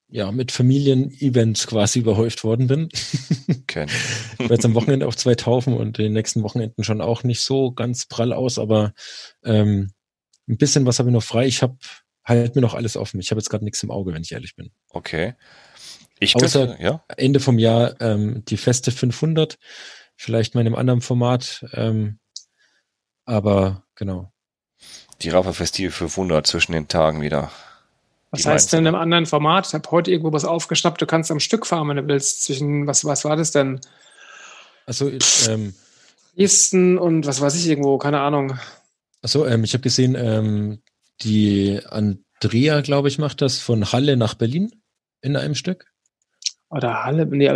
ja 0.08 0.30
mit 0.30 0.52
Familien-Events 0.52 1.66
quasi 1.66 2.00
überhäuft 2.00 2.44
worden 2.44 2.66
bin. 2.66 2.88
Okay. 3.66 3.86
ich 3.88 4.38
werde 4.38 4.54
jetzt 4.54 4.64
am 4.64 4.74
Wochenende 4.74 5.06
auf 5.08 5.16
zwei 5.16 5.34
taufen 5.34 5.74
und 5.74 5.98
den 5.98 6.12
nächsten 6.12 6.42
Wochenenden 6.44 6.84
schon 6.84 7.00
auch 7.00 7.24
nicht 7.24 7.40
so 7.40 7.72
ganz 7.72 8.06
prall 8.06 8.32
aus, 8.32 8.58
aber 8.58 8.92
ähm, 9.42 9.90
ein 10.48 10.58
bisschen 10.58 10.86
was 10.86 11.00
habe 11.00 11.08
ich 11.08 11.12
noch 11.12 11.24
frei. 11.24 11.46
Ich 11.46 11.60
habe 11.60 11.76
halt 12.24 12.54
mir 12.54 12.60
noch 12.60 12.74
alles 12.74 12.96
offen. 12.96 13.18
Ich 13.18 13.30
habe 13.30 13.40
jetzt 13.40 13.50
gerade 13.50 13.64
nichts 13.64 13.82
im 13.82 13.90
Auge, 13.90 14.14
wenn 14.14 14.22
ich 14.22 14.32
ehrlich 14.32 14.54
bin. 14.54 14.70
Okay. 14.90 15.34
Ich 16.20 16.36
Außer 16.36 16.68
könnte, 16.68 16.82
ja? 16.82 17.04
Ende 17.16 17.40
vom 17.40 17.58
Jahr 17.58 18.00
ähm, 18.00 18.44
die 18.44 18.56
feste 18.56 18.92
500, 18.92 19.58
vielleicht 20.16 20.54
mal 20.54 20.60
in 20.60 20.68
einem 20.68 20.76
anderen 20.76 21.00
Format. 21.00 21.66
Ähm, 21.72 22.20
aber 23.24 23.84
genau. 23.96 24.33
Die 25.22 25.28
Rafa 25.30 25.52
Festival 25.52 25.90
500 25.90 26.46
zwischen 26.46 26.72
den 26.72 26.88
Tagen 26.88 27.20
wieder. 27.22 27.50
Was 28.30 28.46
heißt 28.46 28.72
denn 28.72 28.80
in 28.80 28.86
einem 28.88 28.96
anderen 28.96 29.26
Format? 29.26 29.68
Ich 29.68 29.74
habe 29.74 29.88
heute 29.90 30.10
irgendwo 30.10 30.32
was 30.32 30.44
aufgeschnappt. 30.44 31.00
Du 31.00 31.06
kannst 31.06 31.30
am 31.30 31.40
Stück 31.40 31.66
fahren, 31.66 31.88
wenn 31.88 31.96
du 31.96 32.08
willst. 32.08 32.42
Zwischen, 32.42 32.86
was, 32.86 33.04
was 33.04 33.24
war 33.24 33.36
das 33.36 33.52
denn? 33.52 33.80
Also, 34.86 35.10
ähm, 35.48 35.74
Dresden 36.36 36.98
und 36.98 37.26
was 37.26 37.40
weiß 37.40 37.54
ich 37.54 37.68
irgendwo, 37.68 37.96
keine 37.98 38.20
Ahnung. 38.20 38.58
Achso, 39.22 39.46
ähm, 39.46 39.64
ich 39.64 39.72
habe 39.72 39.82
gesehen, 39.82 40.16
ähm, 40.18 40.82
die 41.22 41.80
Andrea, 41.88 42.80
glaube 42.80 43.08
ich, 43.08 43.18
macht 43.18 43.40
das 43.40 43.58
von 43.58 43.92
Halle 43.92 44.16
nach 44.16 44.34
Berlin 44.34 44.72
in 45.22 45.36
einem 45.36 45.54
Stück. 45.54 45.86
Oder 46.70 47.04
Halle, 47.04 47.26
nee, 47.26 47.48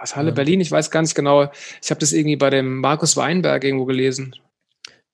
was 0.00 0.16
Halle, 0.16 0.30
ja. 0.30 0.34
Berlin, 0.34 0.60
ich 0.60 0.70
weiß 0.70 0.90
gar 0.90 1.02
nicht 1.02 1.14
genau. 1.14 1.50
Ich 1.80 1.90
habe 1.90 2.00
das 2.00 2.12
irgendwie 2.12 2.36
bei 2.36 2.50
dem 2.50 2.80
Markus 2.80 3.16
Weinberg 3.16 3.62
irgendwo 3.62 3.84
gelesen. 3.84 4.34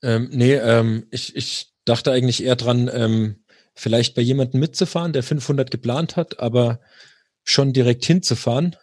Ähm, 0.03 0.29
nee, 0.33 0.55
ähm, 0.55 1.07
ich, 1.11 1.37
ich 1.37 1.74
dachte 1.85 2.13
eigentlich 2.13 2.43
eher 2.43 2.57
dran, 2.57 2.91
ähm, 2.93 3.45
vielleicht 3.75 4.15
bei 4.15 4.23
jemandem 4.23 4.61
mitzufahren, 4.61 5.13
der 5.13 5.23
500 5.23 5.71
geplant 5.71 6.17
hat, 6.17 6.41
aber 6.41 6.81
schon 7.43 7.73
direkt 7.73 8.05
hinzufahren. 8.05 8.77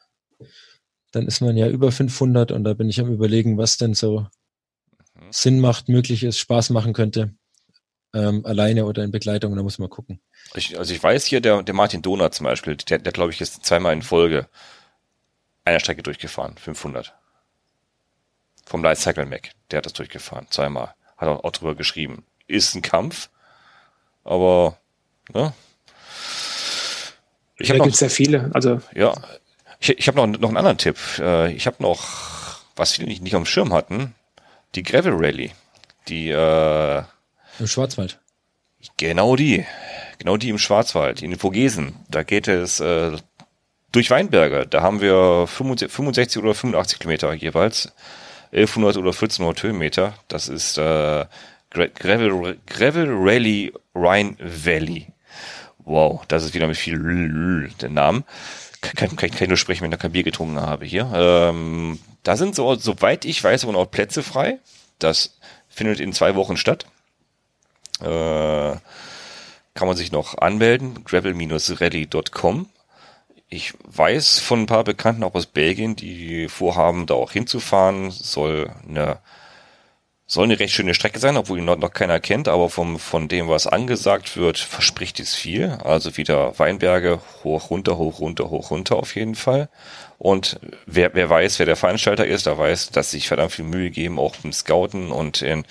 Dann 1.11 1.27
ist 1.27 1.41
man 1.41 1.57
ja 1.57 1.67
über 1.67 1.91
500 1.91 2.51
und 2.51 2.63
da 2.63 2.73
bin 2.73 2.89
ich 2.89 2.99
am 2.99 3.11
überlegen, 3.11 3.57
was 3.57 3.77
denn 3.77 3.93
so 3.93 4.27
mhm. 5.15 5.31
Sinn 5.31 5.59
macht, 5.59 5.89
möglich 5.89 6.23
ist, 6.23 6.39
Spaß 6.39 6.69
machen 6.69 6.93
könnte. 6.93 7.33
Ähm, 8.13 8.45
alleine 8.45 8.85
oder 8.85 9.03
in 9.03 9.11
Begleitung, 9.11 9.55
da 9.55 9.63
muss 9.63 9.79
man 9.79 9.89
gucken. 9.89 10.21
Ich, 10.53 10.77
also 10.77 10.93
ich 10.93 11.01
weiß 11.01 11.25
hier, 11.25 11.39
der, 11.39 11.63
der 11.63 11.73
Martin 11.73 12.01
Donat 12.01 12.33
zum 12.33 12.43
Beispiel, 12.43 12.75
der, 12.75 12.99
der 12.99 13.13
glaube 13.13 13.31
ich 13.31 13.39
ist 13.39 13.65
zweimal 13.65 13.93
in 13.93 14.01
Folge 14.01 14.49
einer 15.63 15.79
Strecke 15.79 16.03
durchgefahren, 16.03 16.57
500. 16.57 17.13
Vom 18.65 18.83
Light 18.83 18.97
Cycle 18.97 19.25
Mac, 19.25 19.51
der 19.69 19.77
hat 19.77 19.85
das 19.85 19.93
durchgefahren, 19.93 20.47
zweimal. 20.49 20.93
Hat 21.17 21.29
auch, 21.29 21.43
auch 21.43 21.51
drüber 21.51 21.75
geschrieben. 21.75 22.25
Ist 22.51 22.75
ein 22.75 22.81
Kampf, 22.81 23.29
aber 24.25 24.77
ne? 25.33 25.53
Ich 27.57 27.69
da 27.69 27.75
gibt 27.75 27.93
es 27.93 28.01
ja 28.01 28.09
viele. 28.09 28.51
Also 28.53 28.81
ja, 28.93 29.13
ich, 29.79 29.97
ich 29.97 30.07
habe 30.07 30.17
noch, 30.17 30.27
noch 30.27 30.49
einen 30.49 30.57
anderen 30.57 30.77
Tipp. 30.77 30.97
Äh, 31.19 31.53
ich 31.53 31.65
habe 31.65 31.81
noch, 31.81 32.59
was 32.75 32.93
viele 32.93 33.07
nicht, 33.07 33.21
nicht 33.21 33.35
auf 33.35 33.43
dem 33.43 33.45
Schirm 33.45 33.73
hatten, 33.73 34.15
die 34.75 34.83
Gravel 34.83 35.13
Rally. 35.15 35.51
Die 36.09 36.29
äh, 36.29 37.03
im 37.59 37.67
Schwarzwald. 37.67 38.19
Genau 38.97 39.37
die. 39.37 39.65
Genau 40.17 40.35
die 40.35 40.49
im 40.49 40.57
Schwarzwald, 40.57 41.21
in 41.21 41.31
den 41.31 41.39
Vogesen. 41.39 41.95
Da 42.09 42.23
geht 42.23 42.49
es 42.49 42.81
äh, 42.81 43.15
durch 43.93 44.09
Weinberge. 44.09 44.67
Da 44.67 44.81
haben 44.81 44.99
wir 44.99 45.47
65 45.47 46.43
oder 46.43 46.53
85 46.53 46.99
Kilometer 46.99 47.33
jeweils. 47.33 47.93
1100 48.51 48.97
oder 48.97 49.11
1400 49.11 49.63
Höhenmeter. 49.63 50.13
Das 50.27 50.49
ist 50.49 50.77
äh, 50.77 51.25
Gravel, 51.71 52.59
Gravel 52.67 53.09
Rally 53.09 53.73
Rhine 53.95 54.35
Valley. 54.39 55.07
Wow, 55.79 56.25
das 56.27 56.43
ist 56.43 56.53
wieder 56.53 56.67
mit 56.67 56.77
viel 56.77 56.95
L 56.95 57.69
der 57.81 57.89
Name. 57.89 58.23
Kann, 58.81 59.15
kann, 59.15 59.31
kann 59.31 59.43
ich 59.43 59.47
nur 59.47 59.57
sprechen, 59.57 59.83
wenn 59.83 59.91
ich 59.91 59.99
kein 59.99 60.11
Bier 60.11 60.23
getrunken 60.23 60.59
habe 60.59 60.85
hier. 60.85 61.09
Ähm, 61.13 61.99
da 62.23 62.35
sind 62.35 62.55
so, 62.55 62.75
soweit 62.75 63.25
ich 63.25 63.43
weiß, 63.43 63.63
aber 63.63 63.73
noch 63.73 63.85
Plätze 63.89 64.23
frei. 64.23 64.59
Das 64.99 65.37
findet 65.69 65.99
in 65.99 66.13
zwei 66.13 66.35
Wochen 66.35 66.57
statt. 66.57 66.85
Äh, 68.01 68.75
kann 69.73 69.87
man 69.87 69.95
sich 69.95 70.11
noch 70.11 70.37
anmelden, 70.37 71.03
gravel-rally.com. 71.05 72.67
Ich 73.47 73.73
weiß 73.83 74.39
von 74.39 74.61
ein 74.61 74.65
paar 74.65 74.83
Bekannten 74.83 75.23
auch 75.23 75.35
aus 75.35 75.45
Belgien, 75.45 75.95
die 75.95 76.47
vorhaben, 76.47 77.05
da 77.05 77.13
auch 77.15 77.31
hinzufahren. 77.31 78.11
Soll 78.11 78.71
eine 78.87 79.19
soll 80.31 80.45
eine 80.45 80.57
recht 80.61 80.73
schöne 80.73 80.93
Strecke 80.93 81.19
sein, 81.19 81.35
obwohl 81.35 81.57
ihn 81.57 81.65
noch, 81.65 81.75
noch 81.75 81.91
keiner 81.91 82.21
kennt, 82.21 82.47
aber 82.47 82.69
vom, 82.69 82.99
von 82.99 83.27
dem, 83.27 83.49
was 83.49 83.67
angesagt 83.67 84.37
wird, 84.37 84.57
verspricht 84.57 85.19
es 85.19 85.35
viel. 85.35 85.71
Also 85.83 86.15
wieder 86.15 86.57
Weinberge, 86.57 87.19
hoch, 87.43 87.69
runter, 87.69 87.97
hoch, 87.97 88.21
runter, 88.21 88.49
hoch, 88.49 88.71
runter 88.71 88.95
auf 88.95 89.13
jeden 89.15 89.35
Fall. 89.35 89.67
Und 90.19 90.57
wer, 90.85 91.13
wer 91.15 91.29
weiß, 91.29 91.59
wer 91.59 91.65
der 91.65 91.75
Veranstalter 91.75 92.25
ist, 92.25 92.45
der 92.45 92.57
weiß, 92.57 92.91
dass 92.91 93.11
sich 93.11 93.27
verdammt 93.27 93.51
viel 93.51 93.65
Mühe 93.65 93.89
geben, 93.89 94.19
auch 94.19 94.37
beim 94.37 94.53
Scouten 94.53 95.11
und 95.11 95.41
in 95.41 95.65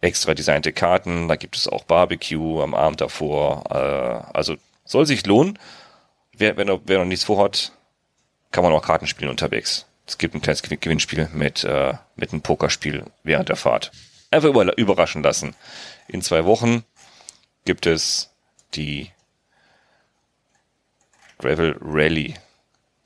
extra 0.00 0.34
designte 0.34 0.72
Karten. 0.72 1.26
Da 1.26 1.34
gibt 1.34 1.56
es 1.56 1.66
auch 1.66 1.82
Barbecue 1.82 2.62
am 2.62 2.76
Abend 2.76 3.00
davor. 3.00 3.64
Äh, 3.68 4.36
also 4.36 4.54
soll 4.84 5.06
sich 5.06 5.26
lohnen. 5.26 5.58
Wer, 6.36 6.56
wer, 6.56 6.66
noch, 6.66 6.82
wer 6.84 7.00
noch 7.00 7.04
nichts 7.04 7.24
vorhat, 7.24 7.72
kann 8.52 8.62
man 8.62 8.72
auch 8.72 8.82
Karten 8.82 9.08
spielen 9.08 9.30
unterwegs. 9.30 9.86
Es 10.12 10.18
gibt 10.18 10.34
ein 10.34 10.42
kleines 10.42 10.60
Gewinnspiel 10.60 11.30
mit, 11.32 11.64
äh, 11.64 11.94
mit 12.16 12.32
einem 12.32 12.42
Pokerspiel 12.42 13.06
während 13.22 13.48
der 13.48 13.56
Fahrt. 13.56 13.92
Einfach 14.30 14.50
über, 14.50 14.76
überraschen 14.76 15.22
lassen. 15.22 15.56
In 16.06 16.20
zwei 16.20 16.44
Wochen 16.44 16.84
gibt 17.64 17.86
es 17.86 18.28
die 18.74 19.10
Gravel 21.38 21.78
Rally 21.80 22.34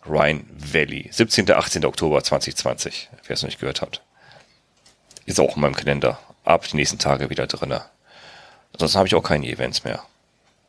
Rhine 0.04 0.46
Valley. 0.50 1.08
17. 1.12 1.48
18. 1.48 1.84
Oktober 1.84 2.24
2020, 2.24 3.08
wer 3.24 3.34
es 3.34 3.42
noch 3.42 3.50
nicht 3.50 3.60
gehört 3.60 3.82
hat. 3.82 4.02
Ist 5.26 5.38
auch 5.38 5.54
in 5.54 5.62
meinem 5.62 5.76
Kalender. 5.76 6.18
Ab 6.42 6.66
die 6.66 6.74
nächsten 6.74 6.98
Tage 6.98 7.30
wieder 7.30 7.46
drinne. 7.46 7.84
Ansonsten 8.72 8.98
habe 8.98 9.06
ich 9.06 9.14
auch 9.14 9.22
keine 9.22 9.46
Events 9.46 9.84
mehr. 9.84 10.02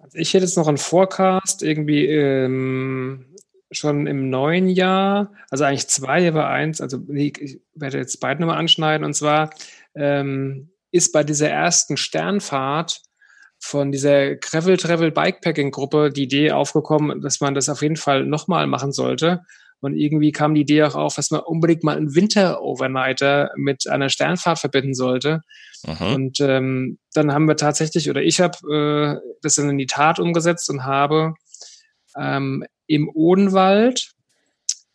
Also 0.04 0.20
ich 0.20 0.36
hätte 0.36 0.46
jetzt 0.46 0.56
noch 0.56 0.68
einen 0.68 0.78
Forecast 0.78 1.64
irgendwie 1.64 2.06
ähm, 2.06 3.26
schon 3.72 4.08
im 4.08 4.30
neuen 4.30 4.70
Jahr, 4.70 5.34
also 5.50 5.64
eigentlich 5.66 5.88
zwei, 5.88 6.28
aber 6.28 6.48
eins, 6.48 6.82
also 6.82 7.00
ich 7.14 7.60
werde 7.74 7.98
jetzt 7.98 8.20
beide 8.20 8.42
nochmal 8.42 8.58
anschneiden, 8.58 9.06
und 9.06 9.14
zwar 9.14 9.50
ähm, 9.96 10.72
ist 10.92 11.12
bei 11.12 11.24
dieser 11.24 11.50
ersten 11.50 11.98
Sternfahrt 11.98 13.02
von 13.60 13.92
dieser 13.92 14.36
Gravel 14.36 14.78
Travel 14.78 15.12
Bikepacking 15.12 15.72
Gruppe 15.72 16.12
die 16.12 16.24
Idee 16.24 16.52
aufgekommen, 16.52 17.22
dass 17.22 17.42
man 17.42 17.56
das 17.56 17.70
auf 17.70 17.82
jeden 17.82 17.96
Fall 17.96 18.26
nochmal 18.26 18.68
machen 18.68 18.92
sollte. 18.92 19.42
Und 19.80 19.96
irgendwie 19.96 20.32
kam 20.32 20.56
die 20.56 20.62
Idee 20.62 20.84
auch 20.84 20.96
auf, 20.96 21.16
dass 21.16 21.30
man 21.30 21.42
unbedingt 21.42 21.84
mal 21.84 21.98
einen 21.98 22.16
Winter-Overnighter 22.16 23.52
mit 23.58 23.88
einer 23.88 24.10
Sternfahrt 24.10 24.60
verbinden 24.60 24.96
sollte. 24.96 25.42
Mhm. 25.86 26.16
Und 26.16 26.40
ähm, 26.40 26.98
dann 27.14 27.32
haben 27.32 27.48
wir 27.48 27.58
tatsächlich, 27.58 28.10
oder 28.10 28.22
ich 28.22 28.40
habe 28.42 29.22
äh, 29.24 29.38
das 29.42 29.56
dann 29.56 29.70
in 29.70 29.78
die 29.78 29.86
Tat 29.86 30.20
umgesetzt 30.20 30.70
und 30.72 30.84
habe 30.84 31.36
ähm, 32.18 32.64
im 32.88 33.10
Odenwald 33.10 34.14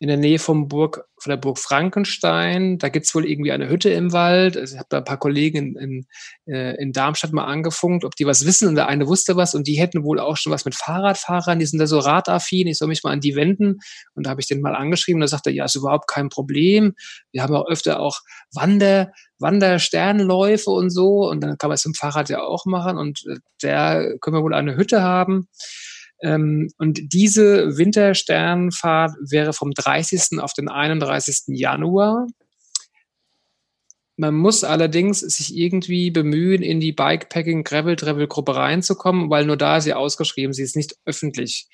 in 0.03 0.09
der 0.09 0.17
Nähe 0.17 0.37
vom 0.37 0.67
Burg, 0.67 1.05
von 1.17 1.29
der 1.29 1.37
Burg 1.37 1.57
Frankenstein. 1.57 2.77
Da 2.77 2.89
gibt's 2.89 3.15
wohl 3.15 3.25
irgendwie 3.25 3.53
eine 3.53 3.69
Hütte 3.69 3.89
im 3.89 4.11
Wald. 4.11 4.57
Also 4.57 4.73
ich 4.73 4.79
habe 4.79 4.89
da 4.89 4.97
ein 4.97 5.05
paar 5.05 5.17
Kollegen 5.17 5.77
in, 5.77 6.05
in, 6.45 6.53
äh, 6.53 6.75
in 6.75 6.91
Darmstadt 6.91 7.31
mal 7.31 7.45
angefunkt, 7.45 8.03
ob 8.03 8.13
die 8.17 8.25
was 8.25 8.45
wissen. 8.45 8.67
Und 8.67 8.75
der 8.75 8.89
eine 8.89 9.07
wusste 9.07 9.37
was 9.37 9.55
und 9.55 9.65
die 9.65 9.75
hätten 9.75 10.03
wohl 10.03 10.19
auch 10.19 10.35
schon 10.35 10.51
was 10.51 10.65
mit 10.65 10.75
Fahrradfahrern. 10.75 11.57
Die 11.57 11.65
sind 11.65 11.79
da 11.79 11.87
so 11.87 11.99
radaffin. 11.99 12.67
Ich 12.67 12.79
soll 12.79 12.89
mich 12.89 13.01
mal 13.05 13.11
an 13.11 13.21
die 13.21 13.37
wenden. 13.37 13.79
Und 14.13 14.25
da 14.25 14.31
habe 14.31 14.41
ich 14.41 14.47
den 14.47 14.59
mal 14.59 14.75
angeschrieben. 14.75 15.21
Da 15.21 15.27
sagte 15.29 15.51
er, 15.51 15.55
ja, 15.55 15.63
ist 15.63 15.75
überhaupt 15.75 16.09
kein 16.09 16.27
Problem. 16.27 16.95
Wir 17.31 17.41
haben 17.41 17.55
auch 17.55 17.69
öfter 17.69 18.01
auch 18.01 18.19
Wander, 18.51 19.13
Wandersternläufe 19.39 20.69
und 20.69 20.89
so. 20.89 21.29
Und 21.29 21.39
dann 21.39 21.57
kann 21.57 21.69
man 21.69 21.75
es 21.75 21.85
im 21.85 21.93
Fahrrad 21.93 22.27
ja 22.27 22.41
auch 22.41 22.65
machen. 22.65 22.97
Und 22.97 23.23
äh, 23.29 23.37
der 23.61 24.17
können 24.19 24.35
wir 24.35 24.43
wohl 24.43 24.53
eine 24.53 24.75
Hütte 24.75 25.01
haben. 25.01 25.47
Ähm, 26.23 26.69
und 26.77 27.13
diese 27.13 27.77
Wintersternfahrt 27.77 29.11
wäre 29.29 29.53
vom 29.53 29.71
30. 29.71 30.39
auf 30.39 30.53
den 30.53 30.69
31. 30.69 31.43
Januar. 31.47 32.27
Man 34.15 34.35
muss 34.35 34.63
allerdings 34.63 35.19
sich 35.19 35.55
irgendwie 35.55 36.11
bemühen, 36.11 36.61
in 36.61 36.79
die 36.79 36.93
Bikepacking 36.93 37.63
Gravel 37.63 37.95
Travel 37.97 38.27
Gruppe 38.27 38.55
reinzukommen, 38.55 39.29
weil 39.29 39.45
nur 39.45 39.57
da 39.57 39.77
ist 39.77 39.83
sie 39.83 39.93
ausgeschrieben, 39.93 40.53
sie 40.53 40.63
ist 40.63 40.77
nicht 40.77 40.95
öffentlich. 41.05 41.67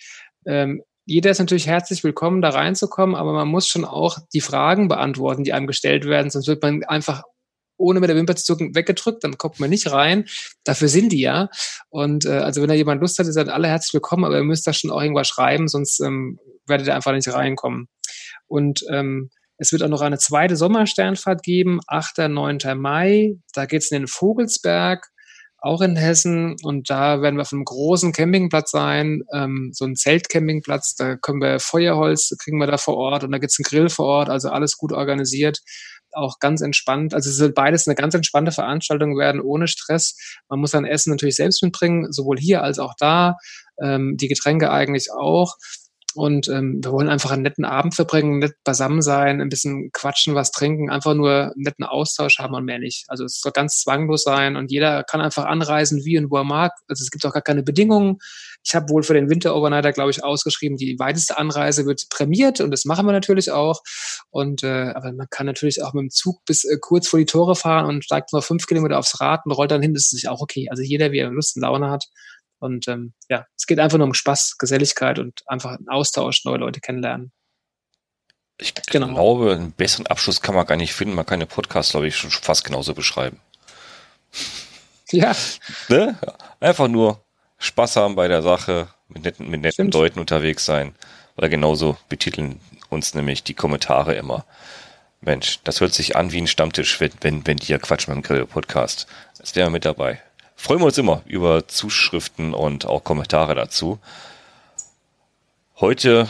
Ähm, 0.46 0.82
jeder 1.06 1.32
ist 1.32 1.40
natürlich 1.40 1.68
herzlich 1.68 2.04
willkommen, 2.04 2.42
da 2.42 2.50
reinzukommen, 2.50 3.16
aber 3.16 3.34
man 3.34 3.48
muss 3.48 3.68
schon 3.68 3.86
auch 3.86 4.20
die 4.34 4.42
Fragen 4.42 4.88
beantworten, 4.88 5.44
die 5.44 5.54
einem 5.54 5.68
gestellt 5.68 6.06
werden, 6.06 6.32
sonst 6.32 6.48
wird 6.48 6.64
man 6.64 6.84
einfach 6.84 7.24
ohne 7.80 8.00
mit 8.00 8.10
der 8.10 8.16
Wimper 8.16 8.36
zu 8.36 8.46
zucken 8.46 8.76
weggedrückt, 8.76 9.24
dann 9.24 9.38
kommt 9.38 9.60
man 9.60 9.70
nicht 9.70 9.92
rein. 9.92 10.26
Dafür 10.64 10.90
sind 10.90 11.12
die 11.12 11.22
ja. 11.22 11.50
Und 11.90 12.26
äh, 12.26 12.40
also 12.40 12.62
wenn 12.62 12.68
da 12.68 12.76
jemand 12.76 13.02
Lust 13.02 13.18
hat, 13.18 13.28
ist 13.28 13.38
halt 13.38 13.50
alle 13.50 13.68
herzlich 13.68 13.94
willkommen, 13.94 14.26
aber 14.26 14.38
ihr 14.38 14.44
müsst 14.44 14.68
da 14.68 14.74
schon 14.74 14.92
auch 14.92 15.02
irgendwas 15.02 15.28
schreiben, 15.28 15.68
sonst 15.68 16.00
ähm, 16.02 16.40
werdet 16.68 16.88
ihr 16.88 16.96
einfach 16.96 17.14
nicht 17.14 17.34
reinkommen. 17.34 17.88
Und 18.48 18.84
ähm, 18.92 19.30
es 19.58 19.72
wird 19.72 19.84
auch 19.84 19.90
noch 19.90 20.02
eine 20.02 20.18
zweite 20.18 20.56
Sommersternfahrt 20.56 21.44
geben, 21.44 21.80
8. 21.88 22.30
9. 22.30 22.60
Mai. 22.78 23.36
Da 23.54 23.66
geht's 23.66 23.92
in 23.92 24.02
den 24.02 24.08
Vogelsberg, 24.08 25.06
auch 25.58 25.82
in 25.82 25.96
Hessen. 25.96 26.56
Und 26.64 26.90
da 26.90 27.22
werden 27.22 27.36
wir 27.36 27.42
auf 27.42 27.52
einem 27.52 27.66
großen 27.66 28.14
Campingplatz 28.14 28.72
sein, 28.72 29.24
ähm, 29.34 29.72
so 29.74 29.86
ein 29.86 29.96
Zeltcampingplatz. 29.96 30.96
Da 30.96 31.18
können 31.18 31.42
wir 31.42 31.60
Feuerholz, 31.60 32.36
kriegen 32.42 32.58
wir 32.58 32.68
da 32.68 32.78
vor 32.78 32.96
Ort 32.96 33.24
und 33.24 33.32
da 33.32 33.38
gibt's 33.38 33.60
einen 33.60 33.66
Grill 33.66 33.90
vor 33.90 34.06
Ort, 34.06 34.30
also 34.30 34.50
alles 34.50 34.78
gut 34.78 34.94
organisiert 34.94 35.60
auch 36.14 36.40
ganz 36.40 36.62
entspannt. 36.62 37.14
Also 37.14 37.30
es 37.30 37.38
soll 37.38 37.52
beides 37.52 37.88
eine 37.88 37.96
ganz 37.96 38.14
entspannte 38.14 38.52
Veranstaltung 38.52 39.18
werden, 39.18 39.42
ohne 39.42 39.68
Stress. 39.68 40.16
Man 40.50 40.60
muss 40.60 40.72
sein 40.72 40.86
Essen 40.86 41.12
natürlich 41.12 41.36
selbst 41.36 41.64
mitbringen, 41.64 42.12
sowohl 42.12 42.38
hier 42.38 42.64
als 42.64 42.80
auch 42.80 42.94
da. 42.98 43.38
Ähm, 43.82 44.18
die 44.18 44.28
Getränke 44.28 44.72
eigentlich 44.72 45.12
auch. 45.12 45.56
Und 46.20 46.50
ähm, 46.50 46.82
wir 46.84 46.92
wollen 46.92 47.08
einfach 47.08 47.32
einen 47.32 47.44
netten 47.44 47.64
Abend 47.64 47.96
verbringen, 47.96 48.40
nett 48.40 48.52
beisammen 48.66 49.02
sein, 49.02 49.40
ein 49.40 49.48
bisschen 49.48 49.90
quatschen, 49.94 50.36
was 50.36 50.52
trinken, 50.52 50.90
einfach 50.90 51.14
nur 51.14 51.54
einen 51.54 51.54
netten 51.56 51.86
Austausch 51.86 52.40
haben 52.40 52.54
und 52.56 52.66
mehr 52.66 52.78
nicht. 52.78 53.06
Also 53.08 53.24
es 53.24 53.40
soll 53.40 53.54
ganz 53.54 53.80
zwanglos 53.80 54.24
sein 54.24 54.58
und 54.58 54.70
jeder 54.70 55.06
kann 55.06 55.22
einfach 55.22 55.46
anreisen, 55.46 56.04
wie 56.04 56.18
und 56.18 56.30
wo 56.30 56.36
er 56.36 56.44
mag. 56.44 56.74
Also 56.90 57.04
es 57.04 57.10
gibt 57.10 57.26
auch 57.26 57.32
gar 57.32 57.42
keine 57.42 57.64
Bedingungen. 57.64 58.18
Ich 58.66 58.76
habe 58.76 58.90
wohl 58.90 59.04
für 59.04 59.14
den 59.14 59.30
Winter-Overnighter, 59.30 59.94
glaube 59.94 60.12
ich, 60.12 60.22
ausgeschrieben, 60.22 60.76
die 60.76 61.00
weiteste 61.00 61.38
Anreise 61.38 61.86
wird 61.86 62.10
prämiert 62.10 62.60
und 62.60 62.72
das 62.72 62.84
machen 62.84 63.06
wir 63.06 63.14
natürlich 63.14 63.52
auch. 63.52 63.80
Und 64.30 64.62
äh, 64.62 64.92
aber 64.94 65.14
man 65.14 65.28
kann 65.30 65.46
natürlich 65.46 65.82
auch 65.84 65.94
mit 65.94 66.02
dem 66.02 66.10
Zug 66.10 66.44
bis 66.46 66.66
äh, 66.66 66.80
kurz 66.82 67.08
vor 67.08 67.20
die 67.20 67.28
Tore 67.28 67.56
fahren 67.56 67.86
und 67.86 68.04
steigt 68.04 68.34
nur 68.34 68.42
fünf 68.42 68.68
Kilometer 68.68 69.00
aufs 69.00 69.22
Rad 69.22 69.46
und 69.46 69.54
rollt 69.54 69.72
dann 69.72 69.82
hin, 69.82 69.94
das 69.94 70.12
ist 70.12 70.28
auch 70.28 70.42
okay. 70.42 70.68
Also 70.70 70.84
jeder, 70.84 71.14
wie 71.14 71.20
er 71.20 71.30
Lust 71.30 71.56
und 71.56 71.62
Laune 71.62 71.90
hat. 71.90 72.04
Und 72.60 72.88
ähm, 72.88 73.14
ja, 73.30 73.46
es 73.58 73.66
geht 73.66 73.80
einfach 73.80 73.98
nur 73.98 74.08
um 74.08 74.14
Spaß, 74.14 74.58
Geselligkeit 74.58 75.18
und 75.18 75.42
einfach 75.48 75.78
einen 75.78 75.90
Austausch, 75.90 76.46
neue 76.46 76.58
Leute 76.58 76.82
kennenlernen. 76.82 77.32
Ich 78.62 78.74
genau. 78.74 79.08
glaube, 79.08 79.54
einen 79.54 79.72
besseren 79.72 80.08
Abschluss 80.08 80.42
kann 80.42 80.54
man 80.54 80.68
gar 80.68 80.76
nicht 80.76 80.94
finden. 80.94 81.16
Man 81.16 81.26
kann 81.26 81.40
den 81.40 81.48
Podcast, 81.48 81.92
glaube 81.92 82.08
ich, 82.08 82.18
schon 82.18 82.30
fast 82.30 82.66
genauso 82.66 82.94
beschreiben. 82.94 83.40
Ja. 85.12 85.36
Ne? 85.88 86.16
Einfach 86.60 86.88
nur 86.88 87.20
Spaß 87.58 87.96
haben 87.96 88.16
bei 88.16 88.28
der 88.28 88.44
Sache, 88.44 88.90
mit 89.08 89.24
netten, 89.24 89.50
mit 89.50 89.62
netten 89.62 89.90
Leuten 89.90 90.20
unterwegs 90.20 90.66
sein. 90.66 90.94
Oder 91.36 91.50
genauso 91.50 91.98
betiteln 92.10 92.60
uns 92.90 93.16
nämlich 93.16 93.44
die 93.44 93.56
Kommentare 93.56 94.14
immer. 94.14 94.46
Mensch, 95.20 95.62
das 95.64 95.82
hört 95.82 95.96
sich 95.96 96.16
an 96.16 96.32
wie 96.32 96.42
ein 96.42 96.46
Stammtisch, 96.46 97.00
wenn, 97.00 97.12
wenn, 97.22 97.48
wenn 97.48 97.58
die 97.58 97.72
ja 97.72 97.80
quatschen 97.80 98.14
beim 98.14 98.22
Grill-Podcast. 98.22 99.08
Das 99.40 99.56
wäre 99.56 99.72
mit 99.72 99.84
dabei 99.84 100.22
freuen 100.60 100.82
wir 100.82 100.88
uns 100.88 100.98
immer 100.98 101.22
über 101.26 101.68
Zuschriften 101.68 102.54
und 102.54 102.86
auch 102.86 103.04
Kommentare 103.04 103.56
dazu. 103.56 103.98
Heute 105.80 106.28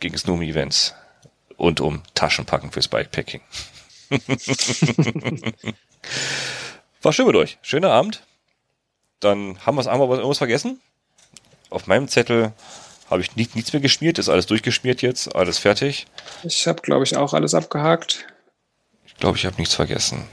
ging 0.00 0.12
es 0.12 0.26
nur 0.26 0.36
um 0.36 0.42
Events 0.42 0.94
und 1.56 1.80
um 1.80 2.02
Taschenpacken 2.14 2.70
fürs 2.72 2.88
Bikepacking. 2.88 3.40
War 7.02 7.12
schön 7.14 7.26
mit 7.26 7.36
euch. 7.36 7.56
Schöner 7.62 7.90
Abend. 7.90 8.22
Dann 9.20 9.58
haben 9.64 9.76
wir 9.76 9.80
es 9.80 9.86
einmal 9.86 10.08
irgendwas 10.10 10.38
vergessen. 10.38 10.80
Auf 11.70 11.86
meinem 11.86 12.08
Zettel 12.08 12.52
habe 13.08 13.22
ich 13.22 13.34
nicht, 13.34 13.56
nichts 13.56 13.72
mehr 13.72 13.80
geschmiert. 13.80 14.18
Ist 14.18 14.28
alles 14.28 14.44
durchgeschmiert 14.44 15.00
jetzt. 15.00 15.34
Alles 15.34 15.56
fertig. 15.58 16.06
Ich 16.42 16.66
habe, 16.66 16.82
glaube 16.82 17.04
ich, 17.04 17.16
auch 17.16 17.32
alles 17.32 17.54
abgehakt. 17.54 18.26
Ich 19.06 19.14
glaube, 19.16 19.38
ich 19.38 19.46
habe 19.46 19.56
nichts 19.56 19.74
vergessen. 19.74 20.28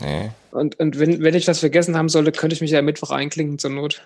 Nee. 0.00 0.30
Und, 0.50 0.78
und 0.78 0.98
wenn, 0.98 1.22
wenn 1.22 1.34
ich 1.34 1.44
das 1.44 1.60
vergessen 1.60 1.96
haben 1.96 2.08
sollte, 2.08 2.32
könnte 2.32 2.54
ich 2.54 2.60
mich 2.60 2.70
ja 2.70 2.82
Mittwoch 2.82 3.10
einklinken 3.10 3.58
zur 3.58 3.70
Not. 3.70 4.02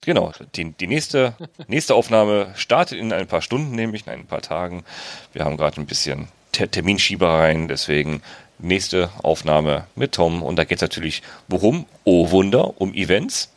Genau, 0.00 0.32
die, 0.54 0.72
die 0.72 0.86
nächste, 0.86 1.34
nächste 1.66 1.94
Aufnahme 1.94 2.52
startet 2.54 2.98
in 2.98 3.12
ein 3.12 3.26
paar 3.26 3.42
Stunden, 3.42 3.74
nämlich 3.74 4.06
in 4.06 4.12
ein 4.12 4.26
paar 4.26 4.42
Tagen. 4.42 4.84
Wir 5.32 5.44
haben 5.44 5.56
gerade 5.56 5.80
ein 5.80 5.86
bisschen 5.86 6.28
Ter 6.52 6.70
Terminschiebereien, 6.70 7.68
deswegen 7.68 8.22
nächste 8.58 9.10
Aufnahme 9.22 9.86
mit 9.96 10.12
Tom. 10.12 10.42
Und 10.42 10.56
da 10.56 10.64
geht 10.64 10.78
es 10.78 10.82
natürlich, 10.82 11.22
worum? 11.48 11.86
Oh 12.04 12.30
Wunder, 12.30 12.80
um 12.80 12.94
Events. 12.94 13.52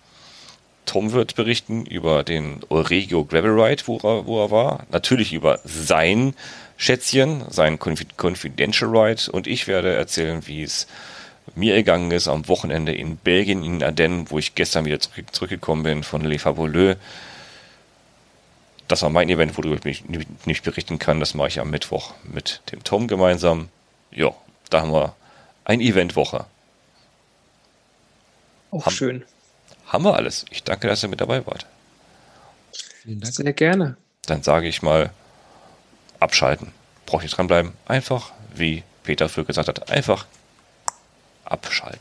Tom 0.86 1.12
wird 1.12 1.36
berichten 1.36 1.86
über 1.86 2.24
den 2.24 2.62
Euregio 2.70 3.24
Gravel 3.24 3.60
Ride, 3.60 3.84
wo 3.86 3.98
er, 3.98 4.26
wo 4.26 4.44
er 4.44 4.52
war. 4.52 4.86
Natürlich 4.92 5.32
über 5.32 5.60
sein 5.64 6.34
Schätzchen, 6.76 7.44
sein 7.50 7.80
Confidential 7.80 8.90
Ride. 8.90 9.32
Und 9.32 9.48
ich 9.48 9.68
werde 9.68 9.94
erzählen, 9.94 10.46
wie 10.48 10.64
es 10.64 10.88
mir 11.56 11.76
ergangen 11.76 12.12
ist 12.12 12.28
am 12.28 12.48
Wochenende 12.48 12.94
in 12.94 13.18
Belgien, 13.18 13.64
in 13.64 13.84
Ardennen, 13.84 14.30
wo 14.30 14.40
ich 14.40 14.56
gestern 14.56 14.86
wieder 14.86 15.00
zurück, 15.00 15.26
zurückgekommen 15.32 15.84
bin 15.84 16.04
von 16.04 16.22
Le 16.22 16.40
Fabuleux. 16.40 16.98
Das 18.88 19.02
war 19.02 19.10
mein 19.10 19.30
Event, 19.30 19.58
worüber 19.58 19.86
ich 19.86 20.06
nicht, 20.06 20.48
nicht 20.48 20.64
berichten 20.64 21.00
kann. 21.00 21.20
Das 21.20 21.34
mache 21.34 21.48
ich 21.48 21.60
am 21.60 21.70
Mittwoch 21.70 22.14
mit 22.24 22.62
dem 22.72 22.84
Tom 22.84 23.08
gemeinsam. 23.08 23.70
Ja, 24.12 24.34
da 24.70 24.82
haben 24.82 24.92
wir 24.92 25.16
eine 25.64 25.84
Eventwoche. 25.84 26.46
Auch 28.72 28.86
haben, 28.86 28.94
schön. 28.94 29.26
Haben 29.88 30.06
wir 30.06 30.16
alles. 30.16 30.46
Ich 30.50 30.64
danke, 30.64 30.88
dass 30.88 31.04
ihr 31.04 31.10
mit 31.10 31.22
dabei 31.22 31.46
wart. 31.46 31.66
Vielen 33.04 33.20
Dank. 33.20 33.34
Sehr 33.34 33.54
gerne. 33.54 33.98
Dann 34.26 34.44
sage 34.44 34.68
ich 34.68 34.82
mal, 34.82 35.12
abschalten. 36.20 36.74
Braucht 37.06 37.24
nicht 37.24 37.38
dranbleiben. 37.38 37.74
Einfach, 37.86 38.32
wie 38.54 38.84
Peter 39.04 39.28
früher 39.30 39.46
gesagt 39.46 39.68
hat, 39.68 39.90
einfach 39.90 40.26
abschalten. 41.52 42.00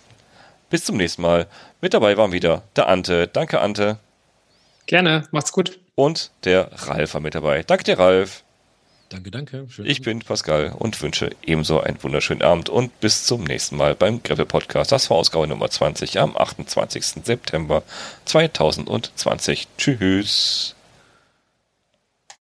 Bis 0.71 0.85
zum 0.85 0.97
nächsten 0.97 1.23
Mal. 1.23 1.47
Mit 1.81 1.95
dabei 1.95 2.17
waren 2.17 2.33
wieder 2.33 2.63
der 2.77 2.89
Ante. 2.89 3.27
Danke, 3.27 3.61
Ante. 3.61 3.99
Gerne, 4.87 5.27
macht's 5.31 5.53
gut. 5.53 5.79
Und 5.95 6.31
der 6.45 6.71
Ralf 6.73 7.15
war 7.15 7.21
mit 7.21 7.35
dabei. 7.35 7.63
Danke 7.63 7.85
dir, 7.85 7.99
Ralf. 7.99 8.45
Danke, 9.11 9.33
danke. 9.33 9.67
Schön 9.69 9.87
ich 9.87 10.03
bin 10.03 10.21
Pascal 10.21 10.73
und 10.79 11.01
wünsche 11.03 11.31
ebenso 11.43 11.81
einen 11.81 12.01
wunderschönen 12.01 12.43
Abend 12.43 12.69
und 12.69 13.01
bis 13.01 13.25
zum 13.25 13.43
nächsten 13.43 13.77
Mal 13.77 13.97
beim 13.97 14.23
Gravel 14.23 14.47
Podcast. 14.47 14.93
Das 14.93 15.11
war 15.11 15.17
Ausgabe 15.17 15.49
Nummer 15.49 15.69
20 15.69 16.21
am 16.21 16.37
28. 16.37 17.05
September 17.25 17.83
2020. 18.27 19.67
Tschüss. 19.77 20.77